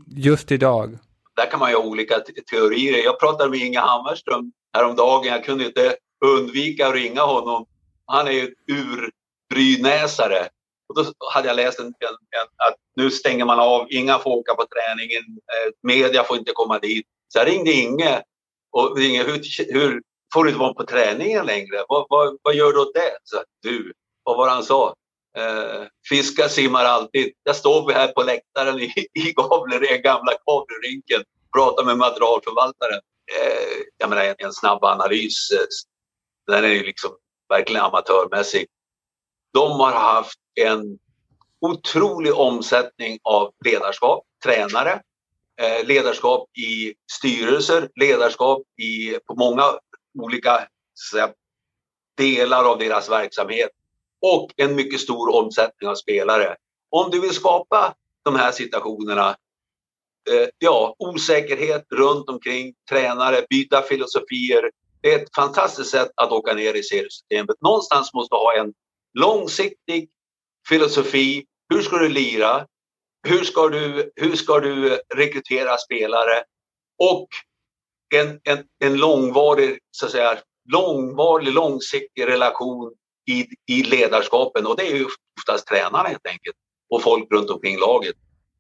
Just 0.08 0.52
idag. 0.52 0.98
Där 1.38 1.52
kan 1.52 1.60
man 1.60 1.70
ju 1.70 1.76
ha 1.76 1.84
olika 1.84 2.20
teorier. 2.50 3.04
Jag 3.04 3.20
pratade 3.20 3.50
med 3.50 3.60
Inge 3.60 3.80
Hammarström 3.80 4.52
häromdagen. 4.74 5.28
Jag 5.28 5.44
kunde 5.44 5.66
inte 5.66 5.96
undvika 6.26 6.88
att 6.88 6.94
ringa 6.94 7.22
honom. 7.22 7.66
Han 8.06 8.28
är 8.28 8.32
ju 8.32 8.54
urbrynäsare. 8.72 10.48
Och 10.90 10.96
då 10.96 11.12
hade 11.34 11.48
jag 11.48 11.56
läst 11.56 11.80
en, 11.80 11.86
en, 11.86 11.92
en, 12.10 12.68
att 12.68 12.76
nu 12.96 13.12
stänger 13.12 13.46
man 13.46 13.60
av, 13.60 13.88
inga 13.90 14.20
får 14.20 14.32
åka 14.32 14.56
på 14.56 14.66
träningen, 14.66 15.24
eh, 15.24 15.72
media 15.84 16.24
får 16.24 16.38
inte 16.38 16.52
komma 16.52 16.80
dit. 16.80 17.06
Så 17.28 17.40
jag 17.40 17.48
ringde 17.48 17.72
Inge 17.72 18.22
och 18.72 18.98
ringde, 18.98 19.24
hur, 19.24 19.42
hur 19.74 20.02
får 20.34 20.44
du 20.44 20.50
inte 20.50 20.60
vara 20.60 20.74
på 20.74 20.86
träningen 20.86 21.46
längre? 21.46 21.86
Vad, 21.90 22.06
vad, 22.10 22.38
vad 22.42 22.56
gör 22.56 22.72
du 22.74 22.80
åt 22.80 22.94
det? 22.94 23.18
Så, 23.24 23.44
du, 23.62 23.94
vad 24.24 24.38
var 24.38 24.46
det 24.48 24.54
han 24.54 24.64
sa? 24.64 24.96
Eh, 25.38 25.88
fiskar 26.10 26.48
simmar 26.48 26.86
alltid. 26.86 27.34
Där 27.46 27.54
står 27.54 27.88
vi 27.88 27.94
här 27.94 28.08
på 28.08 28.24
läktaren 28.24 28.80
i, 28.80 28.94
i 29.14 29.34
Gavle, 29.34 29.98
gamla 29.98 30.34
Gavlerinken, 30.46 31.24
pratar 31.56 31.86
med 31.86 31.98
materialförvaltaren. 31.98 33.00
Eh, 33.32 33.84
jag 33.98 34.10
menar 34.10 34.24
en, 34.24 34.36
en 34.38 34.54
snabb 34.54 34.84
analys, 34.84 35.52
eh, 35.52 35.68
den 36.54 36.64
är 36.64 36.70
ju 36.70 36.84
liksom 36.84 37.12
verkligen 37.50 37.82
amatörmässig. 37.82 38.68
De 39.54 39.72
har 39.80 39.92
haft 39.92 40.40
en 40.62 41.00
otrolig 41.62 42.34
omsättning 42.34 43.20
av 43.24 43.54
ledarskap, 43.66 44.24
tränare, 44.44 45.02
eh, 45.62 45.86
ledarskap 45.86 46.50
i 46.58 46.94
styrelser, 47.12 47.90
ledarskap 47.96 48.62
i, 48.82 49.20
på 49.28 49.36
många 49.36 49.64
olika 50.20 50.68
säga, 51.12 51.34
delar 52.18 52.64
av 52.64 52.80
deras 52.80 53.10
verksamhet 53.10 53.70
och 54.22 54.52
en 54.58 54.76
mycket 54.76 55.00
stor 55.00 55.36
omsättning 55.36 55.90
av 55.90 55.96
spelare. 55.96 56.56
Om 56.90 57.12
du 57.12 57.22
vill 57.22 57.34
skapa 57.34 57.96
de 58.26 58.36
här 58.36 58.52
situationerna, 58.52 59.30
eh, 60.30 60.48
ja, 60.58 60.96
osäkerhet 61.00 61.86
runt 61.96 62.30
omkring, 62.30 62.74
tränare, 62.90 63.46
byta 63.50 63.82
filosofier. 63.82 64.72
Det 65.02 65.14
är 65.14 65.20
ett 65.24 65.36
fantastiskt 65.36 65.90
sätt 65.90 66.12
att 66.16 66.32
åka 66.32 66.54
ner 66.54 66.74
i 66.74 66.84
seriesystemet. 66.84 67.62
Någonstans 67.62 68.14
måste 68.14 68.36
du 68.36 68.40
ha 68.40 68.58
en 68.58 68.74
långsiktig 69.20 70.10
filosofi. 70.70 71.46
Hur 71.70 71.82
ska 71.82 71.98
du 71.98 72.10
lira? 72.10 72.66
Hur 73.28 73.44
ska 73.44 73.68
du, 73.70 74.12
hur 74.16 74.36
ska 74.36 74.60
du 74.60 75.00
rekrytera 75.16 75.78
spelare? 75.78 76.44
Och 77.00 77.28
en, 78.16 78.40
en, 78.44 78.64
en 78.80 78.98
långvarig, 78.98 79.80
så 79.92 80.06
att 80.06 80.12
säga, 80.12 80.38
långvarig, 80.72 81.54
långsiktig 81.54 82.28
relation 82.28 82.94
i, 83.28 83.48
i 83.66 83.84
ledarskapen 83.84 84.68
och 84.68 84.78
det 84.78 84.88
är 84.88 84.96
ju 84.96 85.06
oftast 85.40 85.68
tränarna 85.68 86.10
helt 86.10 86.28
enkelt 86.28 86.56
och 86.90 87.02
folk 87.02 87.32
runt 87.32 87.50
omkring 87.50 87.80
laget. 87.80 88.16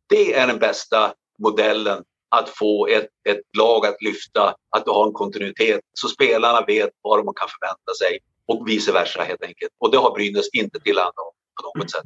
Det 0.10 0.34
är 0.34 0.48
den 0.48 0.60
bästa 0.60 1.14
modellen 1.40 2.04
att 2.30 2.50
få 2.50 2.88
ett, 2.88 3.10
ett 3.30 3.42
lag 3.58 3.86
att 3.86 4.02
lyfta, 4.02 4.56
att 4.70 4.86
du 4.86 4.92
har 4.92 5.08
en 5.08 5.14
kontinuitet 5.14 5.82
så 5.94 6.08
spelarna 6.08 6.66
vet 6.68 6.90
vad 7.02 7.20
de 7.20 7.34
kan 7.34 7.48
förvänta 7.60 7.94
sig 8.00 8.20
och 8.46 8.68
vice 8.68 8.92
versa 8.92 9.24
helt 9.24 9.44
enkelt. 9.44 9.72
Och 9.78 9.92
det 9.92 9.98
har 9.98 10.16
Brynäs 10.16 10.50
inte 10.54 10.80
tillhandahållit 10.80 11.36
på 11.74 11.80
något 11.80 11.92
sätt. 11.92 12.06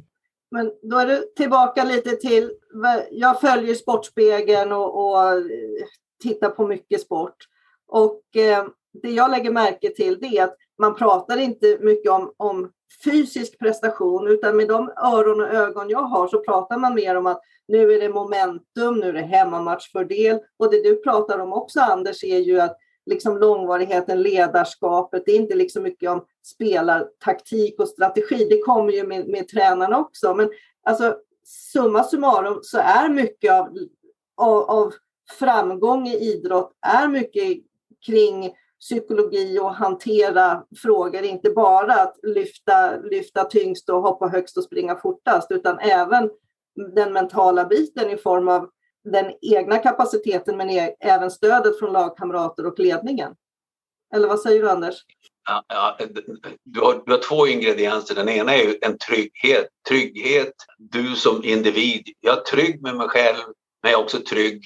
Men 0.50 0.72
då 0.82 0.98
är 0.98 1.06
det 1.06 1.36
tillbaka 1.36 1.84
lite 1.84 2.16
till, 2.16 2.52
jag 3.10 3.40
följer 3.40 3.74
Sportspegeln 3.74 4.72
och, 4.72 5.08
och 5.08 5.42
tittar 6.22 6.50
på 6.50 6.66
mycket 6.66 7.00
sport. 7.00 7.36
Och 7.88 8.36
eh, 8.36 8.66
det 9.02 9.10
jag 9.10 9.30
lägger 9.30 9.50
märke 9.50 9.94
till 9.94 10.18
det 10.20 10.26
är 10.26 10.44
att 10.44 10.56
man 10.78 10.94
pratar 10.94 11.36
inte 11.36 11.78
mycket 11.80 12.10
om, 12.10 12.32
om 12.36 12.70
fysisk 13.04 13.58
prestation 13.58 14.28
utan 14.28 14.56
med 14.56 14.68
de 14.68 14.92
öron 14.96 15.40
och 15.40 15.54
ögon 15.54 15.90
jag 15.90 16.02
har 16.02 16.28
så 16.28 16.44
pratar 16.44 16.78
man 16.78 16.94
mer 16.94 17.16
om 17.16 17.26
att 17.26 17.40
nu 17.68 17.92
är 17.92 18.00
det 18.00 18.08
momentum, 18.08 18.98
nu 19.00 19.08
är 19.08 19.12
det 19.12 19.20
hemmamatchfördel 19.20 20.40
och 20.56 20.70
det 20.70 20.82
du 20.82 20.96
pratar 20.96 21.38
om 21.38 21.52
också 21.52 21.80
Anders 21.80 22.24
är 22.24 22.38
ju 22.38 22.60
att 22.60 22.76
liksom 23.06 23.38
långvarigheten, 23.38 24.22
ledarskapet, 24.22 25.22
det 25.26 25.32
är 25.32 25.36
inte 25.36 25.54
liksom 25.54 25.82
mycket 25.82 26.10
om 26.10 26.24
spelartaktik 26.42 27.80
och 27.80 27.88
strategi, 27.88 28.46
det 28.50 28.62
kommer 28.62 28.92
ju 28.92 29.06
med, 29.06 29.28
med 29.28 29.48
tränarna 29.48 29.98
också. 29.98 30.34
Men 30.34 30.50
alltså 30.82 31.16
summa 31.44 32.04
summarum 32.04 32.58
så 32.62 32.78
är 32.78 33.08
mycket 33.08 33.52
av, 33.52 33.78
av, 34.36 34.70
av 34.70 34.94
framgång 35.38 36.08
i 36.08 36.18
idrott 36.18 36.72
är 36.86 37.08
mycket 37.08 37.58
kring 38.06 38.54
psykologi 38.82 39.58
och 39.58 39.74
hantera 39.74 40.64
frågor, 40.82 41.22
inte 41.22 41.50
bara 41.50 41.94
att 41.94 42.16
lyfta, 42.22 42.96
lyfta 42.96 43.44
tyngst 43.44 43.90
och 43.90 44.02
hoppa 44.02 44.28
högst 44.28 44.56
och 44.56 44.64
springa 44.64 44.96
fortast, 44.96 45.50
utan 45.50 45.78
även 45.78 46.30
den 46.94 47.12
mentala 47.12 47.64
biten 47.64 48.10
i 48.10 48.16
form 48.16 48.48
av 48.48 48.70
den 49.04 49.32
egna 49.40 49.78
kapaciteten 49.78 50.56
men 50.56 50.70
e- 50.70 50.94
även 51.00 51.30
stödet 51.30 51.78
från 51.78 51.92
lagkamrater 51.92 52.66
och 52.66 52.78
ledningen. 52.78 53.34
Eller 54.14 54.28
vad 54.28 54.40
säger 54.40 54.62
du 54.62 54.70
Anders? 54.70 54.94
Ja, 55.48 55.64
ja, 55.68 55.96
du, 56.64 56.80
har, 56.80 57.02
du 57.06 57.12
har 57.12 57.18
två 57.28 57.46
ingredienser. 57.46 58.14
Den 58.14 58.28
ena 58.28 58.54
är 58.54 58.62
ju 58.62 58.78
en 58.82 58.98
trygghet. 58.98 59.68
Trygghet, 59.88 60.52
du 60.78 61.14
som 61.14 61.44
individ. 61.44 62.08
Jag 62.20 62.38
är 62.38 62.40
trygg 62.40 62.82
med 62.82 62.96
mig 62.96 63.08
själv 63.08 63.42
men 63.82 63.92
jag 63.92 64.00
är 64.00 64.04
också 64.04 64.20
trygg 64.20 64.64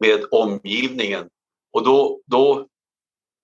med 0.00 0.24
omgivningen. 0.30 1.28
Och 1.72 1.84
då, 1.84 2.20
då 2.26 2.66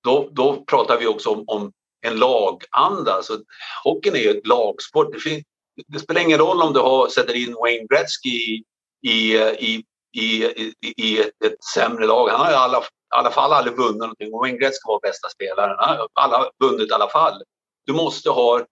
då, 0.09 0.29
då 0.33 0.65
pratar 0.65 0.99
vi 0.99 1.07
också 1.07 1.31
om, 1.31 1.45
om 1.47 1.73
en 2.07 2.19
laganda. 2.19 3.13
Alltså, 3.13 3.39
hockeyn 3.85 4.15
är 4.15 4.21
ju 4.21 4.31
ett 4.31 4.47
lagsport. 4.47 5.13
Det, 5.13 5.21
finns, 5.21 5.45
det, 5.87 5.99
spelar 5.99 6.21
ingen 6.21 6.39
roll 6.39 6.63
om 6.63 6.73
du 6.73 6.81
har, 6.81 7.09
sätter 7.09 7.37
in 7.37 7.55
Wayne 7.55 7.87
Gretzky 7.91 8.29
i, 8.29 8.65
i, 9.07 9.37
i 9.37 9.85
i, 10.13 10.45
i, 10.45 10.75
i 10.97 11.21
ett, 11.21 11.45
ett, 11.45 11.65
sämre 11.75 12.07
lag. 12.07 12.29
Han 12.29 12.41
har 12.41 12.53
i 12.53 12.55
alla, 12.55 12.83
alla 13.17 13.31
fall 13.31 13.53
aldrig 13.53 13.77
vunnit 13.77 13.99
någonting. 13.99 14.33
Och 14.33 14.41
Wayne 14.41 14.59
Gretzky 14.59 14.83
var 14.87 15.01
bästa 15.01 15.29
spelaren. 15.29 15.77
Han 15.79 15.97
har 15.97 16.09
alla 16.13 16.51
vunnit 16.65 16.91
i 16.91 16.93
alla 16.93 17.09
fall. 17.09 17.43
Du 17.87 17.93
måste 17.93 18.31
ha 18.31 18.65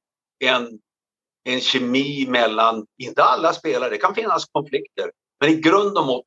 en, 0.44 0.78
en 1.44 1.60
kemi 1.60 2.26
mellan, 2.28 2.86
inte 3.02 3.22
alla 3.22 3.52
spelare, 3.52 3.90
det 3.90 3.98
kan 3.98 4.14
finnas 4.14 4.44
konflikter. 4.52 5.10
Men 5.40 5.50
i 5.50 5.54
grund, 5.54 5.98
och, 5.98 6.24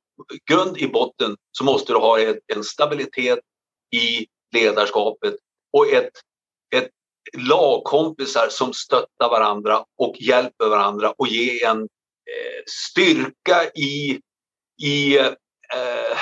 grund 0.50 0.78
i 0.78 0.88
botten 0.88 1.36
så 1.52 1.64
måste 1.64 1.94
du 1.94 2.00
ha 2.00 2.20
en 2.54 2.64
stabilitet 2.64 3.40
i 3.96 4.28
ledarskapet 4.54 5.36
och 5.74 5.88
ett, 5.88 6.12
ett 6.76 6.90
lagkompisar 7.38 8.48
som 8.50 8.74
stöttar 8.74 9.30
varandra 9.30 9.86
och 9.98 10.16
hjälper 10.20 10.70
varandra 10.70 11.14
och 11.18 11.28
ger 11.28 11.66
en 11.66 11.82
eh, 11.82 12.64
styrka 12.68 13.70
i, 13.76 14.22
i 14.84 15.18
eh, 15.18 16.18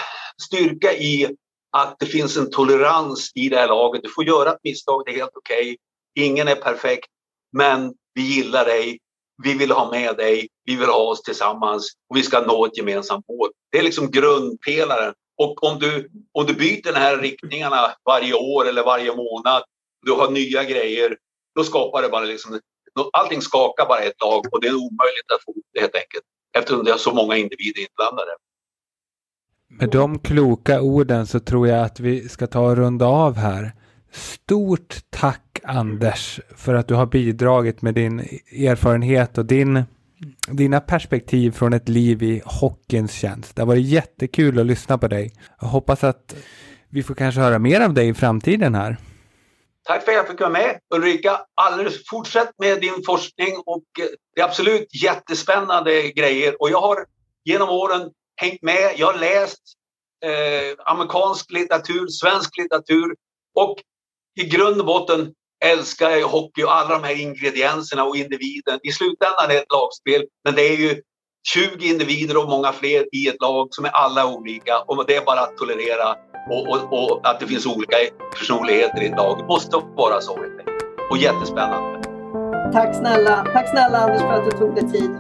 styrka 0.48 0.94
i 0.94 1.36
att 1.72 2.00
det 2.00 2.06
finns 2.06 2.38
en 2.38 2.52
tolerans 2.52 3.32
i 3.36 3.50
det 3.50 3.58
här 3.58 3.68
laget. 3.68 4.04
Du 4.04 4.10
får 4.10 4.24
göra 4.24 4.52
ett 4.52 4.64
misstag, 4.64 5.04
det 5.06 5.12
är 5.12 5.16
helt 5.16 5.36
okej. 5.36 5.62
Okay. 5.62 5.78
Ingen 6.26 6.48
är 6.48 6.56
perfekt, 6.56 7.10
men 7.52 7.94
vi 8.14 8.22
gillar 8.22 8.66
dig. 8.66 9.00
Vi 9.44 9.54
vill 9.54 9.72
ha 9.72 9.92
med 9.92 10.18
dig. 10.18 10.50
Vi 10.66 10.76
vill 10.76 10.90
ha 10.90 11.00
oss 11.00 11.22
tillsammans 11.22 11.92
och 12.10 12.18
vi 12.18 12.24
ska 12.24 12.42
nå 12.42 12.66
ett 12.66 12.78
gemensamt 12.78 13.26
mål. 13.28 13.50
Det 13.72 13.78
är 13.78 13.84
liksom 13.84 14.12
grundpelaren. 14.12 15.14
Och 15.38 15.64
om 15.64 15.80
du, 15.80 16.10
om 16.32 16.46
du 16.46 16.54
byter 16.54 16.94
de 16.94 17.00
här 17.00 17.18
riktningarna 17.18 17.96
varje 18.06 18.34
år 18.34 18.68
eller 18.68 18.84
varje 18.84 19.16
månad, 19.16 19.64
du 20.06 20.12
har 20.12 20.32
nya 20.32 20.64
grejer, 20.64 21.18
då 21.56 21.64
skapar 21.64 22.02
det 22.02 22.10
bara 22.10 22.26
liksom, 22.26 22.60
allting 23.14 23.42
skakar 23.42 23.86
bara 23.86 24.00
ett 24.00 24.18
tag 24.18 24.46
och 24.52 24.62
det 24.62 24.68
är 24.68 24.74
omöjligt 24.74 25.32
att 25.36 25.44
få 25.46 25.54
det 25.74 25.80
helt 25.80 25.96
enkelt 25.96 26.24
eftersom 26.58 26.84
det 26.84 26.92
är 26.92 26.98
så 26.98 27.14
många 27.14 27.38
individer 27.38 27.82
inblandade. 27.82 28.32
Med 29.70 29.90
de 29.90 30.20
kloka 30.20 30.82
orden 30.82 31.28
så 31.28 31.40
tror 31.40 31.68
jag 31.68 31.86
att 31.86 32.00
vi 32.00 32.30
ska 32.30 32.48
ta 32.48 32.60
och 32.60 32.76
runda 32.76 33.06
av 33.06 33.36
här. 33.36 33.72
Stort 34.12 34.96
tack 35.10 35.60
Anders 35.64 36.40
för 36.56 36.74
att 36.74 36.88
du 36.88 36.94
har 36.94 37.06
bidragit 37.06 37.82
med 37.82 37.94
din 37.94 38.20
erfarenhet 38.70 39.38
och 39.38 39.46
din, 39.46 39.84
dina 40.48 40.80
perspektiv 40.80 41.52
från 41.52 41.74
ett 41.74 41.90
liv 41.90 42.24
i 42.24 42.42
hockeyns 42.46 43.14
tjänst. 43.14 43.56
Det 43.56 43.62
har 43.62 43.68
varit 43.68 43.86
jättekul 43.86 44.60
att 44.60 44.66
lyssna 44.66 44.98
på 44.98 45.08
dig. 45.08 45.32
Jag 45.62 45.68
hoppas 45.68 46.04
att 46.04 46.36
vi 46.90 47.04
får 47.04 47.16
kanske 47.16 47.42
höra 47.42 47.60
mer 47.60 47.82
av 47.82 47.94
dig 47.94 48.08
i 48.10 48.14
framtiden 48.14 48.76
här. 48.76 48.98
Tack 49.84 50.04
för 50.04 50.12
att 50.12 50.18
jag 50.18 50.28
fick 50.28 50.40
vara 50.40 50.50
med. 50.50 50.80
Ulrika, 50.96 51.42
alldeles, 51.56 52.08
fortsätt 52.10 52.50
med 52.58 52.82
din 52.82 53.04
forskning 53.06 53.58
och 53.66 53.84
eh, 54.00 54.06
det 54.36 54.42
är 54.42 54.46
absolut 54.46 55.04
jättespännande 55.04 56.12
grejer. 56.12 56.62
Och 56.62 56.70
jag 56.70 56.82
har 56.82 57.06
genom 57.46 57.70
åren 57.70 58.12
hängt 58.36 58.62
med. 58.62 58.94
Jag 58.98 59.08
har 59.08 59.20
läst 59.20 59.62
eh, 60.26 60.92
amerikansk 60.92 61.52
litteratur, 61.52 62.08
svensk 62.08 62.58
litteratur 62.58 63.16
och 63.56 63.78
i 64.40 64.44
grund 64.44 64.80
och 64.80 64.86
botten 64.86 65.34
älskar 65.66 66.10
jag 66.10 66.28
hockey 66.28 66.64
och 66.64 66.76
alla 66.76 66.98
de 66.98 67.04
här 67.04 67.22
ingredienserna 67.22 68.04
och 68.04 68.18
individen. 68.18 68.80
I 68.84 68.92
slutändan 68.92 69.44
är 69.44 69.48
det 69.48 69.58
ett 69.58 69.72
lagspel, 69.72 70.26
men 70.46 70.56
det 70.56 70.62
är 70.62 70.78
ju 70.78 71.02
20 71.54 71.88
individer 71.88 72.38
och 72.38 72.50
många 72.50 72.72
fler 72.72 73.06
i 73.12 73.28
ett 73.28 73.42
lag 73.42 73.68
som 73.72 73.86
är 73.86 73.90
alla 73.90 74.28
olika 74.28 74.80
och 74.80 75.06
det 75.08 75.16
är 75.16 75.26
bara 75.26 75.40
att 75.40 75.58
tolerera 75.58 76.16
och, 76.50 76.68
och, 76.68 76.94
och 76.94 77.22
att 77.24 77.40
det 77.40 77.48
finns 77.48 77.66
olika 77.66 77.98
personligheter 78.40 79.02
i 79.02 79.06
ett 79.06 79.18
lag. 79.18 79.38
Det 79.38 79.46
måste 79.46 79.78
vara 79.96 80.22
så 80.22 80.38
helt 80.38 80.60
enkelt. 80.60 80.84
Och 81.12 81.18
jättespännande. 81.18 82.02
Tack 82.74 82.96
snälla. 82.96 83.48
Tack 83.54 83.70
snälla 83.70 83.98
Anders 83.98 84.22
för 84.22 84.34
att 84.34 84.52
du 84.52 84.58
tog 84.58 84.76
dig 84.76 84.92
tid. 84.92 85.12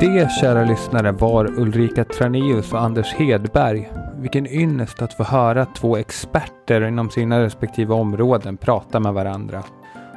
Det, 0.00 0.30
kära 0.40 0.64
lyssnare, 0.64 1.12
var 1.12 1.60
Ulrika 1.60 2.04
Traneus 2.04 2.72
och 2.72 2.80
Anders 2.80 3.14
Hedberg. 3.14 3.90
Vilken 4.20 4.46
ynnest 4.46 5.02
att 5.02 5.14
få 5.14 5.22
höra 5.22 5.66
två 5.66 5.96
experter 5.96 6.88
inom 6.88 7.10
sina 7.10 7.40
respektive 7.40 7.94
områden 7.94 8.56
prata 8.56 9.00
med 9.00 9.12
varandra. 9.12 9.62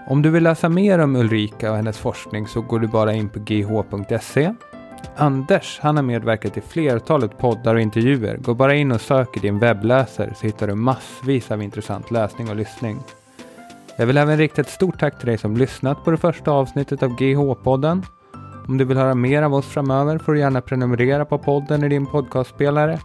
Om 0.08 0.22
du 0.22 0.30
vill 0.30 0.44
läsa 0.44 0.70
mer 0.70 1.00
om 1.00 1.16
Ulrika 1.16 1.72
och 1.72 1.78
hennes 1.78 1.98
forskning 1.98 2.48
så 2.48 2.62
går 2.62 2.80
du 2.80 2.88
bara 2.88 3.14
in 3.14 3.30
på 3.30 3.40
gh.se. 3.40 4.54
Anders, 5.16 5.80
han 5.82 5.96
har 5.96 6.04
medverkat 6.04 6.58
i 6.58 6.62
flertalet 6.62 7.38
poddar 7.38 7.76
och 7.76 7.82
intervjuer. 7.82 8.38
Gå 8.38 8.54
bara 8.54 8.76
in 8.76 8.92
och 8.92 9.02
sök 9.02 9.38
i 9.38 9.40
din 9.40 9.60
webbläsare 9.60 10.34
så 10.36 10.46
hittar 10.46 10.68
du 10.68 10.76
massvis 10.76 11.52
av 11.52 11.64
intressant 11.64 12.12
läsning 12.12 12.50
och 12.50 12.56
lyssning. 12.56 13.00
Jag 13.98 14.06
vill 14.06 14.18
även 14.18 14.38
rikta 14.38 14.62
ett 14.62 14.70
stort 14.70 15.00
tack 15.00 15.20
till 15.20 15.28
dig 15.28 15.38
som 15.38 15.58
lyssnat 15.58 16.04
på 16.04 16.12
det 16.12 16.18
första 16.18 16.52
avsnittet 16.52 17.04
av 17.04 17.10
GH-podden. 17.10 18.06
Om 18.68 18.78
du 18.78 18.86
vill 18.86 18.98
höra 18.98 19.16
mer 19.16 19.42
av 19.42 19.54
oss 19.54 19.66
framöver 19.66 20.18
får 20.18 20.34
du 20.34 20.40
gärna 20.40 20.62
prenumerera 20.62 21.26
på 21.26 21.38
podden 21.38 21.84
i 21.84 21.90
din 21.90 22.06
podcastspelare. 22.06 23.00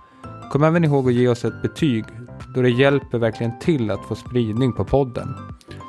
Kom 0.51 0.65
även 0.65 0.85
ihåg 0.85 1.09
att 1.09 1.15
ge 1.15 1.29
oss 1.29 1.45
ett 1.45 1.63
betyg 1.63 2.05
då 2.55 2.63
det 2.63 2.71
hjälper 2.71 3.19
verkligen 3.19 3.59
till 3.59 3.91
att 3.91 4.05
få 4.05 4.15
spridning 4.15 4.73
på 4.73 4.85
podden. 4.85 5.35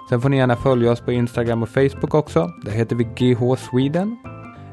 Sen 0.09 0.21
får 0.21 0.29
ni 0.29 0.37
gärna 0.37 0.55
följa 0.55 0.91
oss 0.91 1.01
på 1.01 1.11
Instagram 1.11 1.63
och 1.63 1.69
Facebook 1.69 2.13
också. 2.13 2.51
Där 2.63 2.71
heter 2.71 2.95
vi 2.95 3.03
GH 3.03 3.55
Sweden. 3.55 4.17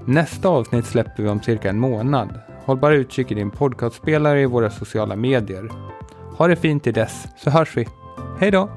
Nästa 0.04 0.48
avsnitt 0.48 0.86
släpper 0.86 1.22
vi 1.22 1.28
om 1.28 1.42
cirka 1.42 1.70
en 1.70 1.78
månad. 1.78 2.40
Håll 2.64 2.78
bara 2.78 2.94
utkik 2.94 3.30
i 3.30 3.34
din 3.34 3.50
podcastspelare 3.50 4.40
i 4.40 4.46
våra 4.46 4.70
sociala 4.70 5.16
medier. 5.16 5.70
Ha 6.36 6.48
det 6.48 6.56
fint 6.56 6.84
till 6.84 6.94
dess, 6.94 7.26
så 7.36 7.50
hörs 7.50 7.76
vi. 7.76 7.88
Hej 8.38 8.50
då! 8.50 8.70